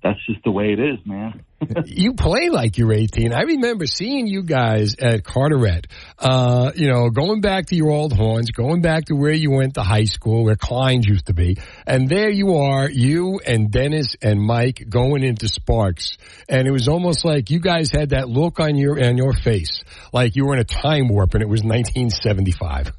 that's 0.03 0.24
just 0.26 0.43
the 0.43 0.51
way 0.51 0.74
it 0.74 0.80
is, 0.80 0.97
man. 1.05 1.43
you 1.86 2.14
play 2.14 2.49
like 2.49 2.78
you're 2.78 2.93
18. 2.93 3.34
I 3.34 3.41
remember 3.41 3.86
seeing 3.86 4.28
you 4.28 4.43
guys 4.43 4.95
at 4.99 5.24
Carteret. 5.24 5.86
Uh, 6.20 6.72
you 6.76 6.88
know, 6.88 7.10
going 7.10 7.41
back 7.41 7.68
to 7.68 7.76
your 7.76 7.89
old 7.89 8.14
horns, 8.14 8.51
going 8.51 8.82
back 8.82 9.05
to 9.05 9.16
where 9.16 9.32
you 9.32 9.51
went 9.51 9.76
to 9.76 9.82
high 9.82 10.05
school, 10.05 10.43
where 10.43 10.55
Klein's 10.55 11.08
used 11.08 11.28
to 11.28 11.34
be, 11.34 11.58
and 11.86 12.08
there 12.08 12.30
you 12.30 12.55
are, 12.55 12.89
you 12.89 13.39
and 13.45 13.72
Dennis 13.72 14.16
and 14.22 14.39
Mike 14.39 14.84
going 14.89 15.24
into 15.24 15.47
Sparks, 15.47 16.18
and 16.47 16.68
it 16.68 16.72
was 16.72 16.88
almost 16.88 17.26
like 17.26 17.49
you 17.49 17.60
guys 17.60 17.91
had 17.91 18.10
that 18.10 18.30
look 18.30 18.60
on 18.60 18.76
your 18.76 19.03
on 19.03 19.18
your 19.18 19.34
face, 19.34 19.84
like 20.14 20.36
you 20.36 20.45
were 20.45 20.53
in 20.53 20.60
a 20.60 20.64
time 20.64 21.07
warp, 21.07 21.34
and 21.34 21.41
it 21.41 21.49
was 21.49 21.64
1975. 21.64 22.91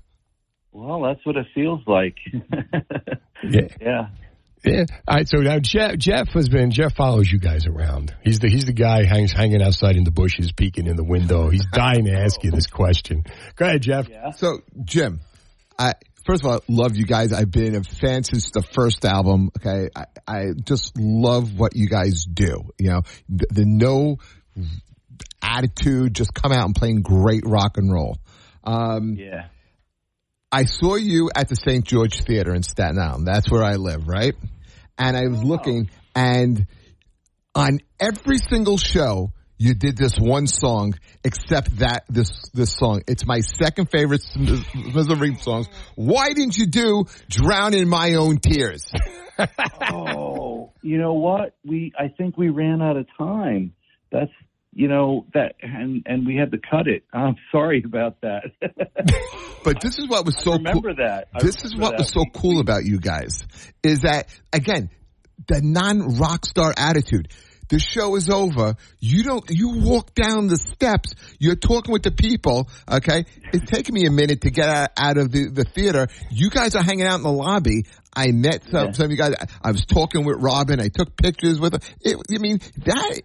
Well, 0.72 1.02
that's 1.02 1.24
what 1.24 1.36
it 1.36 1.46
feels 1.54 1.80
like. 1.86 2.16
Yeah. 3.42 3.68
yeah. 3.80 4.08
Yeah. 4.64 4.84
All 5.06 5.16
right. 5.16 5.28
So 5.28 5.38
now 5.38 5.58
Jeff, 5.58 5.96
Jeff 5.98 6.28
has 6.30 6.48
been 6.48 6.70
Jeff 6.70 6.94
follows 6.94 7.30
you 7.30 7.38
guys 7.38 7.66
around. 7.66 8.14
He's 8.22 8.40
the 8.40 8.48
he's 8.48 8.64
the 8.64 8.72
guy 8.72 9.04
hangs 9.04 9.32
hanging 9.32 9.62
outside 9.62 9.96
in 9.96 10.04
the 10.04 10.10
bushes, 10.10 10.52
peeking 10.52 10.86
in 10.86 10.96
the 10.96 11.04
window. 11.04 11.48
He's 11.48 11.66
dying 11.72 12.04
to 12.06 12.12
ask 12.12 12.42
you 12.42 12.50
this 12.50 12.66
question. 12.66 13.24
Go 13.56 13.66
ahead, 13.66 13.82
Jeff. 13.82 14.08
Yeah. 14.08 14.30
So, 14.32 14.58
Jim, 14.84 15.20
I 15.78 15.94
first 16.24 16.44
of 16.44 16.50
all 16.50 16.60
love 16.68 16.96
you 16.96 17.06
guys. 17.06 17.32
I've 17.32 17.50
been 17.50 17.74
a 17.74 17.82
fan 17.82 18.24
since 18.24 18.50
the 18.50 18.62
first 18.62 19.04
album. 19.04 19.50
Okay, 19.58 19.90
I, 19.94 20.04
I 20.26 20.44
just 20.64 20.98
love 20.98 21.58
what 21.58 21.76
you 21.76 21.88
guys 21.88 22.24
do. 22.24 22.70
You 22.78 22.90
know, 22.90 23.02
the, 23.28 23.46
the 23.50 23.64
no 23.64 24.18
attitude, 25.42 26.14
just 26.14 26.34
come 26.34 26.52
out 26.52 26.66
and 26.66 26.74
playing 26.74 27.02
great 27.02 27.44
rock 27.46 27.76
and 27.76 27.92
roll. 27.92 28.18
Um, 28.64 29.14
yeah. 29.14 29.46
I 30.50 30.64
saw 30.64 30.96
you 30.96 31.30
at 31.34 31.48
the 31.48 31.56
St. 31.56 31.84
George 31.84 32.22
Theater 32.22 32.54
in 32.54 32.62
Staten 32.62 32.98
Island. 32.98 33.26
That's 33.26 33.50
where 33.50 33.62
I 33.62 33.74
live, 33.74 34.08
right? 34.08 34.34
And 34.96 35.16
I 35.16 35.26
was 35.26 35.40
oh. 35.40 35.46
looking, 35.46 35.90
and 36.14 36.66
on 37.54 37.80
every 38.00 38.38
single 38.38 38.78
show, 38.78 39.32
you 39.58 39.74
did 39.74 39.96
this 39.96 40.16
one 40.18 40.46
song, 40.46 40.94
except 41.24 41.78
that 41.78 42.04
this 42.08 42.30
this 42.54 42.72
song. 42.72 43.02
It's 43.06 43.26
my 43.26 43.40
second 43.40 43.90
favorite 43.90 44.22
Smithy 44.22 45.34
songs. 45.40 45.68
Why 45.96 46.28
didn't 46.28 46.56
you 46.56 46.66
do 46.66 47.04
"Drown 47.28 47.74
in 47.74 47.88
My 47.88 48.14
Own 48.14 48.38
Tears"? 48.38 48.90
oh, 49.92 50.72
you 50.80 50.98
know 50.98 51.14
what? 51.14 51.56
We 51.64 51.92
I 51.98 52.08
think 52.08 52.38
we 52.38 52.48
ran 52.48 52.80
out 52.80 52.96
of 52.96 53.06
time. 53.18 53.74
That's 54.10 54.30
you 54.74 54.88
know 54.88 55.26
that 55.34 55.54
and 55.62 56.02
and 56.06 56.26
we 56.26 56.36
had 56.36 56.50
to 56.52 56.58
cut 56.58 56.86
it. 56.86 57.04
I'm 57.12 57.36
sorry 57.52 57.82
about 57.84 58.20
that. 58.22 58.44
but 59.64 59.80
this 59.80 59.98
is 59.98 60.08
what 60.08 60.24
was 60.24 60.36
so 60.40 60.52
remember 60.52 60.94
cool. 60.94 61.04
that. 61.06 61.28
I 61.34 61.42
this 61.42 61.64
is 61.64 61.74
what 61.76 61.92
that. 61.92 61.98
was 62.00 62.10
so 62.10 62.24
cool 62.34 62.60
about 62.60 62.84
you 62.84 62.98
guys 63.00 63.44
is 63.82 64.00
that 64.00 64.28
again 64.52 64.90
the 65.46 65.60
non 65.62 66.16
rock 66.18 66.44
star 66.46 66.72
attitude. 66.76 67.28
The 67.70 67.78
show 67.78 68.16
is 68.16 68.30
over. 68.30 68.76
You 68.98 69.22
don't, 69.24 69.44
you 69.50 69.80
walk 69.80 70.14
down 70.14 70.46
the 70.46 70.56
steps. 70.56 71.12
You're 71.38 71.54
talking 71.54 71.92
with 71.92 72.02
the 72.02 72.10
people. 72.10 72.66
Okay. 72.90 73.26
It's 73.52 73.70
taken 73.70 73.94
me 73.94 74.06
a 74.06 74.10
minute 74.10 74.40
to 74.42 74.50
get 74.50 74.70
out, 74.70 74.88
out 74.96 75.18
of 75.18 75.30
the, 75.30 75.50
the 75.50 75.64
theater. 75.64 76.06
You 76.30 76.48
guys 76.48 76.74
are 76.76 76.82
hanging 76.82 77.04
out 77.04 77.16
in 77.16 77.24
the 77.24 77.30
lobby. 77.30 77.84
I 78.16 78.28
met 78.32 78.62
some, 78.70 78.86
Yeah. 78.86 78.92
some 78.92 79.04
of 79.04 79.10
you 79.10 79.18
guys. 79.18 79.34
I 79.62 79.72
was 79.72 79.84
talking 79.84 80.24
with 80.24 80.38
Robin. 80.40 80.80
I 80.80 80.88
took 80.88 81.14
pictures 81.14 81.60
with 81.60 81.74
her. 81.74 81.80
It, 82.00 82.16
I 82.34 82.38
mean, 82.38 82.60
that, 82.86 83.20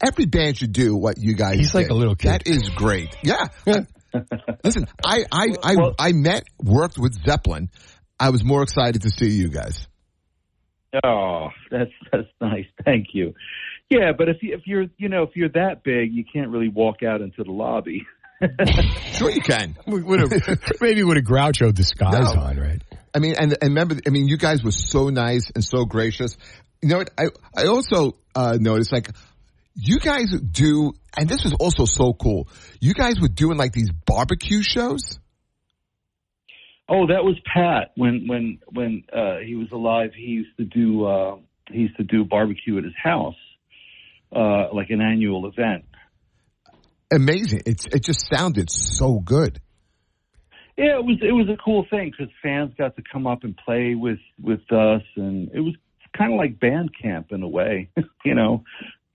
every 0.00 0.26
band 0.26 0.58
should 0.58 0.72
do 0.72 0.96
what 0.96 1.18
you 1.18 1.34
guys 1.34 1.56
He's 1.58 1.74
like 1.74 1.88
a 1.88 1.94
little 1.94 2.14
kid. 2.14 2.28
That 2.28 2.46
is 2.46 2.68
great. 2.70 3.16
Yeah. 3.22 3.46
Listen, 4.64 4.86
I, 5.04 5.24
I, 5.30 5.48
I, 5.62 5.76
I 5.98 6.12
met, 6.12 6.44
worked 6.62 6.98
with 6.98 7.14
Zeppelin. 7.24 7.70
I 8.18 8.30
was 8.30 8.44
more 8.44 8.62
excited 8.62 9.02
to 9.02 9.10
see 9.10 9.30
you 9.30 9.48
guys. 9.48 9.86
Oh, 11.04 11.48
that's 11.70 11.90
that's 12.10 12.28
nice. 12.40 12.64
Thank 12.84 13.08
you. 13.12 13.34
Yeah, 13.90 14.12
but 14.16 14.28
if 14.28 14.38
you 14.42 14.54
if 14.54 14.62
you're 14.66 14.86
you 14.96 15.10
know 15.10 15.24
if 15.24 15.36
you're 15.36 15.50
that 15.50 15.82
big, 15.84 16.14
you 16.14 16.24
can't 16.24 16.48
really 16.48 16.68
walk 16.68 17.02
out 17.02 17.20
into 17.20 17.44
the 17.44 17.52
lobby. 17.52 18.06
Sure 19.12 19.30
you 19.30 19.40
can. 19.40 19.76
With 19.86 20.02
a, 20.04 20.76
maybe 20.82 21.02
with 21.02 21.16
a 21.16 21.22
Groucho 21.22 21.74
disguise 21.74 22.34
No. 22.34 22.40
on, 22.42 22.58
right? 22.58 22.82
I 23.14 23.18
mean, 23.18 23.34
and, 23.38 23.52
and 23.52 23.70
remember, 23.70 23.96
I 24.06 24.10
mean, 24.10 24.28
you 24.28 24.36
guys 24.36 24.62
were 24.62 24.72
so 24.72 25.08
nice 25.08 25.50
and 25.54 25.64
so 25.64 25.86
gracious. 25.86 26.36
You 26.82 26.90
know 26.90 26.98
what? 26.98 27.10
I, 27.16 27.28
I 27.56 27.66
also, 27.68 28.18
uh, 28.34 28.58
noticed 28.60 28.92
like, 28.92 29.08
you 29.76 29.98
guys 30.00 30.32
do, 30.40 30.92
and 31.16 31.28
this 31.28 31.44
was 31.44 31.54
also 31.60 31.84
so 31.84 32.14
cool. 32.14 32.48
You 32.80 32.94
guys 32.94 33.20
were 33.20 33.28
doing 33.28 33.58
like 33.58 33.72
these 33.72 33.90
barbecue 34.06 34.62
shows. 34.62 35.18
Oh, 36.88 37.06
that 37.08 37.24
was 37.24 37.36
Pat 37.52 37.92
when 37.96 38.26
when 38.26 38.58
when 38.72 39.04
uh, 39.12 39.38
he 39.44 39.54
was 39.54 39.68
alive. 39.72 40.10
He 40.16 40.22
used 40.22 40.56
to 40.56 40.64
do 40.64 41.04
uh, 41.04 41.36
he 41.70 41.80
used 41.80 41.96
to 41.96 42.04
do 42.04 42.24
barbecue 42.24 42.78
at 42.78 42.84
his 42.84 42.94
house, 43.02 43.34
uh, 44.34 44.72
like 44.72 44.90
an 44.90 45.00
annual 45.00 45.46
event. 45.46 45.84
Amazing. 47.12 47.62
It's, 47.66 47.86
it 47.86 48.02
just 48.02 48.28
sounded 48.28 48.70
so 48.70 49.20
good. 49.20 49.60
Yeah, 50.76 50.98
it 50.98 51.04
was 51.04 51.18
it 51.22 51.32
was 51.32 51.48
a 51.48 51.56
cool 51.62 51.86
thing 51.90 52.10
because 52.10 52.32
fans 52.42 52.72
got 52.76 52.96
to 52.96 53.02
come 53.10 53.26
up 53.26 53.44
and 53.44 53.56
play 53.56 53.94
with 53.94 54.18
with 54.40 54.60
us, 54.70 55.02
and 55.16 55.50
it 55.52 55.60
was 55.60 55.74
kind 56.16 56.32
of 56.32 56.38
like 56.38 56.60
band 56.60 56.90
camp 57.00 57.28
in 57.30 57.42
a 57.42 57.48
way, 57.48 57.90
you 58.24 58.34
know. 58.34 58.64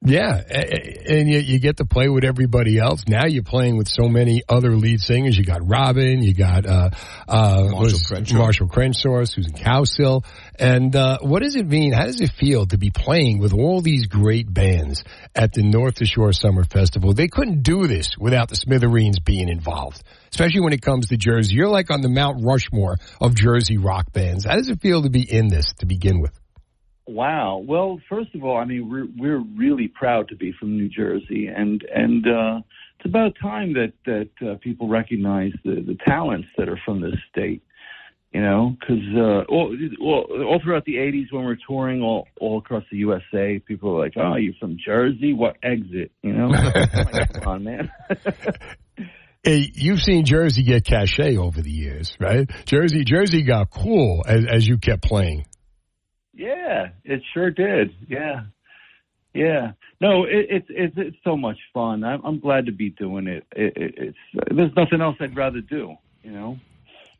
Yeah, 0.03 0.33
and 0.33 1.29
you, 1.29 1.37
you 1.37 1.59
get 1.59 1.77
to 1.77 1.85
play 1.85 2.09
with 2.09 2.23
everybody 2.23 2.79
else. 2.79 3.03
Now 3.07 3.27
you're 3.27 3.43
playing 3.43 3.77
with 3.77 3.87
so 3.87 4.07
many 4.07 4.41
other 4.49 4.75
lead 4.75 4.99
singers. 4.99 5.37
You 5.37 5.45
got 5.45 5.61
Robin, 5.63 6.23
you 6.23 6.33
got 6.33 6.65
uh, 6.65 6.89
uh, 7.27 7.67
Marshall 7.69 7.99
Crenshaw. 8.07 8.35
Marshall 8.35 8.67
Crenshaw, 8.67 9.23
Susan 9.25 9.53
Cowsill. 9.53 10.25
And 10.57 10.95
uh, 10.95 11.19
what 11.21 11.43
does 11.43 11.55
it 11.55 11.67
mean? 11.67 11.93
How 11.93 12.05
does 12.05 12.19
it 12.19 12.31
feel 12.31 12.65
to 12.65 12.79
be 12.79 12.89
playing 12.89 13.37
with 13.37 13.53
all 13.53 13.81
these 13.81 14.07
great 14.07 14.51
bands 14.51 15.03
at 15.35 15.53
the 15.53 15.61
North 15.61 16.03
Shore 16.03 16.33
Summer 16.33 16.63
Festival? 16.63 17.13
They 17.13 17.27
couldn't 17.27 17.61
do 17.61 17.85
this 17.85 18.17
without 18.17 18.49
the 18.49 18.55
Smithereens 18.55 19.19
being 19.19 19.49
involved, 19.49 20.01
especially 20.31 20.61
when 20.61 20.73
it 20.73 20.81
comes 20.81 21.09
to 21.09 21.17
Jersey. 21.17 21.53
You're 21.53 21.69
like 21.69 21.91
on 21.91 22.01
the 22.01 22.09
Mount 22.09 22.43
Rushmore 22.43 22.97
of 23.21 23.35
Jersey 23.35 23.77
rock 23.77 24.11
bands. 24.11 24.45
How 24.45 24.55
does 24.55 24.67
it 24.67 24.81
feel 24.81 25.03
to 25.03 25.11
be 25.11 25.21
in 25.21 25.47
this 25.47 25.73
to 25.77 25.85
begin 25.85 26.21
with? 26.21 26.40
Wow. 27.11 27.63
Well, 27.67 27.99
first 28.07 28.33
of 28.35 28.43
all, 28.43 28.57
I 28.57 28.63
mean 28.65 28.89
we're 28.89 29.07
we're 29.17 29.43
really 29.57 29.89
proud 29.89 30.29
to 30.29 30.35
be 30.35 30.53
from 30.57 30.77
New 30.77 30.87
Jersey, 30.87 31.47
and 31.47 31.83
and 31.93 32.25
uh, 32.25 32.61
it's 32.97 33.05
about 33.05 33.33
time 33.41 33.73
that 33.73 33.91
that 34.05 34.29
uh, 34.49 34.55
people 34.61 34.87
recognize 34.87 35.51
the 35.65 35.75
the 35.85 35.97
talents 36.05 36.47
that 36.57 36.69
are 36.69 36.79
from 36.85 37.01
this 37.01 37.15
state. 37.29 37.63
You 38.33 38.39
know, 38.39 38.77
because 38.79 39.03
uh, 39.13 39.43
all, 39.49 39.75
all 39.99 40.45
all 40.47 40.61
throughout 40.63 40.85
the 40.85 40.95
'80s 40.95 41.33
when 41.33 41.43
we're 41.43 41.57
touring 41.67 42.01
all 42.01 42.29
all 42.39 42.59
across 42.59 42.85
the 42.89 42.97
USA, 42.97 43.59
people 43.59 43.97
are 43.97 43.99
like, 43.99 44.13
"Oh, 44.15 44.37
you're 44.37 44.53
from 44.57 44.77
Jersey? 44.83 45.33
What 45.33 45.57
exit?" 45.61 46.13
You 46.21 46.31
know, 46.31 46.47
Like, 46.47 47.33
come 47.33 47.47
on, 47.47 47.63
man. 47.65 47.91
Hey, 49.43 49.71
you've 49.73 50.03
seen 50.03 50.23
Jersey 50.23 50.61
get 50.61 50.85
cachet 50.85 51.35
over 51.35 51.63
the 51.63 51.71
years, 51.71 52.15
right? 52.19 52.47
Jersey, 52.65 53.03
Jersey 53.03 53.41
got 53.41 53.71
cool 53.71 54.23
as, 54.23 54.45
as 54.47 54.67
you 54.67 54.77
kept 54.77 55.01
playing. 55.01 55.45
Yeah, 56.33 56.89
it 57.03 57.21
sure 57.33 57.51
did. 57.51 57.91
Yeah, 58.07 58.43
yeah. 59.33 59.71
No, 59.99 60.23
it, 60.23 60.47
it's 60.49 60.67
it's 60.69 60.93
it's 60.97 61.17
so 61.23 61.35
much 61.35 61.57
fun. 61.73 62.03
I'm 62.03 62.21
I'm 62.23 62.39
glad 62.39 62.65
to 62.65 62.71
be 62.71 62.89
doing 62.91 63.27
it. 63.27 63.45
it, 63.55 63.73
it 63.75 63.93
it's 63.97 64.17
there's 64.55 64.75
nothing 64.75 65.01
else 65.01 65.17
I'd 65.19 65.35
rather 65.35 65.61
do. 65.61 65.95
You 66.23 66.31
know. 66.31 66.57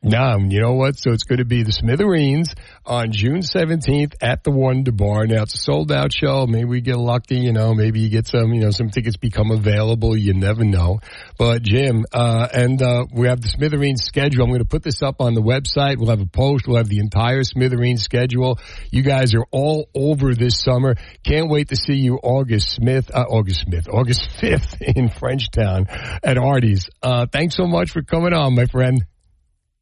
No, 0.03 0.37
you 0.39 0.61
know 0.61 0.73
what? 0.73 0.97
So 0.97 1.11
it's 1.11 1.25
going 1.25 1.37
to 1.37 1.45
be 1.45 1.61
the 1.61 1.71
Smithereens 1.71 2.55
on 2.87 3.11
June 3.11 3.41
17th 3.41 4.15
at 4.19 4.43
the 4.43 4.49
Wonder 4.49 4.91
Bar. 4.91 5.27
Now 5.27 5.43
it's 5.43 5.53
a 5.53 5.59
sold 5.59 5.91
out 5.91 6.11
show. 6.11 6.47
Maybe 6.47 6.65
we 6.65 6.81
get 6.81 6.97
lucky, 6.97 7.37
you 7.37 7.53
know, 7.53 7.75
maybe 7.75 7.99
you 7.99 8.09
get 8.09 8.25
some, 8.25 8.51
you 8.51 8.61
know, 8.61 8.71
some 8.71 8.89
tickets 8.89 9.17
become 9.17 9.51
available. 9.51 10.17
You 10.17 10.33
never 10.33 10.63
know. 10.63 11.01
But 11.37 11.61
Jim, 11.61 12.05
uh, 12.11 12.47
and, 12.51 12.81
uh, 12.81 13.05
we 13.13 13.27
have 13.27 13.41
the 13.41 13.47
Smithereens 13.49 14.03
schedule. 14.03 14.43
I'm 14.43 14.49
going 14.49 14.59
to 14.61 14.65
put 14.65 14.81
this 14.81 15.03
up 15.03 15.21
on 15.21 15.35
the 15.35 15.41
website. 15.41 15.97
We'll 15.97 16.09
have 16.09 16.21
a 16.21 16.25
post. 16.25 16.67
We'll 16.67 16.77
have 16.77 16.89
the 16.89 16.97
entire 16.99 17.43
Smithereens 17.43 18.01
schedule. 18.01 18.57
You 18.89 19.03
guys 19.03 19.35
are 19.35 19.45
all 19.51 19.87
over 19.93 20.33
this 20.33 20.59
summer. 20.59 20.95
Can't 21.23 21.47
wait 21.47 21.69
to 21.69 21.75
see 21.75 21.97
you 21.97 22.15
August 22.23 22.71
Smith, 22.71 23.11
uh, 23.13 23.25
August 23.29 23.61
Smith, 23.61 23.87
August 23.87 24.27
5th 24.41 24.81
in 24.81 25.09
Frenchtown 25.09 25.85
at 26.23 26.39
Artie's. 26.39 26.89
Uh, 27.03 27.27
thanks 27.31 27.55
so 27.55 27.67
much 27.67 27.91
for 27.91 28.01
coming 28.01 28.33
on, 28.33 28.55
my 28.55 28.65
friend. 28.65 29.05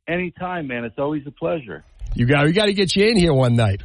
Anytime, 0.09 0.67
man. 0.67 0.85
It's 0.85 0.97
always 0.97 1.23
a 1.27 1.31
pleasure. 1.31 1.83
You 2.15 2.25
got 2.25 2.45
we 2.45 2.51
got 2.53 2.65
to 2.65 2.73
get 2.73 2.95
you 2.95 3.05
in 3.07 3.17
here 3.17 3.33
one 3.33 3.55
night. 3.55 3.83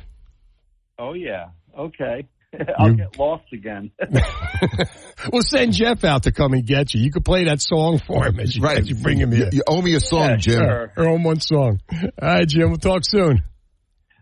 Oh 0.98 1.12
yeah. 1.14 1.46
Okay. 1.78 2.26
I'll 2.78 2.94
get 2.94 3.18
lost 3.18 3.44
again. 3.52 3.90
We'll 5.32 5.42
send 5.42 5.72
Jeff 5.72 6.04
out 6.04 6.24
to 6.24 6.32
come 6.32 6.52
and 6.52 6.66
get 6.66 6.92
you. 6.94 7.00
You 7.00 7.10
could 7.10 7.24
play 7.24 7.44
that 7.44 7.60
song 7.60 7.98
for 8.06 8.26
him 8.26 8.38
as 8.40 8.54
you, 8.54 8.64
as 8.66 8.86
you 8.88 8.94
bring 8.96 9.18
him 9.18 9.30
You, 9.32 9.36
here. 9.38 9.48
you 9.52 9.62
owe 9.66 9.80
me 9.80 9.94
a 9.94 10.00
song, 10.00 10.28
Yeah, 10.30 10.36
Jim. 10.36 10.58
sure. 10.60 10.92
Or 10.98 11.08
on 11.08 11.22
one 11.22 11.40
song. 11.40 11.80
All 11.90 12.00
right, 12.20 12.46
Jim. 12.46 12.68
We'll 12.68 12.76
talk 12.76 13.02
soon. 13.08 13.42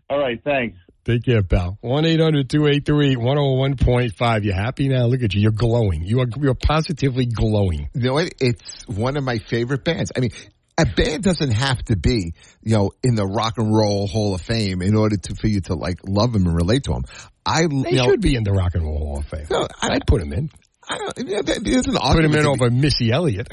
All 0.08 0.18
right. 0.20 0.40
Thanks. 0.44 0.78
Take 1.04 1.24
care, 1.24 1.42
pal. 1.42 1.76
One 1.80 2.04
eight 2.04 2.20
hundred 2.20 2.48
two 2.48 2.68
eight 2.68 2.86
three 2.86 3.16
one 3.16 3.36
zero 3.36 3.54
one 3.56 3.76
point 3.76 4.14
five. 4.16 4.44
You 4.44 4.52
happy 4.52 4.86
now? 4.88 5.06
Look 5.06 5.22
at 5.24 5.34
you. 5.34 5.40
You're 5.40 5.50
glowing. 5.50 6.04
You 6.04 6.20
are 6.20 6.26
you're 6.40 6.54
positively 6.54 7.26
glowing. 7.26 7.88
You 7.94 8.02
know 8.02 8.12
what? 8.14 8.32
It's 8.40 8.86
one 8.86 9.16
of 9.16 9.24
my 9.24 9.38
favorite 9.38 9.82
bands. 9.84 10.12
I 10.16 10.20
mean, 10.20 10.30
a 10.78 10.86
band 10.86 11.23
doesn't 11.23 11.51
have 11.53 11.82
to 11.85 11.97
be, 11.97 12.35
you 12.62 12.74
know, 12.77 12.90
in 13.03 13.15
the 13.15 13.27
Rock 13.27 13.55
and 13.59 13.74
Roll 13.74 14.07
Hall 14.07 14.35
of 14.35 14.40
Fame 14.40 14.81
in 14.82 14.94
order 14.97 15.16
to 15.16 15.35
for 15.35 15.47
you 15.47 15.61
to 15.62 15.74
like 15.74 15.99
love 16.07 16.32
them 16.32 16.47
and 16.47 16.57
relate 16.57 16.85
to 16.85 16.93
them. 16.93 17.05
I, 17.44 17.62
They 17.66 17.90
you 17.90 17.97
know, 17.97 18.05
should 18.07 18.20
be 18.20 18.36
in 18.36 18.44
the 18.44 18.53
Rock 18.53 18.74
and 18.74 18.85
Roll 18.85 18.99
Hall 18.99 19.19
of 19.19 19.27
Fame. 19.27 19.47
No, 19.51 19.66
I- 19.81 19.94
I'd 19.94 20.07
put 20.07 20.23
him 20.23 20.32
in. 20.32 20.51
I 20.89 20.99
don't. 20.99 21.19
You 21.19 21.24
know, 21.36 21.43
there's 21.43 21.86
an 21.86 21.94
Put 21.97 22.24
him 22.24 22.35
in 22.35 22.47
over 22.47 22.70
Missy 22.70 23.11
Elliott. 23.12 23.49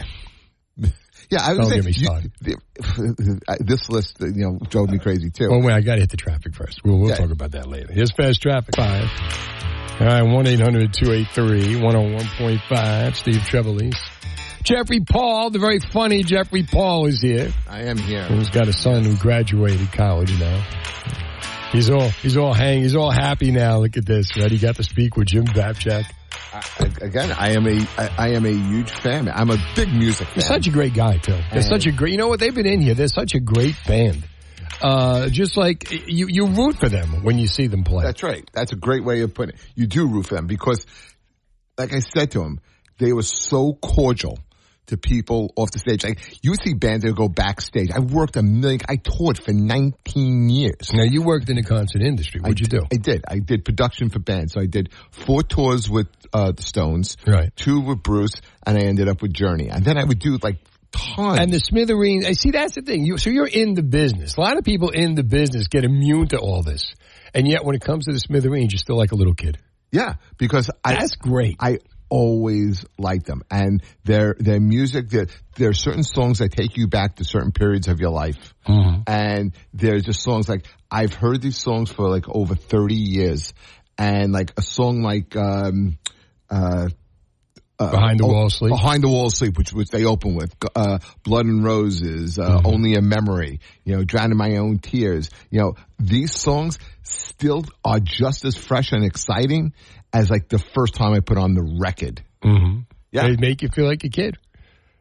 Yeah, 1.31 1.43
I 1.43 1.49
Don't 1.49 1.59
was 1.59 1.69
saying 1.69 1.83
you- 2.41 2.57
this 3.59 3.87
list, 3.87 4.19
uh, 4.19 4.25
you 4.25 4.49
know, 4.49 4.57
drove 4.67 4.89
me 4.89 4.97
crazy 4.97 5.29
too. 5.29 5.47
Oh 5.51 5.59
wait, 5.63 5.73
I 5.73 5.81
got 5.81 5.93
to 5.95 6.01
hit 6.01 6.09
the 6.09 6.17
traffic 6.17 6.55
first. 6.55 6.81
We'll, 6.83 6.97
we'll 6.97 7.09
Yeah. 7.09 7.17
talk 7.17 7.29
about 7.29 7.51
that 7.51 7.67
later. 7.67 7.93
Here's 7.93 8.11
fast 8.11 8.41
traffic. 8.41 8.75
Five. 8.75 9.07
All 9.99 10.07
right, 10.07 10.23
one 10.23 10.45
1-800-283-101.5. 10.45 13.15
Steve 13.15 13.41
Trevelise. 13.41 13.93
Jeffrey 14.63 14.99
Paul, 14.99 15.49
the 15.51 15.59
very 15.59 15.79
funny 15.79 16.23
Jeffrey 16.23 16.63
Paul 16.63 17.05
is 17.05 17.21
here. 17.21 17.51
I 17.67 17.83
am 17.83 17.97
here. 17.97 18.23
Who's 18.25 18.49
got 18.49 18.67
a 18.67 18.73
son 18.73 19.03
who 19.03 19.15
graduated 19.15 19.91
college 19.91 20.37
now. 20.39 20.63
He's 21.71 21.89
all 21.89 22.09
he's 22.09 22.35
all 22.35 22.53
hang 22.53 22.81
he's 22.81 22.95
all 22.95 23.11
happy 23.11 23.51
now. 23.51 23.77
Look 23.79 23.95
at 23.97 24.05
this, 24.05 24.35
right? 24.37 24.51
He 24.51 24.57
got 24.57 24.75
to 24.77 24.83
speak 24.83 25.15
with 25.15 25.27
Jim 25.27 25.45
Babjak. 25.45 26.05
I, 26.51 26.85
again, 27.05 27.31
I 27.31 27.51
am 27.51 27.67
a 27.67 27.87
I, 27.97 28.09
I 28.17 28.27
am 28.29 28.45
a 28.45 28.51
huge 28.51 28.89
fan. 28.91 29.29
I'm 29.29 29.51
a 29.51 29.57
big 29.75 29.89
music 29.93 30.27
fan. 30.27 30.35
He's 30.35 30.47
such 30.47 30.67
a 30.67 30.71
great 30.71 30.93
guy 30.95 31.17
too. 31.17 31.33
They're 31.33 31.45
And- 31.51 31.63
such 31.65 31.85
a 31.85 31.91
great. 31.91 32.11
You 32.11 32.17
know 32.17 32.27
what? 32.27 32.39
They've 32.39 32.53
been 32.53 32.65
in 32.65 32.81
here. 32.81 32.95
They're 32.95 33.07
such 33.07 33.35
a 33.35 33.39
great 33.39 33.75
band. 33.87 34.23
Uh, 34.81 35.27
just 35.29 35.57
like 35.57 35.91
you, 36.07 36.27
you 36.29 36.45
root 36.47 36.77
for 36.77 36.87
them 36.89 37.23
when 37.23 37.37
you 37.37 37.47
see 37.47 37.67
them 37.67 37.83
play. 37.83 38.03
That's 38.03 38.23
right. 38.23 38.49
That's 38.53 38.71
a 38.71 38.77
great 38.77 39.03
way 39.03 39.21
of 39.21 39.33
putting 39.33 39.55
it. 39.55 39.61
You 39.75 39.87
do 39.87 40.07
root 40.07 40.25
for 40.27 40.35
them 40.35 40.47
because, 40.47 40.85
like 41.77 41.93
I 41.93 41.99
said 41.99 42.31
to 42.31 42.41
him, 42.43 42.61
they 42.97 43.11
were 43.13 43.23
so 43.23 43.73
cordial 43.73 44.39
to 44.89 44.97
people 44.97 45.53
off 45.55 45.71
the 45.71 45.79
stage. 45.79 46.03
Like 46.03 46.19
you 46.43 46.55
see 46.55 46.73
bands 46.73 47.03
that 47.03 47.15
go 47.15 47.27
backstage. 47.27 47.89
I 47.91 47.99
worked 47.99 48.35
a 48.35 48.43
million. 48.43 48.81
I 48.87 48.97
toured 48.97 49.41
for 49.41 49.53
19 49.53 50.49
years. 50.49 50.93
Now 50.93 51.03
you 51.03 51.23
worked 51.23 51.49
in 51.49 51.55
the 51.55 51.63
concert 51.63 52.01
industry. 52.01 52.41
What'd 52.41 52.59
I 52.59 52.61
you 52.61 52.79
do? 52.79 52.87
I 52.91 52.97
did. 52.97 53.23
I 53.27 53.39
did 53.39 53.65
production 53.65 54.09
for 54.09 54.19
bands. 54.19 54.53
So 54.53 54.61
I 54.61 54.65
did 54.65 54.89
four 55.11 55.43
tours 55.43 55.89
with 55.89 56.07
uh, 56.33 56.51
the 56.51 56.63
Stones, 56.63 57.17
right? 57.25 57.55
Two 57.55 57.81
with 57.81 58.03
Bruce, 58.03 58.41
and 58.65 58.77
I 58.77 58.81
ended 58.81 59.07
up 59.07 59.21
with 59.21 59.33
Journey. 59.33 59.69
And 59.69 59.83
then 59.83 59.97
I 59.97 60.03
would 60.03 60.19
do 60.19 60.37
like 60.41 60.57
tons. 60.91 61.39
And 61.39 61.51
the 61.51 61.59
Smithereens, 61.59 62.25
I 62.25 62.33
see 62.33 62.51
that's 62.51 62.75
the 62.75 62.81
thing. 62.81 63.05
You, 63.05 63.17
so 63.17 63.29
you're 63.29 63.47
in 63.47 63.73
the 63.73 63.83
business. 63.83 64.37
A 64.37 64.41
lot 64.41 64.57
of 64.57 64.63
people 64.63 64.89
in 64.89 65.15
the 65.15 65.23
business 65.23 65.67
get 65.67 65.83
immune 65.83 66.27
to 66.29 66.37
all 66.37 66.63
this. 66.63 66.93
And 67.33 67.47
yet 67.47 67.63
when 67.63 67.75
it 67.75 67.81
comes 67.81 68.05
to 68.05 68.13
the 68.13 68.19
Smithereens, 68.19 68.73
you're 68.73 68.79
still 68.79 68.97
like 68.97 69.11
a 69.11 69.15
little 69.15 69.35
kid. 69.35 69.57
Yeah, 69.91 70.15
because 70.37 70.69
I, 70.83 70.93
that's 70.93 71.15
great. 71.15 71.57
I 71.59 71.79
always 72.09 72.83
liked 72.97 73.25
them, 73.25 73.43
and 73.51 73.83
their 74.03 74.35
their 74.39 74.59
music. 74.59 75.09
There, 75.09 75.27
there 75.57 75.69
are 75.69 75.73
certain 75.73 76.03
songs 76.03 76.39
that 76.39 76.51
take 76.51 76.75
you 76.77 76.87
back 76.87 77.15
to 77.17 77.23
certain 77.23 77.51
periods 77.51 77.87
of 77.87 77.99
your 77.99 78.11
life, 78.11 78.53
Mm-hmm. 78.67 79.01
and 79.07 79.53
they're 79.73 79.99
just 79.99 80.21
songs 80.21 80.47
like 80.49 80.65
I've 80.91 81.13
heard 81.13 81.41
these 81.41 81.57
songs 81.57 81.91
for 81.91 82.09
like 82.09 82.25
over 82.27 82.55
thirty 82.55 82.95
years, 82.95 83.53
and 83.97 84.31
like 84.33 84.51
a 84.57 84.61
song 84.61 85.01
like. 85.01 85.35
um 85.35 85.97
uh 86.49 86.89
uh, 87.81 87.91
Behind 87.91 88.19
the 88.19 88.25
oh, 88.25 88.33
Wall 88.33 88.49
Sleep? 88.49 88.71
Behind 88.71 89.01
the 89.01 89.07
Wall 89.07 89.27
of 89.27 89.33
Sleep, 89.33 89.57
which 89.57 89.71
which 89.71 89.87
they 89.87 90.03
open 90.03 90.35
with, 90.35 90.53
uh, 90.75 90.99
Blood 91.23 91.45
and 91.45 91.63
Roses, 91.63 92.37
uh, 92.37 92.57
Mm-hmm. 92.57 92.67
Only 92.67 92.95
a 92.95 93.01
Memory, 93.01 93.61
you 93.85 93.95
know, 93.95 94.03
Drowning 94.03 94.35
My 94.37 94.57
Own 94.57 94.79
Tears. 94.79 95.29
You 95.49 95.61
know, 95.61 95.75
these 95.97 96.33
songs 96.35 96.77
still 97.03 97.63
are 97.85 98.01
just 98.01 98.43
as 98.43 98.57
fresh 98.57 98.91
and 98.91 99.05
exciting 99.05 99.71
as 100.13 100.29
like 100.29 100.49
the 100.49 100.59
first 100.59 100.95
time 100.95 101.13
I 101.13 101.19
put 101.19 101.37
on 101.37 101.53
the 101.53 101.77
record. 101.79 102.21
Mm-hmm. 102.43 102.81
Yeah. 103.11 103.27
They 103.27 103.35
make 103.37 103.61
you 103.61 103.69
feel 103.69 103.85
like 103.85 104.03
a 104.03 104.09
kid. 104.09 104.37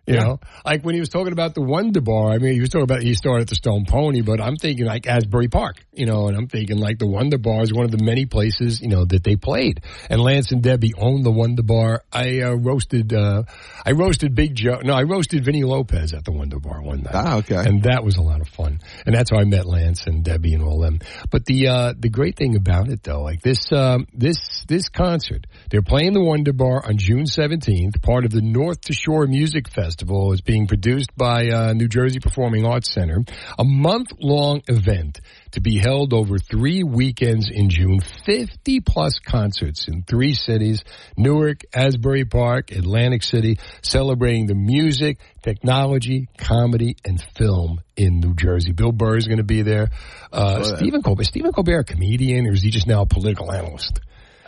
You 0.09 0.21
know, 0.21 0.41
like 0.65 0.85
when 0.85 0.95
he 0.95 1.01
was 1.01 1.09
talking 1.09 1.33
about 1.33 1.55
the 1.55 1.61
Wonder 1.61 2.01
Bar, 2.01 2.31
I 2.31 2.39
mean, 2.39 2.55
he 2.55 2.61
was 2.61 2.71
talking 2.71 2.85
about 2.85 3.03
he 3.03 3.15
started 3.15 3.43
at 3.43 3.49
the 3.49 3.55
Stone 3.55 3.85
Pony, 3.87 4.23
but 4.23 4.41
I'm 4.41 4.57
thinking 4.57 4.87
like 4.87 5.07
Asbury 5.07 5.49
Park, 5.49 5.85
you 5.93 6.07
know, 6.07 6.29
and 6.29 6.37
I'm 6.37 6.49
thinking 6.49 6.79
like 6.79 6.99
the 6.99 7.07
Wonder 7.07 7.39
Bar 7.39 7.63
is 7.63 7.73
one 7.73 7.85
of 7.85 7.91
the 7.91 8.03
many 8.03 8.25
places, 8.25 8.81
you 8.81 8.89
know, 8.89 9.05
that 9.05 9.23
they 9.23 9.37
played. 9.37 9.83
And 10.09 10.21
Lance 10.21 10.51
and 10.53 10.63
Debbie 10.63 10.95
owned 10.97 11.25
the 11.25 11.31
Wonder 11.31 11.63
Bar. 11.63 12.05
I 12.13 12.41
uh, 12.41 12.55
roasted, 12.55 13.13
uh, 13.13 13.43
I 13.85 13.93
roasted 13.93 14.35
Big 14.35 14.55
Joe. 14.55 14.81
No, 14.83 14.95
I 14.95 15.03
roasted 15.03 15.45
Vinny 15.45 15.63
Lopez 15.63 16.15
at 16.15 16.25
the 16.25 16.33
Wonder 16.33 16.59
Bar 16.59 16.83
one 16.83 17.03
night. 17.03 17.15
Ah, 17.15 17.37
okay. 17.39 17.57
And 17.57 17.83
that 17.83 18.03
was 18.03 18.17
a 18.17 18.23
lot 18.23 18.41
of 18.41 18.49
fun. 18.49 18.81
And 19.05 19.15
that's 19.15 19.31
how 19.31 19.39
I 19.39 19.45
met 19.45 19.67
Lance 19.67 20.07
and 20.07 20.25
Debbie 20.25 20.55
and 20.55 20.63
all 20.63 20.81
them. 20.81 21.01
But 21.31 21.45
the 21.45 21.69
uh, 21.69 21.95
the 21.99 22.09
great 22.09 22.37
thing 22.37 22.57
about 22.57 22.89
it 22.89 23.03
though, 23.03 23.23
like 23.23 23.43
this 23.43 23.71
um, 23.73 24.07
this 24.15 24.65
this 24.69 24.89
concert, 24.89 25.47
they're 25.71 25.83
playing 25.83 26.13
the 26.13 26.23
Wonder 26.23 26.53
Bar 26.53 26.87
on 26.87 26.97
June 26.97 27.25
17th, 27.25 28.03
part 28.03 28.25
of 28.25 28.31
the 28.31 28.43
North 28.43 28.81
to 28.83 28.93
Shore 28.93 29.27
Music 29.27 29.69
Festival. 29.99 30.33
is 30.33 30.41
being 30.41 30.69
produced 30.69 31.11
by 31.17 31.49
uh, 31.49 31.73
New 31.73 31.89
Jersey 31.89 32.21
Performing 32.21 32.65
Arts 32.65 32.93
Center, 32.93 33.25
a 33.59 33.65
month 33.65 34.13
long 34.21 34.63
event 34.69 35.21
to 35.53 35.61
be 35.61 35.77
held 35.77 36.13
over 36.13 36.39
three 36.39 36.85
weekends 36.85 37.51
in 37.51 37.69
June. 37.69 37.99
50 38.25 38.81
plus 38.81 39.19
concerts 39.19 39.89
in 39.89 40.05
three 40.05 40.35
cities 40.35 40.85
Newark, 41.17 41.63
Asbury 41.75 42.25
Park, 42.25 42.71
Atlantic 42.71 43.25
City, 43.25 43.59
celebrating 43.83 44.47
the 44.47 44.55
music, 44.55 45.19
technology, 45.43 46.29
comedy, 46.39 46.95
and 47.05 47.21
film 47.37 47.81
in 47.97 48.21
New 48.21 48.35
Jersey. 48.35 48.71
Bill 48.71 48.93
Burr 48.93 49.17
is 49.17 49.27
going 49.27 49.39
to 49.39 49.45
be 49.45 49.63
there. 49.63 49.89
Uh. 50.33 50.63
Stephen 50.63 51.03
Colbert. 51.03 51.25
Stephen 51.25 51.53
Colbert, 51.53 51.81
a 51.81 51.85
comedian, 51.85 52.47
or 52.47 52.53
is 52.53 52.63
he 52.63 52.71
just 52.71 52.87
now 52.87 53.03
a 53.03 53.07
political 53.07 53.51
analyst? 53.51 53.99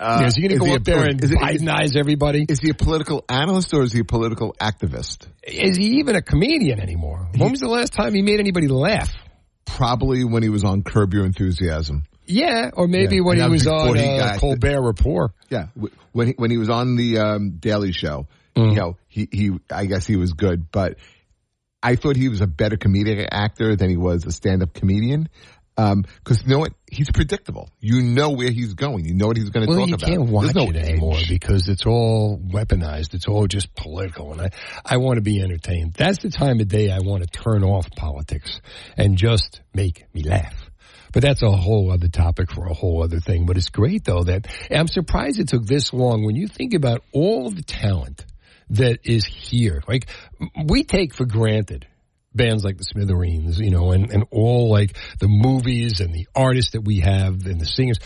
Uh, 0.01 0.25
is 0.27 0.35
he 0.35 0.49
going 0.49 0.59
to 0.59 0.65
go 0.65 0.73
a- 0.73 0.77
up 0.77 0.85
there 0.85 1.05
and 1.05 1.23
is 1.23 1.31
it- 1.31 1.39
Bidenize 1.39 1.95
everybody? 1.97 2.47
Is 2.49 2.59
he 2.61 2.71
a 2.71 2.75
political 2.75 3.25
analyst 3.29 3.75
or 3.75 3.83
is 3.83 3.93
he 3.93 4.01
a 4.01 4.05
political 4.05 4.55
activist? 4.61 5.27
Is 5.43 5.77
he 5.77 5.99
even 5.99 6.17
a 6.17 6.23
comedian 6.23 6.81
anymore? 6.81 7.29
When 7.37 7.51
was 7.51 7.61
the 7.61 7.69
last 7.69 7.93
time 7.93 8.15
he 8.15 8.23
made 8.23 8.41
anybody 8.41 8.69
laugh? 8.69 9.13
Probably 9.67 10.25
when 10.25 10.43
he 10.43 10.49
was 10.49 10.65
on 10.65 10.83
Curb 10.83 11.13
Your 11.15 11.25
Enthusiasm. 11.27 12.05
Yeah, 12.27 12.71
or 12.75 12.87
maybe 12.89 13.17
Yeah, 13.17 13.23
when 13.23 13.37
he 13.41 13.49
was 13.49 13.67
on 13.67 13.97
he 13.97 14.05
uh, 14.05 14.39
Colbert 14.39 14.81
Report. 14.83 15.33
Yeah, 15.51 15.67
when 16.13 16.29
he, 16.29 16.35
when 16.37 16.51
he 16.51 16.59
was 16.59 16.71
on 16.71 16.97
the 16.97 17.19
um, 17.19 17.51
Daily 17.59 17.93
Show, 17.93 18.27
Mm. 18.57 18.71
you 18.71 18.77
know, 18.77 18.97
he 19.07 19.29
he 19.31 19.51
I 19.71 19.87
guess 19.87 20.07
he 20.07 20.17
was 20.17 20.33
good, 20.33 20.71
but 20.73 20.97
I 21.83 21.95
thought 21.97 22.17
he 22.17 22.29
was 22.29 22.41
a 22.41 22.47
better 22.49 22.77
comedic 22.77 23.27
actor 23.31 23.77
than 23.77 23.89
he 23.91 23.97
was 23.97 24.27
a 24.27 24.33
stand 24.33 24.63
up 24.65 24.75
comedian. 24.75 25.29
Because 25.77 26.43
you 26.45 26.49
know 26.51 26.59
what, 26.59 26.73
he's 26.91 27.11
predictable. 27.11 27.71
You 27.81 28.03
know 28.03 28.31
where 28.31 28.51
he's 28.51 28.75
going. 28.75 29.05
You 29.05 29.15
know 29.15 29.27
what 29.29 29.37
he's 29.37 29.51
going 29.51 29.67
to 29.67 29.71
Well, 29.71 29.81
talk 29.81 29.89
you 29.89 29.95
about. 29.95 30.09
You 30.09 30.17
can't 30.19 30.29
watch 30.31 30.55
no 30.55 30.65
it 30.71 30.77
anymore 30.77 31.17
edge. 31.19 31.29
because 31.29 31.69
it's 31.69 31.87
all 31.87 32.39
weaponized. 32.39 33.15
It's 33.15 33.27
all 33.29 33.47
just 33.47 33.75
political, 33.75 34.33
and 34.33 34.41
I 34.43 34.51
I 34.85 34.97
want 34.99 35.17
to 35.17 35.23
be 35.23 35.41
entertained. 35.43 35.95
That's 35.95 36.23
the 36.23 36.31
time 36.31 36.61
of 36.61 36.69
day 36.69 36.91
I 36.91 36.99
want 37.01 37.23
to 37.23 37.29
turn 37.29 37.65
off 37.65 37.91
politics 37.97 38.61
and 38.97 39.17
just 39.17 39.61
make 39.75 40.05
me 40.15 40.23
laugh. 40.23 40.55
But 41.13 41.23
that's 41.23 41.43
a 41.43 41.51
whole 41.51 41.91
other 41.91 42.07
topic 42.09 42.53
for 42.53 42.67
a 42.67 42.75
whole 42.75 43.03
other 43.03 43.19
thing. 43.19 43.45
But 43.47 43.57
it's 43.57 43.69
great 43.71 44.05
though 44.05 44.25
that 44.25 44.47
I'm 44.71 44.87
surprised 44.87 45.41
it 45.41 45.49
took 45.49 45.65
this 45.67 45.93
long 45.93 46.25
when 46.25 46.37
you 46.37 46.47
think 46.47 46.75
about 46.75 47.03
all 47.13 47.51
the 47.51 47.63
talent 47.63 48.25
that 48.71 49.01
is 49.05 49.25
here. 49.25 49.83
Like 49.89 50.07
we 50.65 50.85
take 50.85 51.13
for 51.15 51.25
granted 51.25 51.87
bands 52.35 52.65
like 52.65 52.77
the 52.77 52.85
Smithereens, 52.85 53.59
you 53.59 53.71
know, 53.71 53.93
and, 53.93 54.11
and 54.11 54.27
all 54.31 54.71
like 54.71 54.97
the 55.19 55.29
movies 55.29 56.01
and 56.01 56.15
the 56.15 56.29
artists 56.35 56.73
that 56.73 56.83
we 56.83 57.01
have 57.01 57.47
and 57.47 57.61
the 57.61 57.67
singers. 57.67 57.99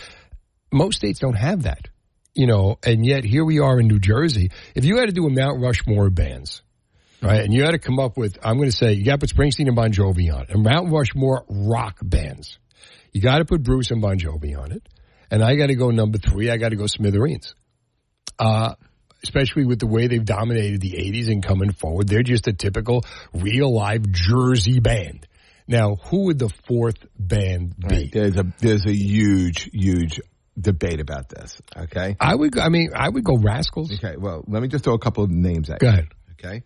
Most 0.72 0.96
states 0.96 1.18
don't 1.18 1.36
have 1.36 1.64
that, 1.64 1.88
you 2.34 2.46
know, 2.46 2.78
and 2.84 3.04
yet 3.04 3.24
here 3.24 3.44
we 3.44 3.60
are 3.60 3.78
in 3.78 3.86
New 3.86 4.00
Jersey. 4.00 4.50
If 4.74 4.84
you 4.84 4.98
had 4.98 5.06
to 5.06 5.12
do 5.12 5.26
a 5.26 5.30
Mount 5.30 5.60
Rushmore 5.60 6.10
bands, 6.10 6.62
right, 7.22 7.42
and 7.42 7.52
you 7.52 7.62
had 7.64 7.72
to 7.72 7.78
come 7.78 7.98
up 7.98 8.16
with, 8.16 8.38
I'm 8.42 8.56
going 8.56 8.70
to 8.70 8.76
say, 8.76 8.94
you 8.94 9.04
got 9.04 9.20
to 9.20 9.26
put 9.26 9.30
Springsteen 9.30 9.66
and 9.66 9.76
Bon 9.76 9.92
Jovi 9.92 10.34
on 10.34 10.46
and 10.48 10.62
Mount 10.62 10.90
Rushmore 10.90 11.44
rock 11.48 11.98
bands. 12.02 12.58
You 13.12 13.20
got 13.20 13.38
to 13.38 13.44
put 13.44 13.62
Bruce 13.62 13.90
and 13.90 14.02
Bon 14.02 14.18
Jovi 14.18 14.58
on 14.58 14.72
it, 14.72 14.88
and 15.30 15.44
I 15.44 15.54
got 15.54 15.68
to 15.68 15.76
go 15.76 15.90
number 15.90 16.18
three. 16.18 16.50
I 16.50 16.56
got 16.56 16.70
to 16.70 16.76
go 16.76 16.86
Smithereens. 16.86 17.54
Uh, 18.38 18.74
especially 19.24 19.64
with 19.64 19.80
the 19.80 19.86
way 19.86 20.06
they've 20.06 20.24
dominated 20.24 20.80
the 20.80 20.92
80s 20.92 21.28
and 21.28 21.42
coming 21.42 21.72
forward. 21.72 22.06
They're 22.08 22.22
just 22.22 22.46
a 22.46 22.52
typical 22.52 23.04
real 23.32 23.74
live 23.74 24.08
Jersey 24.10 24.78
band. 24.80 25.26
Now, 25.66 25.96
who 25.96 26.26
would 26.26 26.38
the 26.38 26.50
fourth 26.68 26.98
band 27.18 27.74
be? 27.76 27.86
Right, 27.86 28.12
There's 28.12 28.36
a 28.36 28.44
there's 28.60 28.84
a 28.84 28.92
huge 28.92 29.70
huge 29.72 30.20
debate 30.60 31.00
about 31.00 31.30
this. 31.30 31.60
Okay, 31.74 32.16
I 32.20 32.34
would. 32.34 32.58
I 32.58 32.68
mean, 32.68 32.90
I 32.94 33.08
would 33.08 33.24
go 33.24 33.36
Rascals. 33.38 33.90
Okay, 33.94 34.16
well, 34.18 34.44
let 34.46 34.60
me 34.62 34.68
just 34.68 34.84
throw 34.84 34.94
a 34.94 34.98
couple 34.98 35.24
of 35.24 35.30
names 35.30 35.70
at 35.70 35.80
Go 35.80 35.86
you. 35.86 35.92
ahead. 35.94 36.08
Okay, 36.32 36.62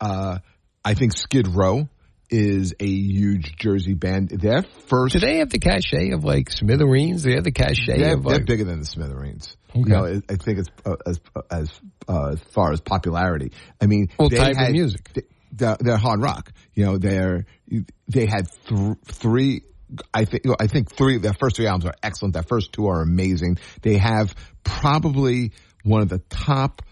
uh, 0.00 0.38
I 0.84 0.94
think 0.94 1.12
Skid 1.14 1.48
Row 1.48 1.88
is 2.30 2.74
a 2.80 2.86
huge 2.86 3.56
Jersey 3.56 3.94
band. 3.94 4.28
Their 4.30 4.62
first, 4.88 5.14
Do 5.14 5.20
they 5.20 5.38
have 5.38 5.50
the 5.50 5.58
cachet 5.58 6.10
of 6.12 6.24
like 6.24 6.50
Smithereens? 6.50 7.22
They 7.22 7.32
have 7.34 7.44
the 7.44 7.52
cachet 7.52 7.98
they're, 7.98 8.14
of 8.14 8.22
they're 8.24 8.34
like. 8.38 8.46
bigger 8.46 8.64
than 8.64 8.80
the 8.80 8.86
Smithereens. 8.86 9.56
Okay. 9.70 9.80
You 9.80 9.84
know, 9.86 10.04
I 10.28 10.36
think 10.36 10.58
it's 10.58 10.68
uh, 10.84 10.96
as 11.06 11.20
as 11.50 11.70
uh, 12.08 12.30
as 12.32 12.40
far 12.52 12.72
as 12.72 12.80
popularity. 12.80 13.52
I 13.80 13.86
mean, 13.86 14.08
Well, 14.18 14.28
they 14.28 14.36
type 14.36 14.52
of 14.52 14.56
had- 14.56 14.72
music. 14.72 15.12
they- 15.14 15.22
They're, 15.50 15.76
they're 15.80 15.96
hard 15.96 16.20
rock. 16.20 16.52
You 16.74 16.84
know, 16.84 16.98
they're 16.98 17.46
they 18.06 18.26
had 18.26 18.48
th- 18.68 18.96
three. 19.06 19.62
I 20.12 20.26
think 20.26 20.44
I 20.60 20.66
think 20.66 20.94
three. 20.94 21.16
Their 21.18 21.32
first 21.32 21.56
three 21.56 21.66
albums 21.66 21.86
are 21.86 21.94
excellent. 22.02 22.34
Their 22.34 22.42
first 22.42 22.72
two 22.74 22.86
are 22.88 23.00
amazing. 23.00 23.56
They 23.82 23.96
have 23.96 24.34
probably 24.62 25.52
one 25.84 26.02
of 26.02 26.08
the 26.10 26.18
top 26.28 26.82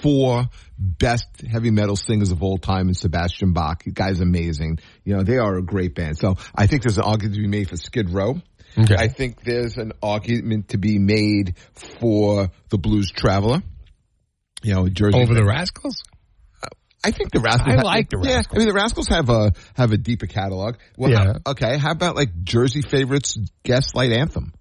four 0.00 0.44
best 0.78 1.26
heavy 1.50 1.70
metal 1.70 1.96
singers 1.96 2.30
of 2.32 2.42
all 2.42 2.58
time 2.58 2.88
and 2.88 2.96
Sebastian 2.96 3.52
Bach. 3.52 3.84
The 3.84 3.92
guy's 3.92 4.20
amazing. 4.20 4.78
You 5.04 5.16
know, 5.16 5.22
they 5.22 5.38
are 5.38 5.56
a 5.56 5.62
great 5.62 5.94
band. 5.94 6.18
So 6.18 6.36
I 6.54 6.66
think 6.66 6.82
there's 6.82 6.98
an 6.98 7.04
argument 7.04 7.34
to 7.34 7.40
be 7.40 7.48
made 7.48 7.68
for 7.68 7.76
Skid 7.76 8.10
Row. 8.10 8.40
Okay. 8.78 8.94
I 8.96 9.08
think 9.08 9.42
there's 9.42 9.76
an 9.76 9.92
argument 10.02 10.68
to 10.70 10.78
be 10.78 10.98
made 10.98 11.56
for 11.74 12.50
the 12.70 12.78
Blues 12.78 13.10
Traveler. 13.10 13.62
You 14.62 14.74
know, 14.74 14.88
Jersey 14.88 15.18
Over 15.20 15.34
the 15.34 15.44
Rascals? 15.44 16.02
I 17.04 17.10
think 17.10 17.32
the 17.32 17.40
Rascals. 17.40 17.68
I 17.68 17.72
have- 17.72 17.82
like 17.84 18.10
the 18.10 18.16
Rascals. 18.18 18.32
Yeah. 18.32 18.42
I 18.54 18.58
mean, 18.58 18.68
the 18.68 18.74
Rascals 18.74 19.08
have 19.08 19.28
a 19.28 19.52
have 19.74 19.90
a 19.92 19.96
deeper 19.98 20.26
catalog. 20.26 20.76
Well, 20.96 21.10
Yeah. 21.10 21.24
how- 21.44 21.50
okay. 21.52 21.76
How 21.76 21.90
about 21.90 22.14
like 22.16 22.44
Jersey 22.44 22.80
favorites, 22.80 23.36
Gaslight 23.64 24.12
Anthem? 24.12 24.52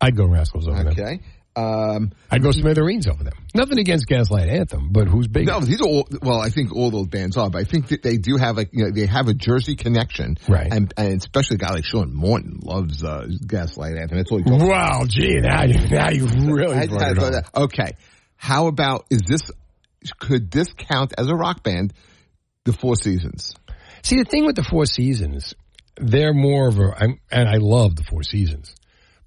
I'd 0.00 0.16
go 0.16 0.26
Rascals 0.26 0.68
over 0.68 0.84
them. 0.84 0.88
Okay. 0.92 1.20
Um, 1.56 2.10
I'd 2.30 2.42
go 2.42 2.50
Smithereens 2.50 3.06
over 3.06 3.22
them. 3.22 3.32
Nothing 3.54 3.78
against 3.78 4.06
Gaslight 4.08 4.48
Anthem, 4.48 4.88
but 4.90 5.06
who's 5.06 5.28
big? 5.28 5.46
no, 5.46 5.60
these 5.60 5.80
are 5.80 5.84
all. 5.86 6.08
Well, 6.20 6.40
I 6.40 6.50
think 6.50 6.74
all 6.74 6.90
those 6.90 7.06
bands 7.06 7.36
are, 7.36 7.48
but 7.48 7.60
I 7.60 7.64
think 7.64 7.88
that 7.88 8.02
they 8.02 8.16
do 8.16 8.36
have 8.36 8.56
like 8.56 8.70
you 8.72 8.84
know 8.84 8.90
they 8.90 9.06
have 9.06 9.28
a 9.28 9.34
Jersey 9.34 9.76
connection, 9.76 10.36
Right. 10.48 10.66
And 10.72 10.92
and 10.96 11.14
especially 11.18 11.54
a 11.56 11.58
guy 11.58 11.72
like 11.74 11.84
Sean 11.84 12.12
Morton 12.12 12.58
loves 12.62 13.04
uh, 13.04 13.28
Gaslight 13.46 13.96
Anthem. 13.96 14.18
That's 14.18 14.32
all 14.32 14.38
he 14.38 14.44
talks 14.44 14.56
about. 14.64 14.68
Wow, 14.68 15.04
gee, 15.06 15.38
now 15.40 15.62
you, 15.64 15.88
now 15.88 16.10
you 16.10 16.26
really 16.52 16.76
I- 16.76 16.86
brought 16.88 17.02
I 17.02 17.10
it 17.10 17.18
home. 17.18 17.64
Okay. 17.64 17.92
How 18.36 18.66
about 18.66 19.06
is 19.10 19.22
this? 19.28 19.42
Could 20.18 20.50
this 20.50 20.72
count 20.76 21.14
as 21.16 21.28
a 21.28 21.34
rock 21.34 21.62
band? 21.62 21.92
The 22.64 22.72
Four 22.72 22.96
Seasons. 22.96 23.54
See, 24.02 24.16
the 24.16 24.24
thing 24.24 24.44
with 24.44 24.56
the 24.56 24.64
Four 24.64 24.86
Seasons, 24.86 25.54
they're 25.96 26.34
more 26.34 26.68
of 26.68 26.78
a, 26.78 26.94
I'm, 26.98 27.20
and 27.30 27.48
I 27.48 27.58
love 27.58 27.94
the 27.94 28.02
Four 28.04 28.22
Seasons, 28.22 28.74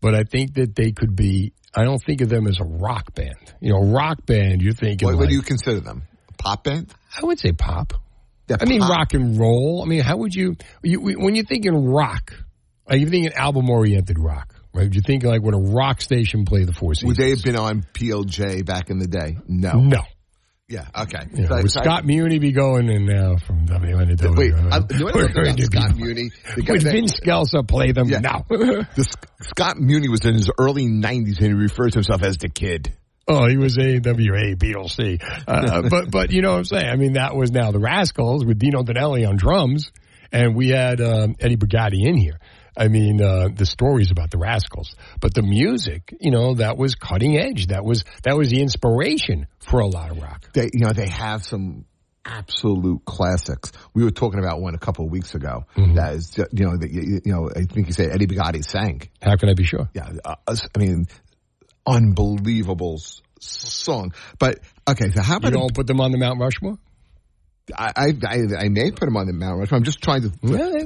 but 0.01 0.13
I 0.13 0.23
think 0.23 0.55
that 0.55 0.75
they 0.75 0.91
could 0.91 1.15
be. 1.15 1.53
I 1.77 1.83
don't 1.83 2.01
think 2.03 2.21
of 2.21 2.29
them 2.29 2.47
as 2.47 2.59
a 2.59 2.63
rock 2.63 3.13
band. 3.13 3.53
You 3.61 3.73
know, 3.73 3.91
rock 3.91 4.25
band. 4.25 4.63
You're 4.63 4.73
thinking 4.73 5.05
What, 5.05 5.13
like, 5.13 5.19
what 5.19 5.29
do 5.29 5.35
you 5.35 5.43
consider 5.43 5.79
them? 5.79 6.03
Pop 6.37 6.63
band? 6.63 6.91
I 7.15 7.23
would 7.23 7.39
say 7.39 7.51
pop. 7.51 7.93
I 8.59 8.65
mean, 8.65 8.81
rock 8.81 9.13
and 9.13 9.37
roll. 9.37 9.83
I 9.85 9.87
mean, 9.87 10.01
how 10.01 10.17
would 10.17 10.33
you, 10.33 10.55
you 10.81 10.99
when 11.01 11.35
you're 11.35 11.45
thinking 11.45 11.91
rock, 11.91 12.33
are 12.87 12.95
you 12.95 13.07
thinking 13.07 13.33
album 13.33 13.69
oriented 13.69 14.17
rock? 14.17 14.55
Right? 14.73 14.83
Would 14.83 14.95
you 14.95 15.01
think 15.05 15.23
like 15.23 15.41
when 15.43 15.53
a 15.53 15.59
rock 15.59 16.01
station 16.01 16.45
play 16.45 16.63
the 16.63 16.73
Four 16.73 16.95
Seasons? 16.95 17.09
Would 17.09 17.17
they 17.17 17.29
have 17.31 17.43
been 17.43 17.57
on 17.57 17.83
PLJ 17.93 18.65
back 18.65 18.89
in 18.89 18.99
the 18.99 19.07
day? 19.07 19.37
No. 19.47 19.73
No. 19.73 20.01
Yeah. 20.69 20.85
Okay. 20.93 21.19
Know, 21.31 21.47
So- 21.47 21.55
would 21.61 21.71
so 21.71 21.79
I- 21.79 21.83
Scott 21.83 22.05
Muni 22.05 22.39
be 22.39 22.51
going 22.51 22.89
in 22.89 23.05
now 23.05 23.37
from 23.37 23.65
WNW? 23.67 24.35
Wait, 24.37 24.53
I, 24.53 24.57
you 24.57 24.99
know 24.99 25.05
what 25.05 25.15
I 25.15 25.19
love 25.21 25.31
about 25.31 25.59
Scott 25.61 25.95
Muni? 25.95 26.29
Would 26.57 26.81
that- 26.81 26.91
Vince 26.91 27.19
Scelsa 27.21 27.65
play 27.65 27.93
them 27.93 28.09
Yeah. 28.09 28.19
now? 28.19 28.45
The 28.49 29.07
Scott 29.41 29.77
Muni 29.79 30.09
was 30.09 30.25
in 30.25 30.33
his 30.33 30.49
early 30.59 30.85
90s 30.87 31.37
and 31.37 31.47
he 31.47 31.53
refers 31.53 31.93
to 31.93 31.99
himself 31.99 32.21
as 32.21 32.37
the 32.37 32.49
kid. 32.49 32.93
Oh, 33.29 33.47
he 33.47 33.55
was 33.57 33.77
AWA, 33.77 34.55
BLC. 34.57 35.21
Uh, 35.47 35.81
but, 35.89 36.11
but 36.11 36.31
you 36.31 36.41
know 36.41 36.51
what 36.51 36.57
I'm 36.59 36.65
saying? 36.65 36.85
I 36.89 36.95
mean, 36.97 37.13
that 37.13 37.33
was 37.35 37.49
now 37.51 37.71
the 37.71 37.79
Rascals 37.79 38.43
with 38.45 38.59
Dino 38.59 38.83
Danelli 38.83 39.27
on 39.27 39.37
drums, 39.37 39.91
and 40.33 40.53
we 40.55 40.69
had 40.69 40.99
um, 40.99 41.35
Eddie 41.39 41.55
Brigati 41.57 42.05
in 42.05 42.17
here. 42.17 42.39
I 42.77 42.87
mean, 42.89 43.21
uh, 43.21 43.49
the 43.53 43.65
stories 43.65 44.11
about 44.11 44.29
the 44.29 44.37
Rascals, 44.37 44.95
but 45.19 45.33
the 45.33 45.41
music, 45.41 46.13
you 46.19 46.31
know, 46.31 46.53
that 46.55 46.77
was 46.77 46.95
cutting 46.95 47.37
edge. 47.37 47.67
That 47.67 47.83
was 47.83 48.03
that 48.23 48.37
was 48.37 48.49
the 48.49 48.61
inspiration 48.61 49.47
for 49.59 49.79
a 49.79 49.87
lot 49.87 50.11
of 50.11 50.21
rock. 50.21 50.49
They, 50.53 50.69
you 50.73 50.85
know, 50.85 50.93
they 50.93 51.07
have 51.07 51.43
some 51.43 51.85
absolute 52.23 53.03
classics. 53.05 53.71
We 53.93 54.03
were 54.03 54.11
talking 54.11 54.39
about 54.39 54.61
one 54.61 54.75
a 54.75 54.77
couple 54.77 55.05
of 55.05 55.11
weeks 55.11 55.33
ago. 55.33 55.65
Mm-hmm. 55.75 55.95
That 55.95 56.13
is, 56.13 56.29
ju- 56.31 56.45
you 56.51 56.65
know, 56.65 56.77
that 56.77 56.91
you, 56.91 57.21
you 57.25 57.31
know, 57.31 57.49
I 57.49 57.63
think 57.63 57.87
you 57.87 57.93
said 57.93 58.11
Eddie 58.11 58.27
Brigati 58.27 58.63
sang. 58.63 59.01
How 59.21 59.35
can 59.37 59.49
I 59.49 59.53
be 59.53 59.63
sure? 59.63 59.89
Yeah, 59.93 60.11
uh, 60.23 60.35
I 60.47 60.77
mean, 60.77 61.05
unbelievable 61.85 62.99
song. 63.39 64.13
But 64.39 64.59
okay, 64.89 65.09
so 65.11 65.21
how 65.21 65.35
You 65.35 65.37
about 65.37 65.53
don't 65.53 65.73
put 65.73 65.87
them 65.87 66.01
on 66.01 66.11
the 66.11 66.17
Mount 66.17 66.39
Rushmore? 66.39 66.77
I, 67.75 67.91
I 67.97 68.37
I 68.59 68.69
may 68.69 68.91
put 68.91 69.07
him 69.07 69.17
on 69.17 69.27
the 69.27 69.33
Mount 69.33 69.59
Rushmore. 69.59 69.77
I'm 69.77 69.83
just 69.83 70.01
trying 70.01 70.21
to 70.21 70.31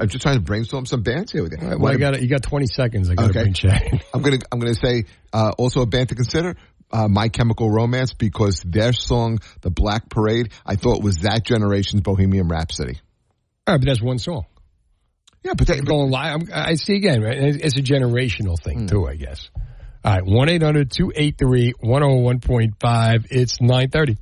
I'm 0.01 0.07
just 0.09 0.21
trying 0.23 0.35
to 0.35 0.41
brainstorm 0.41 0.85
some 0.85 1.03
bands 1.03 1.31
here 1.31 1.43
with 1.43 1.51
you. 1.51 1.67
Right, 1.67 1.79
well, 1.79 1.93
I 1.93 1.97
got 1.97 2.19
you 2.21 2.27
got 2.27 2.41
20 2.43 2.65
seconds. 2.67 3.09
I 3.09 3.15
got 3.15 3.23
to 3.25 3.29
Okay. 3.29 3.41
bring 3.43 3.53
Chad. 3.53 4.03
I'm 4.13 4.21
gonna 4.21 4.39
I'm 4.51 4.59
gonna 4.59 4.73
say 4.75 5.05
uh, 5.31 5.51
also 5.57 5.81
a 5.81 5.85
band 5.85 6.09
to 6.09 6.15
consider. 6.15 6.55
Uh, 6.93 7.07
My 7.07 7.29
Chemical 7.29 7.69
Romance 7.69 8.13
because 8.13 8.61
their 8.65 8.91
song 8.93 9.39
"The 9.61 9.69
Black 9.69 10.09
Parade" 10.09 10.51
I 10.65 10.75
thought 10.75 11.01
was 11.01 11.19
that 11.19 11.45
generation's 11.45 12.01
Bohemian 12.01 12.47
Rhapsody. 12.47 12.99
All 13.67 13.75
right, 13.75 13.79
but 13.79 13.85
that's 13.85 14.01
one 14.01 14.17
song. 14.17 14.45
Yeah, 15.43 15.53
but 15.57 15.67
they, 15.67 15.79
going 15.79 16.11
live. 16.11 16.41
I'm, 16.41 16.49
I 16.53 16.75
see 16.75 16.95
again. 16.95 17.21
Right? 17.21 17.37
It's 17.37 17.77
a 17.77 17.81
generational 17.81 18.59
thing 18.61 18.87
too, 18.87 19.07
I 19.07 19.15
guess. 19.15 19.49
All 20.03 20.13
right, 20.13 20.25
one 20.25 20.47
283 20.47 21.73
101.5 21.83 23.27
It's 23.29 23.61
nine 23.61 23.89
thirty. 23.89 24.17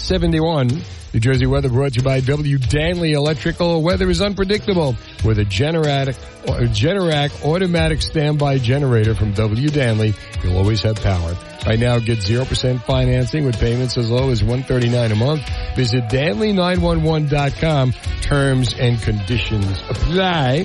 Seventy 0.00 0.40
one. 0.40 0.68
New 1.12 1.20
Jersey 1.20 1.46
weather 1.46 1.68
brought 1.68 1.92
to 1.92 1.98
you 1.98 2.04
by 2.04 2.20
W. 2.20 2.56
Danley 2.58 3.12
Electrical. 3.12 3.82
Weather 3.82 4.08
is 4.08 4.20
unpredictable 4.22 4.96
with 5.24 5.38
a 5.38 5.44
Generac, 5.44 6.14
Generac 6.46 7.44
automatic 7.44 8.00
standby 8.00 8.58
generator 8.58 9.14
from 9.14 9.32
W. 9.34 9.68
Danley. 9.68 10.14
You'll 10.42 10.56
always 10.56 10.82
have 10.82 10.96
power. 10.96 11.36
Right 11.66 11.78
now, 11.78 11.98
get 11.98 12.18
0% 12.18 12.82
financing 12.84 13.44
with 13.44 13.58
payments 13.58 13.98
as 13.98 14.10
low 14.10 14.30
as 14.30 14.42
139 14.42 15.12
a 15.12 15.16
month. 15.16 15.42
Visit 15.76 16.04
Danley911.com. 16.04 17.92
Terms 18.22 18.74
and 18.74 19.00
conditions 19.02 19.82
apply. 19.88 20.64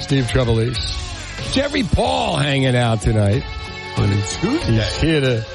Steve 0.00 0.24
Trevelise. 0.26 1.52
Jerry 1.52 1.82
Paul 1.82 2.36
hanging 2.36 2.76
out 2.76 3.00
tonight. 3.00 3.42
On 3.98 4.10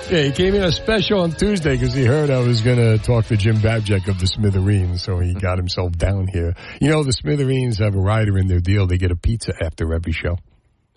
yeah, 0.09 0.23
he 0.23 0.31
came 0.31 0.55
in 0.55 0.63
a 0.63 0.71
special 0.71 1.21
on 1.21 1.31
Tuesday 1.31 1.77
because 1.77 1.93
he 1.93 2.05
heard 2.05 2.31
I 2.31 2.39
was 2.39 2.61
going 2.61 2.77
to 2.77 2.97
talk 2.97 3.25
to 3.27 3.37
Jim 3.37 3.57
Babjak 3.57 4.07
of 4.07 4.19
the 4.19 4.25
Smithereens, 4.25 5.03
so 5.03 5.19
he 5.19 5.33
got 5.35 5.57
himself 5.57 5.91
down 5.91 6.27
here. 6.27 6.55
You 6.79 6.89
know, 6.89 7.03
the 7.03 7.13
Smithereens 7.13 7.77
have 7.77 7.93
a 7.93 7.99
rider 7.99 8.39
in 8.39 8.47
their 8.47 8.59
deal. 8.59 8.87
They 8.87 8.97
get 8.97 9.11
a 9.11 9.15
pizza 9.15 9.53
after 9.63 9.93
every 9.93 10.11
show. 10.11 10.37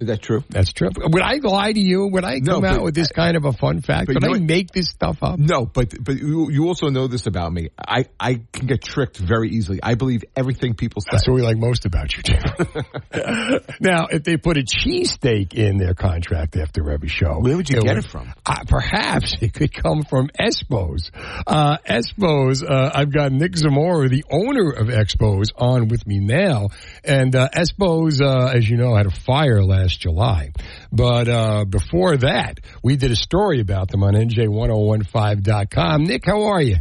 Is 0.01 0.09
that 0.09 0.21
true? 0.23 0.43
That's 0.51 0.73
true. 0.73 0.89
Would 0.97 1.23
I 1.23 1.37
lie 1.41 1.73
to 1.73 1.79
you? 1.81 2.09
Would 2.09 2.25
I 2.25 2.39
No, 2.43 2.55
come 2.57 2.65
out 2.65 2.83
with 2.83 2.97
this 2.97 3.13
kind 3.13 3.37
of 3.37 3.45
a 3.45 3.53
fun 3.53 3.81
fact? 3.81 4.09
Would 4.09 4.25
I 4.25 4.29
what- 4.29 4.41
make 4.43 4.73
this 4.73 4.89
stuff 4.89 5.19
up? 5.23 5.39
No, 5.39 5.67
but 5.67 5.95
but 6.03 6.17
you, 6.17 6.51
you 6.51 6.67
also 6.67 6.89
know 6.89 7.07
this 7.07 7.27
about 7.27 7.53
me. 7.53 7.69
I 7.79 8.07
I 8.19 8.41
can 8.53 8.67
get 8.67 8.83
tricked 8.83 9.17
very 9.19 9.51
easily. 9.51 9.79
I 9.83 9.95
believe 9.95 10.25
everything 10.35 10.75
people 10.75 11.01
say. 11.01 11.11
That's 11.13 11.29
what 11.29 11.35
we 11.35 11.43
like 11.43 11.59
most 11.59 11.85
about 11.87 12.17
you, 12.17 12.25
Jim. 12.25 12.41
now, 13.81 14.07
if 14.11 14.25
they 14.25 14.37
put 14.37 14.57
a 14.57 14.63
cheesesteak 14.63 15.55
in 15.55 15.79
their 15.79 15.95
contract 15.95 16.57
after 16.57 16.91
every 16.91 17.09
show, 17.09 17.39
Where 17.41 17.57
would 17.57 17.69
you 17.71 17.81
get 17.81 17.95
would- 17.95 18.05
it 18.05 18.11
from? 18.11 18.33
Uh, 18.45 18.65
perhaps 18.67 19.35
it 19.41 19.53
could 19.55 19.73
come 19.73 20.03
from 20.03 20.29
Espos. 20.41 21.11
Uh, 21.47 21.79
Espos, 21.89 22.69
uh, 22.69 22.91
I've 22.93 23.13
got 23.13 23.31
Nick 23.33 23.57
Zamora, 23.57 24.09
the 24.09 24.25
owner 24.29 24.71
of 24.73 24.89
Espos, 24.89 25.47
on 25.57 25.87
with 25.87 26.05
me 26.05 26.19
now. 26.19 26.69
And 27.05 27.35
uh, 27.37 27.49
Espos, 27.55 28.21
uh, 28.21 28.49
as 28.49 28.69
you 28.69 28.77
know, 28.77 28.97
had 28.97 29.07
a 29.07 29.11
fire 29.11 29.63
last 29.63 29.84
July. 29.93 30.53
But 30.93 31.29
uh, 31.29 31.65
before 31.65 32.17
that, 32.19 32.61
we 32.83 32.97
did 32.97 33.11
a 33.11 33.17
story 33.17 33.61
about 33.61 33.91
them 33.91 34.03
on 34.03 34.15
NJ1015.com. 34.15 36.05
Nick, 36.05 36.25
how 36.27 36.45
are 36.45 36.63
you? 36.63 36.77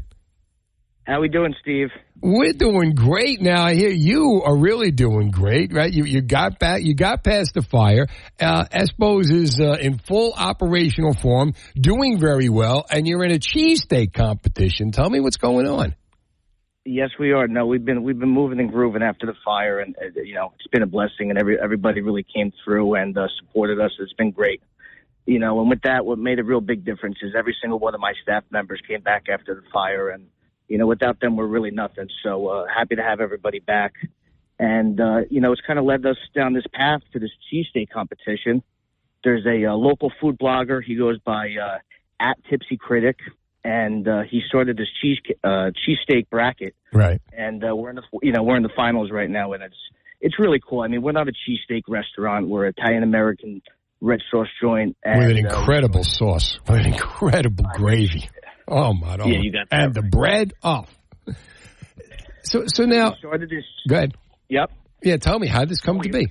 How 1.05 1.19
we 1.19 1.27
doing, 1.27 1.53
Steve? 1.61 1.89
We're 2.21 2.53
doing 2.53 2.95
great 2.95 3.41
now. 3.41 3.65
I 3.65 3.73
hear 3.73 3.89
you 3.89 4.41
are 4.45 4.55
really 4.55 4.91
doing 4.91 5.31
great, 5.31 5.73
right? 5.73 5.91
You 5.91 6.05
you 6.05 6.21
got 6.21 6.57
back, 6.59 6.81
you 6.81 6.95
got 6.95 7.21
past 7.25 7.53
the 7.53 7.61
fire. 7.61 8.07
Uh, 8.39 8.63
Espos 8.71 9.29
is 9.29 9.59
uh, 9.59 9.73
in 9.81 9.97
full 9.97 10.31
operational 10.31 11.13
form, 11.13 11.53
doing 11.75 12.17
very 12.17 12.47
well, 12.47 12.85
and 12.89 13.05
you're 13.05 13.25
in 13.25 13.31
a 13.31 13.39
cheesesteak 13.39 14.13
competition. 14.13 14.91
Tell 14.91 15.09
me 15.09 15.19
what's 15.19 15.35
going 15.35 15.67
on. 15.67 15.95
Yes, 16.85 17.11
we 17.17 17.31
are. 17.31 17.47
No, 17.47 17.65
we've 17.65 17.85
been 17.85 18.03
we've 18.03 18.19
been 18.19 18.29
moving 18.29 18.59
and 18.59 18.69
grooving 18.69 19.03
after 19.03 19.25
the 19.25 19.35
fire, 19.45 19.79
and 19.79 19.95
uh, 19.95 20.21
you 20.21 20.35
know 20.35 20.51
it's 20.59 20.67
been 20.67 20.81
a 20.81 20.87
blessing, 20.87 21.29
and 21.29 21.39
every 21.39 21.57
everybody 21.57 22.01
really 22.01 22.23
came 22.23 22.51
through 22.63 22.95
and 22.95 23.17
uh, 23.17 23.27
supported 23.39 23.79
us. 23.79 23.91
It's 23.99 24.11
been 24.13 24.31
great. 24.31 24.61
You 25.25 25.39
know, 25.39 25.61
and 25.61 25.69
with 25.69 25.83
that, 25.83 26.05
what 26.05 26.19
made 26.19 26.39
a 26.39 26.43
real 26.43 26.59
big 26.59 26.83
difference 26.83 27.19
is 27.21 27.33
every 27.37 27.55
single 27.61 27.79
one 27.79 27.95
of 27.95 28.01
my 28.01 28.13
staff 28.21 28.43
members 28.51 28.81
came 28.85 28.99
back 28.99 29.27
after 29.29 29.55
the 29.55 29.61
fire, 29.71 30.09
and 30.09 30.27
you 30.67 30.77
know, 30.77 30.85
without 30.85 31.21
them, 31.21 31.37
we're 31.37 31.47
really 31.47 31.71
nothing. 31.71 32.09
So 32.21 32.47
uh, 32.47 32.65
happy 32.67 32.97
to 32.97 33.03
have 33.03 33.21
everybody 33.21 33.59
back, 33.59 33.93
and 34.59 34.99
uh, 34.99 35.21
you 35.29 35.39
know, 35.39 35.53
it's 35.53 35.61
kind 35.61 35.79
of 35.79 35.85
led 35.85 36.05
us 36.05 36.17
down 36.35 36.51
this 36.51 36.65
path 36.73 36.99
to 37.13 37.19
this 37.19 37.31
cheesesteak 37.49 37.91
competition. 37.91 38.61
There's 39.23 39.45
a 39.45 39.67
uh, 39.67 39.73
local 39.73 40.11
food 40.19 40.37
blogger. 40.37 40.83
He 40.83 40.95
goes 40.95 41.17
by 41.19 41.55
uh, 41.55 41.77
at 42.19 42.43
Tipsy 42.49 42.75
Critic, 42.75 43.19
and 43.63 44.07
uh, 44.07 44.21
he 44.29 44.41
started 44.47 44.77
this 44.77 44.87
cheese 45.01 45.17
uh, 45.43 45.71
cheesesteak 45.87 46.29
bracket 46.29 46.75
Right. 46.91 47.21
and 47.35 47.63
uh, 47.63 47.75
we're 47.75 47.89
in 47.91 47.95
the 47.95 48.03
you 48.21 48.31
know 48.31 48.43
we're 48.43 48.57
in 48.57 48.63
the 48.63 48.69
finals 48.75 49.09
right 49.11 49.29
now, 49.29 49.53
and 49.53 49.63
it's 49.63 49.75
it's 50.21 50.39
really 50.39 50.59
cool. 50.67 50.81
I 50.81 50.87
mean, 50.87 51.01
we're 51.01 51.11
not 51.11 51.27
a 51.27 51.31
cheesesteak 51.33 51.83
restaurant; 51.87 52.47
we're 52.47 52.67
Italian 52.67 53.03
American 53.03 53.61
red 54.01 54.19
sauce 54.29 54.47
joint, 54.61 54.95
and 55.03 55.19
With 55.19 55.37
an 55.37 55.45
uh, 55.45 55.49
incredible 55.49 56.03
sauce, 56.03 56.59
with 56.67 56.79
an 56.85 56.93
incredible 56.93 57.65
gravy. 57.75 58.29
Oh 58.67 58.93
my! 58.93 59.15
Yeah, 59.17 59.39
you 59.41 59.51
got 59.51 59.69
that 59.69 59.83
and 59.83 59.93
the 59.93 60.01
bread. 60.03 60.53
Oh, 60.63 60.85
so 62.43 62.63
so 62.67 62.85
now, 62.85 63.11
we 63.11 63.17
started 63.19 63.49
this. 63.49 63.63
go 63.87 63.95
ahead. 63.95 64.13
Yep. 64.49 64.71
Yeah, 65.03 65.17
tell 65.17 65.39
me 65.39 65.47
how 65.47 65.59
did 65.61 65.69
this 65.69 65.81
come 65.81 65.99
to 66.01 66.09
be? 66.09 66.27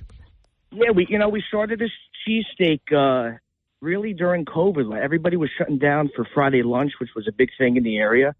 Yeah, 0.71 0.91
we 0.95 1.05
you 1.09 1.19
know 1.19 1.29
we 1.29 1.43
started 1.47 1.79
this 1.79 1.91
cheesesteak 2.27 2.81
uh, 2.91 3.37
really 3.83 4.13
during 4.13 4.45
COVID. 4.45 4.89
Like, 4.89 5.01
everybody 5.01 5.37
was 5.37 5.49
shutting 5.57 5.77
down 5.77 6.09
for 6.15 6.25
Friday 6.33 6.63
lunch, 6.63 6.93
which 6.99 7.09
was 7.15 7.27
a 7.27 7.31
big 7.31 7.49
thing 7.57 7.75
in 7.77 7.83
the 7.83 7.97
area. 7.97 8.33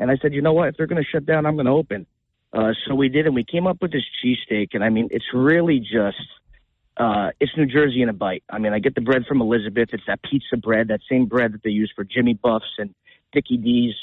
And 0.00 0.10
I 0.10 0.16
said, 0.20 0.34
you 0.34 0.42
know 0.42 0.52
what? 0.52 0.68
If 0.68 0.76
they're 0.76 0.86
going 0.86 1.02
to 1.02 1.08
shut 1.08 1.24
down, 1.24 1.46
I'm 1.46 1.54
going 1.54 1.66
to 1.66 1.72
open. 1.72 2.06
Uh, 2.52 2.72
so 2.86 2.94
we 2.94 3.08
did, 3.08 3.26
and 3.26 3.34
we 3.34 3.44
came 3.44 3.66
up 3.66 3.78
with 3.80 3.92
this 3.92 4.04
cheesesteak. 4.22 4.68
And 4.72 4.82
I 4.82 4.88
mean, 4.90 5.08
it's 5.10 5.26
really 5.32 5.80
just 5.80 6.16
uh, 6.96 7.30
it's 7.40 7.52
New 7.56 7.66
Jersey 7.66 8.02
in 8.02 8.08
a 8.08 8.12
bite. 8.12 8.42
I 8.50 8.58
mean, 8.58 8.72
I 8.72 8.78
get 8.78 8.94
the 8.94 9.00
bread 9.00 9.24
from 9.26 9.40
Elizabeth. 9.40 9.90
It's 9.92 10.04
that 10.06 10.20
pizza 10.22 10.56
bread, 10.56 10.88
that 10.88 11.00
same 11.10 11.26
bread 11.26 11.52
that 11.52 11.62
they 11.62 11.70
use 11.70 11.92
for 11.94 12.04
Jimmy 12.04 12.34
Buffs 12.34 12.72
and 12.78 12.94
Dickie 13.32 13.58
D's. 13.58 13.94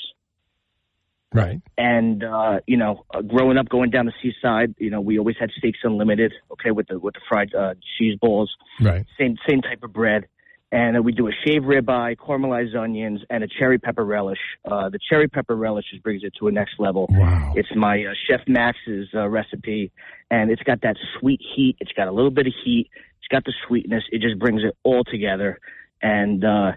Right. 1.33 1.59
And 1.77 2.23
uh, 2.23 2.59
you 2.65 2.77
know, 2.77 3.03
uh, 3.13 3.21
growing 3.21 3.57
up, 3.57 3.67
going 3.67 3.89
down 3.89 4.05
the 4.05 4.13
seaside, 4.21 4.75
you 4.77 4.89
know, 4.89 5.01
we 5.01 5.19
always 5.19 5.35
had 5.37 5.49
steaks 5.57 5.79
unlimited. 5.83 6.33
Okay, 6.51 6.71
with 6.71 6.87
the 6.87 6.97
with 6.97 7.15
the 7.15 7.21
fried 7.27 7.53
uh, 7.53 7.73
cheese 7.97 8.17
balls. 8.21 8.55
Right. 8.79 9.05
Same 9.19 9.35
same 9.47 9.61
type 9.61 9.83
of 9.83 9.91
bread. 9.91 10.27
And 10.71 11.05
we 11.05 11.11
do 11.11 11.27
a 11.27 11.31
shaved 11.45 11.65
ribeye, 11.65 12.17
caramelized 12.17 12.75
onions, 12.75 13.21
and 13.29 13.43
a 13.43 13.47
cherry 13.47 13.77
pepper 13.77 14.03
relish. 14.03 14.39
Uh, 14.65 14.89
the 14.89 14.99
cherry 15.09 15.27
pepper 15.27 15.55
relish 15.55 15.85
just 15.91 16.03
brings 16.03 16.23
it 16.23 16.33
to 16.39 16.47
a 16.47 16.51
next 16.51 16.79
level. 16.79 17.07
Wow. 17.09 17.53
It's 17.55 17.69
my 17.75 18.03
uh, 18.03 18.13
Chef 18.27 18.41
Max's 18.47 19.07
uh, 19.13 19.29
recipe, 19.29 19.91
and 20.29 20.51
it's 20.51 20.63
got 20.63 20.81
that 20.81 20.97
sweet 21.19 21.39
heat. 21.55 21.77
It's 21.79 21.93
got 21.93 22.07
a 22.07 22.11
little 22.11 22.31
bit 22.31 22.47
of 22.47 22.53
heat. 22.63 22.89
It's 23.19 23.27
got 23.29 23.45
the 23.45 23.53
sweetness. 23.67 24.03
It 24.11 24.21
just 24.21 24.37
brings 24.39 24.63
it 24.63 24.75
all 24.83 25.03
together. 25.03 25.59
And 26.01 26.43
uh, 26.43 26.73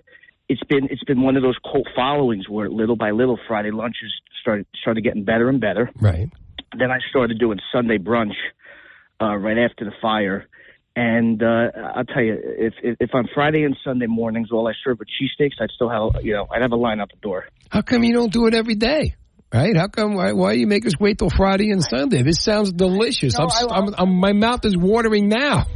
it's 0.49 0.63
been 0.65 0.89
it's 0.91 1.05
been 1.05 1.23
one 1.23 1.37
of 1.37 1.43
those 1.43 1.57
cult 1.63 1.87
followings 1.95 2.49
where 2.49 2.71
little 2.71 2.97
by 2.97 3.11
little 3.11 3.39
Friday 3.47 3.71
lunches 3.71 4.13
started 4.41 4.67
started 4.81 5.03
getting 5.03 5.25
better 5.25 5.49
and 5.49 5.61
better. 5.61 5.91
Right. 6.01 6.31
Then 6.79 6.91
I 6.91 6.99
started 7.11 7.39
doing 7.39 7.59
Sunday 7.73 7.99
brunch 7.99 8.35
uh, 9.21 9.37
right 9.37 9.59
after 9.59 9.85
the 9.85 9.93
fire. 10.01 10.47
And 11.01 11.41
uh, 11.45 11.71
I'll 11.95 12.05
tell 12.05 12.25
you, 12.25 12.37
if, 12.43 12.75
if 12.83 12.97
if 12.99 13.11
on 13.15 13.29
Friday 13.33 13.63
and 13.63 13.77
Sunday 13.85 14.07
mornings 14.09 14.49
all 14.51 14.67
I 14.67 14.73
serve 14.85 15.01
are 15.01 15.05
cheesesteaks, 15.05 15.53
I'd 15.61 15.71
still 15.71 15.89
have 15.89 16.25
you 16.25 16.33
know 16.33 16.49
I'd 16.51 16.61
have 16.61 16.73
a 16.73 16.77
line 16.77 16.99
out 17.01 17.11
the 17.11 17.21
door. 17.21 17.45
How 17.71 17.83
come 17.83 18.03
you 18.03 18.13
don't 18.13 18.33
do 18.33 18.49
it 18.49 18.55
every 18.55 18.75
day? 18.75 19.15
Right? 19.55 19.77
How 19.77 19.87
come? 19.87 20.15
Why, 20.17 20.33
why 20.33 20.53
you 20.55 20.67
make 20.67 20.85
us 20.87 20.95
wait 20.99 21.19
till 21.19 21.31
Friday 21.31 21.71
and 21.71 21.85
Sunday? 21.85 22.23
This 22.23 22.43
sounds 22.43 22.73
delicious. 22.73 23.39
No, 23.39 23.45
I'm, 23.49 23.71
I- 23.71 23.77
I'm, 23.77 23.95
I'm, 23.97 24.15
my 24.17 24.33
mouth 24.33 24.65
is 24.65 24.77
watering 24.77 25.29
now. 25.29 25.67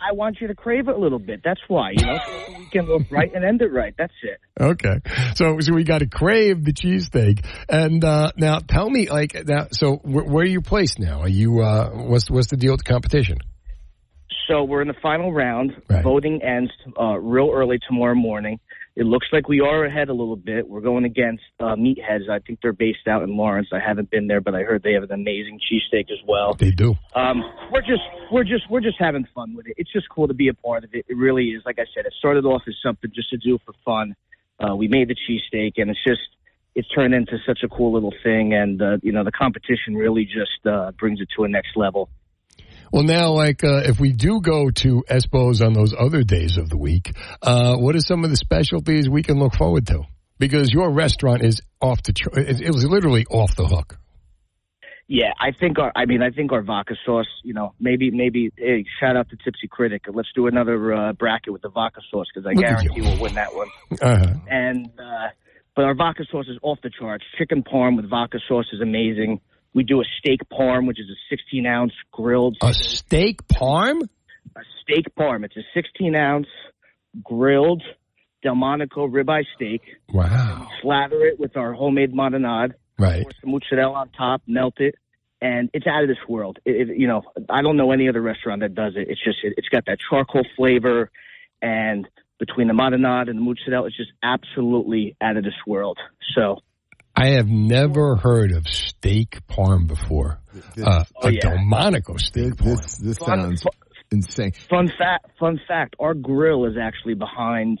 I 0.00 0.12
want 0.12 0.38
you 0.40 0.48
to 0.48 0.54
crave 0.56 0.88
it 0.88 0.94
a 0.94 0.98
little 0.98 1.18
bit. 1.20 1.40
That's 1.44 1.60
why, 1.68 1.90
you 1.92 2.04
know, 2.06 2.18
so 2.24 2.52
the 2.52 2.58
weekend 2.58 2.88
look 2.88 3.02
right 3.10 3.32
and 3.34 3.44
end 3.44 3.62
it 3.62 3.72
right. 3.72 3.94
That's 3.98 4.12
it. 4.22 4.38
Okay, 4.60 5.00
so 5.36 5.58
so 5.60 5.72
we 5.72 5.84
got 5.84 5.98
to 5.98 6.06
crave 6.08 6.64
the 6.64 6.72
cheesesteak. 6.72 7.44
And 7.68 8.04
uh, 8.04 8.32
now, 8.36 8.58
tell 8.58 8.88
me, 8.90 9.08
like, 9.08 9.36
now, 9.46 9.68
so 9.72 9.96
where, 9.96 10.24
where 10.24 10.42
are 10.42 10.48
you 10.48 10.62
placed 10.62 10.98
now? 10.98 11.20
Are 11.20 11.28
you? 11.28 11.60
Uh, 11.60 11.90
what's 11.90 12.28
what's 12.28 12.48
the 12.48 12.56
deal 12.56 12.72
with 12.72 12.84
the 12.84 12.92
competition? 12.92 13.38
So 14.48 14.64
we're 14.64 14.80
in 14.80 14.88
the 14.88 14.94
final 15.02 15.32
round. 15.32 15.72
Voting 16.02 16.42
ends 16.42 16.72
uh, 16.98 17.18
real 17.18 17.50
early 17.52 17.78
tomorrow 17.86 18.14
morning. 18.14 18.58
It 18.96 19.04
looks 19.04 19.26
like 19.30 19.46
we 19.46 19.60
are 19.60 19.84
ahead 19.84 20.08
a 20.08 20.12
little 20.12 20.36
bit. 20.36 20.68
We're 20.68 20.80
going 20.80 21.04
against 21.04 21.44
uh, 21.60 21.76
Meatheads. 21.76 22.28
I 22.28 22.40
think 22.40 22.60
they're 22.62 22.72
based 22.72 23.06
out 23.06 23.22
in 23.22 23.36
Lawrence. 23.36 23.68
I 23.72 23.78
haven't 23.78 24.10
been 24.10 24.26
there, 24.26 24.40
but 24.40 24.54
I 24.54 24.62
heard 24.62 24.82
they 24.82 24.94
have 24.94 25.04
an 25.04 25.12
amazing 25.12 25.60
cheesesteak 25.60 26.10
as 26.10 26.18
well. 26.26 26.54
They 26.54 26.70
do. 26.70 26.96
Um, 27.14 27.44
we're 27.70 27.82
just 27.82 28.02
we're 28.32 28.42
just 28.42 28.68
we're 28.70 28.80
just 28.80 28.96
having 28.98 29.26
fun 29.34 29.54
with 29.54 29.66
it. 29.66 29.74
It's 29.76 29.92
just 29.92 30.08
cool 30.08 30.26
to 30.26 30.34
be 30.34 30.48
a 30.48 30.54
part 30.54 30.82
of 30.82 30.94
it. 30.94 31.04
It 31.08 31.16
really 31.16 31.50
is. 31.50 31.62
Like 31.64 31.78
I 31.78 31.84
said, 31.94 32.06
it 32.06 32.14
started 32.18 32.44
off 32.44 32.62
as 32.66 32.74
something 32.82 33.10
just 33.14 33.30
to 33.30 33.36
do 33.36 33.58
for 33.64 33.74
fun. 33.84 34.16
Uh, 34.58 34.74
we 34.74 34.88
made 34.88 35.08
the 35.08 35.14
cheesesteak, 35.14 35.74
and 35.76 35.90
it's 35.90 36.02
just 36.04 36.22
it's 36.74 36.88
turned 36.88 37.14
into 37.14 37.36
such 37.46 37.60
a 37.62 37.68
cool 37.68 37.92
little 37.92 38.14
thing. 38.24 38.54
And 38.54 38.80
uh, 38.80 38.96
you 39.02 39.12
know, 39.12 39.22
the 39.22 39.32
competition 39.32 39.94
really 39.94 40.24
just 40.24 40.66
uh, 40.66 40.90
brings 40.92 41.20
it 41.20 41.28
to 41.36 41.44
a 41.44 41.48
next 41.48 41.76
level. 41.76 42.08
Well, 42.92 43.02
now, 43.02 43.32
like, 43.32 43.64
uh, 43.64 43.82
if 43.84 44.00
we 44.00 44.12
do 44.12 44.40
go 44.40 44.70
to 44.70 45.04
Espos 45.10 45.64
on 45.64 45.72
those 45.72 45.94
other 45.98 46.22
days 46.22 46.56
of 46.56 46.68
the 46.68 46.78
week, 46.78 47.12
uh, 47.42 47.76
what 47.76 47.94
are 47.96 48.00
some 48.00 48.24
of 48.24 48.30
the 48.30 48.36
specialties 48.36 49.08
we 49.08 49.22
can 49.22 49.38
look 49.38 49.54
forward 49.54 49.86
to? 49.88 50.04
Because 50.38 50.72
your 50.72 50.90
restaurant 50.90 51.42
is 51.42 51.60
off 51.80 52.02
the, 52.02 52.12
tr- 52.12 52.38
it, 52.38 52.60
it 52.60 52.72
was 52.72 52.86
literally 52.86 53.26
off 53.26 53.56
the 53.56 53.66
hook. 53.66 53.98
Yeah, 55.10 55.32
I 55.40 55.52
think 55.52 55.78
our 55.78 55.90
I 55.96 56.04
mean 56.04 56.22
I 56.22 56.28
think 56.28 56.52
our 56.52 56.60
vodka 56.60 56.94
sauce, 57.06 57.26
you 57.42 57.54
know, 57.54 57.72
maybe 57.80 58.10
maybe 58.10 58.50
hey, 58.58 58.84
shout 59.00 59.16
out 59.16 59.30
to 59.30 59.36
Tipsy 59.42 59.66
Critic. 59.66 60.02
Let's 60.12 60.28
do 60.34 60.48
another 60.48 60.94
uh, 60.94 61.12
bracket 61.14 61.50
with 61.50 61.62
the 61.62 61.70
vodka 61.70 62.02
sauce 62.10 62.26
because 62.32 62.46
I 62.46 62.52
Look 62.52 62.62
guarantee 62.62 63.00
we'll 63.00 63.18
win 63.18 63.34
that 63.34 63.54
one. 63.54 63.68
Uh-huh. 64.02 64.34
And 64.50 64.90
uh 64.98 65.28
but 65.74 65.86
our 65.86 65.94
vodka 65.94 66.24
sauce 66.30 66.46
is 66.48 66.58
off 66.60 66.78
the 66.82 66.90
charts. 66.90 67.24
Chicken 67.38 67.62
parm 67.62 67.96
with 67.96 68.10
vodka 68.10 68.38
sauce 68.46 68.66
is 68.72 68.82
amazing. 68.82 69.40
We 69.74 69.84
do 69.84 70.00
a 70.00 70.04
steak 70.18 70.40
parm, 70.52 70.86
which 70.86 70.98
is 70.98 71.06
a 71.10 71.18
16 71.30 71.66
ounce 71.66 71.92
grilled 72.12 72.56
A 72.62 72.72
steak 72.74 73.46
parm? 73.48 74.02
a 74.56 74.60
steak 74.82 75.14
parm. 75.16 75.44
It's 75.44 75.56
a 75.56 75.62
16 75.74 76.16
ounce 76.16 76.48
grilled 77.22 77.82
Delmonico 78.44 79.06
ribeye 79.08 79.44
steak. 79.54 79.82
Wow. 80.12 80.68
Slather 80.82 81.20
it 81.26 81.38
with 81.38 81.56
our 81.56 81.72
homemade 81.72 82.12
marinade. 82.12 82.74
Right. 82.98 83.22
Pour 83.22 83.32
some 83.40 83.50
mozzarella 83.52 83.94
on 83.94 84.08
top, 84.10 84.42
melt 84.46 84.74
it, 84.78 84.96
and 85.40 85.70
it's 85.72 85.86
out 85.86 86.02
of 86.02 86.08
this 86.08 86.18
world. 86.28 86.58
It, 86.64 86.90
it, 86.90 86.96
you 86.96 87.06
know, 87.06 87.22
I 87.48 87.62
don't 87.62 87.76
know 87.76 87.92
any 87.92 88.08
other 88.08 88.20
restaurant 88.20 88.60
that 88.62 88.74
does 88.74 88.94
it. 88.96 89.06
It's 89.08 89.22
just 89.22 89.38
it, 89.44 89.54
it's 89.56 89.68
got 89.68 89.86
that 89.86 89.98
charcoal 90.10 90.42
flavor, 90.56 91.10
and 91.62 92.08
between 92.40 92.66
the 92.68 92.74
marinade 92.74 93.28
and 93.28 93.38
the 93.38 93.42
mozzarella, 93.42 93.86
it's 93.86 93.96
just 93.96 94.12
absolutely 94.22 95.16
out 95.20 95.36
of 95.36 95.44
this 95.44 95.54
world. 95.66 95.98
So 96.34 96.58
I 97.20 97.30
have 97.36 97.48
never 97.48 98.16
heard 98.16 98.52
of 98.52 98.66
steak 98.68 99.40
parm 99.48 99.86
before. 99.86 100.38
Uh, 100.82 101.04
Oh, 101.16 101.28
a 101.28 101.32
yeah. 101.32 101.40
Delmonico 101.40 102.16
steak 102.16 102.54
parm. 102.54 102.76
This, 102.80 102.96
this 102.96 103.18
Fun- 103.18 103.40
sounds 103.40 103.62
fu- 103.62 103.68
insane. 104.12 104.52
Fun 104.70 104.88
fact, 104.88 105.26
fun 105.38 105.60
fact, 105.66 105.96
our 105.98 106.14
grill 106.14 106.64
is 106.66 106.76
actually 106.80 107.14
behind 107.14 107.78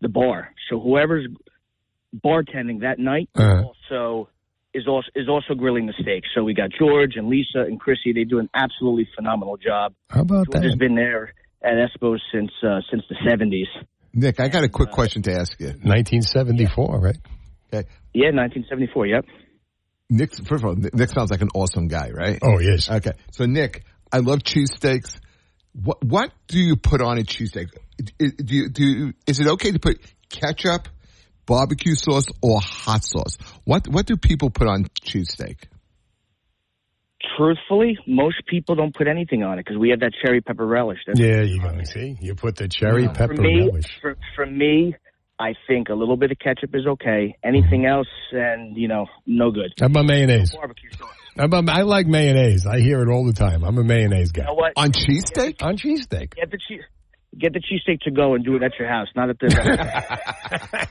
the 0.00 0.08
bar. 0.08 0.50
So 0.70 0.78
whoever's 0.80 1.26
bartending 2.24 2.80
that 2.80 2.98
night 2.98 3.28
Uh-huh. 3.34 3.64
also 3.64 4.28
is 4.74 4.86
also 4.86 5.08
is 5.16 5.28
also 5.28 5.54
grilling 5.54 5.86
the 5.86 5.94
steak. 6.00 6.24
So 6.34 6.44
we 6.44 6.54
got 6.54 6.70
George 6.78 7.12
and 7.16 7.28
Lisa 7.28 7.60
and 7.60 7.80
Chrissy. 7.80 8.12
They 8.14 8.24
do 8.24 8.38
an 8.38 8.48
absolutely 8.54 9.08
phenomenal 9.16 9.56
job. 9.56 9.94
How 10.10 10.20
about 10.22 10.50
George 10.52 10.64
has 10.64 10.76
been 10.76 10.94
there 10.94 11.32
at 11.62 11.72
Espos 11.74 12.18
since 12.32 12.50
uh, 12.62 12.80
since 12.90 13.02
the 13.08 13.16
seventies. 13.28 13.66
Nick, 14.14 14.40
I 14.40 14.48
got 14.48 14.64
a 14.64 14.68
quick 14.68 14.90
question 14.90 15.22
to 15.22 15.32
ask 15.32 15.58
you. 15.60 15.66
1974, 15.68 17.00
right? 17.00 17.16
Okay. 17.72 17.88
Yeah, 18.14 18.30
1974. 18.32 19.06
Yep. 19.06 19.24
Nick, 20.10 20.34
first 20.46 20.64
of 20.64 20.70
all, 20.70 20.74
Nick 20.76 21.10
sounds 21.10 21.30
like 21.30 21.42
an 21.42 21.50
awesome 21.54 21.88
guy, 21.88 22.10
right? 22.10 22.38
Oh, 22.42 22.58
yes. 22.58 22.90
Okay. 22.90 23.12
So, 23.32 23.44
Nick, 23.44 23.84
I 24.10 24.18
love 24.18 24.38
cheesesteaks. 24.40 25.18
What 25.74 26.02
what 26.02 26.32
do 26.46 26.58
you 26.58 26.76
put 26.76 27.02
on 27.02 27.18
a 27.18 27.22
cheesesteak? 27.22 27.68
Do 28.16 28.26
you, 28.46 28.68
do 28.70 28.84
you, 28.84 29.12
is 29.26 29.38
it 29.38 29.46
okay 29.46 29.70
to 29.72 29.78
put 29.78 30.00
ketchup, 30.30 30.88
barbecue 31.46 31.94
sauce, 31.94 32.26
or 32.42 32.58
hot 32.60 33.04
sauce? 33.04 33.36
What 33.64 33.86
what 33.86 34.06
do 34.06 34.16
people 34.16 34.50
put 34.50 34.66
on 34.66 34.86
cheesesteak? 35.02 35.64
Truthfully, 37.36 37.98
most 38.06 38.42
people 38.46 38.76
don't 38.76 38.94
put 38.94 39.06
anything 39.08 39.42
on 39.42 39.58
it 39.58 39.64
because 39.64 39.78
we 39.78 39.90
have 39.90 40.00
that 40.00 40.12
cherry 40.24 40.40
pepper 40.40 40.66
relish. 40.66 40.98
That's 41.06 41.20
Yeah, 41.20 41.42
you 41.42 41.60
go. 41.60 41.82
See, 41.84 42.16
you 42.20 42.34
put 42.34 42.56
the 42.56 42.68
cherry 42.68 43.06
for 43.06 43.14
pepper 43.14 43.42
me, 43.42 43.60
relish. 43.66 44.00
for, 44.00 44.16
for 44.34 44.46
me, 44.46 44.96
I 45.40 45.54
think 45.68 45.88
a 45.88 45.94
little 45.94 46.16
bit 46.16 46.30
of 46.32 46.38
ketchup 46.38 46.74
is 46.74 46.86
okay. 46.86 47.36
Anything 47.44 47.86
else, 47.86 48.08
and 48.32 48.76
you 48.76 48.88
know, 48.88 49.06
no 49.26 49.50
good. 49.50 49.72
How 49.78 49.86
about 49.86 50.06
mayonnaise? 50.06 50.52
Barbecue 50.54 50.90
sauce. 50.98 51.08
How 51.36 51.44
about, 51.44 51.68
I 51.68 51.82
like 51.82 52.06
mayonnaise. 52.08 52.66
I 52.66 52.80
hear 52.80 53.00
it 53.02 53.08
all 53.08 53.24
the 53.24 53.32
time. 53.32 53.62
I'm 53.62 53.78
a 53.78 53.84
mayonnaise 53.84 54.32
guy. 54.32 54.42
You 54.42 54.48
know 54.48 54.54
what? 54.54 54.72
On 54.76 54.90
cheesesteak? 54.90 55.62
On 55.62 55.76
cheesesteak. 55.76 56.34
Get 56.34 56.50
the 56.50 56.58
cheese. 56.68 56.82
Get 57.38 57.52
the 57.52 57.60
cheesesteak 57.60 58.00
to 58.00 58.10
go 58.10 58.34
and 58.34 58.44
do 58.44 58.56
it 58.56 58.62
at 58.64 58.72
your 58.78 58.88
house, 58.88 59.06
not 59.14 59.30
at 59.30 59.38
the. 59.38 60.88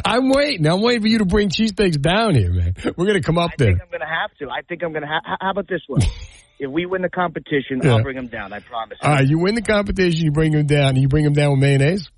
I'm 0.04 0.28
waiting. 0.28 0.66
I'm 0.66 0.82
waiting 0.82 1.02
for 1.02 1.08
you 1.08 1.18
to 1.18 1.24
bring 1.24 1.48
cheesesteaks 1.48 2.00
down 2.00 2.34
here, 2.34 2.52
man. 2.52 2.74
We're 2.96 3.06
gonna 3.06 3.20
come 3.22 3.38
up 3.38 3.52
I 3.52 3.54
there. 3.56 3.68
think 3.68 3.82
I'm 3.82 3.88
going 3.88 4.00
to 4.00 4.06
have 4.06 4.34
to. 4.38 4.50
I 4.50 4.60
think 4.68 4.82
I'm 4.82 4.90
going 4.92 5.02
to. 5.02 5.08
Ha- 5.08 5.36
how 5.40 5.50
about 5.52 5.68
this 5.68 5.82
one? 5.86 6.02
if 6.58 6.70
we 6.70 6.84
win 6.86 7.02
the 7.02 7.08
competition, 7.08 7.80
Yeah. 7.82 7.92
I'll 7.94 8.02
bring 8.02 8.16
them 8.16 8.26
down. 8.26 8.52
I 8.52 8.58
promise. 8.60 8.98
All 9.00 9.10
right, 9.12 9.26
you 9.26 9.38
win 9.38 9.54
the 9.54 9.62
competition. 9.62 10.24
You 10.24 10.32
bring 10.32 10.52
them 10.52 10.66
down. 10.66 10.96
You 10.96 11.08
bring 11.08 11.24
them 11.24 11.34
down 11.34 11.52
with 11.52 11.60
mayonnaise. 11.60 12.10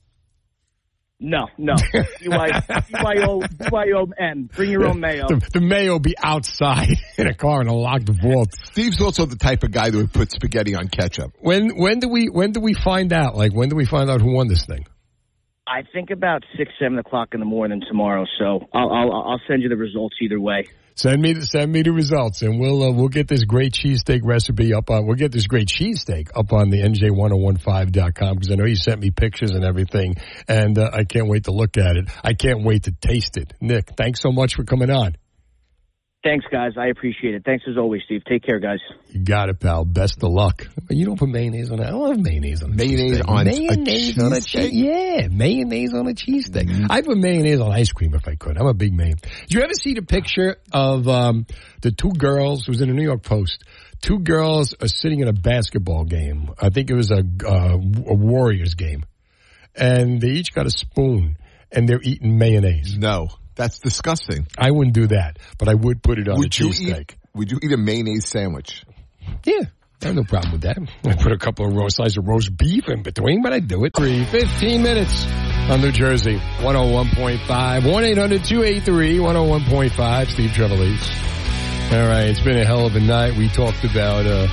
No, 1.21 1.49
no. 1.59 1.75
BY, 1.93 2.63
BYON. 2.93 4.51
Bring 4.55 4.71
your 4.71 4.87
own 4.87 5.01
mayo. 5.01 5.27
The, 5.27 5.51
the 5.55 5.61
mayo 5.61 5.93
will 5.93 5.99
be 5.99 6.15
outside 6.17 6.97
in 7.19 7.27
a 7.27 7.35
car 7.35 7.61
in 7.61 7.67
a 7.67 7.75
locked 7.75 8.09
vault. 8.09 8.55
Steve's 8.55 9.01
also 9.01 9.27
the 9.27 9.37
type 9.37 9.65
of 9.65 9.73
guy 9.73 9.91
that 9.91 9.97
would 9.97 10.13
put 10.13 10.31
spaghetti 10.31 10.77
on 10.77 10.87
ketchup. 10.87 11.33
When 11.41 11.77
when 11.77 11.99
do 11.99 12.09
we 12.09 12.27
when 12.27 12.53
do 12.53 12.61
we 12.61 12.73
find 12.73 13.13
out? 13.13 13.37
Like 13.37 13.53
when 13.53 13.69
do 13.69 13.75
we 13.75 13.85
find 13.85 14.09
out 14.09 14.21
who 14.21 14.33
won 14.33 14.47
this 14.47 14.65
thing? 14.65 14.87
I 15.67 15.83
think 15.93 16.11
about 16.11 16.45
six, 16.57 16.71
seven 16.81 16.99
o'clock 16.99 17.35
in 17.35 17.41
the 17.41 17.47
morning 17.47 17.83
tomorrow. 17.87 18.25
So 18.39 18.69
I'll, 18.73 18.91
I'll, 18.91 19.13
I'll 19.13 19.41
send 19.47 19.63
you 19.63 19.69
the 19.69 19.77
results 19.77 20.17
either 20.23 20.41
way. 20.41 20.67
Send 20.99 21.23
me 21.23 21.33
the 21.33 21.47
send 21.47 21.71
me 21.71 21.83
the 21.83 21.93
results, 21.93 22.43
and 22.43 22.59
we'll 22.59 22.83
uh, 22.83 22.91
we'll 22.91 23.07
get 23.07 23.29
this 23.29 23.45
great 23.45 23.73
cheesesteak 23.73 24.23
recipe 24.25 24.75
up 24.75 24.91
on. 24.91 25.07
We'll 25.07 25.15
get 25.15 25.31
this 25.31 25.47
great 25.47 25.69
cheesesteak 25.69 26.31
up 26.35 26.53
on 26.53 26.71
the 26.71 26.79
nj1015.com 26.79 28.35
because 28.35 28.51
I 28.51 28.57
know 28.57 28.65
you 28.65 28.75
sent 28.75 29.01
me 29.01 29.13
pictures 29.13 29.53
and 29.53 29.63
everything, 29.63 30.17
and 30.49 30.77
uh, 30.77 30.91
I 30.93 31.05
can't 31.05 31.29
wait 31.29 31.45
to 31.45 31.53
look 31.53 31.77
at 31.77 31.97
it. 31.97 32.09
I 32.25 32.35
can't 32.35 32.65
wait 32.65 32.83
to 32.85 32.91
taste 32.91 33.37
it. 33.37 33.53
Nick, 33.61 33.91
thanks 33.97 34.21
so 34.21 34.33
much 34.33 34.57
for 34.57 34.65
coming 34.65 34.91
on. 34.91 35.15
Thanks, 36.25 36.45
guys. 36.51 36.73
I 36.77 36.89
appreciate 36.89 37.35
it. 37.35 37.45
Thanks 37.45 37.65
as 37.71 37.77
always, 37.79 38.03
Steve. 38.05 38.23
Take 38.29 38.43
care, 38.43 38.59
guys. 38.59 38.81
You 39.11 39.21
got 39.21 39.51
it, 39.51 39.61
pal. 39.61 39.85
Best 39.85 40.23
of 40.25 40.31
luck. 40.33 40.67
You 40.91 41.07
don't 41.07 41.17
put 41.19 41.29
mayonnaise 41.29 41.71
on 41.71 41.79
it. 41.81 41.85
I 41.85 41.91
love 41.93 42.19
mayonnaise 42.19 42.63
on 42.65 42.73
a 42.73 42.75
Mayonnaise 42.75 43.21
on 43.21 43.41
a 43.43 43.45
mayonnaise 43.45 44.19
on 44.19 44.33
a 44.33 44.41
cheese. 44.41 44.73
cheesesteak? 44.73 45.21
Yeah, 45.21 45.29
mayonnaise 45.31 45.95
on 45.95 46.09
a 46.09 46.15
cheesesteak. 46.15 46.87
I'd 46.91 47.05
put 47.05 47.19
mayonnaise 47.19 47.61
on 47.61 47.71
ice 47.71 47.93
cream 47.93 48.15
if 48.15 48.27
I 48.27 48.35
could. 48.35 48.59
I'm 48.59 48.67
a 48.67 48.75
big 48.75 48.93
man. 48.95 49.15
Did 49.47 49.55
you 49.55 49.63
ever 49.63 49.75
see 49.75 49.95
the 49.95 50.03
picture 50.03 50.57
of 50.73 51.07
um, 51.07 51.47
the 51.83 51.93
two 51.93 52.11
girls? 52.11 52.63
It 52.63 52.69
was 52.69 52.81
in 52.81 52.89
the 52.89 52.95
New 52.95 53.05
York 53.05 53.23
Post. 53.23 53.63
Two 54.01 54.19
girls 54.19 54.75
are 54.83 54.89
sitting 54.89 55.21
in 55.21 55.29
a 55.29 55.33
basketball 55.33 56.05
game. 56.05 56.51
I 56.61 56.71
think 56.71 56.91
it 56.91 56.95
was 56.95 57.13
a, 57.13 57.23
uh, 57.47 57.75
a 57.75 58.15
Warriors 58.15 58.75
game, 58.75 59.05
and 59.77 60.21
they 60.21 60.31
each 60.31 60.53
got 60.53 60.67
a 60.67 60.71
spoon 60.71 61.37
and 61.71 61.89
they're 61.89 62.01
eating 62.03 62.39
mayonnaise. 62.39 62.97
No, 62.99 63.29
that's 63.59 63.81
disgusting. 63.81 64.47
I 64.57 64.71
wouldn't 64.71 64.95
do 64.95 65.09
that, 65.09 65.39
but 65.59 65.69
I 65.69 65.75
would 65.75 66.03
put 66.03 66.19
it 66.19 66.29
on 66.29 66.39
Would 66.39 66.47
a 66.47 66.51
cheesesteak. 66.51 67.17
Would 67.35 67.51
you 67.51 67.59
eat 67.63 67.73
a 67.73 67.77
mayonnaise 67.77 68.27
sandwich? 68.27 68.85
Yeah. 69.45 69.65
I 70.01 70.07
have 70.07 70.15
no 70.15 70.23
problem 70.23 70.53
with 70.53 70.61
that. 70.63 70.79
I 71.05 71.15
put 71.21 71.33
a 71.33 71.39
couple 71.39 71.67
of 71.67 71.75
roast 71.75 71.97
slices 71.97 72.19
of 72.19 72.29
roast 72.29 72.57
beef 72.57 72.89
in 72.89 73.03
between, 73.03 73.43
but 73.43 73.53
I 73.53 73.59
do 73.59 73.85
it. 73.85 73.93
Three, 73.97 74.25
15 74.25 74.81
minutes 74.81 75.27
on 75.27 75.81
New 75.81 75.91
Jersey. 75.91 76.39
101.5. 76.61 77.39
1-800-283-101.5. 79.09 80.31
Steve 80.31 80.51
Trevelise. 80.51 81.93
All 81.93 82.07
right. 82.09 82.29
It's 82.29 82.41
been 82.41 82.59
a 82.59 82.65
hell 82.65 82.87
of 82.87 82.95
a 82.95 83.01
night. 83.01 83.37
We 83.37 83.49
talked 83.49 83.83
about, 83.85 84.25
uh, 84.25 84.47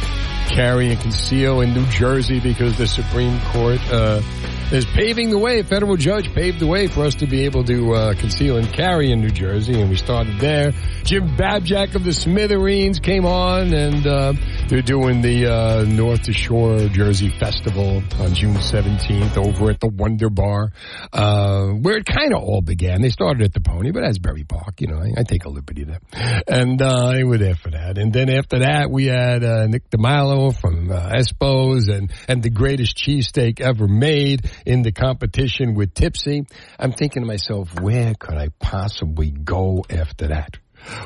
carry 0.49 0.89
and 0.91 0.99
conceal 0.99 1.61
in 1.61 1.73
New 1.75 1.85
Jersey 1.87 2.39
because 2.39 2.77
the 2.77 2.87
Supreme 2.87 3.39
Court, 3.51 3.79
uh, 3.91 4.21
is 4.71 4.85
paving 4.85 5.29
the 5.29 5.37
way. 5.37 5.59
A 5.59 5.63
federal 5.63 5.95
judge 5.97 6.33
paved 6.33 6.59
the 6.59 6.67
way 6.67 6.87
for 6.87 7.03
us 7.03 7.15
to 7.15 7.27
be 7.27 7.45
able 7.45 7.63
to 7.65 7.93
uh, 7.93 8.13
conceal 8.15 8.57
and 8.57 8.71
carry 8.71 9.11
in 9.11 9.21
New 9.21 9.29
Jersey, 9.29 9.79
and 9.79 9.89
we 9.89 9.95
started 9.95 10.39
there. 10.39 10.71
Jim 11.03 11.35
Babjak 11.37 11.95
of 11.95 12.03
the 12.03 12.13
Smithereens 12.13 12.99
came 12.99 13.25
on, 13.25 13.73
and 13.73 14.07
uh, 14.07 14.33
They're 14.67 14.81
doing 14.81 15.21
the 15.21 15.45
uh, 15.45 15.83
North 15.83 16.25
Shore 16.33 16.79
Jersey 16.87 17.29
Festival 17.29 18.01
on 18.19 18.33
June 18.33 18.55
17th 18.55 19.37
over 19.37 19.69
at 19.69 19.79
the 19.79 19.87
Wonder 19.87 20.31
Bar, 20.31 20.71
uh, 21.13 21.67
where 21.67 21.97
it 21.97 22.05
kind 22.07 22.33
of 22.33 22.41
all 22.41 22.63
began. 22.63 23.03
They 23.03 23.09
started 23.09 23.43
at 23.43 23.53
the 23.53 23.59
Pony, 23.59 23.91
but 23.91 24.03
Asbury 24.03 24.43
Park, 24.43 24.81
you 24.81 24.87
know, 24.87 24.97
I, 24.97 25.19
I 25.19 25.23
take 25.23 25.45
a 25.45 25.49
liberty 25.49 25.83
there. 25.83 25.99
And 26.47 26.81
uh, 26.81 27.11
they 27.11 27.23
were 27.23 27.37
there 27.37 27.53
for 27.53 27.69
that. 27.69 27.99
And 27.99 28.11
then 28.11 28.27
after 28.27 28.59
that, 28.59 28.89
we 28.89 29.05
had 29.05 29.43
uh, 29.43 29.67
Nick 29.67 29.87
DeMilo 29.91 30.59
from 30.59 30.91
uh, 30.91 31.11
Espos 31.11 31.87
and, 31.87 32.11
and 32.27 32.41
the 32.41 32.49
greatest 32.49 32.97
cheesesteak 32.97 33.61
ever 33.61 33.87
made 33.87 34.49
in 34.65 34.81
the 34.81 34.91
competition 34.91 35.75
with 35.75 35.93
Tipsy. 35.93 36.47
I'm 36.79 36.91
thinking 36.91 37.21
to 37.21 37.27
myself, 37.27 37.79
where 37.79 38.15
could 38.15 38.37
I 38.39 38.49
possibly 38.59 39.29
go 39.29 39.85
after 39.91 40.29
that? 40.29 40.57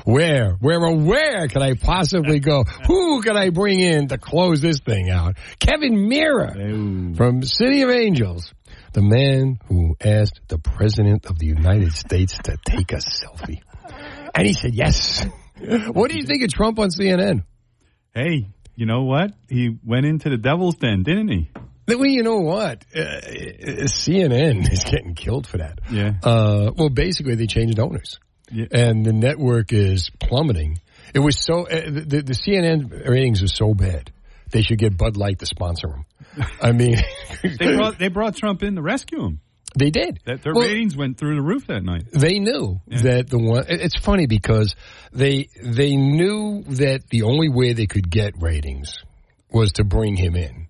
Where, 0.06 0.54
where, 0.60 0.86
oh, 0.86 0.96
where 0.96 1.48
could 1.48 1.62
I 1.62 1.76
possibly 1.76 2.40
go? 2.40 2.64
Who 2.88 3.22
could 3.22 3.36
I 3.36 3.50
bring 3.50 3.80
in 3.80 4.08
to 4.10 4.18
close 4.18 4.62
this 4.62 4.80
thing 4.80 5.10
out? 5.10 5.38
Kevin 5.60 6.08
Meara 6.10 7.16
from 7.16 7.44
City 7.44 7.82
of 7.82 7.90
Angels, 7.90 8.54
the 8.94 9.02
man 9.02 9.60
who 9.68 9.96
asked 10.04 10.42
the 10.48 10.58
President 10.58 11.26
of 11.26 11.40
the 11.40 11.48
United 11.48 11.94
States 11.94 12.38
to 12.44 12.58
take 12.66 12.92
a 12.92 12.98
selfie. 12.98 13.62
And 14.36 14.46
he 14.48 14.54
said 14.54 14.74
yes. 14.74 15.26
What 15.60 16.10
do 16.10 16.18
you 16.18 16.24
think 16.24 16.44
of 16.44 16.50
Trump 16.52 16.80
on 16.80 16.90
CNN? 16.90 17.44
Hey, 18.14 18.48
you 18.76 18.86
know 18.86 19.04
what? 19.04 19.32
He 19.50 19.78
went 19.86 20.06
into 20.06 20.30
the 20.30 20.38
devil's 20.38 20.76
den, 20.76 21.04
didn't 21.04 21.28
he? 21.28 21.52
Well, 21.88 22.06
you 22.06 22.24
know 22.24 22.40
what? 22.40 22.86
Uh, 22.96 23.20
CNN 23.86 24.72
is 24.72 24.84
getting 24.84 25.16
killed 25.16 25.48
for 25.48 25.58
that. 25.58 25.80
Yeah. 25.92 26.14
Uh, 26.24 26.72
well, 26.76 26.90
basically, 26.90 27.36
they 27.36 27.48
changed 27.48 27.80
owners, 27.80 28.20
Yeah. 28.52 28.66
and 28.72 29.06
the 29.06 29.14
network 29.14 29.72
is 29.74 30.10
plummeting. 30.20 30.80
It 31.14 31.20
was 31.20 31.38
so 31.40 31.68
uh, 31.68 31.90
the, 31.90 32.22
the 32.26 32.34
CNN 32.34 33.08
ratings 33.08 33.42
are 33.44 33.48
so 33.48 33.74
bad. 33.74 34.12
They 34.52 34.62
should 34.62 34.80
get 34.80 34.98
Bud 34.98 35.18
Light 35.18 35.40
to 35.40 35.46
sponsor 35.46 35.88
them. 35.88 36.06
I 36.62 36.72
mean, 36.72 36.98
They 37.44 37.76
brought 37.76 38.00
they 38.00 38.08
brought 38.08 38.36
Trump 38.36 38.64
in 38.64 38.76
to 38.76 38.82
rescue 38.82 39.24
him. 39.26 39.40
They 39.78 39.92
did. 39.92 40.20
That 40.26 40.42
their 40.42 40.54
Well- 40.54 40.68
ratings 40.68 40.98
went 40.98 41.18
through 41.20 41.36
the 41.36 41.42
roof 41.44 41.68
that 41.68 41.84
night. 41.84 42.06
they 42.12 42.40
knew 42.40 42.82
that 42.88 43.30
the 43.30 43.38
one. 43.38 43.66
It's 43.68 43.98
funny 43.98 44.26
because 44.26 44.76
they 45.14 45.48
they 45.64 45.96
knew 45.96 46.64
that 46.64 47.08
the 47.10 47.24
only 47.24 47.50
way 47.50 47.74
they 47.74 47.86
could 47.86 48.10
get 48.10 48.34
ratings 48.42 48.96
was 49.52 49.74
to 49.74 49.84
bring 49.84 50.16
him 50.16 50.36
in, 50.36 50.68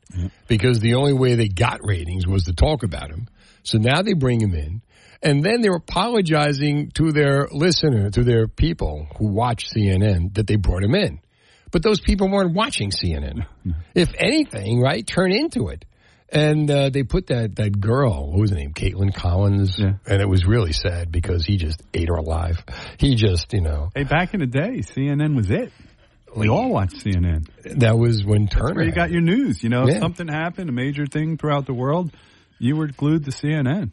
because 0.48 0.80
the 0.80 0.96
only 0.96 1.14
way 1.14 1.36
they 1.36 1.48
got 1.50 1.80
ratings 1.84 2.26
was 2.28 2.44
to 2.46 2.54
talk 2.54 2.84
about 2.84 3.10
him. 3.10 3.28
So 3.64 3.78
now 3.78 4.02
they 4.02 4.14
bring 4.14 4.40
him 4.42 4.54
in, 4.54 4.82
and 5.22 5.44
then 5.44 5.62
they're 5.62 5.76
apologizing 5.76 6.92
to 6.92 7.12
their 7.12 7.48
listener, 7.52 8.10
to 8.12 8.24
their 8.24 8.48
people 8.48 9.08
who 9.18 9.28
watch 9.28 9.70
CNN 9.70 10.34
that 10.36 10.48
they 10.48 10.56
brought 10.56 10.84
him 10.84 10.96
in. 10.96 11.20
But 11.72 11.84
those 11.84 12.00
people 12.00 12.30
weren't 12.30 12.54
watching 12.54 12.92
CNN. 12.92 13.46
if 13.96 14.10
anything, 14.18 14.82
right, 14.82 15.06
turn 15.06 15.32
into 15.32 15.68
it. 15.68 15.86
And 16.32 16.70
uh, 16.70 16.90
they 16.90 17.02
put 17.04 17.28
that 17.28 17.56
that 17.56 17.80
girl, 17.80 18.30
what 18.30 18.40
was 18.40 18.52
her 18.52 18.56
name, 18.56 18.72
Kaitlan 18.74 19.16
Collins, 19.16 19.80
and 19.80 20.22
it 20.22 20.30
was 20.30 20.46
really 20.46 20.74
sad 20.74 21.12
because 21.12 21.44
he 21.44 21.58
just 21.58 21.82
ate 21.92 22.08
her 22.08 22.16
alive. 22.16 22.64
He 23.00 23.16
just, 23.16 23.52
you 23.52 23.62
know, 23.62 23.90
Hey, 23.96 24.04
back 24.04 24.36
in 24.36 24.40
the 24.40 24.46
day, 24.46 24.82
CNN 24.82 25.36
was 25.36 25.50
it. 25.50 25.72
We 26.36 26.48
all 26.48 26.70
watched 26.70 27.04
CNN. 27.04 27.48
that 27.80 27.98
was 27.98 28.24
when 28.24 28.48
Turner. 28.48 28.66
That's 28.68 28.76
where 28.76 28.86
you 28.86 28.92
got 28.92 29.10
your 29.10 29.22
news. 29.22 29.64
You 29.64 29.70
know, 29.70 29.88
if 29.88 30.00
something 30.00 30.28
happened, 30.28 30.70
a 30.70 30.74
major 30.74 31.08
thing 31.08 31.38
throughout 31.38 31.66
the 31.66 31.74
world, 31.74 32.12
you 32.60 32.76
were 32.76 32.88
glued 32.88 33.26
to 33.26 33.32
CNN. 33.32 33.90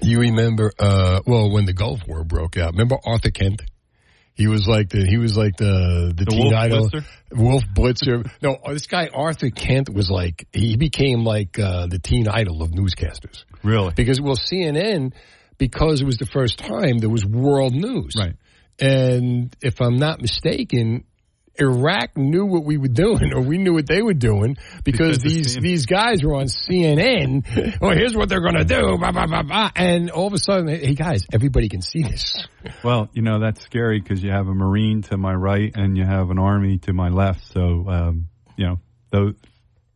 You 0.00 0.20
remember, 0.20 0.72
uh, 0.78 1.20
well, 1.26 1.50
when 1.50 1.64
the 1.64 1.72
Gulf 1.72 2.00
War 2.06 2.24
broke 2.24 2.56
out. 2.56 2.72
Remember 2.72 2.96
Arthur 3.04 3.30
Kent? 3.30 3.62
He 4.34 4.46
was 4.46 4.68
like 4.68 4.90
the 4.90 5.04
he 5.04 5.18
was 5.18 5.36
like 5.36 5.56
the 5.56 6.12
the, 6.16 6.24
The 6.24 6.30
teen 6.30 6.40
Wolf 6.44 6.54
idol, 6.54 6.88
Blitzer? 6.88 7.04
Wolf 7.32 7.64
Blitzer. 7.74 8.30
no, 8.40 8.56
this 8.68 8.86
guy 8.86 9.08
Arthur 9.12 9.50
Kent 9.50 9.92
was 9.92 10.08
like 10.08 10.46
he 10.52 10.76
became 10.76 11.24
like 11.24 11.58
uh, 11.58 11.88
the 11.88 11.98
teen 11.98 12.28
idol 12.28 12.62
of 12.62 12.70
newscasters. 12.70 13.44
Really? 13.64 13.92
Because 13.96 14.20
well, 14.20 14.36
CNN 14.36 15.12
because 15.58 16.00
it 16.00 16.04
was 16.04 16.18
the 16.18 16.26
first 16.26 16.56
time 16.58 16.98
there 16.98 17.10
was 17.10 17.26
world 17.26 17.74
news, 17.74 18.14
right? 18.16 18.36
And 18.78 19.54
if 19.60 19.80
I'm 19.80 19.96
not 19.96 20.20
mistaken. 20.20 21.04
Iraq 21.60 22.16
knew 22.16 22.46
what 22.46 22.64
we 22.64 22.76
were 22.78 22.88
doing, 22.88 23.32
or 23.34 23.40
we 23.40 23.58
knew 23.58 23.72
what 23.74 23.86
they 23.86 24.00
were 24.02 24.14
doing, 24.14 24.56
because, 24.84 25.18
Because 25.18 25.22
these 25.22 25.56
CNN. 25.56 25.62
these 25.62 25.86
guys 25.86 26.22
were 26.22 26.34
on 26.34 26.46
CNN. 26.46 27.80
well, 27.80 27.92
here's 27.92 28.16
what 28.16 28.28
they're 28.28 28.40
going 28.42 28.54
to 28.56 28.64
do, 28.64 28.96
blah, 28.98 29.12
blah, 29.12 29.26
blah, 29.26 29.42
blah. 29.42 29.70
and 29.74 30.10
all 30.10 30.26
of 30.26 30.32
a 30.34 30.38
sudden, 30.38 30.68
hey 30.68 30.94
guys, 30.94 31.24
everybody 31.32 31.68
can 31.68 31.82
see 31.82 32.02
this. 32.02 32.46
Well, 32.84 33.08
you 33.12 33.22
know 33.22 33.40
that's 33.40 33.62
scary 33.62 33.98
because 34.00 34.22
you 34.22 34.30
have 34.30 34.46
a 34.46 34.54
Marine 34.54 35.02
to 35.02 35.16
my 35.16 35.32
right 35.32 35.72
and 35.74 35.96
you 35.96 36.04
have 36.04 36.30
an 36.30 36.38
Army 36.38 36.78
to 36.80 36.92
my 36.92 37.08
left. 37.08 37.46
So, 37.52 37.88
um, 37.88 38.28
you 38.56 38.66
know, 38.66 38.76
those, 39.10 39.34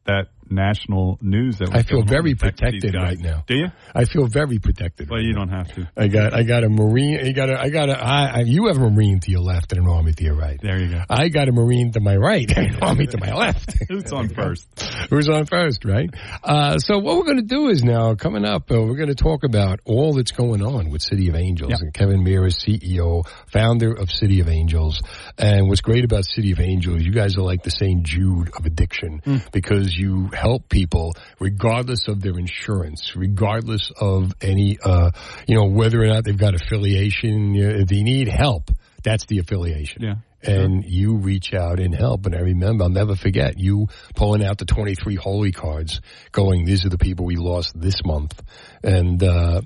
that 0.07 0.29
national 0.53 1.19
news 1.21 1.59
that 1.59 1.75
I 1.75 1.83
feel 1.83 2.03
very 2.03 2.35
protected 2.35 2.95
right 2.95 3.19
now. 3.19 3.45
Do 3.47 3.57
you? 3.57 3.67
I 3.95 4.05
feel 4.05 4.27
very 4.27 4.59
protected. 4.59 5.11
Well, 5.11 5.21
you 5.21 5.35
don't 5.35 5.49
have 5.49 5.73
to. 5.75 5.91
I 5.97 6.09
got 6.09 6.35
I 6.35 6.43
got 6.43 6.65
a 6.65 6.69
marine. 6.69 7.21
I 7.27 7.33
got 7.33 7.51
a 7.51 7.61
I 7.61 7.69
got 7.71 7.89
a. 7.89 7.99
I, 7.99 8.27
I, 8.27 8.41
you 8.41 8.67
have 8.67 8.77
a 8.77 8.91
marine 8.91 9.21
to 9.21 9.31
your 9.31 9.41
left 9.41 9.73
and 9.73 9.83
an 9.83 9.89
army 9.89 10.13
to 10.13 10.25
your 10.25 10.35
right. 10.35 10.59
There 10.61 10.79
you 10.79 10.91
go. 10.91 11.03
I 11.09 11.29
got 11.29 11.49
a 11.49 11.53
marine 11.53 11.93
to 11.93 12.01
my 12.01 12.17
right 12.17 12.51
and 12.57 12.75
an 12.77 12.83
army 12.83 13.07
to 13.07 13.19
my 13.19 13.33
left. 13.35 13.75
Who's 13.89 14.13
on 14.13 14.29
first? 14.29 14.69
Who's 15.11 15.29
on 15.29 15.47
first, 15.47 15.85
right? 15.85 16.11
Uh, 16.43 16.79
so 16.79 16.99
what 16.99 17.17
we're 17.17 17.25
going 17.25 17.37
to 17.37 17.43
do 17.43 17.69
is 17.69 17.83
now 17.83 18.15
coming 18.15 18.45
up, 18.45 18.71
uh, 18.71 18.81
we're 18.81 18.97
going 18.97 19.09
to 19.09 19.15
talk 19.15 19.45
about 19.45 19.81
all 19.85 20.15
that's 20.15 20.33
going 20.33 20.63
on 20.63 20.91
with 20.91 21.03
City 21.03 21.29
of 21.29 21.35
Angels 21.35 21.73
and 21.81 21.93
Kevin 21.93 22.23
Meara, 22.23 22.51
CEO, 22.51 23.27
founder 23.53 23.93
of 23.93 24.11
City 24.11 24.41
of 24.41 24.49
Angels. 24.49 25.03
And 25.39 25.69
what's 25.69 25.81
great 25.81 26.05
about 26.05 26.25
City 26.25 26.53
of 26.53 26.61
Angels, 26.61 27.03
you 27.03 27.13
guys 27.13 27.37
are 27.37 27.43
like 27.43 27.63
the 27.63 27.71
St. 27.71 28.03
Jude 28.03 28.51
of 28.57 28.67
addiction 28.67 29.21
because 29.53 29.95
you 29.97 30.29
help 30.43 30.69
people 30.69 31.15
regardless 31.39 32.09
of 32.09 32.21
their 32.21 32.39
insurance, 32.39 33.15
regardless 33.17 33.91
of 34.01 34.33
any, 34.41 34.79
uh, 34.83 35.11
you 35.47 35.55
know, 35.55 35.67
whether 35.67 36.03
or 36.03 36.07
not 36.07 36.25
they've 36.25 36.37
got 36.37 36.55
affiliation. 36.55 37.55
If 37.55 37.89
they 37.89 38.03
need 38.03 38.29
help, 38.29 38.71
that's 39.05 39.27
the 39.27 39.39
affiliation 39.39 40.03
Yeah. 40.03 40.15
and 40.43 40.85
you 40.85 41.17
reach 41.17 41.55
out 41.55 41.79
and 41.81 41.95
help. 41.95 42.27
And 42.27 42.35
I 42.35 42.41
remember, 42.41 42.85
I'll 42.85 42.91
never 42.91 43.15
forget 43.17 43.59
you 43.59 43.87
pulling 44.15 44.45
out 44.45 44.59
the 44.59 44.65
23 44.65 45.15
holy 45.17 45.53
cards 45.53 46.01
going, 46.33 46.65
these 46.65 46.85
are 46.85 46.89
the 46.91 46.99
people 46.99 47.25
we 47.27 47.37
lost 47.37 47.73
this 47.81 48.05
month. 48.05 48.41
And, 48.83 49.23
uh, 49.23 49.63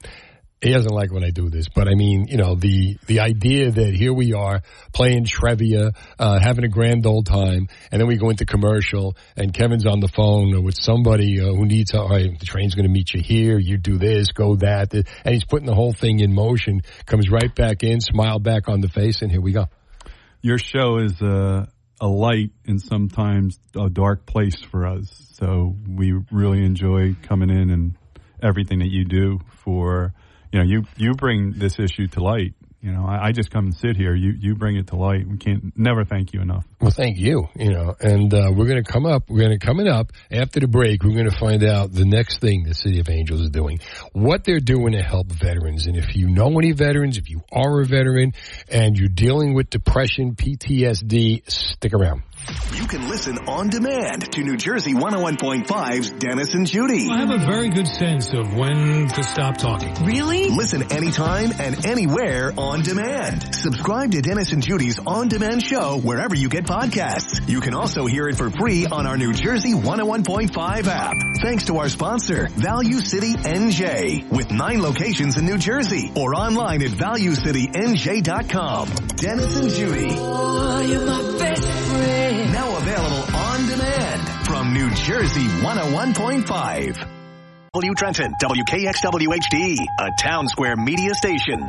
he 0.66 0.72
doesn't 0.72 0.92
like 0.92 1.12
when 1.12 1.22
I 1.22 1.30
do 1.30 1.48
this, 1.48 1.68
but 1.68 1.86
I 1.86 1.94
mean, 1.94 2.26
you 2.28 2.36
know, 2.36 2.56
the, 2.56 2.98
the 3.06 3.20
idea 3.20 3.70
that 3.70 3.94
here 3.94 4.12
we 4.12 4.32
are 4.32 4.62
playing 4.92 5.24
trivia, 5.24 5.92
uh, 6.18 6.40
having 6.40 6.64
a 6.64 6.68
grand 6.68 7.06
old 7.06 7.26
time, 7.26 7.68
and 7.92 8.00
then 8.00 8.08
we 8.08 8.16
go 8.16 8.30
into 8.30 8.44
commercial 8.44 9.16
and 9.36 9.54
Kevin's 9.54 9.86
on 9.86 10.00
the 10.00 10.08
phone 10.08 10.64
with 10.64 10.74
somebody 10.80 11.40
uh, 11.40 11.44
who 11.44 11.66
needs, 11.66 11.94
all 11.94 12.08
right, 12.08 12.36
the 12.38 12.46
train's 12.46 12.74
going 12.74 12.86
to 12.86 12.90
meet 12.90 13.14
you 13.14 13.22
here, 13.22 13.58
you 13.58 13.76
do 13.76 13.96
this, 13.96 14.32
go 14.32 14.56
that, 14.56 14.92
and 14.92 15.06
he's 15.24 15.44
putting 15.44 15.66
the 15.66 15.74
whole 15.74 15.92
thing 15.92 16.18
in 16.18 16.34
motion, 16.34 16.82
comes 17.06 17.30
right 17.30 17.54
back 17.54 17.84
in, 17.84 18.00
smile 18.00 18.40
back 18.40 18.68
on 18.68 18.80
the 18.80 18.88
face, 18.88 19.22
and 19.22 19.30
here 19.30 19.40
we 19.40 19.52
go. 19.52 19.66
Your 20.42 20.58
show 20.58 20.98
is 20.98 21.20
a, 21.22 21.68
a 22.00 22.06
light 22.08 22.50
and 22.66 22.82
sometimes 22.82 23.58
a 23.74 23.88
dark 23.88 24.26
place 24.26 24.60
for 24.62 24.86
us. 24.86 25.32
So 25.34 25.76
we 25.88 26.12
really 26.32 26.64
enjoy 26.64 27.14
coming 27.22 27.50
in 27.50 27.70
and 27.70 27.96
everything 28.42 28.80
that 28.80 28.90
you 28.90 29.04
do 29.04 29.40
for, 29.64 30.12
you 30.52 30.58
know, 30.58 30.64
you, 30.64 30.84
you 30.96 31.14
bring 31.14 31.52
this 31.52 31.78
issue 31.78 32.06
to 32.08 32.22
light. 32.22 32.54
You 32.82 32.92
know, 32.92 33.04
I, 33.04 33.28
I 33.28 33.32
just 33.32 33.50
come 33.50 33.64
and 33.64 33.74
sit 33.74 33.96
here. 33.96 34.14
You, 34.14 34.32
you 34.38 34.54
bring 34.54 34.76
it 34.76 34.88
to 34.88 34.96
light. 34.96 35.26
We 35.26 35.38
can't 35.38 35.76
never 35.76 36.04
thank 36.04 36.32
you 36.32 36.40
enough. 36.40 36.64
Well, 36.80 36.92
thank 36.92 37.18
you. 37.18 37.48
You 37.56 37.72
know, 37.72 37.96
and 37.98 38.32
uh, 38.32 38.52
we're 38.54 38.66
going 38.66 38.82
to 38.82 38.88
come 38.88 39.06
up. 39.06 39.28
We're 39.28 39.44
going 39.44 39.58
to 39.58 39.66
coming 39.66 39.88
up 39.88 40.12
after 40.30 40.60
the 40.60 40.68
break. 40.68 41.02
We're 41.02 41.14
going 41.14 41.28
to 41.28 41.36
find 41.36 41.64
out 41.64 41.92
the 41.92 42.04
next 42.04 42.40
thing 42.40 42.62
the 42.62 42.74
City 42.74 43.00
of 43.00 43.08
Angels 43.08 43.40
is 43.40 43.50
doing, 43.50 43.80
what 44.12 44.44
they're 44.44 44.60
doing 44.60 44.92
to 44.92 45.02
help 45.02 45.32
veterans. 45.32 45.86
And 45.88 45.96
if 45.96 46.14
you 46.14 46.28
know 46.28 46.56
any 46.58 46.72
veterans, 46.72 47.18
if 47.18 47.28
you 47.28 47.42
are 47.50 47.80
a 47.80 47.84
veteran, 47.84 48.34
and 48.70 48.96
you're 48.96 49.08
dealing 49.08 49.54
with 49.54 49.68
depression, 49.68 50.36
PTSD, 50.36 51.50
stick 51.50 51.92
around. 51.92 52.22
You 52.74 52.86
can 52.86 53.08
listen 53.08 53.38
on 53.48 53.68
demand 53.70 54.30
to 54.32 54.42
New 54.42 54.56
Jersey 54.56 54.92
101.5's 54.92 56.10
Dennis 56.10 56.54
and 56.54 56.66
Judy. 56.66 57.08
I 57.10 57.18
have 57.18 57.30
a 57.30 57.38
very 57.38 57.70
good 57.70 57.88
sense 57.88 58.32
of 58.34 58.54
when 58.54 59.08
to 59.08 59.22
stop 59.22 59.56
talking. 59.56 59.94
Really? 60.04 60.50
Listen 60.50 60.92
anytime 60.92 61.52
and 61.58 61.86
anywhere 61.86 62.52
on 62.56 62.82
demand. 62.82 63.54
Subscribe 63.54 64.12
to 64.12 64.20
Dennis 64.20 64.52
and 64.52 64.62
Judy's 64.62 64.98
on 65.00 65.28
demand 65.28 65.62
show 65.62 65.98
wherever 65.98 66.34
you 66.34 66.48
get 66.48 66.64
podcasts. 66.66 67.48
You 67.48 67.60
can 67.60 67.74
also 67.74 68.06
hear 68.06 68.28
it 68.28 68.36
for 68.36 68.50
free 68.50 68.86
on 68.86 69.06
our 69.06 69.16
New 69.16 69.32
Jersey 69.32 69.72
101.5 69.72 70.86
app. 70.86 71.14
Thanks 71.42 71.64
to 71.66 71.78
our 71.78 71.88
sponsor, 71.88 72.48
Value 72.50 73.00
City 73.00 73.32
NJ, 73.34 74.28
with 74.30 74.52
nine 74.52 74.82
locations 74.82 75.38
in 75.38 75.46
New 75.46 75.58
Jersey 75.58 76.12
or 76.14 76.34
online 76.34 76.82
at 76.82 76.90
valuecitynj.com. 76.90 78.88
Dennis 79.16 79.56
and 79.56 79.70
Judy. 79.70 80.16
Now 82.56 82.74
available 82.78 83.36
on 83.36 83.66
demand 83.66 84.46
from 84.46 84.72
New 84.72 84.88
Jersey 84.94 85.44
101.5. 85.60 87.08
W 87.74 87.94
Trenton, 87.94 88.32
WKXWHD, 88.42 89.76
a 90.00 90.10
town 90.18 90.48
square 90.48 90.74
media 90.74 91.12
station. 91.12 91.68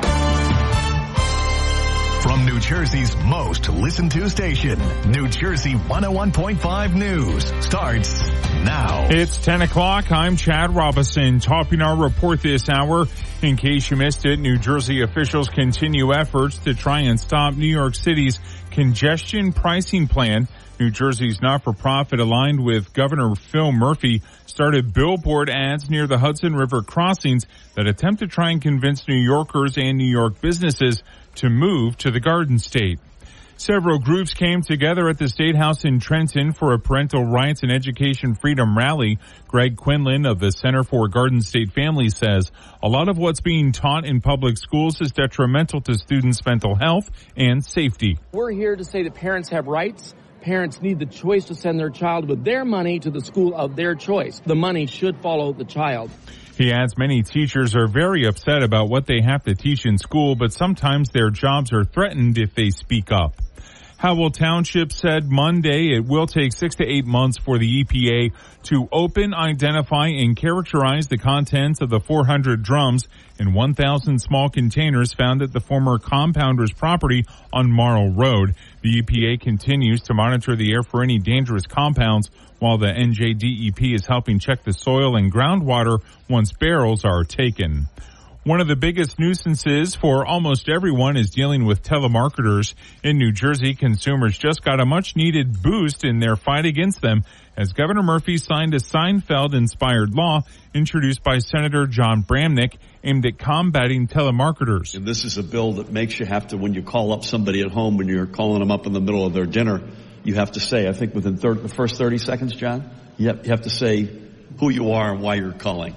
From 2.22 2.46
New 2.46 2.58
Jersey's 2.58 3.14
most 3.16 3.68
listened 3.68 4.12
to 4.12 4.30
station, 4.30 4.78
New 5.10 5.28
Jersey 5.28 5.74
101.5 5.74 6.94
News 6.94 7.44
starts 7.62 8.26
now. 8.64 9.08
It's 9.10 9.36
10 9.44 9.60
o'clock. 9.60 10.10
I'm 10.10 10.36
Chad 10.36 10.74
Robinson, 10.74 11.40
topping 11.40 11.82
our 11.82 11.96
report 11.96 12.40
this 12.40 12.70
hour. 12.70 13.04
In 13.42 13.56
case 13.56 13.90
you 13.90 13.98
missed 13.98 14.24
it, 14.24 14.38
New 14.38 14.56
Jersey 14.56 15.02
officials 15.02 15.50
continue 15.50 16.14
efforts 16.14 16.56
to 16.60 16.72
try 16.72 17.00
and 17.00 17.20
stop 17.20 17.54
New 17.54 17.66
York 17.66 17.94
City's 17.94 18.40
congestion 18.70 19.52
pricing 19.52 20.08
plan. 20.08 20.48
New 20.78 20.90
Jersey's 20.90 21.42
not-for-profit 21.42 22.20
aligned 22.20 22.64
with 22.64 22.92
Governor 22.92 23.34
Phil 23.34 23.72
Murphy 23.72 24.22
started 24.46 24.92
billboard 24.92 25.50
ads 25.50 25.90
near 25.90 26.06
the 26.06 26.18
Hudson 26.18 26.54
River 26.54 26.82
crossings 26.82 27.46
that 27.74 27.88
attempt 27.88 28.20
to 28.20 28.28
try 28.28 28.50
and 28.50 28.62
convince 28.62 29.08
New 29.08 29.16
Yorkers 29.16 29.76
and 29.76 29.98
New 29.98 30.08
York 30.08 30.40
businesses 30.40 31.02
to 31.36 31.50
move 31.50 31.96
to 31.98 32.12
the 32.12 32.20
Garden 32.20 32.60
State. 32.60 33.00
Several 33.56 33.98
groups 33.98 34.34
came 34.34 34.62
together 34.62 35.08
at 35.08 35.18
the 35.18 35.28
State 35.28 35.56
House 35.56 35.84
in 35.84 35.98
Trenton 35.98 36.52
for 36.52 36.74
a 36.74 36.78
parental 36.78 37.24
rights 37.24 37.64
and 37.64 37.72
education 37.72 38.36
freedom 38.36 38.78
rally. 38.78 39.18
Greg 39.48 39.76
Quinlan 39.76 40.26
of 40.26 40.38
the 40.38 40.52
Center 40.52 40.84
for 40.84 41.08
Garden 41.08 41.40
State 41.40 41.72
Families 41.72 42.16
says 42.16 42.52
a 42.80 42.88
lot 42.88 43.08
of 43.08 43.18
what's 43.18 43.40
being 43.40 43.72
taught 43.72 44.04
in 44.04 44.20
public 44.20 44.58
schools 44.58 45.00
is 45.00 45.10
detrimental 45.10 45.80
to 45.80 45.94
students' 45.94 46.46
mental 46.46 46.76
health 46.76 47.10
and 47.36 47.64
safety. 47.64 48.16
We're 48.30 48.52
here 48.52 48.76
to 48.76 48.84
say 48.84 49.02
that 49.02 49.16
parents 49.16 49.48
have 49.48 49.66
rights. 49.66 50.14
Parents 50.48 50.80
need 50.80 50.98
the 50.98 51.04
choice 51.04 51.44
to 51.44 51.54
send 51.54 51.78
their 51.78 51.90
child 51.90 52.26
with 52.26 52.42
their 52.42 52.64
money 52.64 52.98
to 53.00 53.10
the 53.10 53.20
school 53.20 53.54
of 53.54 53.76
their 53.76 53.94
choice. 53.94 54.40
The 54.46 54.54
money 54.54 54.86
should 54.86 55.18
follow 55.18 55.52
the 55.52 55.66
child. 55.66 56.10
He 56.56 56.72
adds 56.72 56.96
many 56.96 57.22
teachers 57.22 57.76
are 57.76 57.86
very 57.86 58.24
upset 58.24 58.62
about 58.62 58.88
what 58.88 59.04
they 59.04 59.20
have 59.20 59.44
to 59.44 59.54
teach 59.54 59.84
in 59.84 59.98
school, 59.98 60.36
but 60.36 60.54
sometimes 60.54 61.10
their 61.10 61.28
jobs 61.28 61.70
are 61.74 61.84
threatened 61.84 62.38
if 62.38 62.54
they 62.54 62.70
speak 62.70 63.12
up. 63.12 63.34
Howell 63.98 64.30
Township 64.30 64.92
said 64.92 65.28
Monday 65.28 65.92
it 65.92 66.06
will 66.06 66.28
take 66.28 66.52
six 66.52 66.76
to 66.76 66.86
eight 66.86 67.04
months 67.04 67.36
for 67.36 67.58
the 67.58 67.82
EPA 67.82 68.32
to 68.62 68.88
open, 68.92 69.34
identify, 69.34 70.06
and 70.06 70.36
characterize 70.36 71.08
the 71.08 71.18
contents 71.18 71.80
of 71.80 71.90
the 71.90 71.98
400 71.98 72.62
drums 72.62 73.08
and 73.40 73.56
1,000 73.56 74.20
small 74.20 74.50
containers 74.50 75.12
found 75.12 75.42
at 75.42 75.52
the 75.52 75.58
former 75.58 75.98
compounder's 75.98 76.72
property 76.72 77.24
on 77.52 77.72
Marl 77.72 78.12
Road. 78.12 78.54
The 78.82 79.02
EPA 79.02 79.40
continues 79.40 80.02
to 80.02 80.14
monitor 80.14 80.54
the 80.54 80.72
air 80.72 80.84
for 80.84 81.02
any 81.02 81.18
dangerous 81.18 81.66
compounds 81.66 82.30
while 82.60 82.78
the 82.78 82.86
NJDEP 82.86 83.96
is 83.96 84.06
helping 84.06 84.38
check 84.38 84.62
the 84.62 84.74
soil 84.74 85.16
and 85.16 85.32
groundwater 85.32 85.98
once 86.28 86.52
barrels 86.52 87.04
are 87.04 87.24
taken. 87.24 87.88
One 88.48 88.62
of 88.62 88.66
the 88.66 88.76
biggest 88.76 89.18
nuisances 89.18 89.94
for 89.94 90.24
almost 90.24 90.70
everyone 90.70 91.18
is 91.18 91.28
dealing 91.28 91.66
with 91.66 91.82
telemarketers. 91.82 92.72
In 93.04 93.18
New 93.18 93.30
Jersey, 93.30 93.74
consumers 93.74 94.38
just 94.38 94.64
got 94.64 94.80
a 94.80 94.86
much 94.86 95.16
needed 95.16 95.62
boost 95.62 96.02
in 96.02 96.18
their 96.18 96.34
fight 96.34 96.64
against 96.64 97.02
them 97.02 97.24
as 97.58 97.74
Governor 97.74 98.02
Murphy 98.02 98.38
signed 98.38 98.72
a 98.72 98.78
Seinfeld 98.78 99.54
inspired 99.54 100.14
law 100.14 100.44
introduced 100.72 101.22
by 101.22 101.40
Senator 101.40 101.86
Jon 101.86 102.22
Bramnick 102.22 102.78
aimed 103.04 103.26
at 103.26 103.38
combating 103.38 104.08
telemarketers. 104.08 104.94
And 104.94 105.04
this 105.04 105.26
is 105.26 105.36
a 105.36 105.42
bill 105.42 105.74
that 105.74 105.92
makes 105.92 106.18
you 106.18 106.24
have 106.24 106.46
to, 106.46 106.56
when 106.56 106.72
you 106.72 106.82
call 106.82 107.12
up 107.12 107.24
somebody 107.24 107.60
at 107.60 107.70
home, 107.70 107.98
when 107.98 108.08
you're 108.08 108.24
calling 108.24 108.60
them 108.60 108.70
up 108.70 108.86
in 108.86 108.94
the 108.94 109.00
middle 109.02 109.26
of 109.26 109.34
their 109.34 109.44
dinner, 109.44 109.82
you 110.24 110.36
have 110.36 110.52
to 110.52 110.60
say, 110.60 110.88
I 110.88 110.94
think 110.94 111.14
within 111.14 111.36
thir- 111.36 111.52
the 111.52 111.68
first 111.68 111.96
30 111.96 112.16
seconds, 112.16 112.54
John, 112.54 112.88
you 113.18 113.26
have, 113.26 113.44
you 113.44 113.50
have 113.50 113.64
to 113.64 113.70
say 113.70 114.08
who 114.58 114.70
you 114.70 114.92
are 114.92 115.12
and 115.12 115.20
why 115.20 115.34
you're 115.34 115.52
calling. 115.52 115.94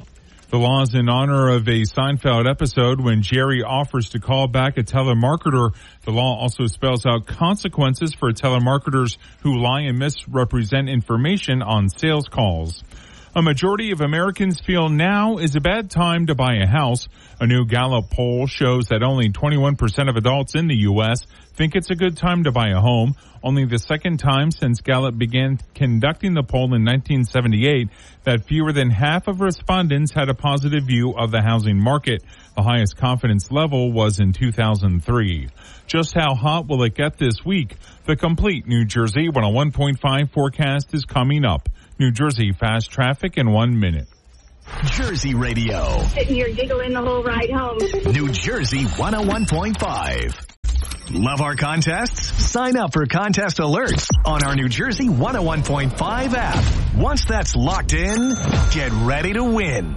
The 0.51 0.57
law 0.59 0.81
is 0.81 0.93
in 0.93 1.07
honor 1.07 1.47
of 1.47 1.65
a 1.69 1.83
Seinfeld 1.83 2.45
episode 2.45 2.99
when 2.99 3.21
Jerry 3.21 3.63
offers 3.63 4.09
to 4.09 4.19
call 4.19 4.49
back 4.49 4.77
a 4.77 4.83
telemarketer. 4.83 5.73
The 6.03 6.11
law 6.11 6.37
also 6.37 6.67
spells 6.67 7.05
out 7.05 7.25
consequences 7.25 8.13
for 8.13 8.33
telemarketers 8.33 9.15
who 9.43 9.61
lie 9.61 9.83
and 9.83 9.97
misrepresent 9.97 10.89
information 10.89 11.61
on 11.61 11.87
sales 11.87 12.27
calls. 12.27 12.83
A 13.33 13.41
majority 13.41 13.91
of 13.93 14.01
Americans 14.01 14.59
feel 14.59 14.89
now 14.89 15.37
is 15.37 15.55
a 15.55 15.61
bad 15.61 15.89
time 15.89 16.25
to 16.25 16.35
buy 16.35 16.55
a 16.55 16.67
house. 16.67 17.07
A 17.39 17.47
new 17.47 17.65
Gallup 17.65 18.09
poll 18.09 18.45
shows 18.45 18.87
that 18.89 19.03
only 19.03 19.29
21% 19.29 20.09
of 20.09 20.17
adults 20.17 20.53
in 20.53 20.67
the 20.67 20.75
U.S. 20.79 21.25
think 21.53 21.73
it's 21.73 21.89
a 21.89 21.95
good 21.95 22.17
time 22.17 22.43
to 22.43 22.51
buy 22.51 22.71
a 22.71 22.81
home. 22.81 23.15
Only 23.41 23.63
the 23.63 23.79
second 23.79 24.17
time 24.17 24.51
since 24.51 24.81
Gallup 24.81 25.17
began 25.17 25.59
conducting 25.73 26.33
the 26.33 26.43
poll 26.43 26.75
in 26.75 26.83
1978 26.83 27.87
that 28.25 28.43
fewer 28.43 28.73
than 28.73 28.89
half 28.89 29.29
of 29.29 29.39
respondents 29.39 30.11
had 30.13 30.27
a 30.27 30.33
positive 30.33 30.83
view 30.83 31.13
of 31.17 31.31
the 31.31 31.41
housing 31.41 31.81
market. 31.81 32.23
The 32.57 32.63
highest 32.63 32.97
confidence 32.97 33.49
level 33.49 33.93
was 33.93 34.19
in 34.19 34.33
2003. 34.33 35.47
Just 35.87 36.13
how 36.13 36.35
hot 36.35 36.67
will 36.67 36.83
it 36.83 36.95
get 36.95 37.17
this 37.17 37.45
week? 37.45 37.77
The 38.05 38.17
complete 38.17 38.67
New 38.67 38.83
Jersey 38.83 39.29
101.5 39.29 40.33
forecast 40.33 40.93
is 40.93 41.05
coming 41.05 41.45
up. 41.45 41.69
New 41.99 42.11
Jersey 42.11 42.51
fast 42.51 42.89
traffic 42.91 43.37
in 43.37 43.51
one 43.51 43.79
minute. 43.79 44.07
Jersey 44.85 45.35
Radio. 45.35 46.01
Sitting 46.09 46.35
here 46.35 46.49
giggling 46.49 46.93
the 46.93 47.01
whole 47.01 47.23
ride 47.23 47.49
home. 47.51 47.77
New 48.13 48.29
Jersey 48.31 48.85
101.5. 48.85 50.47
Love 51.11 51.41
our 51.41 51.55
contests? 51.55 52.43
Sign 52.43 52.77
up 52.77 52.93
for 52.93 53.05
contest 53.05 53.57
alerts 53.57 54.09
on 54.25 54.43
our 54.43 54.55
New 54.55 54.69
Jersey 54.69 55.09
101.5 55.09 56.33
app. 56.33 56.95
Once 56.95 57.25
that's 57.25 57.55
locked 57.55 57.93
in, 57.93 58.33
get 58.71 58.91
ready 58.93 59.33
to 59.33 59.43
win. 59.43 59.95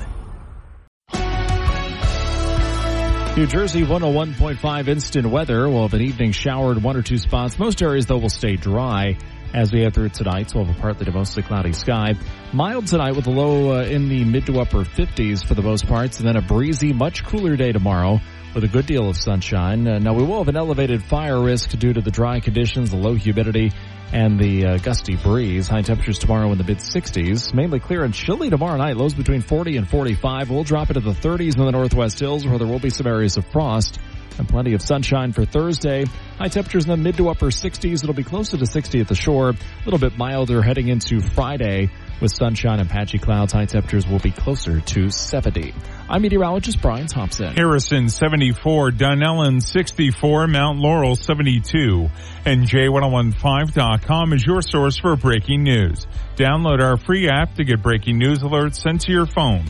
New 3.37 3.47
Jersey 3.47 3.83
101.5 3.85 4.89
instant 4.89 5.27
weather. 5.27 5.69
We'll 5.69 5.83
have 5.83 5.95
an 5.95 6.03
evening 6.03 6.33
shower 6.33 6.73
in 6.73 6.83
one 6.83 6.97
or 6.97 7.03
two 7.03 7.19
spots. 7.19 7.59
Most 7.59 7.83
areas 7.83 8.07
though 8.07 8.19
will 8.19 8.29
stay 8.29 8.57
dry 8.57 9.17
as 9.55 9.73
we 9.73 9.83
head 9.83 9.95
through 9.95 10.11
tonight. 10.11 10.51
So 10.51 10.59
we'll 10.59 10.67
have 10.67 10.77
a 10.77 10.81
partly 10.81 11.07
to 11.07 11.13
mostly 11.13 11.43
cloudy 11.43 11.73
sky. 11.73 12.15
Mild 12.53 12.89
tonight 12.89 13.13
with 13.17 13.27
a 13.29 13.31
low 13.31 13.79
uh, 13.79 13.85
in 13.85 14.09
the 14.09 14.25
mid 14.25 14.47
to 14.47 14.61
upper 14.61 14.85
50s 14.85 15.47
for 15.47 15.55
the 15.55 15.63
most 15.63 15.87
parts 15.87 16.19
and 16.19 16.29
then 16.29 16.37
a 16.37 16.43
breezy, 16.43 16.93
much 16.93 17.25
cooler 17.25 17.57
day 17.57 17.73
tomorrow 17.73 18.21
with 18.55 18.65
a 18.65 18.69
good 18.69 18.87
deal 18.87 19.09
of 19.09 19.17
sunshine. 19.17 19.87
Uh, 19.87 19.99
now 19.99 20.13
we 20.13 20.25
will 20.25 20.39
have 20.39 20.49
an 20.49 20.57
elevated 20.57 21.03
fire 21.03 21.41
risk 21.41 21.71
due 21.79 21.93
to 21.93 22.01
the 22.01 22.11
dry 22.11 22.41
conditions, 22.41 22.91
the 22.91 22.97
low 22.97 23.15
humidity, 23.15 23.73
and 24.13 24.39
the 24.39 24.67
uh, 24.67 24.79
gusty 24.79 25.17
breeze. 25.17 25.69
High 25.69 25.83
temperatures 25.83 26.19
tomorrow 26.19 26.51
in 26.53 26.59
the 26.59 26.65
mid 26.65 26.79
60s. 26.79 27.55
Mainly 27.55 27.81
clear 27.81 28.05
and 28.05 28.13
chilly 28.13 28.51
tomorrow 28.51 28.77
night. 28.77 28.97
Lows 28.97 29.15
between 29.15 29.41
40 29.41 29.77
and 29.77 29.89
45. 29.89 30.51
We'll 30.51 30.65
drop 30.65 30.91
into 30.91 31.01
the 31.01 31.13
30s 31.13 31.57
in 31.57 31.65
the 31.65 31.71
northwest 31.73 32.21
hills 32.21 32.47
where 32.47 32.59
there 32.59 32.69
will 32.69 32.79
be 32.79 32.91
some 32.91 33.07
areas 33.07 33.37
of 33.37 33.47
frost. 33.47 33.99
And 34.39 34.49
plenty 34.49 34.75
of 34.75 34.83
sunshine 34.83 35.33
for 35.33 35.45
Thursday. 35.45 36.05
High 36.39 36.49
temperatures 36.49 36.85
in 36.85 36.91
the 36.91 36.97
mid 36.97 37.17
to 37.19 37.29
upper 37.29 37.47
60s. 37.47 38.03
It'll 38.03 38.15
be 38.15 38.25
closer 38.25 38.57
to 38.57 38.67
60 38.67 39.01
at 39.01 39.09
the 39.09 39.15
shore. 39.15 39.51
A 39.51 39.57
little 39.85 40.01
bit 40.01 40.19
milder 40.19 40.61
heading 40.61 40.89
into 40.89 41.21
Friday 41.21 41.91
with 42.21 42.33
sunshine 42.33 42.81
and 42.81 42.89
patchy 42.89 43.19
clouds. 43.19 43.53
High 43.53 43.67
temperatures 43.67 44.07
will 44.09 44.19
be 44.19 44.31
closer 44.31 44.81
to 44.81 45.11
70. 45.11 45.75
I'm 46.09 46.23
meteorologist 46.23 46.83
Brian 46.83 47.07
Thompson. 47.07 47.55
Harrison 47.55 48.09
74, 48.09 48.91
Dunellen 48.91 49.63
64, 49.63 50.49
Mount 50.49 50.79
Laurel 50.79 51.17
72, 51.17 52.09
and 52.45 52.67
J1015.com 52.67 54.33
is 54.33 54.45
your 54.45 54.63
source 54.63 54.99
for 54.99 55.17
breaking 55.17 55.63
news. 55.63 56.07
Download 56.37 56.81
our 56.81 56.97
free 56.97 57.29
app 57.29 57.55
to 57.55 57.65
get 57.65 57.83
breaking 57.83 58.19
news 58.19 58.41
alerts 58.41 58.77
sent 58.77 59.03
to 59.03 59.13
your 59.13 59.27
phone. 59.27 59.65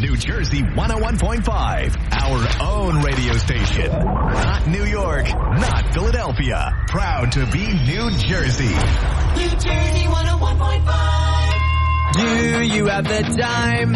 New 0.00 0.16
Jersey 0.16 0.62
101.5, 0.62 2.22
our 2.22 2.46
own 2.70 3.02
radio 3.02 3.32
station. 3.32 3.90
Not 3.90 4.68
New 4.68 4.84
York, 4.84 5.26
not 5.26 5.92
Philadelphia. 5.92 6.72
Proud 6.86 7.32
to 7.32 7.44
be 7.46 7.66
New 7.66 8.08
Jersey. 8.12 8.68
New 8.68 9.50
Jersey 9.50 10.06
101.5. 10.06 12.14
Do 12.14 12.62
you 12.62 12.86
have 12.86 13.02
the 13.04 13.22
time 13.40 13.92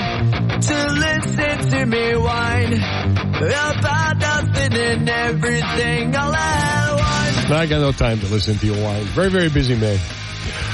to 0.60 0.86
listen 0.92 1.70
to 1.70 1.86
me 1.86 2.16
whine 2.16 2.72
about 2.74 4.18
nothing 4.18 4.74
and 4.74 5.08
everything 5.08 6.16
all 6.16 6.34
at 6.34 6.90
once? 6.90 7.50
I 7.50 7.66
got 7.66 7.80
no 7.80 7.92
time 7.92 8.18
to 8.20 8.26
listen 8.26 8.58
to 8.58 8.66
you 8.66 8.74
whine. 8.74 9.04
Very, 9.04 9.30
very 9.30 9.48
busy 9.50 9.76
man. 9.76 9.98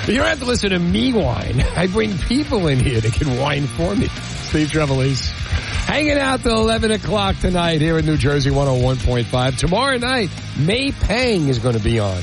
You 0.09 0.17
don't 0.17 0.27
have 0.27 0.39
to 0.39 0.47
listen 0.47 0.71
to 0.71 0.79
me 0.79 1.13
whine. 1.13 1.61
I 1.61 1.87
bring 1.87 2.17
people 2.17 2.67
in 2.69 2.81
here 2.81 2.99
that 2.99 3.13
can 3.13 3.39
whine 3.39 3.67
for 3.67 3.95
me. 3.95 4.07
Steve 4.07 4.69
Trevelise. 4.69 5.29
Hanging 5.85 6.17
out 6.17 6.41
till 6.41 6.59
11 6.61 6.93
o'clock 6.93 7.37
tonight 7.41 7.83
here 7.83 7.99
in 7.99 8.07
New 8.07 8.17
Jersey 8.17 8.49
101.5. 8.51 9.59
Tomorrow 9.59 9.99
night, 9.99 10.31
May 10.57 10.93
Pang 10.93 11.49
is 11.49 11.59
going 11.59 11.77
to 11.77 11.83
be 11.83 11.99
on. 11.99 12.23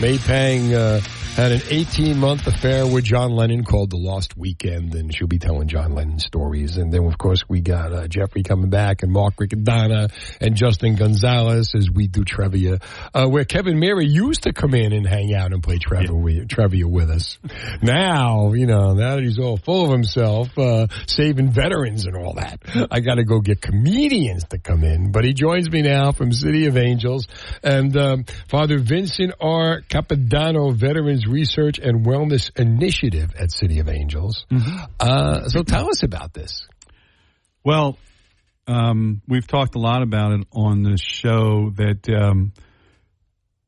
May 0.00 0.18
Pang, 0.18 0.72
uh, 0.72 1.00
had 1.34 1.50
an 1.50 1.62
18 1.68 2.16
month 2.16 2.46
affair 2.46 2.86
with 2.86 3.02
John 3.02 3.32
Lennon 3.32 3.64
called 3.64 3.90
The 3.90 3.96
Lost 3.96 4.36
Weekend, 4.36 4.94
and 4.94 5.12
she'll 5.12 5.26
be 5.26 5.40
telling 5.40 5.66
John 5.66 5.92
Lennon 5.92 6.20
stories. 6.20 6.76
And 6.76 6.92
then, 6.92 7.04
of 7.06 7.18
course, 7.18 7.42
we 7.48 7.60
got 7.60 7.92
uh, 7.92 8.06
Jeffrey 8.06 8.44
coming 8.44 8.70
back, 8.70 9.02
and 9.02 9.10
Mark 9.10 9.34
Riccadonna, 9.34 10.12
and 10.40 10.54
Justin 10.54 10.94
Gonzalez 10.94 11.74
as 11.74 11.90
we 11.90 12.06
do 12.06 12.22
trivia, 12.22 12.78
uh, 13.12 13.26
where 13.26 13.44
Kevin 13.44 13.80
Meara 13.80 14.04
used 14.04 14.44
to 14.44 14.52
come 14.52 14.74
in 14.74 14.92
and 14.92 15.04
hang 15.04 15.34
out 15.34 15.52
and 15.52 15.60
play 15.60 15.78
trivia, 15.78 16.14
with, 16.14 16.48
trivia 16.48 16.86
with 16.86 17.10
us. 17.10 17.36
Now, 17.82 18.52
you 18.52 18.66
know, 18.66 18.94
now 18.94 19.16
that 19.16 19.24
he's 19.24 19.40
all 19.40 19.56
full 19.56 19.86
of 19.86 19.90
himself, 19.90 20.56
uh, 20.56 20.86
saving 21.08 21.50
veterans 21.50 22.06
and 22.06 22.16
all 22.16 22.34
that, 22.34 22.60
I 22.92 23.00
got 23.00 23.16
to 23.16 23.24
go 23.24 23.40
get 23.40 23.60
comedians 23.60 24.44
to 24.50 24.58
come 24.58 24.84
in. 24.84 25.10
But 25.10 25.24
he 25.24 25.34
joins 25.34 25.68
me 25.68 25.82
now 25.82 26.12
from 26.12 26.30
City 26.30 26.66
of 26.66 26.76
Angels, 26.76 27.26
and 27.64 27.96
um, 27.96 28.24
Father 28.48 28.78
Vincent 28.78 29.32
R. 29.40 29.80
Capodanno, 29.88 30.72
Veterans 30.72 31.23
Research 31.26 31.78
and 31.78 32.04
Wellness 32.04 32.50
Initiative 32.58 33.30
at 33.38 33.50
City 33.50 33.78
of 33.80 33.88
Angels. 33.88 34.46
Uh, 35.00 35.48
so 35.48 35.62
tell 35.62 35.88
us 35.88 36.02
about 36.02 36.32
this. 36.32 36.66
Well, 37.64 37.96
um, 38.66 39.22
we've 39.28 39.46
talked 39.46 39.74
a 39.74 39.78
lot 39.78 40.02
about 40.02 40.32
it 40.32 40.46
on 40.52 40.82
the 40.82 40.96
show 40.96 41.70
that 41.76 42.08
um, 42.08 42.52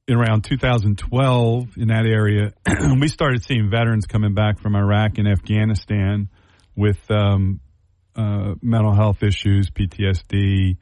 in 0.09 0.17
around 0.17 0.45
2012 0.45 1.77
in 1.77 1.89
that 1.89 2.07
area, 2.07 2.53
we 3.01 3.09
started 3.09 3.45
seeing 3.45 3.71
veterans 3.71 4.07
coming 4.07 4.35
back 4.35 4.61
from 4.61 4.77
Iraq 4.77 5.19
and 5.19 5.29
Afghanistan 5.29 6.29
with 6.77 6.99
um, 7.11 7.61
uh, 8.15 8.55
mental 8.63 8.95
health 8.95 9.23
issues, 9.23 9.71
PTSD, 9.71 10.77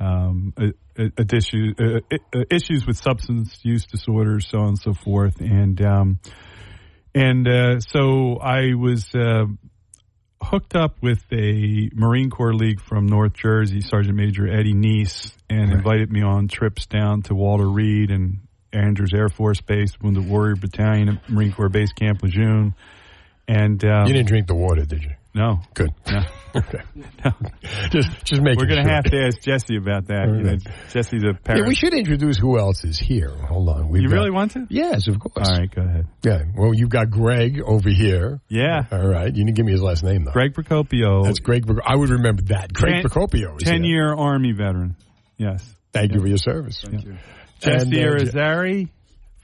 um, 0.00 0.52
uh, 0.56 0.66
issues, 0.98 1.74
uh, 1.78 2.00
uh, 2.34 2.44
issues 2.50 2.86
with 2.86 2.96
substance 2.96 3.58
use 3.62 3.84
disorders, 3.86 4.48
so 4.48 4.58
on 4.58 4.68
and 4.68 4.78
so 4.78 4.92
forth, 4.92 5.40
and 5.40 5.80
um, 5.84 6.20
and 7.14 7.48
uh, 7.48 7.80
so 7.80 8.38
I 8.38 8.74
was 8.74 9.14
uh, 9.14 9.46
hooked 10.42 10.76
up 10.76 10.96
with 11.02 11.24
a 11.32 11.90
Marine 11.94 12.30
Corps 12.30 12.54
league 12.54 12.80
from 12.80 13.06
North 13.06 13.34
Jersey, 13.34 13.80
Sergeant 13.80 14.16
Major 14.16 14.46
Eddie 14.48 14.74
Neese, 14.74 15.32
and 15.48 15.72
invited 15.72 16.10
me 16.10 16.22
on 16.22 16.48
trips 16.48 16.86
down 16.86 17.22
to 17.22 17.34
Walter 17.34 17.68
Reed 17.68 18.10
and 18.10 18.40
Andrews 18.72 19.12
Air 19.14 19.28
Force 19.28 19.60
Base, 19.60 19.98
Wounded 20.00 20.28
Warrior 20.28 20.56
Battalion 20.56 21.08
at 21.08 21.30
Marine 21.30 21.52
Corps 21.52 21.68
Base 21.68 21.92
Camp 21.92 22.22
Lejeune. 22.22 22.74
And 23.46 23.82
um, 23.84 24.06
you 24.06 24.12
didn't 24.12 24.28
drink 24.28 24.46
the 24.46 24.54
water, 24.54 24.84
did 24.84 25.02
you? 25.02 25.12
No. 25.34 25.60
Good. 25.74 25.94
No. 26.10 26.20
okay. 26.54 26.78
just 27.90 28.08
just 28.24 28.42
make 28.42 28.58
We're 28.58 28.66
going 28.66 28.84
to 28.84 28.90
have 28.90 29.04
to 29.04 29.16
ask 29.26 29.40
Jesse 29.42 29.76
about 29.76 30.06
that. 30.08 30.28
You 30.28 30.42
know, 30.42 30.56
Jesse's 30.90 31.22
a 31.24 31.34
parent. 31.34 31.64
Yeah, 31.64 31.68
we 31.68 31.74
should 31.74 31.94
introduce 31.94 32.36
who 32.38 32.58
else 32.58 32.84
is 32.84 32.98
here. 32.98 33.30
Hold 33.30 33.68
on. 33.68 33.88
We've 33.88 34.02
You 34.02 34.08
got- 34.08 34.14
really 34.16 34.30
want 34.30 34.52
to? 34.52 34.66
Yes, 34.70 35.08
of 35.08 35.18
course. 35.20 35.48
All 35.48 35.56
right, 35.58 35.74
go 35.74 35.82
ahead. 35.82 36.06
Yeah. 36.24 36.42
Well, 36.56 36.72
you've 36.74 36.90
got 36.90 37.10
Greg 37.10 37.60
over 37.64 37.88
here. 37.90 38.40
Yeah. 38.48 38.84
All 38.90 39.06
right. 39.06 39.26
You 39.34 39.44
didn't 39.44 39.56
give 39.56 39.66
me 39.66 39.72
his 39.72 39.82
last 39.82 40.02
name 40.02 40.24
though. 40.24 40.32
Greg 40.32 40.54
Procopio. 40.54 41.24
That's 41.24 41.40
Greg. 41.40 41.66
Proc- 41.66 41.82
I 41.86 41.96
would 41.96 42.10
remember 42.10 42.42
that. 42.48 42.72
Greg 42.72 43.02
Ten- 43.02 43.04
Procopio. 43.04 43.56
is 43.60 43.68
Ten-year 43.68 44.14
Army 44.14 44.52
veteran. 44.52 44.96
Yes. 45.36 45.64
Thank 45.92 46.12
you 46.14 46.20
for 46.20 46.26
your 46.28 46.38
service. 46.38 46.80
Thank 46.84 47.04
you. 47.04 47.16
Jesse 47.60 47.86
And, 47.86 47.94
uh, 47.94 47.98
Irizarry, 48.22 48.88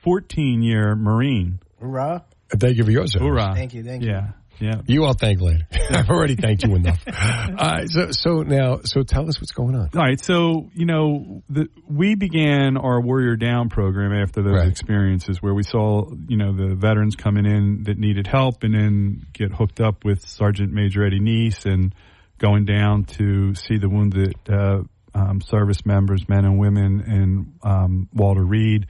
14 0.03 0.63
year 0.63 0.95
Marine. 0.95 1.59
Hoorah. 1.81 2.25
And 2.53 2.61
Thank 2.61 2.77
you 2.77 2.85
for 2.85 2.91
your 2.91 3.07
service. 3.07 3.27
Hoorah. 3.27 3.55
Thank 3.55 3.75
you, 3.75 3.83
thank 3.83 4.03
you. 4.03 4.11
Yeah. 4.11 4.29
Yeah. 4.61 4.81
You 4.87 5.05
I'll 5.05 5.15
thank 5.15 5.41
later. 5.41 5.67
I've 5.91 6.09
already 6.09 6.37
thanked 6.37 6.65
you 6.65 6.75
enough. 6.75 7.03
All 7.07 7.55
right. 7.55 7.89
So 7.89 8.11
so 8.11 8.43
now 8.43 8.81
so 8.85 9.03
tell 9.03 9.29
us 9.29 9.41
what's 9.41 9.53
going 9.53 9.75
on. 9.75 9.91
All 9.95 10.03
right, 10.03 10.21
so 10.21 10.71
you 10.75 10.87
know, 10.87 11.43
the, 11.49 11.69
we 11.89 12.15
began 12.15 12.77
our 12.77 13.01
Warrior 13.01 13.37
Down 13.37 13.69
program 13.69 14.13
after 14.13 14.43
those 14.43 14.69
experiences, 14.69 15.43
where 15.43 15.55
we 15.55 15.63
saw 15.63 16.11
you 16.29 16.37
know 16.37 16.53
the 16.53 16.75
veterans 16.75 17.17
coming 17.17 17.47
in 17.47 17.85
that 17.85 17.99
needed 17.99 18.27
help, 18.27 18.63
and 18.63 18.75
then 18.75 19.27
get 19.33 19.53
hooked 19.53 19.81
up 19.81 20.05
with 20.05 20.27
Sergeant 20.29 20.73
Major 20.73 21.05
Eddie 21.05 21.21
Neese, 21.21 21.67
and 21.67 21.95
going 22.39 22.65
down 22.65 23.05
to 23.05 23.55
see 23.55 23.79
the 23.79 23.89
wounded 23.89 24.35
uh, 24.49 24.83
um, 25.15 25.41
service 25.41 25.85
members, 25.85 26.29
men 26.29 26.45
and 26.45 26.59
women, 26.59 27.01
and 27.07 27.53
um, 27.63 28.09
Walter 28.13 28.45
Reed, 28.45 28.87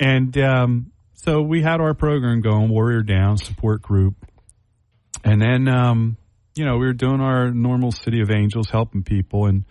and 0.00 0.36
um, 0.38 0.92
so 1.14 1.42
we 1.42 1.62
had 1.62 1.80
our 1.80 1.94
program 1.94 2.40
going, 2.40 2.68
Warrior 2.68 3.02
Down 3.02 3.38
support 3.38 3.82
group, 3.82 4.14
and 5.24 5.40
then 5.40 5.68
um, 5.68 6.16
you 6.54 6.64
know 6.64 6.76
we 6.78 6.86
were 6.86 6.92
doing 6.92 7.20
our 7.20 7.50
normal 7.50 7.92
City 7.92 8.20
of 8.20 8.30
Angels, 8.30 8.68
helping 8.70 9.02
people, 9.02 9.46
and 9.46 9.64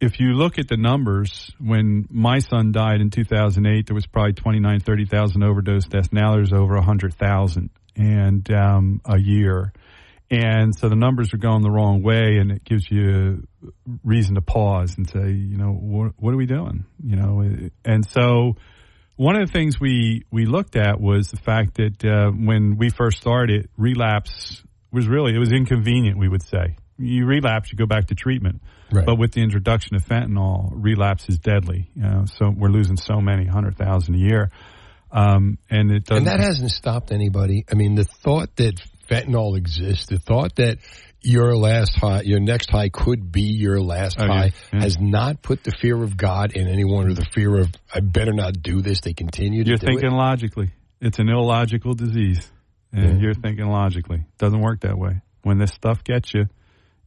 if 0.00 0.20
you 0.20 0.34
look 0.34 0.58
at 0.58 0.68
the 0.68 0.76
numbers, 0.76 1.50
when 1.58 2.06
my 2.10 2.38
son 2.38 2.72
died 2.72 3.00
in 3.00 3.10
2008, 3.10 3.86
there 3.86 3.94
was 3.94 4.06
probably 4.06 4.34
29, 4.34 4.80
30,000 4.80 5.42
overdose 5.42 5.86
deaths. 5.86 6.08
Now 6.12 6.34
there's 6.34 6.52
over 6.52 6.74
100,000 6.74 7.70
and 7.96 8.50
um, 8.52 9.00
a 9.04 9.18
year. 9.18 9.72
And 10.30 10.74
so 10.74 10.88
the 10.88 10.96
numbers 10.96 11.32
are 11.32 11.38
going 11.38 11.62
the 11.62 11.70
wrong 11.70 12.02
way, 12.02 12.38
and 12.38 12.50
it 12.50 12.64
gives 12.64 12.90
you 12.90 13.46
reason 14.02 14.34
to 14.34 14.40
pause 14.40 14.96
and 14.96 15.08
say, 15.08 15.30
you 15.30 15.56
know, 15.56 15.72
what, 15.72 16.12
what 16.16 16.34
are 16.34 16.36
we 16.36 16.46
doing? 16.46 16.84
You 17.02 17.16
know, 17.16 17.70
and 17.84 18.06
so 18.06 18.56
one 19.16 19.36
of 19.40 19.46
the 19.46 19.52
things 19.52 19.78
we 19.80 20.24
we 20.30 20.46
looked 20.46 20.76
at 20.76 21.00
was 21.00 21.28
the 21.28 21.36
fact 21.36 21.76
that 21.76 22.04
uh, 22.04 22.30
when 22.30 22.76
we 22.76 22.90
first 22.90 23.18
started, 23.18 23.68
relapse 23.76 24.62
was 24.90 25.06
really 25.06 25.34
it 25.34 25.38
was 25.38 25.52
inconvenient. 25.52 26.18
We 26.18 26.28
would 26.28 26.42
say 26.42 26.76
you 26.98 27.26
relapse, 27.26 27.72
you 27.72 27.78
go 27.78 27.86
back 27.86 28.06
to 28.06 28.14
treatment. 28.14 28.62
Right. 28.92 29.06
But 29.06 29.18
with 29.18 29.32
the 29.32 29.42
introduction 29.42 29.96
of 29.96 30.04
fentanyl, 30.04 30.70
relapse 30.72 31.28
is 31.28 31.38
deadly. 31.38 31.90
You 31.96 32.02
know, 32.02 32.24
so 32.38 32.52
we're 32.54 32.68
losing 32.68 32.96
so 32.96 33.20
many 33.20 33.46
hundred 33.46 33.76
thousand 33.76 34.14
a 34.14 34.18
year, 34.18 34.50
um, 35.10 35.58
and 35.70 35.90
it 35.90 36.04
doesn't. 36.04 36.18
And 36.18 36.26
that 36.26 36.40
hasn't 36.40 36.70
stopped 36.70 37.10
anybody. 37.10 37.64
I 37.70 37.74
mean, 37.74 37.94
the 37.94 38.04
thought 38.04 38.54
that 38.56 38.80
fentanyl 39.08 39.56
exists, 39.56 40.06
the 40.06 40.18
thought 40.18 40.56
that 40.56 40.78
your 41.24 41.56
last 41.56 41.96
high, 41.96 42.22
your 42.22 42.40
next 42.40 42.70
high 42.70 42.88
could 42.90 43.32
be 43.32 43.42
your 43.42 43.80
last 43.80 44.16
Oh, 44.20 44.26
high, 44.26 44.52
yeah. 44.72 44.80
has 44.80 44.98
not 45.00 45.42
put 45.42 45.64
the 45.64 45.72
fear 45.72 46.02
of 46.02 46.16
God 46.16 46.52
in 46.52 46.68
anyone 46.68 47.08
or 47.08 47.14
the 47.14 47.26
fear 47.34 47.58
of 47.58 47.68
I 47.92 48.00
better 48.00 48.32
not 48.32 48.62
do 48.62 48.82
this. 48.82 49.00
They 49.00 49.14
continue 49.14 49.64
to. 49.64 49.70
You're 49.70 49.78
thinking 49.78 50.12
it. 50.12 50.14
logically. 50.14 50.70
It's 51.00 51.18
an 51.18 51.28
illogical 51.28 51.94
disease, 51.94 52.50
and 52.92 53.20
you're 53.20 53.34
thinking 53.34 53.66
logically. 53.66 54.18
It 54.18 54.38
Doesn't 54.38 54.60
work 54.60 54.80
that 54.80 54.96
way. 54.96 55.20
When 55.42 55.58
this 55.58 55.72
stuff 55.72 56.02
gets 56.04 56.32
you, 56.32 56.46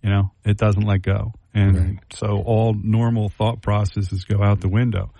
you 0.04 0.10
know, 0.10 0.32
it 0.46 0.58
doesn't 0.58 0.84
let 0.84 1.02
go, 1.02 1.34
and 1.54 2.00
so 2.14 2.42
all 2.46 2.74
normal 2.76 3.30
thought 3.30 3.62
processes 3.62 4.24
go 4.26 4.44
out 4.44 4.62
the 4.62 4.70
window. 4.70 5.12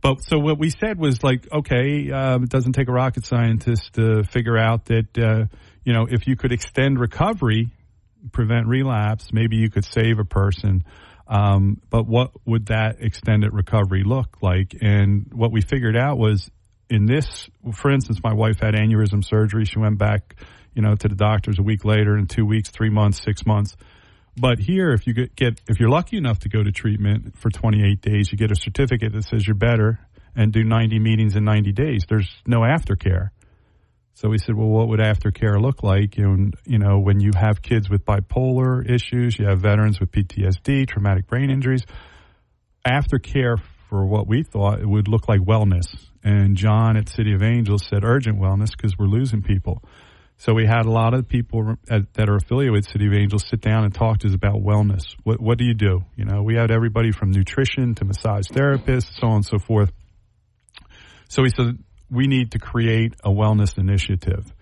But 0.00 0.22
so 0.22 0.38
what 0.38 0.58
we 0.58 0.70
said 0.70 0.98
was 0.98 1.24
like, 1.24 1.48
okay, 1.52 2.10
um, 2.12 2.44
it 2.44 2.50
doesn't 2.50 2.74
take 2.74 2.88
a 2.88 2.92
rocket 2.92 3.26
scientist 3.26 3.94
to 3.94 4.22
figure 4.24 4.56
out 4.56 4.84
that 4.86 5.18
uh, 5.18 5.46
you 5.84 5.92
know 5.92 6.06
if 6.08 6.26
you 6.28 6.36
could 6.36 6.52
extend 6.52 7.00
recovery, 7.00 7.70
prevent 8.32 8.66
relapse, 8.66 9.32
maybe 9.32 9.56
you 9.56 9.70
could 9.70 9.84
save 9.84 10.18
a 10.18 10.24
person. 10.24 10.84
Um, 11.28 11.80
but 11.90 12.06
what 12.06 12.30
would 12.44 12.66
that 12.66 12.96
extended 13.00 13.52
recovery 13.52 14.04
look 14.04 14.38
like? 14.42 14.76
And 14.80 15.26
what 15.32 15.50
we 15.50 15.60
figured 15.60 15.96
out 15.96 16.18
was 16.18 16.50
in 16.88 17.06
this, 17.06 17.48
for 17.74 17.90
instance, 17.90 18.20
my 18.22 18.32
wife 18.32 18.60
had 18.60 18.74
aneurysm 18.74 19.24
surgery. 19.24 19.64
She 19.64 19.78
went 19.78 19.98
back, 19.98 20.36
you 20.74 20.82
know, 20.82 20.94
to 20.94 21.08
the 21.08 21.16
doctors 21.16 21.58
a 21.58 21.62
week 21.62 21.84
later, 21.84 22.16
in 22.16 22.26
two 22.26 22.46
weeks, 22.46 22.70
three 22.70 22.90
months, 22.90 23.22
six 23.22 23.44
months. 23.44 23.76
But 24.38 24.58
here, 24.58 24.92
if 24.92 25.06
you 25.06 25.14
get, 25.14 25.60
if 25.66 25.80
you're 25.80 25.88
lucky 25.88 26.16
enough 26.18 26.40
to 26.40 26.48
go 26.48 26.62
to 26.62 26.70
treatment 26.70 27.38
for 27.38 27.50
28 27.50 28.00
days, 28.00 28.30
you 28.30 28.38
get 28.38 28.50
a 28.50 28.56
certificate 28.56 29.12
that 29.14 29.24
says 29.24 29.46
you're 29.46 29.56
better 29.56 29.98
and 30.36 30.52
do 30.52 30.62
90 30.62 30.98
meetings 30.98 31.34
in 31.34 31.44
90 31.44 31.72
days. 31.72 32.04
There's 32.08 32.30
no 32.46 32.60
aftercare. 32.60 33.30
So 34.16 34.30
we 34.30 34.38
said, 34.38 34.54
well, 34.54 34.68
what 34.68 34.88
would 34.88 34.98
aftercare 34.98 35.60
look 35.60 35.82
like? 35.82 36.16
And, 36.16 36.54
you 36.64 36.78
know, 36.78 36.98
when 36.98 37.20
you 37.20 37.32
have 37.38 37.60
kids 37.60 37.90
with 37.90 38.06
bipolar 38.06 38.82
issues, 38.90 39.38
you 39.38 39.46
have 39.46 39.60
veterans 39.60 40.00
with 40.00 40.10
PTSD, 40.10 40.88
traumatic 40.88 41.26
brain 41.26 41.50
injuries, 41.50 41.82
aftercare 42.88 43.58
for 43.90 44.06
what 44.06 44.26
we 44.26 44.42
thought 44.42 44.80
it 44.80 44.88
would 44.88 45.06
look 45.06 45.28
like 45.28 45.40
wellness. 45.40 45.84
And 46.24 46.56
John 46.56 46.96
at 46.96 47.10
City 47.10 47.34
of 47.34 47.42
Angels 47.42 47.84
said 47.90 48.04
urgent 48.04 48.40
wellness 48.40 48.70
because 48.74 48.96
we're 48.98 49.04
losing 49.04 49.42
people. 49.42 49.82
So 50.38 50.54
we 50.54 50.64
had 50.64 50.86
a 50.86 50.90
lot 50.90 51.12
of 51.12 51.28
people 51.28 51.74
at, 51.90 52.14
that 52.14 52.30
are 52.30 52.36
affiliated 52.36 52.72
with 52.72 52.88
City 52.88 53.08
of 53.08 53.12
Angels 53.12 53.44
sit 53.46 53.60
down 53.60 53.84
and 53.84 53.94
talk 53.94 54.20
to 54.20 54.28
us 54.28 54.34
about 54.34 54.54
wellness. 54.54 55.02
What, 55.24 55.42
what 55.42 55.58
do 55.58 55.66
you 55.66 55.74
do? 55.74 56.04
You 56.16 56.24
know, 56.24 56.42
we 56.42 56.54
had 56.54 56.70
everybody 56.70 57.12
from 57.12 57.32
nutrition 57.32 57.94
to 57.96 58.06
massage 58.06 58.46
therapists, 58.46 59.20
so 59.20 59.26
on 59.26 59.34
and 59.36 59.44
so 59.44 59.58
forth. 59.58 59.92
So 61.28 61.42
we 61.42 61.50
said 61.50 61.78
we 62.10 62.26
need 62.26 62.52
to 62.52 62.58
create 62.58 63.14
a 63.24 63.30
wellness 63.30 63.78
initiative. 63.78 64.52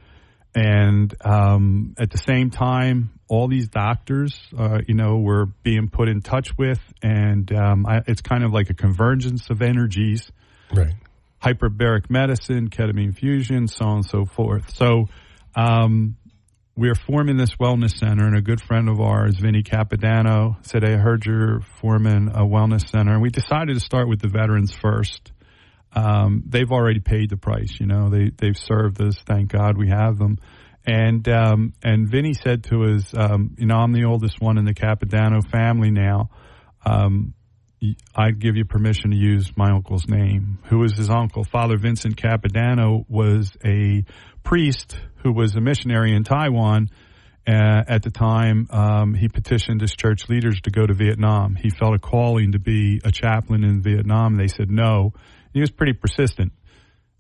And 0.55 1.12
um, 1.25 1.95
at 1.99 2.11
the 2.11 2.19
same 2.19 2.51
time, 2.51 3.19
all 3.29 3.49
these 3.49 3.69
doctors, 3.69 4.39
uh, 4.57 4.81
you 4.87 4.95
know, 4.95 5.19
were 5.19 5.47
being 5.47 5.89
put 5.89 6.09
in 6.09 6.21
touch 6.21 6.57
with, 6.57 6.81
and 7.03 7.51
um, 7.53 7.87
I, 7.87 8.03
it's 8.07 8.21
kind 8.21 8.45
of 8.45 8.53
like 8.53 8.71
a 8.71 8.75
convergence 8.75 9.51
of 9.51 9.62
energies. 9.62 10.31
Right. 10.73 10.95
Hyperbaric 11.43 12.09
medicine, 12.09 12.71
ketamine 12.71 13.16
fusion, 13.16 13.66
so 13.66 13.85
on 13.85 13.97
and 13.97 14.07
so 14.07 14.25
forth. 14.25 14.75
So 14.75 15.09
um, 15.57 16.16
we're 16.77 16.95
forming 16.95 17.37
this 17.37 17.57
wellness 17.57 17.99
center, 17.99 18.27
and 18.27 18.37
a 18.37 18.41
good 18.41 18.61
friend 18.61 18.89
of 18.89 19.01
ours, 19.01 19.37
Vinny 19.37 19.62
Capodanno, 19.62 20.57
said, 20.65 20.85
"I 20.85 20.93
heard 20.93 21.27
you're 21.27 21.61
forming 21.81 22.29
a 22.29 22.43
wellness 22.43 22.89
center," 22.89 23.12
and 23.12 23.23
we 23.23 23.31
decided 23.31 23.75
to 23.75 23.81
start 23.81 24.09
with 24.09 24.21
the 24.21 24.29
veterans 24.29 24.73
first 24.73 25.33
um, 25.95 26.43
they've 26.47 26.71
already 26.71 27.01
paid 27.01 27.31
the 27.31 27.37
price. 27.37 27.79
You 27.79 27.87
know, 27.87 28.11
they 28.11 28.31
they've 28.37 28.59
served 28.59 29.01
us. 29.01 29.16
Thank 29.27 29.53
God 29.53 29.79
we 29.79 29.89
have 29.89 30.19
them. 30.19 30.39
And 30.87 31.27
um, 31.29 31.73
and 31.83 32.09
Vinny 32.09 32.35
said 32.35 32.65
to 32.65 32.95
us, 32.95 33.15
um, 33.16 33.55
you 33.59 33.66
know, 33.66 33.77
I'm 33.77 33.93
the 33.93 34.05
oldest 34.05 34.41
one 34.41 34.59
in 34.59 34.65
the 34.65 34.75
Capodanno 34.75 35.41
family 35.51 35.91
now. 35.91 36.31
Um, 36.85 37.35
I'd 38.15 38.39
give 38.39 38.57
you 38.57 38.65
permission 38.65 39.11
to 39.11 39.16
use 39.16 39.53
my 39.57 39.71
uncle's 39.71 40.07
name. 40.09 40.59
Who 40.65 40.79
was 40.79 40.97
his 40.97 41.11
uncle? 41.11 41.45
Father 41.45 41.77
Vincent 41.77 42.16
Capodanno 42.16 43.05
was 43.09 43.57
a 43.65 44.05
priest 44.43 44.97
who 45.23 45.33
was 45.33 45.55
a 45.55 45.61
missionary 45.61 46.15
in 46.15 46.25
Taiwan. 46.25 46.89
Uh, 47.47 47.85
at 47.87 48.03
the 48.03 48.11
time, 48.11 48.66
um, 48.71 49.12
he 49.12 49.29
petitioned 49.29 49.83
his 49.83 49.95
church 49.95 50.31
leaders 50.31 50.59
to 50.62 50.71
go 50.71 50.87
to 50.87 50.95
Vietnam. 50.95 51.55
He 51.55 51.69
felt 51.69 51.95
a 51.95 51.99
calling 51.99 52.53
to 52.53 52.59
be 52.59 53.03
a 53.05 53.12
chaplain 53.12 53.65
in 53.65 53.83
Vietnam. 53.83 54.37
They 54.37 54.49
said 54.49 54.71
no. 54.71 55.12
He 55.55 55.61
was 55.61 55.71
pretty 55.71 55.95
persistent. 55.95 56.53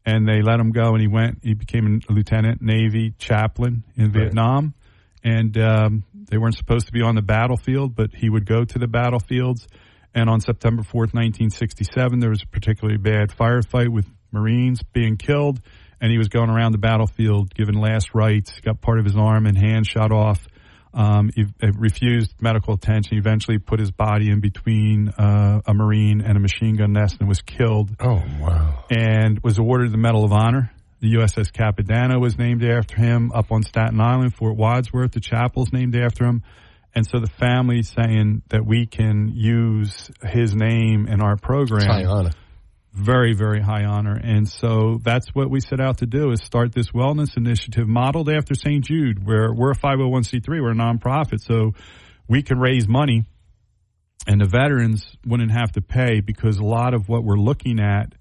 And 0.04 0.28
they 0.28 0.42
let 0.42 0.60
him 0.60 0.70
go 0.72 0.90
and 0.92 1.00
he 1.00 1.06
went. 1.06 1.38
He 1.42 1.54
became 1.54 2.00
a 2.06 2.12
lieutenant 2.12 2.60
navy 2.60 3.14
chaplain 3.18 3.84
in 3.96 4.06
Right. 4.12 4.24
vietnam. 4.24 4.74
And 5.22 5.56
um, 5.56 6.04
they 6.28 6.36
weren't 6.36 6.56
supposed 6.56 6.84
to 6.86 6.92
be 6.92 7.00
on 7.00 7.14
the 7.14 7.22
battlefield 7.22 7.94
but 7.96 8.10
he 8.14 8.28
would 8.28 8.44
go 8.44 8.64
to 8.64 8.78
the 8.78 8.86
battlefields. 8.86 9.66
And 10.14 10.28
on 10.28 10.40
september 10.40 10.82
4th 10.82 11.14
1967 11.14 12.18
there 12.20 12.28
was 12.30 12.42
a 12.42 12.46
particularly 12.46 12.98
bad 12.98 13.30
firefight 13.30 13.88
with 13.88 14.06
marines 14.30 14.82
being 14.92 15.16
killed. 15.16 15.60
And 16.00 16.10
he 16.12 16.18
was 16.18 16.28
going 16.28 16.50
around 16.50 16.72
the 16.72 16.78
battlefield 16.78 17.54
giving 17.54 17.76
last 17.76 18.14
rites 18.14 18.60
got 18.60 18.82
part 18.82 18.98
of 18.98 19.06
his 19.06 19.16
arm 19.16 19.46
and 19.46 19.56
hand 19.56 19.86
shot 19.86 20.12
off 20.12 20.46
um, 20.94 21.30
he 21.34 21.44
he 21.60 21.70
refused 21.76 22.34
medical 22.40 22.74
attention. 22.74 23.12
He 23.12 23.18
eventually 23.18 23.58
put 23.58 23.80
his 23.80 23.90
body 23.90 24.30
in 24.30 24.40
between 24.40 25.08
uh, 25.08 25.60
a 25.66 25.74
Marine 25.74 26.20
and 26.20 26.36
a 26.36 26.40
machine 26.40 26.76
gun 26.76 26.92
nest 26.92 27.16
and 27.20 27.28
was 27.28 27.42
killed. 27.42 27.90
Oh, 28.00 28.22
wow. 28.40 28.84
And 28.90 29.40
was 29.40 29.58
awarded 29.58 29.92
the 29.92 29.98
Medal 29.98 30.24
of 30.24 30.32
Honor. 30.32 30.70
The 31.00 31.14
USS 31.14 31.52
Capodanno 31.52 32.20
was 32.20 32.38
named 32.38 32.64
after 32.64 32.96
him 32.96 33.32
up 33.32 33.52
on 33.52 33.62
Staten 33.62 34.00
Island. 34.00 34.34
Fort 34.34 34.56
Wadsworth, 34.56 35.12
the 35.12 35.20
chapel's 35.20 35.72
named 35.72 35.96
after 35.96 36.24
him. 36.24 36.42
And 36.94 37.04
so 37.06 37.18
the 37.18 37.30
family's 37.38 37.90
saying 37.90 38.42
that 38.50 38.64
we 38.64 38.86
can 38.86 39.32
use 39.34 40.10
his 40.22 40.54
name 40.54 41.08
in 41.08 41.20
our 41.20 41.36
program. 41.36 41.88
High 41.88 42.04
honor. 42.04 42.30
Very, 42.94 43.34
very 43.34 43.60
high 43.60 43.84
honor. 43.84 44.14
And 44.22 44.48
so 44.48 45.00
that's 45.02 45.34
what 45.34 45.50
we 45.50 45.60
set 45.60 45.80
out 45.80 45.98
to 45.98 46.06
do 46.06 46.30
is 46.30 46.40
start 46.44 46.72
this 46.72 46.90
wellness 46.90 47.36
initiative 47.36 47.88
modeled 47.88 48.30
after 48.30 48.54
St. 48.54 48.84
Jude, 48.84 49.26
where 49.26 49.52
we're 49.52 49.72
a 49.72 49.76
501c3, 49.76 50.46
we're 50.48 50.70
a 50.70 50.74
nonprofit. 50.74 51.40
So 51.40 51.72
we 52.28 52.42
can 52.42 52.58
raise 52.58 52.86
money 52.86 53.24
and 54.26 54.40
the 54.40 54.46
veterans 54.46 55.04
wouldn't 55.26 55.50
have 55.50 55.72
to 55.72 55.82
pay 55.82 56.20
because 56.20 56.58
a 56.58 56.62
lot 56.62 56.94
of 56.94 57.08
what 57.08 57.24
we're 57.24 57.36
looking 57.36 57.80
at 57.80 58.14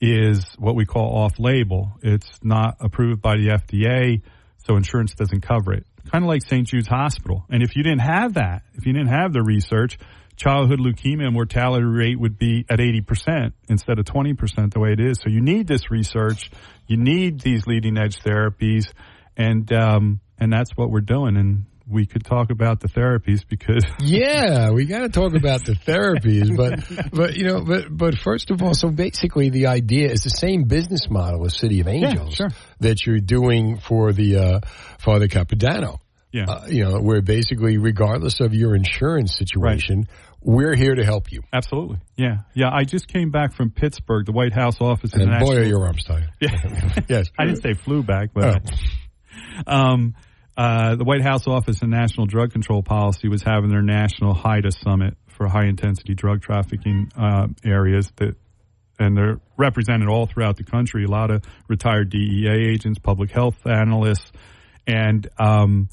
is 0.00 0.44
what 0.58 0.76
we 0.76 0.84
call 0.84 1.24
off 1.24 1.38
label. 1.38 1.92
It's 2.02 2.28
not 2.42 2.76
approved 2.80 3.20
by 3.20 3.36
the 3.36 3.48
FDA, 3.48 4.22
so 4.66 4.76
insurance 4.76 5.14
doesn't 5.14 5.40
cover 5.40 5.72
it. 5.72 5.86
Kind 6.12 6.24
of 6.24 6.28
like 6.28 6.42
St. 6.42 6.66
Jude's 6.66 6.86
Hospital. 6.86 7.44
And 7.50 7.62
if 7.62 7.76
you 7.76 7.82
didn't 7.82 8.00
have 8.00 8.34
that, 8.34 8.62
if 8.74 8.86
you 8.86 8.92
didn't 8.92 9.08
have 9.08 9.32
the 9.32 9.42
research, 9.42 9.98
childhood 10.38 10.78
leukemia 10.78 11.32
mortality 11.32 11.84
rate 11.84 12.18
would 12.18 12.38
be 12.38 12.64
at 12.70 12.78
80% 12.78 13.52
instead 13.68 13.98
of 13.98 14.04
20% 14.04 14.72
the 14.72 14.80
way 14.80 14.92
it 14.92 15.00
is. 15.00 15.20
So 15.20 15.28
you 15.28 15.40
need 15.40 15.66
this 15.66 15.90
research. 15.90 16.50
You 16.86 16.96
need 16.96 17.40
these 17.40 17.66
leading 17.66 17.98
edge 17.98 18.20
therapies. 18.20 18.86
And, 19.36 19.70
um, 19.72 20.20
and 20.38 20.52
that's 20.52 20.70
what 20.76 20.90
we're 20.90 21.00
doing. 21.00 21.36
And 21.36 21.66
we 21.90 22.06
could 22.06 22.24
talk 22.24 22.50
about 22.50 22.80
the 22.80 22.88
therapies 22.88 23.46
because 23.48 23.84
Yeah, 24.00 24.70
we 24.70 24.84
got 24.84 25.00
to 25.00 25.08
talk 25.08 25.34
about 25.34 25.64
the 25.64 25.72
therapies, 25.72 26.54
but 26.54 27.10
but 27.12 27.36
you 27.36 27.44
know, 27.44 27.64
but 27.64 27.84
but 27.90 28.18
first 28.18 28.50
of 28.50 28.62
all, 28.62 28.74
so 28.74 28.90
basically 28.90 29.48
the 29.48 29.68
idea 29.68 30.10
is 30.10 30.22
the 30.22 30.30
same 30.30 30.64
business 30.64 31.08
model 31.08 31.44
as 31.46 31.56
City 31.56 31.80
of 31.80 31.88
Angels 31.88 32.34
sure. 32.34 32.48
that 32.80 33.06
you're 33.06 33.20
doing 33.20 33.78
for 33.78 34.12
the 34.12 34.36
uh, 34.36 34.60
Father 34.98 35.28
Capodanno. 35.28 35.98
Yeah. 36.30 36.44
Uh, 36.46 36.66
you 36.66 36.84
know, 36.84 36.98
where 37.00 37.22
basically, 37.22 37.78
regardless 37.78 38.40
of 38.40 38.52
your 38.52 38.74
insurance 38.74 39.34
situation, 39.34 40.08
we're 40.40 40.76
here 40.76 40.94
to 40.94 41.04
help 41.04 41.32
you. 41.32 41.42
Absolutely. 41.52 41.98
Yeah. 42.16 42.38
Yeah. 42.54 42.70
I 42.72 42.84
just 42.84 43.08
came 43.08 43.30
back 43.30 43.54
from 43.54 43.70
Pittsburgh, 43.70 44.24
the 44.24 44.32
White 44.32 44.52
House 44.52 44.80
office. 44.80 45.12
And 45.14 45.30
boy, 45.40 45.56
are 45.56 45.64
your 45.64 45.86
arms 45.86 46.04
tired. 46.04 46.30
Yeah. 46.40 47.00
yes. 47.08 47.28
I 47.38 47.44
didn't 47.46 47.62
say 47.62 47.74
flew 47.74 48.02
back, 48.02 48.30
but 48.32 48.62
um, 49.66 50.14
uh, 50.56 50.96
the 50.96 51.04
White 51.04 51.22
House 51.22 51.46
Office 51.46 51.82
of 51.82 51.88
National 51.88 52.26
Drug 52.26 52.52
Control 52.52 52.82
Policy 52.82 53.28
was 53.28 53.42
having 53.42 53.70
their 53.70 53.82
national 53.82 54.34
HIDTA 54.34 54.72
summit 54.82 55.16
for 55.26 55.48
high 55.48 55.66
intensity 55.66 56.14
drug 56.14 56.42
trafficking 56.42 57.10
uh, 57.16 57.46
areas 57.64 58.10
that, 58.16 58.34
and 58.98 59.16
they're 59.16 59.40
represented 59.56 60.08
all 60.08 60.26
throughout 60.26 60.56
the 60.56 60.64
country. 60.64 61.04
A 61.04 61.08
lot 61.08 61.30
of 61.30 61.44
retired 61.68 62.10
DEA 62.10 62.72
agents, 62.72 62.98
public 62.98 63.30
health 63.30 63.66
analysts, 63.66 64.32
and 64.86 65.28
um, 65.38 65.88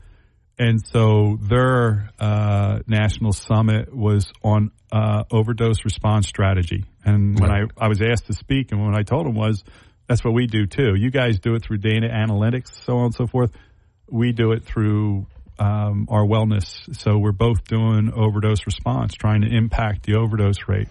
and 0.57 0.85
so 0.85 1.37
their 1.41 2.09
uh, 2.19 2.79
national 2.87 3.33
summit 3.33 3.93
was 3.95 4.31
on 4.43 4.71
uh, 4.91 5.23
overdose 5.31 5.83
response 5.83 6.27
strategy. 6.27 6.85
And 7.03 7.39
when 7.39 7.51
I, 7.51 7.63
I 7.77 7.87
was 7.87 8.01
asked 8.01 8.27
to 8.27 8.33
speak, 8.33 8.71
and 8.71 8.83
what 8.83 8.95
I 8.95 9.03
told 9.03 9.25
them 9.25 9.35
was, 9.35 9.63
that's 10.07 10.23
what 10.23 10.33
we 10.33 10.47
do 10.47 10.65
too. 10.67 10.95
You 10.95 11.11
guys 11.11 11.39
do 11.39 11.55
it 11.55 11.63
through 11.63 11.79
data 11.79 12.07
analytics, 12.07 12.71
so 12.85 12.97
on 12.97 13.05
and 13.05 13.15
so 13.15 13.27
forth. 13.27 13.51
We 14.09 14.31
do 14.31 14.51
it 14.51 14.63
through 14.63 15.25
um, 15.57 16.07
our 16.09 16.25
wellness. 16.25 16.95
So 16.97 17.17
we're 17.17 17.31
both 17.31 17.63
doing 17.65 18.11
overdose 18.13 18.65
response, 18.65 19.13
trying 19.13 19.41
to 19.41 19.47
impact 19.47 20.05
the 20.05 20.15
overdose 20.15 20.67
rate. 20.67 20.89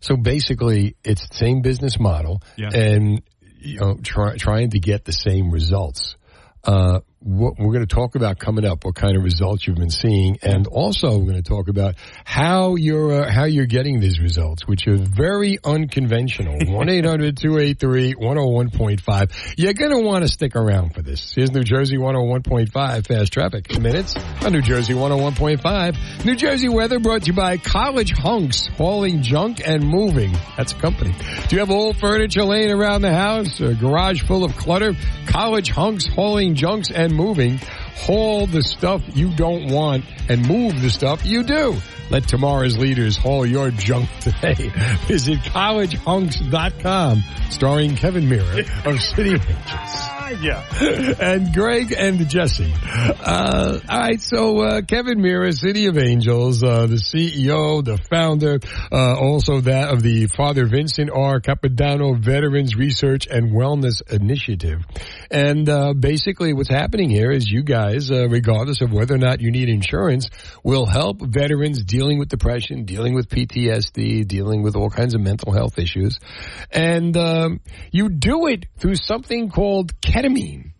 So 0.00 0.16
basically, 0.16 0.96
it's 1.02 1.28
the 1.28 1.34
same 1.34 1.62
business 1.62 1.98
model, 1.98 2.42
Yeah. 2.56 2.68
and 2.72 3.22
you 3.58 3.80
know, 3.80 3.96
try, 4.02 4.36
trying 4.36 4.70
to 4.70 4.78
get 4.78 5.04
the 5.04 5.12
same 5.12 5.50
results. 5.50 6.16
Uh, 6.62 7.00
what 7.24 7.58
we're 7.58 7.72
going 7.72 7.86
to 7.86 7.94
talk 7.94 8.16
about 8.16 8.38
coming 8.38 8.66
up, 8.66 8.84
what 8.84 8.94
kind 8.94 9.16
of 9.16 9.24
results 9.24 9.66
you've 9.66 9.78
been 9.78 9.88
seeing, 9.88 10.36
and 10.42 10.66
also 10.66 11.16
we're 11.16 11.32
going 11.32 11.42
to 11.42 11.48
talk 11.48 11.68
about 11.68 11.94
how 12.24 12.76
you're 12.76 13.24
uh, 13.24 13.32
how 13.32 13.44
you're 13.44 13.64
getting 13.64 13.98
these 13.98 14.20
results, 14.20 14.66
which 14.66 14.86
are 14.86 14.96
very 14.96 15.58
unconventional. 15.64 16.58
One 16.74 16.88
101.5 16.88 19.54
You're 19.56 19.72
going 19.72 19.90
to 19.90 20.00
want 20.00 20.24
to 20.24 20.28
stick 20.28 20.54
around 20.54 20.94
for 20.94 21.00
this. 21.00 21.32
Here's 21.34 21.50
New 21.50 21.64
Jersey 21.64 21.96
101.5 21.96 23.06
Fast 23.06 23.32
Traffic 23.32 23.80
Minutes 23.80 24.14
on 24.44 24.52
New 24.52 24.60
Jersey 24.60 24.92
101.5. 24.92 26.24
New 26.26 26.36
Jersey 26.36 26.68
weather 26.68 26.98
brought 26.98 27.22
to 27.22 27.28
you 27.28 27.32
by 27.32 27.56
College 27.56 28.12
Hunks, 28.12 28.66
hauling 28.76 29.22
junk 29.22 29.66
and 29.66 29.82
moving. 29.86 30.36
That's 30.58 30.72
a 30.72 30.76
company. 30.76 31.14
Do 31.48 31.56
you 31.56 31.60
have 31.60 31.70
old 31.70 31.96
furniture 31.96 32.44
laying 32.44 32.70
around 32.70 33.00
the 33.00 33.14
house? 33.14 33.60
A 33.60 33.72
garage 33.74 34.24
full 34.24 34.44
of 34.44 34.54
clutter? 34.56 34.92
College 35.26 35.70
Hunks, 35.70 36.06
hauling 36.06 36.54
junks 36.54 36.90
and 36.90 37.13
moving. 37.14 37.58
Haul 37.96 38.46
the 38.46 38.62
stuff 38.62 39.02
you 39.14 39.34
don't 39.34 39.70
want 39.72 40.04
and 40.28 40.46
move 40.46 40.80
the 40.82 40.90
stuff 40.90 41.24
you 41.24 41.42
do. 41.42 41.76
Let 42.10 42.28
tomorrow's 42.28 42.76
leaders 42.76 43.16
haul 43.16 43.46
your 43.46 43.70
junk 43.70 44.10
today. 44.20 44.54
Visit 45.06 45.38
collegehunks.com, 45.40 47.22
starring 47.50 47.96
Kevin 47.96 48.28
Meara 48.28 48.64
of 48.84 49.00
City 49.00 49.30
Angels. 49.32 50.10
Yeah. 50.40 50.64
and 51.20 51.54
Greg 51.54 51.94
and 51.96 52.28
Jesse. 52.28 52.72
Uh, 52.84 53.78
all 53.88 53.98
right, 53.98 54.20
so 54.20 54.58
uh, 54.60 54.82
Kevin 54.82 55.20
Meara, 55.22 55.52
City 55.52 55.86
of 55.86 55.96
Angels, 55.96 56.62
uh, 56.64 56.86
the 56.86 56.96
CEO, 56.96 57.84
the 57.84 57.98
founder, 58.10 58.58
uh, 58.90 59.14
also 59.16 59.60
that 59.60 59.90
of 59.92 60.02
the 60.02 60.26
Father 60.26 60.66
Vincent 60.66 61.10
R. 61.10 61.40
Capodanno 61.40 62.18
Veterans 62.18 62.74
Research 62.74 63.28
and 63.28 63.52
Wellness 63.52 64.02
Initiative. 64.10 64.82
And 65.34 65.68
uh, 65.68 65.94
basically, 65.94 66.52
what's 66.52 66.68
happening 66.68 67.10
here 67.10 67.32
is 67.32 67.50
you 67.50 67.64
guys, 67.64 68.08
uh, 68.08 68.28
regardless 68.28 68.80
of 68.82 68.92
whether 68.92 69.16
or 69.16 69.18
not 69.18 69.40
you 69.40 69.50
need 69.50 69.68
insurance, 69.68 70.28
will 70.62 70.86
help 70.86 71.20
veterans 71.20 71.82
dealing 71.82 72.20
with 72.20 72.28
depression, 72.28 72.84
dealing 72.84 73.14
with 73.14 73.28
PTSD, 73.28 74.28
dealing 74.28 74.62
with 74.62 74.76
all 74.76 74.90
kinds 74.90 75.12
of 75.12 75.20
mental 75.20 75.52
health 75.52 75.76
issues, 75.76 76.20
and 76.70 77.16
um, 77.16 77.60
you 77.90 78.10
do 78.10 78.46
it 78.46 78.66
through 78.78 78.94
something 78.94 79.50
called 79.50 80.00
ketamine. 80.00 80.70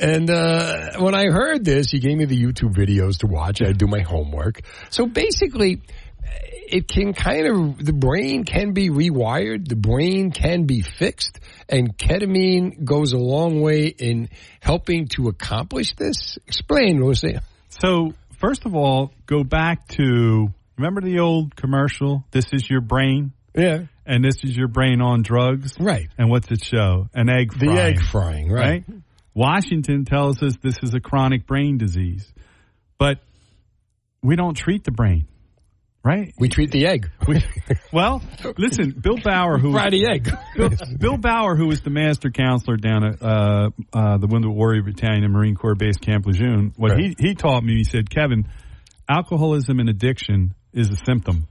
And 0.00 0.30
uh, 0.30 1.00
when 1.00 1.14
I 1.14 1.26
heard 1.26 1.62
this, 1.66 1.90
he 1.90 1.98
gave 1.98 2.16
me 2.16 2.24
the 2.24 2.40
YouTube 2.42 2.74
videos 2.74 3.18
to 3.18 3.26
watch. 3.26 3.60
I 3.60 3.72
do 3.72 3.86
my 3.86 4.00
homework. 4.00 4.62
So 4.88 5.04
basically, 5.04 5.82
it 6.70 6.88
can 6.88 7.12
kind 7.12 7.46
of 7.46 7.84
the 7.84 7.92
brain 7.92 8.44
can 8.44 8.72
be 8.72 8.90
rewired. 8.90 9.68
The 9.68 9.76
brain 9.76 10.30
can 10.30 10.64
be 10.64 10.82
fixed, 10.82 11.40
and 11.68 11.96
ketamine 11.96 12.84
goes 12.84 13.12
a 13.12 13.18
long 13.18 13.60
way 13.60 13.86
in 13.86 14.28
helping 14.60 15.08
to 15.08 15.28
accomplish 15.28 15.94
this. 15.96 16.38
Explain, 16.46 17.04
Lucy. 17.04 17.38
So, 17.68 18.14
first 18.38 18.66
of 18.66 18.74
all, 18.74 19.12
go 19.26 19.44
back 19.44 19.88
to 19.88 20.48
remember 20.76 21.00
the 21.00 21.18
old 21.20 21.56
commercial? 21.56 22.24
This 22.30 22.46
is 22.52 22.68
your 22.68 22.80
brain. 22.80 23.32
Yeah. 23.54 23.86
And 24.06 24.24
this 24.24 24.42
is 24.42 24.56
your 24.56 24.68
brain 24.68 25.00
on 25.02 25.22
drugs. 25.22 25.74
Right. 25.78 26.08
And 26.16 26.30
what's 26.30 26.50
it 26.50 26.64
show? 26.64 27.08
An 27.12 27.28
egg 27.28 27.58
The 27.58 27.72
egg 27.72 28.02
frying, 28.02 28.50
right. 28.50 28.84
Washington 29.34 30.04
tells 30.04 30.42
us 30.42 30.54
this 30.62 30.78
is 30.82 30.94
a 30.94 31.00
chronic 31.00 31.46
brain 31.46 31.78
disease. 31.78 32.26
But 32.98 33.18
we 34.22 34.34
don't 34.36 34.54
treat 34.54 34.84
the 34.84 34.90
brain. 34.90 35.26
Right. 36.08 36.32
We 36.38 36.48
treat 36.48 36.70
the 36.70 36.86
egg. 36.86 37.10
We, 37.26 37.44
well, 37.92 38.22
listen, 38.56 38.92
Bill 38.98 39.18
Bauer, 39.22 39.58
who 39.58 39.72
Friday 39.72 40.06
egg. 40.06 40.30
Bill, 40.56 40.70
Bill 40.98 41.16
Bauer, 41.18 41.54
who 41.54 41.66
was 41.66 41.82
the 41.82 41.90
master 41.90 42.30
counselor 42.30 42.78
down 42.78 43.04
at 43.04 43.20
uh, 43.22 43.70
uh, 43.92 44.16
the 44.16 44.26
Wounded 44.26 44.50
Warrior 44.50 44.82
Battalion 44.84 45.22
and 45.24 45.34
Marine 45.34 45.54
Corps 45.54 45.74
Base 45.74 45.98
Camp 45.98 46.24
Lejeune, 46.24 46.72
what 46.76 46.92
Right. 46.92 47.14
he 47.18 47.28
he 47.28 47.34
taught 47.34 47.62
me, 47.62 47.74
he 47.74 47.84
said, 47.84 48.08
Kevin, 48.08 48.48
alcoholism 49.06 49.80
and 49.80 49.90
addiction 49.90 50.54
is 50.72 50.88
a 50.90 50.96
symptom. 51.04 51.46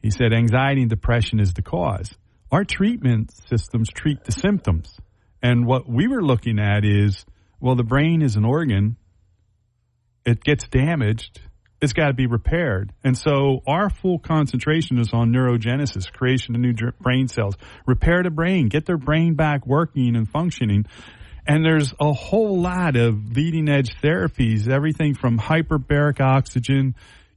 He 0.00 0.10
said, 0.12 0.32
anxiety 0.32 0.82
and 0.82 0.90
depression 0.90 1.40
is 1.40 1.52
the 1.54 1.62
cause. 1.62 2.14
Our 2.52 2.62
treatment 2.62 3.32
systems 3.48 3.88
treat 3.92 4.22
the 4.22 4.30
symptoms, 4.30 4.96
and 5.42 5.66
what 5.66 5.88
we 5.88 6.06
were 6.06 6.22
looking 6.22 6.60
at 6.60 6.84
is, 6.84 7.24
well, 7.58 7.74
the 7.74 7.82
brain 7.82 8.22
is 8.22 8.36
an 8.36 8.44
organ. 8.44 8.96
It 10.24 10.44
gets 10.44 10.68
damaged 10.68 11.40
it's 11.80 11.92
got 11.92 12.08
to 12.08 12.12
be 12.14 12.26
repaired. 12.26 12.92
And 13.02 13.16
so 13.16 13.62
our 13.66 13.88
full 13.90 14.18
concentration 14.18 14.98
is 14.98 15.10
on 15.12 15.32
neurogenesis, 15.32 16.12
creation 16.12 16.54
of 16.54 16.60
new 16.60 16.74
brain 17.00 17.28
cells, 17.28 17.56
repair 17.86 18.22
the 18.22 18.30
brain, 18.30 18.68
get 18.68 18.86
their 18.86 18.98
brain 18.98 19.34
back 19.34 19.66
working 19.66 20.14
and 20.16 20.28
functioning. 20.28 20.86
And 21.46 21.64
there's 21.64 21.94
a 21.98 22.12
whole 22.12 22.60
lot 22.60 22.96
of 22.96 23.32
leading 23.34 23.68
edge 23.68 23.90
therapies, 24.02 24.68
everything 24.68 25.14
from 25.14 25.38
hyperbaric 25.38 26.20
oxygen, 26.20 26.94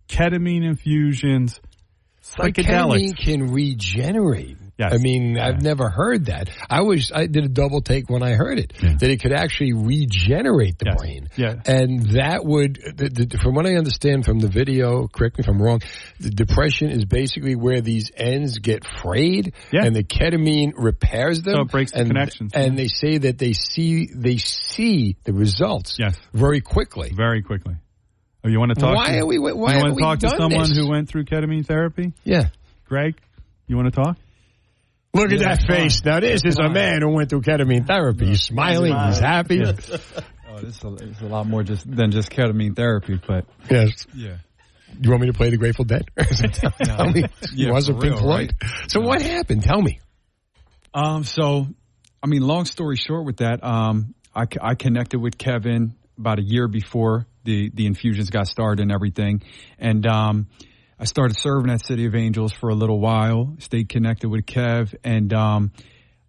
ketamine 0.10 0.64
infusions, 0.66 1.62
But 2.38 2.54
psychedelics. 2.54 3.14
ketamine 3.14 3.18
can 3.18 3.52
regenerate. 3.54 4.58
Yes. 4.78 4.92
I 4.94 4.98
mean, 4.98 5.38
I've 5.38 5.62
never 5.62 5.88
heard 5.88 6.26
that. 6.26 6.50
I 6.68 6.82
was 6.82 7.12
I 7.14 7.28
did 7.28 7.46
a 7.46 7.48
double 7.48 7.82
take 7.82 8.10
when 8.10 8.24
I 8.24 8.32
heard 8.32 8.58
it 8.58 8.74
that 8.80 9.04
it 9.04 9.22
could 9.22 9.32
actually 9.32 9.74
regenerate 9.74 10.80
the 10.80 10.96
brain. 10.98 11.30
Yeah. 11.36 11.56
And 11.66 12.02
that 12.14 12.44
would, 12.44 12.76
the, 12.98 13.10
the, 13.10 13.38
from 13.38 13.54
what 13.54 13.68
I 13.68 13.76
understand 13.76 14.26
from 14.26 14.40
the 14.40 14.48
video, 14.48 15.08
correct 15.08 15.38
me 15.38 15.44
if 15.44 15.48
I'm 15.48 15.62
wrong, 15.62 15.82
the 16.20 16.32
depression 16.32 16.90
is 16.90 17.06
basically 17.06 17.56
where 17.56 17.82
these 17.82 18.12
ends 18.18 18.58
get 18.58 18.84
frayed, 19.04 19.54
and 19.72 19.96
the 19.96 20.04
ketamine 20.04 20.74
repairs 20.76 21.44
them. 21.44 21.54
So 21.56 21.62
it 21.62 21.72
breaks 21.72 21.92
the 21.92 22.00
and, 22.00 22.08
connections, 22.08 22.52
And 22.56 22.78
they 22.78 22.88
say 22.88 23.20
that 23.20 23.38
they 23.38 23.54
see 23.54 24.10
they 24.14 24.38
see 24.38 25.18
the 25.24 25.34
results. 25.34 25.98
Yes. 26.00 26.18
Very 26.34 26.62
quickly. 26.62 27.12
Very 27.16 27.44
quickly. 27.44 27.76
Oh, 28.44 28.50
you 28.50 28.60
want 28.60 28.74
to 28.74 28.80
talk? 28.82 28.96
Why 28.96 29.12
to, 29.12 29.20
are 29.20 29.26
we- 29.26 29.38
why 29.38 29.78
you 29.78 29.84
want 29.84 29.96
to 29.98 30.02
talk 30.02 30.20
to 30.20 30.30
someone 30.30 30.70
this? 30.70 30.78
who 30.78 30.90
went 30.90 31.10
through 31.10 31.26
ketamine 31.26 31.66
therapy? 31.66 32.14
Yeah. 32.24 32.50
Greg, 32.88 33.22
you 33.68 33.78
want 33.78 33.94
to 33.94 34.04
talk? 34.04 34.18
Look 35.16 35.32
at 35.32 35.40
Yeah, 35.40 35.50
that 35.56 35.68
fine. 35.68 35.68
face. 35.68 36.04
Now 36.04 36.20
this 36.20 36.42
is 36.44 36.58
a 36.58 36.70
man 36.70 37.02
who 37.04 37.10
went 37.10 37.30
through 37.30 37.42
ketamine 37.42 37.86
therapy. 37.86 38.28
He's 38.28 38.42
smiling. 38.42 38.96
He's 39.08 39.20
happy. 39.20 39.64
Oh, 40.56 40.60
this 40.60 40.78
is 40.78 40.84
a, 40.84 40.94
it's 41.10 41.22
a 41.22 41.26
lot 41.26 41.48
more 41.48 41.64
just 41.64 41.84
than 41.90 42.12
just 42.12 42.30
ketamine 42.30 42.76
therapy, 42.76 43.20
but 43.28 43.46
Yes. 43.72 44.06
Yeah. 44.14 44.38
You 45.02 45.10
want 45.10 45.22
me 45.22 45.28
to 45.28 45.34
play 45.34 45.50
the 45.50 45.58
Grateful 45.58 45.84
Dead? 45.84 46.06
Tell 46.84 47.10
me. 47.12 47.24
Yeah, 47.56 47.72
was 47.72 47.88
for 47.88 47.94
it 47.94 48.02
Pink 48.02 48.14
real, 48.14 48.22
Floyd? 48.22 48.54
So 48.88 49.02
what 49.02 49.20
happened? 49.20 49.64
Tell 49.64 49.82
me. 49.82 50.00
Um, 50.94 51.24
so, 51.24 51.66
I 52.22 52.28
mean, 52.28 52.44
long 52.44 52.66
story 52.66 52.98
short 52.98 53.26
with 53.26 53.38
that, 53.38 53.64
um, 53.64 54.14
I, 54.36 54.44
c- 54.44 54.60
I 54.62 54.76
connected 54.76 55.20
with 55.20 55.40
Kevin 55.40 55.96
about 56.20 56.38
a 56.38 56.44
year 56.44 56.68
before 56.68 57.26
the, 57.44 57.72
the 57.74 57.88
infusions 57.88 58.30
got 58.30 58.46
started 58.46 58.84
and 58.84 58.92
everything. 58.92 59.42
And, 59.80 60.06
um, 60.06 60.50
I 61.00 61.06
started 61.06 61.38
serving 61.38 61.72
at 61.72 61.86
City 61.86 62.06
of 62.06 62.16
Angels 62.16 62.54
for 62.54 62.70
a 62.70 62.76
little 62.76 63.00
while, 63.00 63.56
stayed 63.60 63.90
connected 63.90 64.30
with 64.30 64.46
Kev, 64.46 64.94
and, 65.04 65.34
um, 65.34 65.72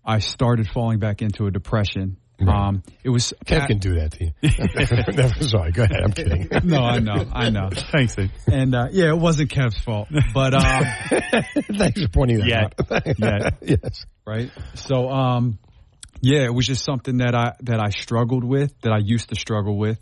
I 0.05 0.19
started 0.19 0.69
falling 0.69 0.99
back 0.99 1.23
into 1.23 1.47
a 1.47 1.51
depression. 1.51 2.19
Um, 2.47 2.82
it 3.03 3.11
was 3.11 3.32
Kev 3.47 3.69
can 3.69 3.78
do 3.78 3.95
that 3.95 4.12
to 4.12 4.24
you. 4.24 4.32
Never 5.16 5.45
sorry. 5.45 5.73
Go 5.73 5.85
ahead. 5.85 6.03
I'm 6.03 6.12
kidding. 6.12 6.49
no, 6.65 6.82
I 6.82 6.99
know, 6.99 7.24
I 7.32 7.51
know. 7.51 7.70
Thanks, 7.93 8.12
Steve. 8.12 8.32
And 8.51 8.74
uh, 8.74 8.89
yeah, 8.91 9.09
it 9.11 9.19
wasn't 9.19 9.51
Kev's 9.51 9.78
fault, 9.78 10.09
but 10.35 10.55
um, 10.55 10.85
thanks 11.78 12.03
for 12.03 12.09
pointing 12.09 12.39
that 12.39 12.49
yeah, 12.49 12.65
out. 12.91 13.19
yeah, 13.19 13.51
yes, 13.62 14.05
right. 14.27 14.51
So, 14.74 15.09
um, 15.09 15.59
yeah, 16.20 16.45
it 16.45 16.53
was 16.53 16.66
just 16.66 16.85
something 16.85 17.19
that 17.19 17.35
I 17.35 17.53
that 17.62 17.81
I 17.81 17.91
struggled 17.91 18.45
with, 18.45 18.78
that 18.81 18.93
I 18.93 18.99
used 18.99 19.28
to 19.28 19.36
struggle 19.36 19.78
with, 19.78 19.99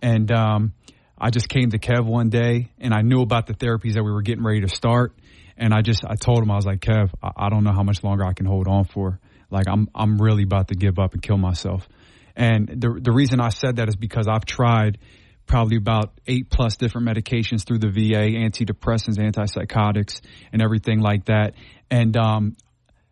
and 0.00 0.32
um, 0.32 0.72
I 1.18 1.30
just 1.30 1.48
came 1.48 1.70
to 1.70 1.78
Kev 1.78 2.04
one 2.04 2.28
day, 2.28 2.70
and 2.78 2.92
I 2.92 3.02
knew 3.02 3.22
about 3.22 3.46
the 3.46 3.54
therapies 3.54 3.94
that 3.94 4.02
we 4.02 4.10
were 4.10 4.22
getting 4.22 4.44
ready 4.44 4.60
to 4.62 4.68
start, 4.68 5.14
and 5.56 5.72
I 5.72 5.82
just 5.82 6.04
I 6.04 6.16
told 6.16 6.42
him 6.42 6.50
I 6.50 6.56
was 6.56 6.66
like, 6.66 6.80
Kev, 6.80 7.10
I, 7.22 7.30
I 7.36 7.48
don't 7.48 7.64
know 7.64 7.72
how 7.72 7.82
much 7.82 8.02
longer 8.02 8.24
I 8.24 8.32
can 8.32 8.46
hold 8.46 8.66
on 8.66 8.84
for. 8.84 9.20
Like 9.50 9.68
I'm 9.68 9.88
I'm 9.94 10.20
really 10.20 10.42
about 10.42 10.68
to 10.68 10.74
give 10.74 10.98
up 10.98 11.12
and 11.14 11.22
kill 11.22 11.38
myself. 11.38 11.88
And 12.34 12.68
the 12.68 12.98
the 13.00 13.12
reason 13.12 13.40
I 13.40 13.50
said 13.50 13.76
that 13.76 13.88
is 13.88 13.96
because 13.96 14.26
I've 14.28 14.44
tried 14.44 14.98
probably 15.46 15.76
about 15.76 16.18
eight 16.26 16.50
plus 16.50 16.76
different 16.76 17.06
medications 17.06 17.64
through 17.66 17.78
the 17.78 17.90
VA, 17.90 18.36
antidepressants, 18.36 19.18
antipsychotics, 19.18 20.20
and 20.52 20.62
everything 20.62 21.00
like 21.00 21.26
that. 21.26 21.54
And 21.90 22.16
um, 22.16 22.56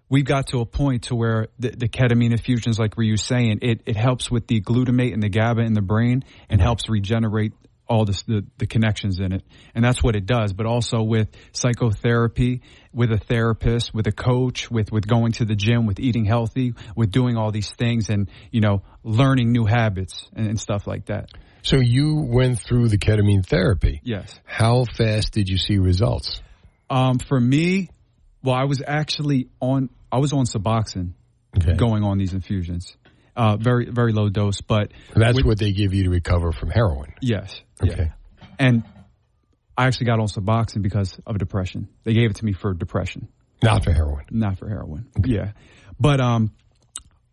we've 0.08 0.24
got 0.24 0.48
to 0.48 0.60
a 0.60 0.66
point 0.66 1.04
to 1.04 1.14
where 1.14 1.48
the, 1.58 1.70
the 1.70 1.88
ketamine 1.88 2.32
infusions, 2.32 2.78
like 2.78 2.96
were 2.96 3.02
you 3.02 3.16
saying, 3.16 3.58
it, 3.62 3.82
it 3.86 3.96
helps 3.96 4.30
with 4.30 4.46
the 4.46 4.60
glutamate 4.60 5.12
and 5.12 5.22
the 5.22 5.28
GABA 5.28 5.60
in 5.60 5.74
the 5.74 5.82
brain 5.82 6.24
and 6.48 6.60
helps 6.60 6.88
regenerate 6.88 7.52
all 7.88 8.04
this, 8.04 8.22
the, 8.22 8.44
the 8.58 8.66
connections 8.66 9.18
in 9.20 9.32
it. 9.32 9.42
And 9.74 9.84
that's 9.84 10.02
what 10.02 10.16
it 10.16 10.24
does. 10.26 10.52
But 10.52 10.66
also 10.66 11.02
with 11.02 11.28
psychotherapy, 11.52 12.62
with 12.92 13.10
a 13.12 13.18
therapist, 13.18 13.92
with 13.94 14.06
a 14.06 14.12
coach, 14.12 14.70
with, 14.70 14.90
with 14.92 15.06
going 15.06 15.32
to 15.32 15.44
the 15.44 15.54
gym, 15.54 15.86
with 15.86 16.00
eating 16.00 16.24
healthy, 16.24 16.74
with 16.96 17.10
doing 17.10 17.36
all 17.36 17.50
these 17.50 17.70
things 17.70 18.08
and, 18.08 18.30
you 18.50 18.60
know, 18.60 18.82
learning 19.02 19.52
new 19.52 19.64
habits 19.66 20.28
and, 20.34 20.46
and 20.46 20.60
stuff 20.60 20.86
like 20.86 21.06
that. 21.06 21.30
So 21.62 21.76
you 21.76 22.16
went 22.16 22.60
through 22.60 22.88
the 22.88 22.98
ketamine 22.98 23.46
therapy. 23.46 24.00
Yes. 24.02 24.34
How 24.44 24.84
fast 24.84 25.32
did 25.32 25.48
you 25.48 25.58
see 25.58 25.78
results? 25.78 26.40
Um, 26.90 27.18
for 27.18 27.38
me, 27.40 27.88
well, 28.42 28.56
I 28.56 28.64
was 28.64 28.82
actually 28.86 29.48
on, 29.60 29.90
I 30.10 30.18
was 30.18 30.32
on 30.32 30.44
Suboxone 30.44 31.12
going 31.76 32.02
on 32.02 32.18
these 32.18 32.32
infusions. 32.32 32.96
Uh, 33.34 33.56
very, 33.56 33.88
very 33.90 34.12
low 34.12 34.28
dose, 34.28 34.60
but 34.60 34.92
That's 35.14 35.36
with- 35.36 35.46
what 35.46 35.58
they 35.58 35.72
give 35.72 35.94
you 35.94 36.04
to 36.04 36.10
recover 36.10 36.52
from 36.52 36.68
heroin. 36.70 37.14
Yes. 37.22 37.62
Okay. 37.82 38.04
Yeah. 38.04 38.44
And 38.58 38.84
I 39.76 39.86
actually 39.86 40.06
got 40.06 40.20
on 40.20 40.26
Suboxone 40.26 40.82
because 40.82 41.18
of 41.26 41.38
depression. 41.38 41.88
They 42.04 42.12
gave 42.12 42.30
it 42.30 42.36
to 42.36 42.44
me 42.44 42.52
for 42.52 42.74
depression. 42.74 43.28
Not 43.62 43.84
for 43.84 43.92
heroin. 43.92 44.24
Not 44.30 44.58
for 44.58 44.68
heroin. 44.68 45.06
Yeah. 45.24 45.52
But 45.98 46.20
um 46.20 46.52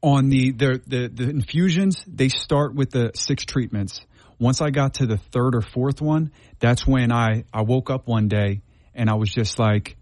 on 0.02 0.30
the 0.30 0.52
the 0.52 0.82
the, 0.88 1.08
the 1.08 1.30
infusions, 1.30 2.04
they 2.08 2.30
start 2.30 2.74
with 2.74 2.92
the 2.92 3.12
six 3.16 3.46
treatments. 3.46 4.02
Once 4.40 4.62
I 4.62 4.70
got 4.70 4.96
to 4.96 5.06
the 5.06 5.18
third 5.18 5.56
or 5.56 5.62
fourth 5.62 6.02
one, 6.02 6.32
that's 6.60 6.88
when 6.88 7.12
I 7.12 7.44
I 7.54 7.64
woke 7.64 7.90
up 7.90 8.08
one 8.08 8.28
day 8.28 8.62
and 8.94 9.10
I 9.10 9.16
was 9.16 9.30
just 9.30 9.60
like 9.60 9.98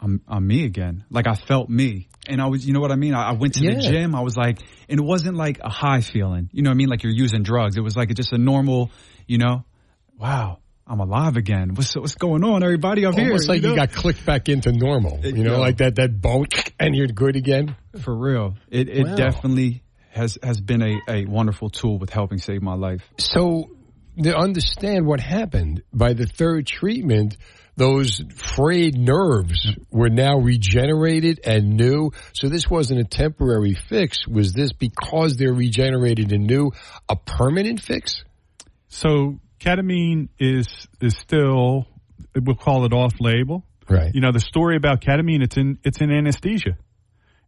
I'm 0.00 0.20
I'm 0.28 0.46
me 0.46 0.64
again. 0.64 1.04
Like 1.10 1.26
I 1.26 1.34
felt 1.34 1.68
me. 1.68 2.08
And 2.28 2.42
I 2.42 2.46
was, 2.46 2.66
you 2.66 2.74
know 2.74 2.80
what 2.80 2.92
I 2.92 2.96
mean? 2.96 3.14
I, 3.14 3.30
I 3.30 3.32
went 3.32 3.54
to 3.54 3.60
the 3.60 3.80
gym. 3.80 4.14
I 4.14 4.20
was 4.20 4.36
like, 4.36 4.58
and 4.88 5.00
it 5.00 5.02
wasn't 5.02 5.36
like 5.36 5.60
a 5.60 5.70
high 5.70 6.02
feeling. 6.02 6.50
You 6.52 6.62
know 6.62 6.68
what 6.68 6.74
I 6.74 6.76
mean? 6.76 6.88
Like 6.88 7.02
you're 7.02 7.12
using 7.12 7.42
drugs. 7.42 7.78
It 7.78 7.80
was 7.80 7.96
like 7.96 8.14
just 8.14 8.32
a 8.34 8.38
normal, 8.38 8.90
you 9.28 9.38
know, 9.38 9.64
wow, 10.18 10.58
I'm 10.86 11.00
alive 11.00 11.36
again. 11.36 11.74
What's 11.74 11.94
what's 11.94 12.14
going 12.16 12.42
on, 12.42 12.62
everybody? 12.64 13.06
I'm 13.06 13.12
here. 13.12 13.26
Almost 13.26 13.48
like 13.48 13.62
you, 13.62 13.68
know? 13.68 13.76
got 13.76 13.92
clicked 13.92 14.24
back 14.26 14.48
into 14.48 14.72
normal. 14.72 15.20
You 15.22 15.44
know, 15.44 15.52
Yeah. 15.52 15.58
like 15.58 15.76
that 15.78 15.96
that 15.96 16.20
bone 16.20 16.46
and 16.80 16.96
you're 16.96 17.06
good 17.08 17.36
again. 17.36 17.76
For 18.00 18.16
real. 18.16 18.56
It 18.70 18.88
it 18.88 19.06
Wow. 19.06 19.14
definitely 19.16 19.82
has 20.10 20.38
has 20.42 20.60
been 20.60 20.82
a, 20.82 21.00
a 21.08 21.24
wonderful 21.26 21.68
tool 21.70 21.98
with 21.98 22.10
helping 22.10 22.38
save 22.38 22.62
my 22.62 22.74
life. 22.74 23.02
So 23.18 23.68
to 24.22 24.36
understand 24.36 25.06
what 25.06 25.20
happened 25.20 25.82
by 25.92 26.14
the 26.14 26.26
third 26.26 26.66
treatment, 26.66 27.36
those 27.76 28.20
frayed 28.34 28.96
nerves 28.96 29.76
were 29.92 30.08
now 30.08 30.38
regenerated 30.38 31.40
and 31.44 31.76
new. 31.76 32.10
So 32.32 32.48
this 32.48 32.68
wasn't 32.68 33.00
a 33.00 33.04
temporary 33.04 33.74
fix. 33.74 34.26
Was 34.26 34.52
this 34.52 34.72
because 34.72 35.36
they're 35.36 35.52
regenerated 35.54 36.32
and 36.32 36.46
new, 36.46 36.72
a 37.08 37.14
permanent 37.14 37.80
fix? 37.80 38.24
So 38.88 39.38
ketamine 39.60 40.28
is 40.38 40.66
is 41.00 41.14
still 41.16 41.86
we'll 42.34 42.56
call 42.56 42.84
it 42.84 42.92
off 42.92 43.14
label. 43.20 43.64
Right. 43.88 44.10
You 44.14 44.20
know 44.20 44.32
the 44.32 44.40
story 44.40 44.76
about 44.76 45.00
ketamine 45.00 45.42
it's 45.42 45.56
in 45.56 45.78
it's 45.84 46.00
in 46.00 46.10
anesthesia, 46.10 46.76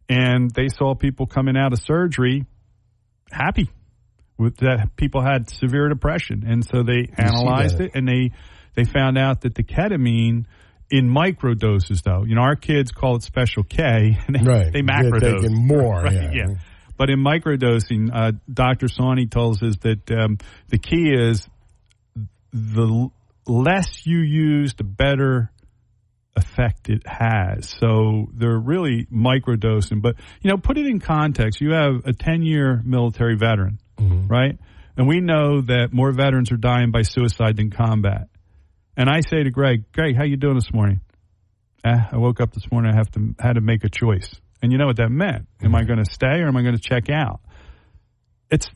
and 0.09 0.49
they 0.51 0.67
saw 0.69 0.95
people 0.95 1.27
coming 1.27 1.55
out 1.57 1.73
of 1.73 1.79
surgery 1.83 2.45
happy 3.31 3.69
with 4.37 4.57
that 4.57 4.89
people 4.95 5.21
had 5.23 5.49
severe 5.49 5.87
depression, 5.89 6.43
and 6.47 6.65
so 6.65 6.83
they 6.83 7.07
analyzed 7.17 7.79
it 7.79 7.91
and 7.95 8.07
they 8.07 8.31
they 8.75 8.83
found 8.85 9.17
out 9.17 9.41
that 9.41 9.53
the 9.55 9.63
ketamine 9.63 10.45
in 10.89 11.07
micro 11.07 11.53
doses 11.53 12.01
though 12.01 12.25
you 12.25 12.35
know 12.35 12.41
our 12.41 12.55
kids 12.55 12.91
call 12.91 13.15
it 13.15 13.23
special 13.23 13.63
K 13.63 14.17
and 14.27 14.35
they, 14.35 14.43
Right. 14.43 14.73
they 14.73 14.81
macro 14.81 15.19
dose 15.19 15.45
more, 15.49 16.01
right, 16.03 16.33
yeah. 16.33 16.55
But 17.01 17.09
in 17.09 17.17
microdosing, 17.17 18.11
uh, 18.13 18.33
Dr. 18.53 18.87
Sawney 18.87 19.25
tells 19.25 19.63
us 19.63 19.75
that 19.81 20.11
um, 20.11 20.37
the 20.67 20.77
key 20.77 21.09
is 21.11 21.47
the 22.53 22.83
l- 22.83 23.11
less 23.47 24.05
you 24.05 24.19
use, 24.19 24.75
the 24.75 24.83
better 24.83 25.49
effect 26.35 26.89
it 26.89 27.01
has. 27.07 27.73
So 27.79 28.27
they're 28.35 28.55
really 28.55 29.07
microdosing. 29.11 30.03
But, 30.03 30.17
you 30.43 30.51
know, 30.51 30.57
put 30.57 30.77
it 30.77 30.85
in 30.85 30.99
context. 30.99 31.59
You 31.59 31.71
have 31.71 32.05
a 32.05 32.13
10 32.13 32.43
year 32.43 32.83
military 32.85 33.35
veteran, 33.35 33.79
right? 33.97 34.59
And 34.95 35.07
we 35.07 35.21
know 35.21 35.61
that 35.61 35.87
more 35.91 36.11
veterans 36.11 36.51
are 36.51 36.57
dying 36.57 36.91
by 36.91 37.01
suicide 37.01 37.57
than 37.57 37.71
combat. 37.71 38.27
And 38.95 39.09
I 39.09 39.21
say 39.21 39.41
to 39.41 39.49
Greg, 39.49 39.91
Greg, 39.91 40.15
how 40.15 40.23
you 40.23 40.37
doing 40.37 40.53
this 40.53 40.71
morning? 40.71 41.01
Eh, 41.83 41.97
I 42.11 42.17
woke 42.17 42.39
up 42.39 42.53
this 42.53 42.71
morning. 42.71 42.91
I 42.93 42.95
have 42.95 43.09
to 43.13 43.33
had 43.39 43.53
to 43.53 43.61
make 43.61 43.83
a 43.83 43.89
choice, 43.89 44.35
and 44.61 44.71
you 44.71 44.77
know 44.77 44.85
what 44.87 44.97
that 44.97 45.09
meant. 45.09 45.47
Am 45.61 45.73
I 45.75 45.83
going 45.83 45.99
to 45.99 46.11
stay 46.11 46.39
or 46.41 46.47
am 46.47 46.55
I 46.57 46.61
going 46.61 46.75
to 46.75 46.81
check 46.81 47.09
out? 47.09 47.41
It's 48.49 48.67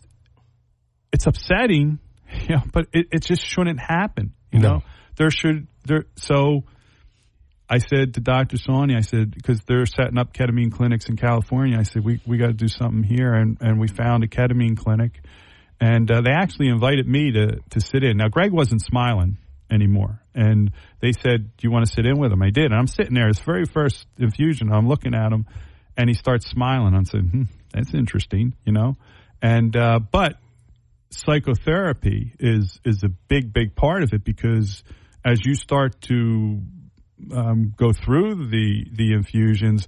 it's 1.12 1.28
upsetting, 1.28 2.00
you 2.48 2.56
know, 2.56 2.64
but 2.74 2.88
it, 2.94 3.08
it 3.12 3.22
just 3.24 3.46
shouldn't 3.46 3.80
happen. 3.80 4.34
You 4.52 4.60
No. 4.60 4.70
know, 4.70 4.84
there 5.18 5.30
should 5.32 5.68
there. 5.86 6.06
So 6.16 6.64
I 7.70 7.80
said 7.80 8.14
to 8.16 8.22
Dr. 8.22 8.58
Sawney, 8.58 8.96
I 8.96 9.02
said 9.02 9.34
because 9.34 9.62
they're 9.68 9.86
setting 9.86 10.18
up 10.18 10.34
ketamine 10.34 10.72
clinics 10.72 11.10
in 11.10 11.16
California. 11.18 11.78
I 11.80 11.84
said 11.84 12.04
we 12.04 12.22
we 12.26 12.38
got 12.38 12.48
to 12.48 12.54
do 12.54 12.68
something 12.68 13.04
here, 13.04 13.34
and 13.34 13.58
and 13.62 13.80
we 13.80 13.88
found 13.88 14.24
a 14.24 14.28
ketamine 14.28 14.78
clinic, 14.78 15.20
and 15.80 16.10
uh, 16.12 16.22
they 16.22 16.32
actually 16.32 16.68
invited 16.70 17.08
me 17.08 17.32
to 17.32 17.60
to 17.72 17.80
sit 17.80 18.04
in. 18.04 18.18
Now 18.18 18.28
Greg 18.30 18.52
wasn't 18.52 18.82
smiling 18.82 19.38
anymore, 19.72 20.22
and 20.36 20.72
they 21.02 21.12
said, 21.12 21.58
"Do 21.58 21.68
you 21.68 21.72
want 21.72 21.86
to 21.88 21.92
sit 21.92 22.06
in 22.06 22.20
with 22.20 22.32
him?" 22.32 22.42
I 22.44 22.50
did, 22.52 22.66
and 22.66 22.76
I'm 22.76 22.88
sitting 22.88 23.14
there. 23.16 23.28
His 23.28 23.40
very 23.40 23.66
first 23.66 24.06
infusion, 24.18 24.72
I'm 24.72 24.88
looking 24.88 25.16
at 25.16 25.32
him, 25.34 25.46
and 25.98 26.10
he 26.10 26.14
starts 26.16 26.50
smiling. 26.50 26.94
I'm 26.94 27.06
saying, 27.06 27.28
hmm, 27.28 27.44
"That's 27.74 27.94
interesting," 27.94 28.54
you 28.66 28.74
know, 28.74 28.96
and 29.42 29.76
uh, 29.76 30.00
but 30.00 30.38
psychotherapy 31.10 32.34
is 32.40 32.80
is 32.84 33.04
a 33.04 33.10
big 33.10 33.54
big 33.54 33.76
part 33.76 34.04
of 34.04 34.14
it 34.14 34.24
because 34.24 34.84
as 35.24 35.46
you 35.46 35.56
start 35.56 36.00
to 36.02 36.62
um, 37.34 37.74
go 37.76 37.94
through 37.94 38.48
the 38.50 38.86
the 38.92 39.14
infusions, 39.14 39.88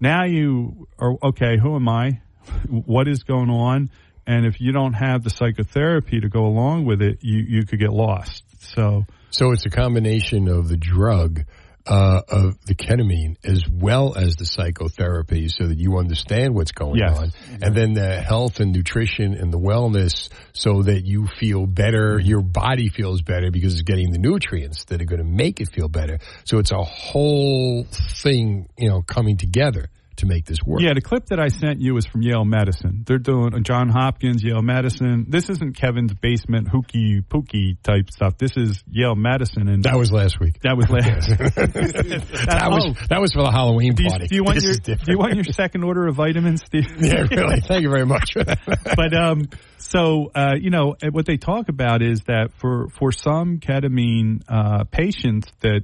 now 0.00 0.24
you 0.24 0.88
are 0.98 1.16
okay. 1.22 1.56
Who 1.58 1.76
am 1.76 1.88
I? 1.88 2.20
What 2.68 3.08
is 3.08 3.24
going 3.24 3.50
on? 3.50 3.90
And 4.26 4.44
if 4.46 4.60
you 4.60 4.72
don't 4.72 4.92
have 4.92 5.22
the 5.22 5.30
psychotherapy 5.30 6.20
to 6.20 6.28
go 6.28 6.46
along 6.46 6.84
with 6.84 7.00
it, 7.02 7.18
you 7.22 7.38
you 7.38 7.66
could 7.66 7.78
get 7.78 7.92
lost. 7.92 8.44
So 8.60 9.04
So 9.30 9.52
it's 9.52 9.66
a 9.66 9.70
combination 9.70 10.48
of 10.48 10.68
the 10.68 10.76
drug, 10.76 11.44
uh, 11.86 12.22
of 12.28 12.58
the 12.66 12.74
ketamine, 12.74 13.36
as 13.44 13.62
well 13.70 14.14
as 14.16 14.36
the 14.36 14.44
psychotherapy, 14.44 15.48
so 15.48 15.66
that 15.66 15.78
you 15.78 15.98
understand 15.98 16.54
what's 16.54 16.72
going 16.72 16.98
Yes. 16.98 17.18
on, 17.18 17.32
and 17.62 17.74
then 17.74 17.94
the 17.94 18.20
health 18.20 18.60
and 18.60 18.72
nutrition 18.72 19.34
and 19.34 19.52
the 19.52 19.58
wellness, 19.58 20.28
so 20.52 20.82
that 20.82 21.04
you 21.04 21.26
feel 21.38 21.66
better, 21.66 22.18
your 22.18 22.42
body 22.42 22.88
feels 22.88 23.22
better 23.22 23.50
because 23.50 23.74
it's 23.74 23.82
getting 23.82 24.10
the 24.12 24.18
nutrients 24.18 24.84
that 24.86 25.00
are 25.00 25.04
going 25.06 25.22
to 25.22 25.24
make 25.24 25.60
it 25.60 25.68
feel 25.68 25.88
better. 25.88 26.18
So 26.44 26.58
it's 26.58 26.72
a 26.72 26.82
whole 26.82 27.84
thing, 28.22 28.68
you 28.76 28.88
know, 28.88 29.02
coming 29.02 29.36
together 29.36 29.88
to 30.18 30.26
make 30.26 30.44
this 30.46 30.58
work. 30.64 30.80
Yeah, 30.80 30.94
the 30.94 31.00
clip 31.00 31.26
that 31.26 31.38
I 31.40 31.48
sent 31.48 31.80
you 31.80 31.96
is 31.96 32.06
from 32.06 32.22
Yale 32.22 32.44
Medicine. 32.44 33.04
They're 33.06 33.18
doing 33.18 33.62
John 33.64 33.88
Hopkins, 33.88 34.42
Yale 34.42 34.62
Medicine. 34.62 35.26
This 35.28 35.48
isn't 35.48 35.76
Kevin's 35.76 36.12
basement 36.14 36.68
hooky 36.68 37.20
pooky 37.22 37.80
type 37.82 38.10
stuff. 38.10 38.38
This 38.38 38.56
is 38.56 38.82
Yale 38.90 39.14
Medicine, 39.14 39.68
and 39.68 39.82
That 39.84 39.96
was 39.96 40.10
last 40.12 40.38
week. 40.40 40.60
that 40.62 40.76
was 40.76 40.88
last. 40.90 41.28
that 41.28 42.68
was 42.70 42.84
Oh. 42.86 43.06
that 43.08 43.20
was 43.20 43.32
for 43.32 43.42
the 43.42 43.50
Halloween 43.50 43.94
Do 43.94 44.02
you, 44.04 44.10
party. 44.10 44.26
do 44.26 44.34
you 44.34 44.44
want 44.44 44.56
This 44.60 44.78
your. 44.86 44.96
Do 44.96 45.12
you 45.12 45.18
want 45.18 45.34
your 45.34 45.44
second 45.44 45.84
order 45.84 46.06
of 46.06 46.14
vitamins, 46.16 46.62
Steve? 46.66 46.84
Yeah, 47.00 47.26
really. 47.30 47.60
Thank 47.60 47.82
you 47.82 47.90
very 47.90 48.06
much. 48.06 48.34
but 48.34 49.14
um, 49.14 49.48
so 49.78 50.30
uh, 50.34 50.54
you 50.60 50.70
know 50.70 50.96
what 51.10 51.26
they 51.26 51.36
talk 51.36 51.68
about 51.68 52.02
is 52.02 52.20
that 52.26 52.52
for 52.58 52.88
for 52.88 53.12
some 53.12 53.58
ketamine 53.58 54.42
uh, 54.48 54.84
patients 54.84 55.48
that 55.60 55.82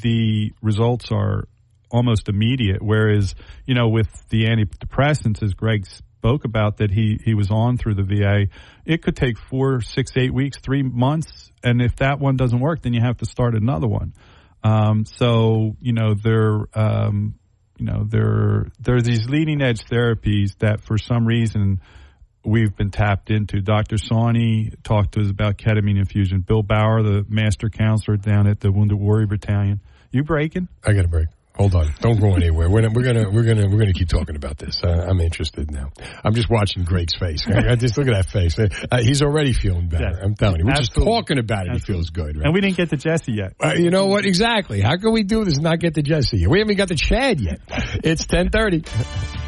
the 0.00 0.52
results 0.62 1.10
are 1.10 1.44
almost 1.90 2.28
immediate, 2.28 2.82
whereas 2.82 3.34
you 3.66 3.74
know 3.74 3.88
with 3.88 4.08
the 4.28 4.44
antidepressants, 4.44 5.42
as 5.42 5.54
Greg 5.54 5.86
spoke 5.86 6.44
about 6.44 6.78
that 6.78 6.90
he 6.90 7.18
he 7.24 7.34
was 7.34 7.50
on 7.50 7.76
through 7.76 7.94
the 7.94 8.02
VA, 8.02 8.46
it 8.84 9.02
could 9.02 9.16
take 9.16 9.38
four, 9.38 9.80
six, 9.80 10.12
eight 10.16 10.32
weeks, 10.32 10.58
three 10.62 10.82
months, 10.82 11.50
and 11.62 11.80
if 11.80 11.96
that 11.96 12.18
one 12.18 12.36
doesn't 12.36 12.60
work, 12.60 12.82
then 12.82 12.92
you 12.92 13.00
have 13.00 13.18
to 13.18 13.26
start 13.26 13.54
another 13.54 13.88
one. 13.88 14.12
Um, 14.62 15.04
so 15.04 15.76
you 15.80 15.92
know 15.92 16.14
they're 16.14 16.66
um, 16.74 17.34
you 17.78 17.86
know 17.86 18.04
there 18.06 18.66
there 18.80 18.96
are 18.96 19.02
these 19.02 19.28
leading 19.28 19.62
edge 19.62 19.84
therapies 19.84 20.58
that 20.58 20.82
for 20.82 20.98
some 20.98 21.26
reason 21.26 21.80
we've 22.44 22.74
been 22.76 22.90
tapped 22.90 23.30
into. 23.30 23.60
Dr. 23.60 23.96
Sawney 23.96 24.72
talked 24.82 25.12
to 25.14 25.20
us 25.20 25.30
about 25.30 25.58
ketamine 25.58 25.98
infusion. 25.98 26.40
Bill 26.40 26.62
Bauer, 26.62 27.02
the 27.02 27.24
master 27.28 27.68
counselor 27.68 28.16
down 28.16 28.46
at 28.46 28.60
the 28.60 28.72
Wounded 28.72 28.98
Warrior 28.98 29.26
Battalion. 29.26 29.80
You 30.10 30.24
breaking? 30.24 30.68
I 30.84 30.92
got 30.92 31.04
a 31.04 31.08
break. 31.08 31.28
Hold 31.60 31.74
on. 31.74 31.94
Don't 32.00 32.18
go 32.18 32.34
anywhere. 32.36 32.70
We're, 32.70 32.88
we're 32.88 33.02
gonna 33.02 33.28
we're 33.28 33.42
gonna 33.42 33.68
we're 33.68 33.80
gonna 33.80 33.92
keep 33.92 34.08
talking 34.08 34.34
about 34.34 34.56
this. 34.56 34.80
Uh, 34.82 34.88
I'm 34.88 35.20
interested 35.20 35.70
now. 35.70 35.92
I'm 36.24 36.32
just 36.32 36.48
watching 36.48 36.84
Greg's 36.84 37.14
face. 37.14 37.46
I 37.46 37.76
just 37.76 37.98
look 37.98 38.08
at 38.08 38.14
that 38.14 38.30
face. 38.30 38.58
Uh, 38.58 39.02
he's 39.02 39.20
already 39.20 39.52
feeling 39.52 39.90
better. 39.90 40.08
Yeah. 40.10 40.24
I'm 40.24 40.34
telling 40.34 40.60
you. 40.60 40.64
We're 40.64 40.76
just 40.76 40.94
talking 40.94 41.38
about 41.38 41.66
it. 41.66 41.74
He 41.74 41.78
feels 41.80 42.08
good. 42.08 42.38
Right? 42.38 42.46
And 42.46 42.54
we 42.54 42.62
didn't 42.62 42.78
get 42.78 42.88
to 42.88 42.96
Jesse 42.96 43.32
yet. 43.32 43.56
Uh, 43.62 43.74
you 43.76 43.90
know 43.90 44.06
what? 44.06 44.24
Exactly. 44.24 44.80
How 44.80 44.96
can 44.96 45.12
we 45.12 45.22
do 45.22 45.44
this 45.44 45.56
and 45.56 45.64
not 45.64 45.80
get 45.80 45.96
to 45.96 46.02
Jesse? 46.02 46.38
yet? 46.38 46.48
We 46.48 46.60
haven't 46.60 46.76
got 46.76 46.88
to 46.88 46.96
Chad 46.96 47.40
yet. 47.40 47.60
It's 47.68 48.22
1030. 48.22 48.84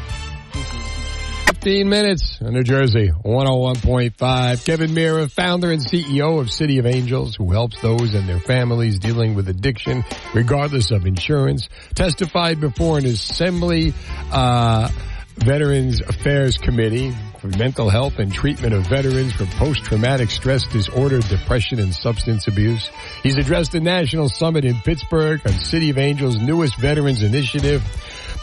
15 1.45 1.89
minutes 1.89 2.39
in 2.41 2.53
New 2.53 2.63
Jersey, 2.63 3.09
101.5. 3.09 4.65
Kevin 4.65 4.93
Meara, 4.93 5.27
founder 5.27 5.71
and 5.71 5.81
CEO 5.81 6.39
of 6.39 6.49
City 6.49 6.77
of 6.79 6.85
Angels, 6.85 7.35
who 7.35 7.51
helps 7.51 7.81
those 7.81 8.13
and 8.13 8.27
their 8.27 8.39
families 8.39 8.99
dealing 8.99 9.35
with 9.35 9.49
addiction, 9.49 10.03
regardless 10.33 10.91
of 10.91 11.05
insurance, 11.05 11.69
testified 11.95 12.59
before 12.59 12.97
an 12.97 13.05
assembly, 13.05 13.93
uh, 14.31 14.89
Veterans 15.37 15.99
Affairs 16.01 16.57
Committee 16.57 17.11
for 17.39 17.47
Mental 17.47 17.89
Health 17.89 18.19
and 18.19 18.31
Treatment 18.31 18.73
of 18.73 18.87
Veterans 18.87 19.33
for 19.33 19.45
Post-Traumatic 19.45 20.29
Stress 20.29 20.65
Disorder, 20.67 21.19
Depression, 21.21 21.79
and 21.79 21.93
Substance 21.93 22.47
Abuse. 22.47 22.89
He's 23.23 23.35
addressed 23.35 23.71
the 23.71 23.81
National 23.81 24.29
Summit 24.29 24.63
in 24.63 24.75
Pittsburgh 24.81 25.41
on 25.45 25.53
City 25.53 25.89
of 25.89 25.97
Angels' 25.97 26.37
newest 26.37 26.77
Veterans 26.77 27.23
Initiative. 27.23 27.81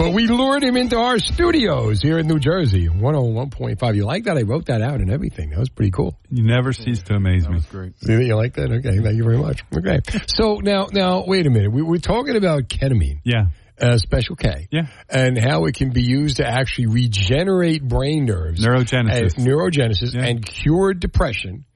But 0.01 0.15
we 0.15 0.29
lured 0.29 0.63
him 0.63 0.79
into 0.79 0.97
our 0.97 1.19
studios 1.19 2.01
here 2.01 2.19
in 2.19 2.27
New 2.27 2.39
Jersey, 2.39 2.89
101.5. 2.89 3.95
You 3.95 4.07
like 4.07 4.25
that? 4.25 4.39
I 4.39 4.43
wrote 4.43 4.65
that 4.67 4.81
out 4.81 4.95
and 4.95 5.11
everything. 5.11 5.51
That 5.51 5.59
was 5.59 5.69
pretty 5.69 5.91
cool. 5.91 6.17
You 6.31 6.43
never 6.43 6.73
cease 6.73 7.03
to 7.03 7.17
amaze 7.17 7.47
me. 7.47 7.61
Great. 7.69 8.01
See 8.01 8.15
that 8.15 8.25
you 8.25 8.35
like 8.35 8.55
that? 8.55 8.73
Okay, 8.73 8.99
thank 8.99 9.17
you 9.17 9.25
very 9.25 9.37
much. 9.37 9.61
Okay. 9.77 9.99
So 10.27 10.55
now, 10.63 10.87
now, 10.91 11.25
wait 11.27 11.47
a 11.47 11.51
minute. 11.51 11.71
We, 11.71 11.83
we're 11.83 11.99
talking 11.99 12.35
about 12.37 12.63
ketamine. 12.63 13.21
Yeah. 13.25 13.49
Uh, 13.79 13.99
special 13.99 14.37
K. 14.37 14.69
Yeah. 14.71 14.87
And 15.11 15.37
how 15.37 15.67
it 15.67 15.75
can 15.75 15.91
be 15.91 16.03
used 16.03 16.39
to 16.39 16.47
actually 16.47 16.87
regenerate 16.87 17.87
brain 17.87 18.25
nerves. 18.25 18.65
Neurogenesis. 18.65 19.37
And, 19.37 19.47
neurogenesis 19.47 20.15
Yeah. 20.15 20.25
and 20.25 20.47
cure 20.47 20.95
depression. 20.95 21.67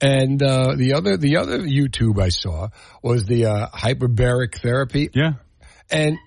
And 0.00 0.42
uh, 0.42 0.74
the 0.74 0.94
other 0.94 1.16
the 1.18 1.36
other 1.36 1.58
YouTube 1.60 2.18
I 2.20 2.30
saw 2.30 2.70
was 3.04 3.24
the 3.24 3.44
uh, 3.46 3.68
hyperbaric 3.68 4.60
therapy. 4.60 5.10
Yeah. 5.14 5.34
And 5.92 6.18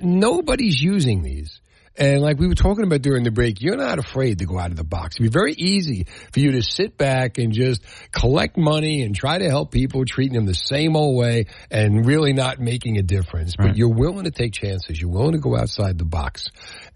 nobody's 0.00 0.80
using 0.80 1.22
these. 1.22 1.60
And 1.94 2.22
like 2.22 2.38
we 2.38 2.48
were 2.48 2.54
talking 2.54 2.84
about 2.84 3.02
during 3.02 3.22
the 3.22 3.30
break, 3.30 3.60
you're 3.60 3.76
not 3.76 3.98
afraid 3.98 4.38
to 4.38 4.46
go 4.46 4.58
out 4.58 4.70
of 4.70 4.76
the 4.76 4.84
box. 4.84 5.16
It'd 5.16 5.30
be 5.30 5.38
very 5.38 5.52
easy 5.52 6.06
for 6.32 6.40
you 6.40 6.52
to 6.52 6.62
sit 6.62 6.96
back 6.96 7.36
and 7.36 7.52
just 7.52 7.82
collect 8.12 8.56
money 8.56 9.02
and 9.02 9.14
try 9.14 9.36
to 9.38 9.48
help 9.48 9.70
people, 9.70 10.04
treating 10.06 10.34
them 10.34 10.46
the 10.46 10.54
same 10.54 10.96
old 10.96 11.18
way 11.18 11.46
and 11.70 12.06
really 12.06 12.32
not 12.32 12.58
making 12.60 12.96
a 12.96 13.02
difference. 13.02 13.54
But 13.56 13.76
you're 13.76 13.92
willing 13.92 14.24
to 14.24 14.30
take 14.30 14.54
chances. 14.54 14.98
You're 14.98 15.10
willing 15.10 15.32
to 15.32 15.38
go 15.38 15.54
outside 15.54 15.98
the 15.98 16.06
box. 16.06 16.48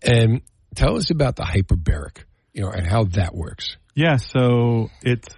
And 0.02 0.40
tell 0.74 0.96
us 0.96 1.10
about 1.10 1.36
the 1.36 1.42
hyperbaric, 1.42 2.24
you 2.54 2.62
know, 2.62 2.70
and 2.70 2.86
how 2.86 3.04
that 3.04 3.34
works. 3.34 3.76
Yeah, 3.94 4.16
so 4.16 4.90
it's 5.02 5.28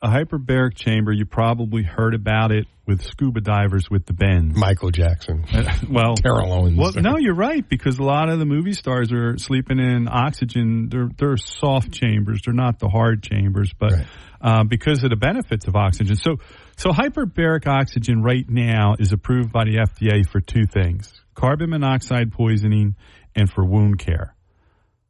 a 0.00 0.08
hyperbaric 0.08 0.74
chamber. 0.74 1.12
You 1.12 1.24
probably 1.26 1.82
heard 1.82 2.14
about 2.14 2.52
it 2.52 2.66
with 2.86 3.02
scuba 3.02 3.40
divers 3.40 3.90
with 3.90 4.06
the 4.06 4.12
bends. 4.12 4.56
Michael 4.56 4.90
Jackson. 4.90 5.44
well, 5.90 6.14
Terrell 6.14 6.52
Owens. 6.52 6.76
Well, 6.76 6.92
no, 6.96 7.16
you're 7.18 7.34
right 7.34 7.68
because 7.68 7.98
a 7.98 8.02
lot 8.02 8.28
of 8.28 8.38
the 8.38 8.46
movie 8.46 8.72
stars 8.72 9.12
are 9.12 9.36
sleeping 9.38 9.78
in 9.78 10.08
oxygen. 10.08 10.88
They're 10.88 11.08
they're 11.16 11.36
soft 11.36 11.92
chambers. 11.92 12.40
They're 12.44 12.54
not 12.54 12.78
the 12.78 12.88
hard 12.88 13.22
chambers, 13.22 13.72
but 13.78 13.92
uh, 14.40 14.64
because 14.64 15.04
of 15.04 15.10
the 15.10 15.16
benefits 15.16 15.66
of 15.66 15.76
oxygen. 15.76 16.16
So 16.16 16.36
so 16.76 16.90
hyperbaric 16.90 17.66
oxygen 17.66 18.22
right 18.22 18.48
now 18.48 18.94
is 18.98 19.12
approved 19.12 19.52
by 19.52 19.64
the 19.64 19.76
FDA 19.78 20.26
for 20.28 20.40
two 20.40 20.66
things: 20.66 21.12
carbon 21.34 21.70
monoxide 21.70 22.32
poisoning 22.32 22.96
and 23.34 23.50
for 23.50 23.64
wound 23.64 23.98
care. 23.98 24.34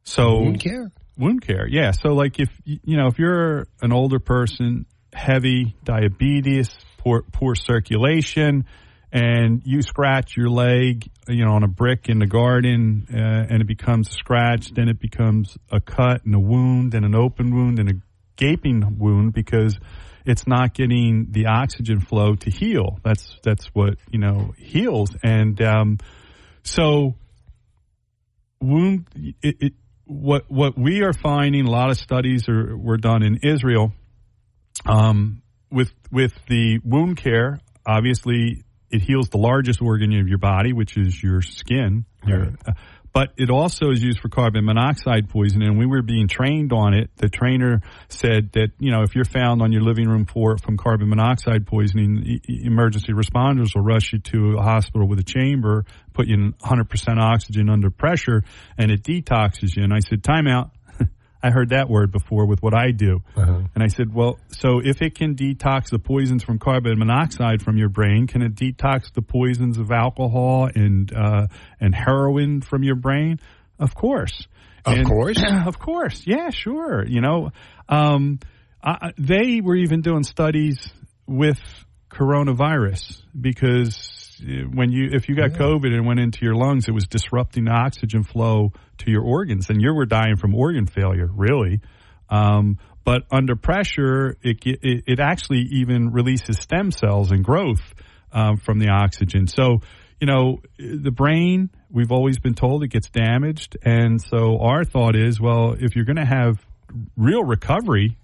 So 0.03 0.39
Wound 0.39 0.59
care? 0.59 0.91
Wound 1.19 1.41
care. 1.45 1.67
Yeah. 1.67 1.91
So 1.91 2.09
like 2.09 2.39
if 2.39 2.49
you 2.63 2.97
know 2.97 3.07
if 3.07 3.19
you're 3.19 3.67
an 3.81 3.91
older 3.91 4.19
person, 4.19 4.85
heavy 5.13 5.75
diabetes, 5.83 6.69
poor 6.97 7.23
poor 7.31 7.55
circulation, 7.55 8.65
and 9.11 9.61
you 9.65 9.81
scratch 9.81 10.37
your 10.37 10.49
leg, 10.49 11.09
you 11.27 11.45
know, 11.45 11.51
on 11.51 11.63
a 11.63 11.67
brick 11.67 12.09
in 12.09 12.19
the 12.19 12.27
garden, 12.27 13.07
uh, 13.13 13.17
and 13.17 13.61
it 13.61 13.67
becomes 13.67 14.09
a 14.09 14.13
scratch, 14.13 14.71
then 14.73 14.87
it 14.87 14.99
becomes 14.99 15.57
a 15.71 15.79
cut 15.79 16.25
and 16.25 16.33
a 16.33 16.39
wound 16.39 16.93
and 16.93 17.05
an 17.05 17.15
open 17.15 17.53
wound 17.53 17.79
and 17.79 17.89
a 17.89 17.93
gaping 18.35 18.97
wound 18.97 19.33
because 19.33 19.77
it's 20.25 20.47
not 20.47 20.73
getting 20.73 21.27
the 21.31 21.47
oxygen 21.47 21.99
flow 21.99 22.35
to 22.35 22.49
heal. 22.49 22.99
That's 23.03 23.37
that's 23.43 23.65
what 23.73 23.95
you 24.09 24.19
know 24.19 24.53
heals, 24.57 25.09
and 25.23 25.61
um, 25.61 25.97
so 26.63 27.15
wound 28.61 29.07
it, 29.41 29.55
it 29.59 29.73
what 30.09 30.49
what 30.49 30.77
we 30.77 31.03
are 31.03 31.13
finding 31.13 31.65
a 31.65 31.71
lot 31.71 31.89
of 31.91 31.97
studies 31.97 32.49
are 32.49 32.75
were 32.75 32.97
done 32.97 33.23
in 33.23 33.37
Israel 33.43 33.93
um, 34.85 35.41
with 35.71 35.91
with 36.11 36.33
the 36.47 36.79
wound 36.83 37.17
care 37.17 37.59
obviously 37.85 38.63
it 38.91 39.01
heals 39.01 39.29
the 39.29 39.37
largest 39.37 39.81
organ 39.81 40.17
of 40.19 40.27
your 40.27 40.37
body, 40.37 40.73
which 40.73 40.97
is 40.97 41.21
your 41.21 41.41
skin. 41.41 42.05
Your, 42.25 42.53
uh, 42.65 42.73
but 43.19 43.33
it 43.35 43.49
also 43.49 43.91
is 43.91 44.01
used 44.01 44.21
for 44.21 44.29
carbon 44.29 44.63
monoxide 44.63 45.27
poisoning. 45.27 45.67
And 45.67 45.77
we 45.77 45.85
were 45.85 46.01
being 46.01 46.29
trained 46.29 46.71
on 46.71 46.93
it. 46.93 47.09
The 47.17 47.27
trainer 47.27 47.81
said 48.07 48.53
that, 48.53 48.69
you 48.79 48.91
know, 48.91 49.01
if 49.01 49.13
you're 49.13 49.25
found 49.25 49.61
on 49.61 49.73
your 49.73 49.81
living 49.81 50.07
room 50.07 50.23
floor 50.23 50.57
from 50.57 50.77
carbon 50.77 51.09
monoxide 51.09 51.67
poisoning, 51.67 52.39
emergency 52.47 53.11
responders 53.11 53.75
will 53.75 53.81
rush 53.81 54.13
you 54.13 54.19
to 54.19 54.57
a 54.57 54.61
hospital 54.61 55.05
with 55.05 55.19
a 55.19 55.23
chamber, 55.23 55.83
put 56.13 56.27
you 56.27 56.35
in 56.35 56.53
100% 56.53 57.21
oxygen 57.21 57.69
under 57.69 57.89
pressure, 57.89 58.41
and 58.77 58.89
it 58.89 59.03
detoxes 59.03 59.75
you. 59.75 59.83
And 59.83 59.93
I 59.93 59.99
said, 59.99 60.23
time 60.23 60.47
out. 60.47 60.71
I 61.41 61.51
heard 61.51 61.69
that 61.69 61.89
word 61.89 62.11
before 62.11 62.45
with 62.45 62.61
what 62.61 62.73
I 62.73 62.91
do. 62.91 63.21
And 63.35 63.69
I 63.81 63.87
said, 63.87 64.13
well, 64.13 64.37
so 64.49 64.79
if 64.83 65.01
it 65.01 65.15
can 65.15 65.35
detox 65.35 65.89
the 65.89 65.99
poisons 65.99 66.43
from 66.43 66.59
carbon 66.59 66.99
monoxide 66.99 67.61
from 67.61 67.77
your 67.77 67.89
brain, 67.89 68.27
can 68.27 68.41
it 68.41 68.55
detox 68.55 69.13
the 69.13 69.21
poisons 69.21 69.77
of 69.77 69.89
alcohol 69.91 70.69
and 70.73 71.11
uh, 71.13 71.47
and 71.79 71.95
heroin 71.95 72.61
from 72.61 72.83
your 72.83 72.95
brain? 72.95 73.39
Of 73.79 73.95
course. 73.95 74.47
Of 74.85 74.97
And- 74.97 75.07
course. 75.07 75.41
of 75.65 75.79
course. 75.79 76.23
Yeah, 76.27 76.49
sure. 76.49 77.05
You 77.05 77.21
know, 77.21 77.51
um, 77.87 78.39
I, 78.83 79.13
they 79.17 79.61
were 79.61 79.75
even 79.75 80.01
doing 80.01 80.23
studies 80.23 80.89
with 81.25 81.59
coronavirus 82.09 83.21
because 83.39 84.28
when 84.39 84.91
you 84.91 85.09
if 85.11 85.29
you 85.29 85.35
got 85.35 85.51
COVID 85.51 85.93
and 85.93 86.05
went 86.05 86.19
into 86.19 86.45
your 86.45 86.55
lungs, 86.55 86.87
it 86.87 86.91
was 86.91 87.07
disrupting 87.07 87.65
the 87.65 87.71
oxygen 87.71 88.23
flow 88.23 88.71
to 88.99 89.11
your 89.11 89.23
organs, 89.23 89.69
and 89.69 89.81
you 89.81 89.93
were 89.93 90.05
dying 90.05 90.35
from 90.35 90.55
organ 90.55 90.85
failure, 90.85 91.29
really. 91.33 91.81
Um, 92.29 92.77
but 93.03 93.23
under 93.31 93.55
pressure, 93.55 94.37
it, 94.41 94.57
it 94.65 95.03
it 95.07 95.19
actually 95.19 95.67
even 95.71 96.11
releases 96.11 96.59
stem 96.59 96.91
cells 96.91 97.31
and 97.31 97.43
growth 97.43 97.81
um, 98.31 98.57
from 98.57 98.79
the 98.79 98.89
oxygen. 98.89 99.47
So 99.47 99.81
you 100.19 100.27
know 100.27 100.59
the 100.77 101.11
brain. 101.11 101.69
We've 101.91 102.11
always 102.11 102.37
been 102.37 102.53
told 102.53 102.83
it 102.83 102.89
gets 102.89 103.09
damaged, 103.09 103.77
and 103.83 104.21
so 104.21 104.59
our 104.59 104.83
thought 104.83 105.15
is, 105.15 105.39
well, 105.41 105.75
if 105.79 105.95
you're 105.95 106.05
going 106.05 106.17
to 106.17 106.25
have 106.25 106.63
real 107.17 107.43
recovery, 107.43 108.17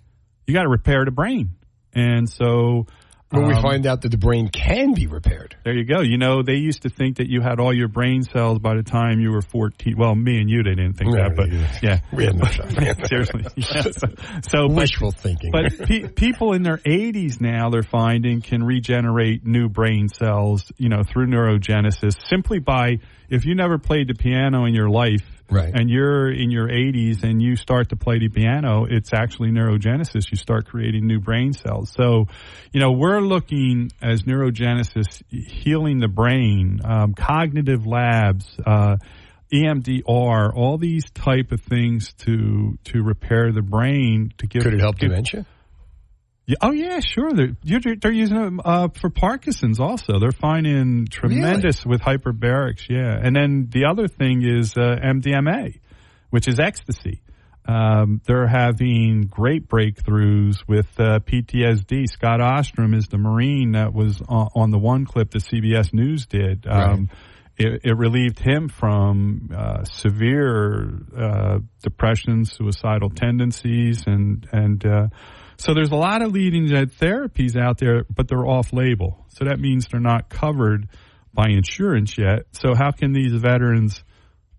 you 0.46 0.54
got 0.54 0.64
to 0.64 0.70
repair 0.70 1.06
the 1.06 1.12
brain, 1.12 1.56
and 1.94 2.30
so. 2.30 2.86
When 3.32 3.48
we 3.48 3.54
um, 3.56 3.62
find 3.62 3.86
out 3.88 4.02
that 4.04 4.10
the 4.10 4.18
brain 4.18 4.50
can 4.50 4.94
be 4.94 5.08
repaired. 5.08 5.56
there 5.64 5.74
you 5.74 5.84
go. 5.84 6.02
You 6.02 6.18
know, 6.18 6.44
they 6.44 6.56
used 6.56 6.84
to 6.84 6.90
think 6.90 7.18
that 7.18 7.28
you 7.28 7.42
had 7.42 7.60
all 7.60 7.74
your 7.74 7.88
brain 7.88 8.22
cells 8.24 8.60
by 8.60 8.76
the 8.76 8.84
time 8.84 9.20
you 9.20 9.32
were 9.32 9.42
14. 9.42 9.96
Well, 9.98 10.14
me 10.16 10.40
and 10.40 10.50
you, 10.50 10.62
they 10.64 10.76
didn't 10.76 10.94
think 10.94 11.12
No, 11.12 11.18
that, 11.24 11.36
but 11.36 11.52
yeah. 11.52 11.80
yeah. 11.82 12.00
We 12.14 12.26
had 12.26 12.36
no 12.38 12.46
shot. 12.46 12.70
Seriously. 13.08 13.46
Yeah. 13.56 13.82
So, 13.82 14.08
so 14.48 14.68
but- 14.68 14.76
Wishful 14.76 15.12
thinking. 15.12 15.52
But 15.52 15.76
pe- 15.88 16.08
people 16.10 16.54
in 16.54 16.62
their 16.64 16.78
80s 16.78 17.42
now, 17.42 17.70
they're 17.72 17.82
finding 17.84 18.42
can 18.42 18.64
regenerate 18.64 19.46
new 19.46 19.70
brain 19.70 20.08
cells, 20.08 20.72
you 20.78 20.90
know, 20.90 21.02
through 21.04 21.28
neurogenesis 21.28 22.16
simply 22.30 22.60
by, 22.60 23.00
if 23.30 23.46
you 23.46 23.56
never 23.56 23.80
played 23.80 24.08
the 24.08 24.14
piano 24.16 24.66
in 24.66 24.74
your 24.76 24.90
life, 24.90 25.24
Right. 25.50 25.74
and 25.74 25.90
you're 25.90 26.32
in 26.32 26.52
your 26.52 26.68
80s 26.68 27.24
and 27.24 27.42
you 27.42 27.56
start 27.56 27.90
to 27.90 27.96
play 27.96 28.20
the 28.20 28.30
piano, 28.30 28.86
it's 28.90 29.14
actually 29.14 29.52
neurogenesis. 29.52 30.32
You 30.32 30.38
start 30.38 30.66
creating 30.66 31.06
new 31.06 31.20
brain 31.20 31.54
cells. 31.54 31.92
So, 31.96 32.26
you 32.72 32.80
know, 32.80 32.92
we're 32.92 33.22
looking 33.22 33.92
as 34.02 34.24
neurogenesis 34.24 35.22
healing 35.30 36.00
the 36.00 36.08
brain, 36.08 36.80
um, 36.84 37.14
cognitive 37.14 37.86
labs, 37.86 38.46
uh, 38.66 38.98
EMDR, 39.54 40.54
all 40.56 40.78
these 40.78 41.10
type 41.12 41.52
of 41.52 41.62
things 41.62 42.14
to 42.20 42.78
to 42.86 43.04
repair 43.04 43.52
the 43.52 43.62
brain 43.62 44.34
to 44.40 44.48
give. 44.48 44.64
Could 44.64 44.74
it 44.74 44.80
help 44.80 44.98
give- 44.98 45.10
dementia? 45.10 45.46
Yeah, 46.48 46.58
oh 46.62 46.72
yeah, 46.72 47.00
sure. 47.00 47.32
They're 47.34 47.56
they're 48.00 48.12
using 48.12 48.38
it 48.38 48.54
uh, 48.64 48.90
for 48.90 49.10
Parkinson's 49.10 49.80
also. 49.80 50.20
They're 50.20 50.32
finding 50.32 51.08
tremendous 51.08 51.84
with 51.86 52.02
hyperbarics. 52.02 52.88
Yeah, 52.88 53.18
and 53.20 53.36
then 53.36 53.68
the 53.72 53.86
other 53.86 54.08
thing 54.08 54.44
is 54.44 54.78
uh, 54.78 54.98
MDMA, 55.04 55.80
which 56.30 56.48
is 56.48 56.60
ecstasy. 56.60 57.22
Um, 57.68 58.22
they're 58.26 58.48
having 58.48 59.24
great 59.24 59.68
breakthroughs 59.68 60.58
with 60.68 60.88
uh, 61.00 61.20
PTSD. 61.20 62.08
Scott 62.08 62.40
Ostrom 62.40 62.94
is 62.94 63.08
the 63.08 63.18
Marine 63.18 63.72
that 63.72 63.92
was 63.92 64.22
on, 64.30 64.50
on 64.54 64.70
the 64.70 64.78
one 64.78 65.06
clip 65.06 65.32
that 65.32 65.42
CBS 65.42 65.94
News 65.94 66.28
did. 66.28 66.68
Um, 66.68 67.10
it, 67.58 67.82
it 67.86 67.98
relieved 67.98 68.38
him 68.38 68.70
from 68.70 69.50
uh, 69.56 69.84
severe 69.86 71.00
uh, 71.18 71.60
depression, 71.82 72.46
suicidal 72.46 73.10
tendencies, 73.10 74.04
and 74.06 74.48
and 74.52 74.86
uh, 74.86 75.08
so 75.58 75.74
there's 75.74 75.92
a 75.92 75.96
lot 75.96 76.22
of 76.22 76.32
leading 76.32 76.72
edge 76.74 76.98
therapies 76.98 77.56
out 77.56 77.78
there, 77.78 78.06
but 78.14 78.28
they're 78.28 78.46
off 78.46 78.74
label. 78.74 79.26
So 79.30 79.46
that 79.46 79.60
means 79.60 79.88
they're 79.88 80.00
not 80.00 80.30
covered 80.30 80.88
by 81.34 81.50
insurance 81.50 82.18
yet. 82.18 82.44
So 82.52 82.74
how 82.76 82.92
can 82.92 83.14
these 83.14 83.34
veterans 83.34 84.04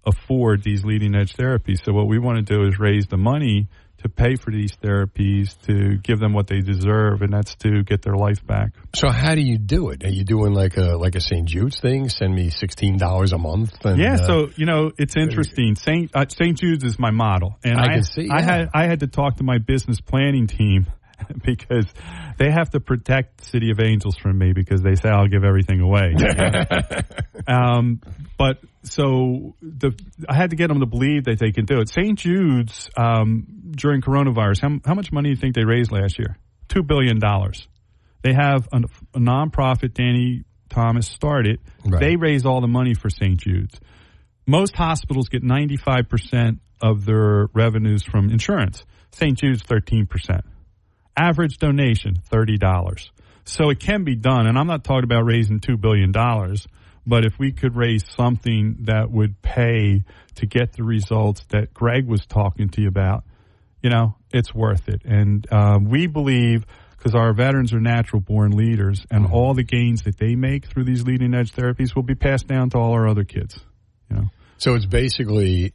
afford 0.05 0.62
these 0.62 0.85
leading 0.85 1.14
edge 1.14 1.35
therapies? 1.35 1.85
So 1.85 1.93
what 1.93 2.06
we 2.06 2.18
want 2.18 2.47
to 2.47 2.55
do 2.55 2.66
is 2.66 2.78
raise 2.78 3.06
the 3.06 3.16
money 3.16 3.68
to 3.98 4.09
pay 4.09 4.36
for 4.36 4.51
these 4.51 4.73
therapies 4.77 5.60
to 5.62 5.97
give 5.98 6.18
them 6.18 6.32
what 6.32 6.47
they 6.47 6.60
deserve, 6.60 7.23
and 7.23 7.32
that's 7.32 7.55
to 7.56 7.82
get 7.82 8.02
their 8.02 8.14
life 8.14 8.47
back. 8.47 8.70
So 8.94 9.09
how 9.10 9.35
do 9.35 9.40
you 9.40 9.59
do 9.59 9.90
it? 9.90 10.05
Are 10.05 10.10
you 10.10 10.24
doing 10.24 10.52
like 10.52 10.77
a 10.77 10.97
like 10.97 11.14
a 11.14 11.20
St. 11.20 11.47
Jude's 11.47 11.81
thing? 11.81 12.09
Send 12.09 12.35
me 12.35 12.51
sixteen 12.51 12.98
dollars 12.98 13.32
a 13.32 13.39
month. 13.39 13.85
And, 13.85 13.98
yeah, 13.98 14.14
uh, 14.14 14.27
so 14.27 14.48
you 14.56 14.66
know 14.66 14.93
it's 14.98 15.16
interesting. 15.16 15.77
Saint 15.77 16.10
uh, 16.14 16.27
Saint 16.28 16.59
Jude's 16.59 16.85
is 16.85 16.98
my 16.98 17.10
model, 17.10 17.59
and 17.64 17.78
I 17.78 17.89
can 17.94 18.05
see, 18.05 18.28
I 18.31 18.43
had 18.43 18.68
I 18.74 18.85
had 18.85 19.01
to 19.01 19.06
talk 19.06 19.36
to 19.36 19.44
my 19.44 19.59
business 19.59 20.01
planning 20.01 20.47
team 20.47 20.86
because 21.44 21.86
they 22.38 22.51
have 22.51 22.70
to 22.70 22.80
protect 22.80 23.44
City 23.44 23.70
of 23.70 23.80
Angels 23.80 24.16
from 24.16 24.38
me 24.38 24.52
because 24.52 24.82
they 24.82 24.94
say 24.94 25.09
I'll 25.09 25.28
give 25.28 25.44
everything 25.44 25.80
away. 25.80 26.14
um, 27.47 28.01
but 28.38 28.59
so 28.82 29.55
the 29.60 29.93
I 30.28 30.34
had 30.34 30.51
to 30.51 30.56
get 30.56 30.68
them 30.68 30.80
to 30.80 30.86
believe 30.86 31.24
that 31.24 31.38
they 31.38 31.52
can 31.52 31.64
do 31.64 31.80
it. 31.80 31.88
St. 31.88 32.18
Jude's 32.18 32.88
um, 32.97 33.47
during 33.70 34.01
coronavirus, 34.01 34.60
how, 34.60 34.68
how 34.84 34.94
much 34.94 35.12
money 35.12 35.28
do 35.28 35.30
you 35.30 35.36
think 35.36 35.55
they 35.55 35.64
raised 35.64 35.93
last 35.93 36.18
year? 36.18 36.36
Two 36.68 36.82
billion 36.82 37.18
dollars. 37.18 37.66
They 38.22 38.32
have 38.32 38.68
a, 38.72 38.78
a 39.14 39.20
nonprofit. 39.20 39.94
Danny 39.94 40.44
Thomas 40.68 41.06
started. 41.06 41.60
They 41.84 42.16
raise 42.16 42.44
all 42.44 42.60
the 42.60 42.68
money 42.68 42.94
for 42.94 43.09
St. 43.09 43.38
Jude's. 43.38 43.78
Most 44.47 44.76
hospitals 44.76 45.28
get 45.28 45.43
95% 45.43 46.59
of 46.80 47.05
their 47.05 47.47
revenues 47.55 48.02
from 48.02 48.30
insurance. 48.30 48.84
St. 49.12 49.38
Jude's 49.38 49.62
13%. 49.62 50.40
Average 51.16 51.59
donation, 51.59 52.20
$30. 52.30 53.10
So 53.44 53.70
it 53.70 53.80
can 53.80 54.05
be 54.05 54.16
done. 54.16 54.47
And 54.47 54.59
I'm 54.59 54.66
not 54.66 54.84
talking 54.84 55.05
about 55.05 55.24
raising 55.24 55.60
$2 55.60 55.80
billion, 55.80 56.12
but 57.06 57.24
if 57.24 57.38
we 57.38 57.52
could 57.52 57.76
raise 57.76 58.05
something 58.16 58.78
that 58.82 59.10
would 59.10 59.40
pay 59.40 60.05
to 60.36 60.47
get 60.47 60.72
the 60.72 60.82
results 60.82 61.44
that 61.51 61.72
Greg 61.72 62.06
was 62.06 62.26
talking 62.26 62.68
to 62.70 62.82
you 62.82 62.88
about, 62.88 63.24
you 63.82 63.90
know, 63.90 64.16
it's 64.32 64.55
worth 64.55 64.88
it. 64.88 65.02
And 65.05 65.47
um, 65.52 65.84
we 65.88 66.06
believe 66.06 66.66
because 66.97 67.14
our 67.14 67.32
veterans 67.32 67.72
are 67.72 67.80
natural 67.80 68.20
born 68.20 68.51
leaders, 68.51 69.06
and 69.12 69.26
all 69.26 69.55
the 69.55 69.62
gains 69.62 70.02
that 70.02 70.18
they 70.18 70.34
make 70.34 70.66
through 70.66 70.84
these 70.84 71.05
leading 71.05 71.34
edge 71.34 71.52
therapies 71.52 71.94
will 71.94 72.02
be 72.02 72.16
passed 72.16 72.48
down 72.48 72.70
to 72.70 72.78
all 72.78 72.93
our 72.93 73.06
other 73.06 73.22
kids. 73.22 73.56
You 74.10 74.16
know. 74.16 74.24
So 74.59 74.74
it's 74.74 74.86
basically 74.86 75.72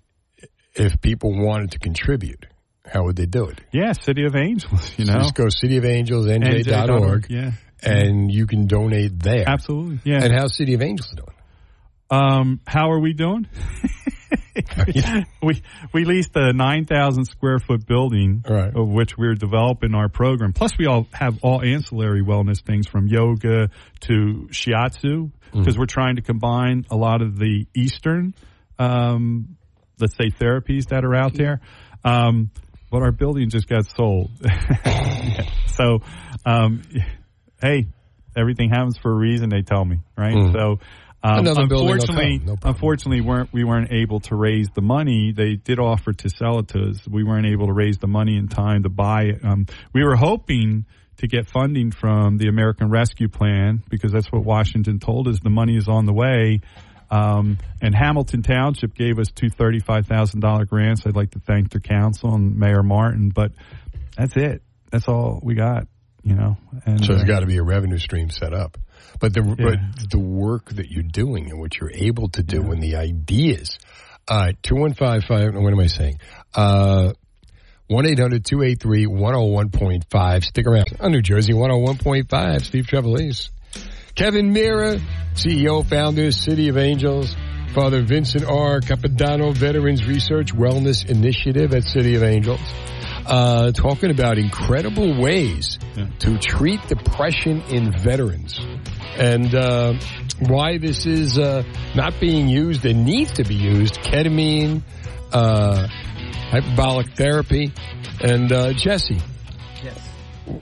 if 0.76 1.00
people 1.00 1.32
wanted 1.34 1.72
to 1.72 1.80
contribute, 1.80 2.48
how 2.86 3.04
would 3.04 3.16
they 3.16 3.26
do 3.26 3.46
it? 3.46 3.62
Yeah, 3.72 3.94
City 3.94 4.26
of 4.26 4.36
Angels. 4.36 4.94
You 4.98 5.06
So 5.06 5.14
know, 5.14 5.20
just 5.20 5.36
go 5.36 5.50
City 5.50 5.78
of 5.78 5.86
Angels, 5.86 6.26
NJ. 6.26 6.64
NJ.org, 6.64 6.90
NJ.org, 7.02 7.26
yeah. 7.30 7.52
and 7.84 8.32
you 8.32 8.48
can 8.48 8.68
donate 8.68 9.20
there. 9.20 9.48
Absolutely, 9.48 10.00
yeah. 10.04 10.24
And 10.24 10.34
how's 10.34 10.56
City 10.56 10.74
of 10.74 10.82
Angels 10.82 11.10
doing? 11.16 11.36
Um, 12.10 12.60
how 12.68 12.92
are 12.92 13.00
we 13.00 13.14
doing? 13.14 13.48
we 15.42 15.62
we 15.94 16.06
leased 16.06 16.32
a 16.36 16.52
nine 16.54 16.86
thousand 16.86 17.26
square 17.26 17.60
foot 17.60 17.86
building, 17.86 18.44
of 18.76 18.90
which 18.90 19.18
we're 19.18 19.36
developing 19.36 19.96
our 19.96 20.10
program. 20.10 20.52
Plus, 20.54 20.78
we 20.78 20.88
all 20.88 21.08
have 21.14 21.40
all 21.42 21.62
ancillary 21.62 22.22
wellness 22.22 22.62
things 22.62 22.88
from 22.88 23.08
yoga 23.08 23.70
to 24.02 24.48
shiatsu 24.52 25.32
because 25.54 25.78
we're 25.78 25.86
trying 25.86 26.16
to 26.18 26.22
combine 26.22 26.86
a 26.90 26.96
lot 26.96 27.22
of 27.22 27.38
the 27.38 27.66
Eastern, 27.76 28.34
um, 28.80 29.56
let's 30.00 30.16
say, 30.16 30.30
therapies 30.32 30.88
that 30.90 31.04
are 31.06 31.16
out 31.16 31.34
there. 31.34 31.62
Um, 32.04 32.52
but 32.92 33.02
our 33.02 33.12
building 33.12 33.50
just 33.50 33.68
got 33.68 33.86
sold, 33.86 34.30
so 35.76 36.00
um, 36.46 36.84
hey, 37.62 37.88
everything 38.36 38.70
happens 38.70 38.98
for 38.98 39.12
a 39.12 39.16
reason. 39.16 39.50
They 39.50 39.62
tell 39.62 39.84
me, 39.84 40.00
right? 40.18 40.36
Mm. 40.36 40.54
So. 40.54 40.80
Um, 41.24 41.42
Another 41.42 41.68
building 41.68 41.86
will 41.86 41.94
unfortunately, 41.94 42.40
no 42.44 42.56
unfortunately, 42.64 43.22
weren't 43.22 43.54
we 43.54 43.64
weren't 43.64 43.92
able 43.92 44.22
to 44.22 44.36
raise 44.36 44.70
the 44.74 44.82
money. 44.82 45.32
They 45.32 45.54
did 45.54 45.78
offer 45.78 46.14
to 46.14 46.30
sell 46.30 46.58
it 46.58 46.70
to 46.70 46.90
us. 46.90 47.08
We 47.08 47.24
weren't 47.24 47.46
able 47.46 47.68
to 47.68 47.74
raise 47.74 48.00
the 48.00 48.08
money 48.08 48.38
in 48.38 48.48
time 48.48 48.82
to 48.84 48.90
buy 48.90 49.26
it. 49.26 49.46
Um, 49.46 49.68
we 49.94 50.04
were 50.04 50.16
hoping 50.16 50.88
to 51.18 51.28
get 51.28 51.48
funding 51.48 51.92
from 51.92 52.38
the 52.38 52.48
American 52.48 52.90
Rescue 52.90 53.30
Plan 53.30 53.84
because 53.88 54.12
that's 54.12 54.32
what 54.32 54.44
Washington 54.44 55.00
told 55.00 55.28
us. 55.28 55.40
The 55.40 55.52
money 55.52 55.78
is 55.78 55.88
on 55.88 56.08
the 56.08 56.14
way. 56.14 56.62
Um, 57.12 57.58
and 57.82 57.94
Hamilton 57.94 58.42
Township 58.42 58.96
gave 58.96 59.20
us 59.20 59.28
two 59.36 59.50
thirty-five 59.50 60.08
thousand 60.08 60.40
dollar 60.40 60.66
grants. 60.66 61.06
I'd 61.06 61.16
like 61.16 61.32
to 61.32 61.40
thank 61.40 61.72
their 61.72 61.82
council 61.82 62.34
and 62.34 62.58
Mayor 62.58 62.84
Martin, 62.84 63.30
but 63.30 63.52
that's 64.18 64.36
it. 64.38 64.64
That's 64.92 65.08
all 65.08 65.40
we 65.44 65.56
got. 65.56 65.88
you 66.24 66.36
know. 66.36 66.56
And 66.86 67.04
so 67.04 67.14
there's 67.14 67.24
uh, 67.24 67.26
got 67.26 67.40
to 67.42 67.48
be 67.48 67.58
a 67.58 67.64
revenue 67.64 67.98
stream 67.98 68.30
set 68.30 68.54
up. 68.54 68.78
But 69.20 69.34
the 69.34 69.44
Yeah. 69.44 69.56
but 69.58 69.78
the 70.10 70.20
work 70.20 70.70
that 70.70 70.90
you're 70.90 71.04
doing 71.04 71.50
and 71.50 71.60
what 71.60 71.78
you're 71.78 71.92
able 71.94 72.30
to 72.30 72.44
do 72.44 72.72
and 72.72 72.82
the 72.82 72.96
ideas. 72.96 73.78
Uh, 74.28 74.54
two 74.64 74.76
one 74.76 74.94
five 74.94 75.24
five. 75.26 75.54
What 75.54 75.74
am 75.74 75.80
I 75.80 75.88
saying? 75.88 76.20
Uh, 76.54 77.12
one 77.88 78.06
1-800-283-101.5. 78.06 80.44
Stick 80.46 80.66
around. 80.66 80.86
On 81.02 81.12
New 81.12 81.22
Jersey 81.22 81.52
101.5. 81.54 82.66
Steve 82.66 82.86
Trevelise. 82.86 83.50
Kevin 84.16 84.54
Meara, 84.54 85.00
CEO, 85.34 85.88
founder, 85.88 86.32
City 86.32 86.70
of 86.70 86.78
Angels. 86.78 87.36
Father 87.74 88.04
Vincent 88.04 88.44
R. 88.44 88.82
Capodanno, 88.82 89.56
Veterans 89.56 90.06
Research 90.06 90.54
Wellness 90.54 91.10
Initiative 91.10 91.74
at 91.74 91.86
City 91.86 92.16
of 92.16 92.24
Angels. 92.24 92.60
Uh, 93.26 93.72
talking 93.72 94.12
about 94.12 94.38
incredible 94.38 95.22
ways 95.22 95.80
to 96.20 96.38
treat 96.38 96.86
depression 96.88 97.62
in 97.70 97.94
veterans 97.94 98.60
and 99.18 99.54
uh, 99.54 99.94
why 100.40 100.78
this 100.80 101.06
is 101.06 101.38
uh, 101.38 101.64
not 101.96 102.20
being 102.20 102.50
used 102.50 102.86
and 102.86 103.06
needs 103.06 103.34
to 103.34 103.44
be 103.44 103.56
used. 103.56 103.96
Ketamine, 103.96 104.82
uh, 105.32 105.88
hyperbolic 105.88 107.16
therapy, 107.16 107.72
and 108.22 108.52
uh, 108.52 108.74
Jesse. 108.74 109.20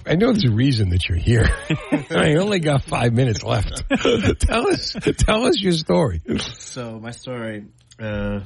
I 0.05 0.15
know 0.15 0.27
there's 0.27 0.45
a 0.45 0.51
reason 0.51 0.89
that 0.89 1.07
you're 1.07 1.17
here. 1.17 1.49
I 2.11 2.35
only 2.35 2.59
got 2.59 2.83
five 2.83 3.13
minutes 3.13 3.43
left. 3.43 3.83
tell 4.39 4.69
us, 4.69 4.95
tell 5.17 5.45
us 5.45 5.59
your 5.59 5.73
story. 5.73 6.21
So 6.57 6.99
my 6.99 7.11
story 7.11 7.65
uh, 7.99 8.41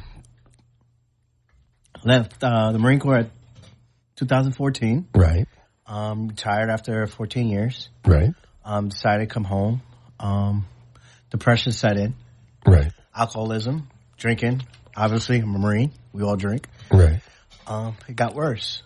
left 2.03 2.43
uh, 2.43 2.71
the 2.71 2.79
Marine 2.79 2.99
Corps 2.99 3.19
at 3.19 3.31
2014. 4.15 5.07
Right. 5.15 5.47
Um, 5.85 6.29
retired 6.29 6.69
after 6.69 7.05
14 7.07 7.47
years. 7.47 7.89
Right. 8.05 8.33
Um, 8.63 8.89
decided 8.89 9.27
to 9.29 9.33
come 9.33 9.43
home. 9.43 9.81
Um, 10.19 10.65
depression 11.29 11.71
set 11.71 11.97
in. 11.97 12.15
Right. 12.65 12.91
Alcoholism, 13.15 13.89
drinking. 14.17 14.63
Obviously, 14.95 15.39
I'm 15.39 15.55
a 15.55 15.59
Marine. 15.59 15.91
We 16.13 16.23
all 16.23 16.35
drink. 16.35 16.67
Right. 16.91 17.21
Um, 17.67 17.95
it 18.07 18.15
got 18.15 18.35
worse, 18.35 18.83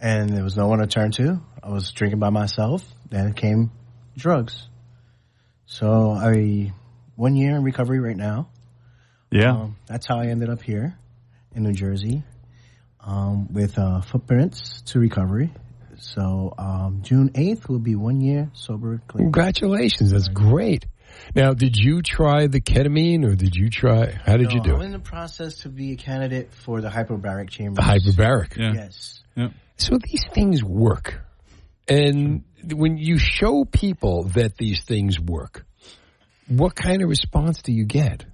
and 0.00 0.30
there 0.30 0.44
was 0.44 0.56
no 0.56 0.66
one 0.66 0.78
to 0.80 0.86
turn 0.86 1.10
to. 1.12 1.40
I 1.62 1.70
was 1.70 1.92
drinking 1.92 2.20
by 2.20 2.30
myself. 2.30 2.82
Then 3.10 3.28
it 3.28 3.36
came 3.36 3.70
drugs. 4.16 4.68
So 5.66 6.10
I 6.12 6.72
one 7.16 7.36
year 7.36 7.56
in 7.56 7.62
recovery 7.62 8.00
right 8.00 8.16
now. 8.16 8.48
Yeah. 9.30 9.52
Um, 9.52 9.76
that's 9.86 10.06
how 10.06 10.18
I 10.20 10.26
ended 10.26 10.50
up 10.50 10.62
here 10.62 10.96
in 11.54 11.62
New 11.62 11.72
Jersey 11.72 12.22
um, 13.00 13.52
with 13.52 13.78
uh, 13.78 14.00
footprints 14.02 14.82
to 14.86 14.98
recovery. 14.98 15.52
So 15.96 16.52
um, 16.58 17.00
June 17.02 17.30
eighth 17.34 17.68
will 17.68 17.78
be 17.78 17.94
one 17.94 18.20
year 18.20 18.50
sober. 18.52 19.00
Clean. 19.06 19.24
Congratulations. 19.24 20.10
That's 20.10 20.28
great. 20.28 20.86
Now, 21.34 21.54
did 21.54 21.76
you 21.76 22.02
try 22.02 22.48
the 22.48 22.60
ketamine 22.60 23.24
or 23.24 23.34
did 23.36 23.54
you 23.54 23.70
try, 23.70 24.10
how 24.10 24.36
did 24.36 24.48
No, 24.48 24.54
you 24.56 24.60
do 24.62 24.74
I'm 24.74 24.82
it? 24.82 24.84
in 24.86 24.92
the 24.92 24.98
process 24.98 25.58
to 25.60 25.68
be 25.68 25.92
a 25.92 25.96
candidate 25.96 26.52
for 26.52 26.80
the 26.80 26.88
hyperbaric 26.88 27.50
chamber. 27.50 27.76
The 27.76 27.82
hyperbaric. 27.82 28.56
Yes. 28.56 29.22
So 29.76 29.98
these 29.98 30.24
things 30.32 30.62
work. 30.62 31.20
And 31.88 32.44
when 32.72 32.96
you 32.96 33.18
show 33.18 33.64
people 33.64 34.24
that 34.34 34.56
these 34.56 34.84
things 34.84 35.20
work, 35.20 35.66
what 36.48 36.74
kind 36.74 37.02
of 37.02 37.08
response 37.08 37.62
do 37.62 37.72
you 37.72 37.84
get? 37.84 38.24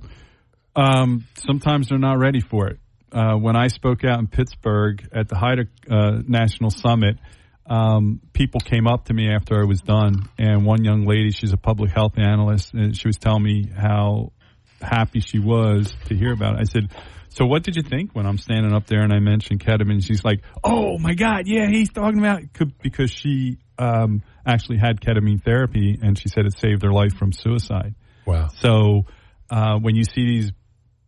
Um, 0.77 1.27
sometimes 1.35 1.89
they're 1.89 1.99
not 1.99 2.19
ready 2.19 2.41
for 2.41 2.69
it. 2.69 2.79
Uh, 3.13 3.35
when 3.35 3.57
I 3.57 3.69
spoke 3.69 4.05
out 4.05 4.21
in 4.21 4.29
Pittsburgh 4.29 5.07
at 5.13 5.29
the 5.29 5.35
HIDTA 5.35 5.67
uh, 5.91 6.23
National 6.27 6.71
Summit, 6.71 7.17
um, 7.67 8.21
people 8.33 8.61
came 8.61 8.87
up 8.87 9.07
to 9.07 9.15
me 9.15 9.31
after 9.33 9.61
I 9.61 9.65
was 9.65 9.81
done, 9.81 10.29
and 10.39 10.65
one 10.65 10.85
young 10.85 11.07
lady, 11.07 11.31
she's 11.31 11.53
a 11.53 11.57
public 11.57 11.91
health 11.91 12.19
analyst, 12.19 12.73
and 12.75 12.97
she 12.97 13.09
was 13.09 13.17
telling 13.17 13.43
me 13.43 13.71
how 13.77 14.33
happy 14.81 15.21
she 15.21 15.39
was 15.39 15.93
to 16.07 16.17
hear 16.17 16.33
about 16.33 16.55
it. 16.55 16.61
I 16.61 16.65
said, 16.65 16.91
"So 17.31 17.47
what 17.47 17.63
did 17.63 17.77
you 17.77 17.83
think 17.83 18.15
when 18.15 18.27
I'm 18.27 18.39
standing 18.39 18.73
up 18.73 18.87
there 18.87 19.03
and 19.03 19.13
I 19.13 19.19
mentioned 19.21 19.61
ketamine?" 19.61 20.05
She's 20.05 20.25
like, 20.25 20.43
"Oh 20.63 20.99
my 20.99 21.15
God, 21.15 21.47
yeah, 21.47 21.67
he's 21.69 21.91
talking 21.91 22.19
about 22.19 22.53
Could- 22.53 22.79
because 22.83 23.11
she 23.11 23.59
um, 23.79 24.23
actually 24.47 24.79
had 24.79 25.01
ketamine 25.01 25.43
therapy, 25.43 25.99
and 26.01 26.19
she 26.19 26.29
said 26.29 26.45
it 26.47 26.59
saved 26.59 26.83
her 26.83 26.93
life 26.93 27.15
from 27.15 27.33
suicide. 27.33 27.95
Wow. 28.27 28.49
So 28.49 29.07
uh, 29.49 29.79
when 29.79 29.95
you 29.97 30.05
see 30.05 30.27
these 30.27 30.53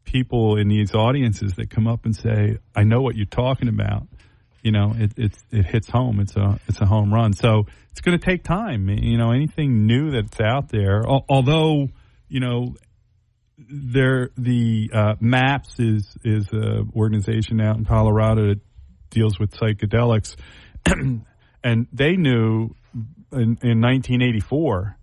people 0.05 0.57
in 0.59 0.69
these 0.69 0.94
audiences 0.94 1.55
that 1.55 1.70
come 1.70 1.86
up 1.86 2.05
and 2.05 2.15
say, 2.15 2.59
"I 2.74 2.85
know 2.85 3.01
what 3.03 3.15
you're 3.16 3.27
talking 3.27 3.69
about," 3.69 4.07
you 4.62 4.73
know, 4.73 4.94
it 4.97 5.12
it, 5.16 5.36
it 5.51 5.66
hits 5.66 5.89
home. 5.90 6.20
It's 6.20 6.36
a 6.36 6.59
it's 6.69 6.81
a 6.81 6.86
home 6.86 7.12
run. 7.12 7.32
So 7.32 7.66
it's 7.90 8.01
going 8.01 8.19
to 8.19 8.24
take 8.24 8.43
time. 8.44 8.89
You 8.89 9.19
know, 9.19 9.32
anything 9.32 9.86
new 9.86 10.11
that's 10.12 10.40
out 10.40 10.69
there, 10.69 11.03
al- 11.07 11.27
although 11.28 11.89
you 12.28 12.40
know. 12.40 12.74
There, 13.70 14.30
the 14.36 14.90
uh, 14.93 15.14
MAPS 15.20 15.78
is 15.78 16.16
is 16.24 16.52
a 16.52 16.84
organization 16.94 17.60
out 17.60 17.76
in 17.76 17.84
Colorado 17.84 18.48
that 18.48 18.60
deals 19.10 19.39
with 19.39 19.52
psychedelics, 19.52 20.36
and 21.64 21.86
they 21.93 22.16
knew 22.16 22.74
in, 23.32 23.59
in 23.62 23.80
1984 23.80 24.97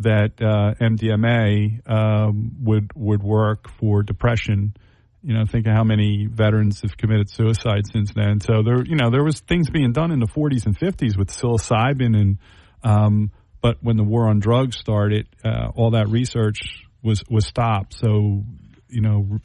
that 0.00 0.32
uh, 0.40 0.74
MDMA 0.80 1.88
um, 1.90 2.56
would 2.60 2.90
would 2.94 3.22
work 3.22 3.68
for 3.78 4.02
depression. 4.02 4.74
You 5.22 5.34
know, 5.34 5.44
think 5.44 5.66
of 5.66 5.72
how 5.72 5.82
many 5.82 6.26
veterans 6.30 6.82
have 6.82 6.96
committed 6.96 7.28
suicide 7.28 7.86
since 7.90 8.12
then. 8.14 8.40
So 8.40 8.62
there, 8.62 8.84
you 8.84 8.94
know, 8.94 9.10
there 9.10 9.24
was 9.24 9.40
things 9.40 9.70
being 9.70 9.92
done 9.92 10.12
in 10.12 10.20
the 10.20 10.26
40s 10.26 10.66
and 10.66 10.78
50s 10.78 11.18
with 11.18 11.30
psilocybin, 11.30 12.16
and 12.16 12.38
um, 12.84 13.32
but 13.60 13.78
when 13.82 13.96
the 13.96 14.04
war 14.04 14.28
on 14.28 14.38
drugs 14.38 14.76
started, 14.78 15.26
uh, 15.44 15.70
all 15.74 15.92
that 15.92 16.08
research 16.08 16.85
was 17.06 17.22
was 17.30 17.46
stopped. 17.46 17.98
So, 17.98 18.42
you 18.88 19.00
know, 19.00 19.38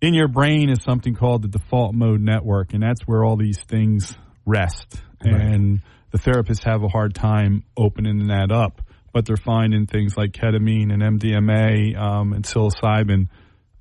in 0.00 0.14
your 0.14 0.28
brain 0.28 0.70
is 0.70 0.82
something 0.84 1.14
called 1.14 1.42
the 1.42 1.48
default 1.48 1.94
mode 1.94 2.20
network, 2.20 2.72
and 2.72 2.82
that's 2.82 3.02
where 3.06 3.24
all 3.24 3.36
these 3.36 3.58
things 3.58 4.16
rest. 4.46 5.02
And 5.22 5.82
the 6.12 6.18
therapists 6.18 6.64
have 6.64 6.82
a 6.82 6.88
hard 6.88 7.14
time 7.14 7.64
opening 7.76 8.28
that 8.28 8.50
up, 8.50 8.80
but 9.12 9.26
they're 9.26 9.36
finding 9.36 9.84
things 9.86 10.16
like 10.16 10.32
ketamine 10.32 10.90
and 10.92 11.20
MDMA 11.20 11.94
um, 11.98 12.32
and 12.32 12.42
psilocybin 12.44 13.28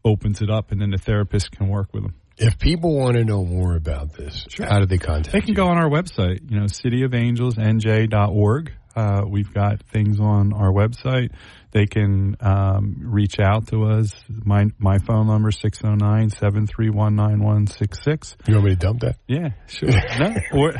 opens 0.03 0.41
it 0.41 0.49
up, 0.49 0.71
and 0.71 0.81
then 0.81 0.89
the 0.91 0.97
therapist 0.97 1.51
can 1.51 1.69
work 1.69 1.93
with 1.93 2.03
them. 2.03 2.15
If 2.37 2.57
people 2.57 2.97
want 2.97 3.17
to 3.17 3.25
know 3.25 3.43
more 3.43 3.75
about 3.75 4.13
this, 4.13 4.45
how 4.57 4.79
do 4.79 4.85
they 4.85 4.97
contact 4.97 5.33
They 5.33 5.41
can 5.41 5.53
go 5.53 5.67
on 5.67 5.77
our 5.77 5.89
website, 5.89 6.49
you 6.49 6.57
know, 6.57 6.65
cityofangelsnj.org. 6.65 8.73
Uh, 8.99 9.23
we've 9.25 9.53
got 9.53 9.81
things 9.93 10.19
on 10.19 10.51
our 10.51 10.71
website. 10.71 11.31
They 11.71 11.85
can 11.85 12.35
um, 12.41 12.95
reach 13.03 13.39
out 13.39 13.67
to 13.67 13.83
us. 13.83 14.11
My 14.27 14.65
my 14.79 14.97
phone 14.97 15.27
number 15.27 15.49
is 15.49 15.57
609-731-9166. 15.57 18.37
You 18.47 18.55
want 18.55 18.65
me 18.65 18.71
to 18.71 18.75
dump 18.75 19.01
that? 19.01 19.17
Yeah, 19.27 19.49
sure. 19.67 19.89
no, 19.89 20.33
or, 20.51 20.73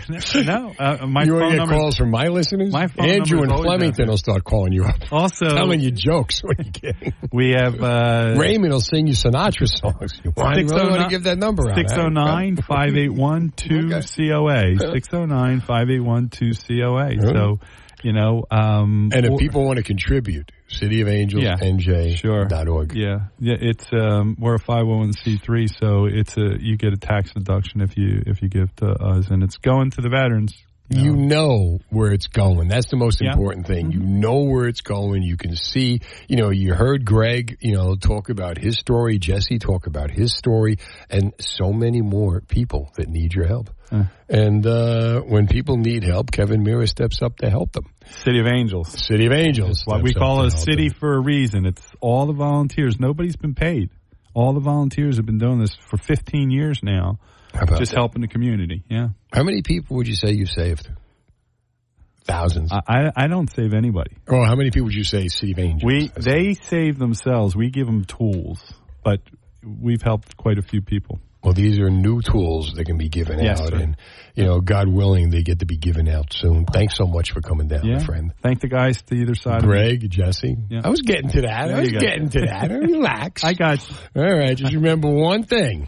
no. 0.44 0.74
Uh, 0.80 1.06
my 1.06 1.26
you 1.26 1.36
want 1.36 1.52
to 1.52 1.54
get 1.58 1.60
number 1.60 1.76
calls 1.76 1.96
from 1.96 2.10
my 2.10 2.30
listeners? 2.30 2.74
My 2.74 2.88
phone 2.88 3.08
Andrew 3.08 3.44
is 3.44 3.52
Flemington 3.52 4.10
will 4.10 4.18
start 4.18 4.44
calling 4.44 4.74
you 4.74 4.86
up. 4.86 4.96
Also, 5.12 5.48
telling 5.50 5.80
you 5.80 5.92
jokes. 5.92 6.42
What 6.44 6.60
are 6.60 6.64
you 6.64 6.72
kidding? 6.72 7.14
We 7.32 7.52
have 7.52 7.80
uh, 7.80 8.34
Raymond 8.38 8.74
will 8.74 8.82
sing 8.82 9.06
you 9.06 9.14
Sinatra 9.14 9.68
songs. 9.68 10.20
Why 10.34 10.56
do 10.56 10.62
you 10.62 10.68
really 10.68 10.90
want 10.90 11.04
to 11.04 11.10
give 11.10 11.26
that 11.26 11.38
number 11.38 11.70
out? 11.70 11.78
609 11.78 12.56
581 12.56 13.52
2COA. 13.52 14.80
609 14.80 15.62
581 15.62 16.30
2COA. 16.30 17.22
So, 17.22 17.60
you 18.04 18.14
know. 18.14 18.46
Um, 18.52 19.10
And 19.14 19.26
if 19.26 19.32
or- 19.32 19.38
people 19.38 19.66
want 19.66 19.78
to 19.78 19.84
contribute, 19.84 20.52
City 20.68 21.02
of 21.02 21.08
Angels, 21.08 21.44
Yeah. 21.44 21.56
NJ, 21.60 22.16
Sure. 22.16 22.46
dot 22.46 22.68
org. 22.68 22.94
Yeah, 22.96 23.28
yeah. 23.40 23.56
It's 23.60 23.86
um, 23.92 24.36
we're 24.40 24.56
a 24.56 24.60
five 24.60 24.86
hundred 24.86 24.98
one 24.98 25.14
c 25.14 25.38
three, 25.38 25.68
so 25.68 26.06
it's 26.06 26.38
a 26.38 26.58
you 26.62 26.78
get 26.78 26.94
a 26.94 26.98
tax 26.98 27.34
deduction 27.34 27.82
if 27.82 27.98
you 27.98 28.22
if 28.26 28.42
you 28.42 28.50
give 28.50 28.76
to 28.78 28.88
us, 28.88 29.30
and 29.30 29.42
it's 29.44 29.58
going 29.58 29.92
to 29.92 30.02
the 30.02 30.10
veterans. 30.10 30.56
You 30.90 31.16
know 31.16 31.80
where 31.90 32.12
it's 32.12 32.28
going. 32.28 32.68
That's 32.68 32.90
the 32.90 32.98
most 32.98 33.22
Yeah. 33.22 33.32
important 33.32 33.68
thing. 33.68 33.92
You 33.92 34.00
know 34.00 34.40
where 34.44 34.68
it's 34.68 34.82
going. 34.82 35.22
You 35.24 35.38
can 35.38 35.56
see, 35.56 36.02
you 36.28 36.36
know, 36.38 36.50
you 36.50 36.74
heard 36.74 37.06
Greg, 37.06 37.58
you 37.62 37.74
know, 37.74 37.96
talk 37.96 38.30
about 38.30 38.58
his 38.58 38.78
story, 38.78 39.20
Jesse 39.20 39.60
talk 39.60 39.86
about 39.88 40.10
his 40.10 40.34
story, 40.36 40.78
and 41.10 41.34
so 41.40 41.72
many 41.72 42.02
more 42.02 42.42
people 42.42 42.92
that 42.98 43.08
need 43.08 43.34
your 43.36 43.46
help. 43.46 43.70
Uh. 43.92 44.06
And 44.28 44.66
uh, 44.66 45.22
when 45.22 45.48
people 45.48 45.78
need 45.78 46.04
help, 46.04 46.32
Kevin 46.32 46.64
Meara 46.64 46.88
steps 46.88 47.22
up 47.22 47.38
to 47.38 47.50
help 47.50 47.72
them. 47.74 47.86
City 48.24 48.40
of 48.40 48.48
Angels. 48.48 48.90
City 49.06 49.26
of 49.26 49.32
Angels. 49.34 49.84
Why 49.86 50.02
we 50.02 50.14
call 50.14 50.44
a 50.46 50.52
city 50.52 50.90
for 50.90 51.16
a 51.16 51.20
reason. 51.20 51.66
It's 51.66 51.82
all 52.00 52.26
the 52.26 52.34
volunteers. 52.34 53.00
Nobody's 53.00 53.36
been 53.36 53.56
paid. 53.56 53.90
All 54.34 54.54
the 54.54 54.60
volunteers 54.60 55.18
have 55.18 55.26
been 55.26 55.40
doing 55.40 55.60
this 55.60 55.76
for 55.76 55.98
15 55.98 56.52
years 56.52 56.82
now, 56.84 57.20
just 57.54 57.92
that? 57.92 57.98
helping 57.98 58.22
the 58.22 58.28
community. 58.28 58.84
Yeah. 58.90 59.10
How 59.32 59.44
many 59.44 59.62
people 59.62 59.98
would 59.98 60.08
you 60.08 60.16
say 60.16 60.32
you've 60.32 60.50
saved? 60.52 60.90
Thousands. 62.26 62.72
I, 62.72 62.82
I 62.88 63.12
I 63.16 63.28
don't 63.28 63.52
save 63.52 63.74
anybody. 63.74 64.12
Oh, 64.28 64.44
how 64.46 64.56
many 64.56 64.70
people 64.70 64.86
would 64.86 64.94
you 64.94 65.04
say 65.04 65.30
save 65.30 65.58
Angels? 65.58 65.84
We 65.84 66.12
they 66.16 66.54
save 66.54 67.00
themselves. 67.00 67.56
We 67.56 67.72
give 67.72 67.88
them 67.88 68.06
tools, 68.06 68.62
but 69.04 69.22
we've 69.64 70.02
helped 70.02 70.38
quite 70.38 70.60
a 70.60 70.62
few 70.62 70.82
people. 70.82 71.20
Well, 71.44 71.54
these 71.54 71.80
are 71.80 71.90
new 71.90 72.22
tools 72.22 72.74
that 72.76 72.86
can 72.86 72.98
be 72.98 73.08
given 73.08 73.40
Yes, 73.40 73.62
out, 73.62 73.70
sir. 73.70 73.76
and 73.78 73.98
you 74.36 74.44
know, 74.44 74.60
God 74.60 74.88
willing, 74.90 75.30
they 75.30 75.42
get 75.42 75.60
to 75.60 75.66
be 75.66 75.78
given 75.78 76.08
out 76.10 76.34
soon. 76.34 76.66
Thanks 76.66 76.96
so 76.98 77.06
much 77.08 77.32
for 77.32 77.40
coming 77.42 77.68
down, 77.70 77.86
Yeah. 77.86 77.98
my 77.98 78.04
friend. 78.04 78.34
Thank 78.42 78.60
the 78.60 78.68
guys 78.68 79.02
to 79.04 79.16
either 79.16 79.36
side. 79.36 79.60
of. 79.64 79.64
Greg, 79.70 80.10
Jesse. 80.10 80.58
Yeah. 80.70 80.82
I 80.84 80.90
was 80.90 81.02
getting 81.02 81.30
to 81.32 81.42
that. 81.44 81.68
There 81.68 81.78
I 81.78 81.80
was 81.80 81.90
getting 81.92 82.30
to 82.30 82.40
that. 82.42 82.70
Relax. 82.72 83.44
I 83.44 83.54
got 83.54 83.80
you. 83.90 83.96
All 84.22 84.24
right, 84.38 84.56
just 84.58 84.74
remember 84.74 85.10
one 85.10 85.44
thing. 85.44 85.88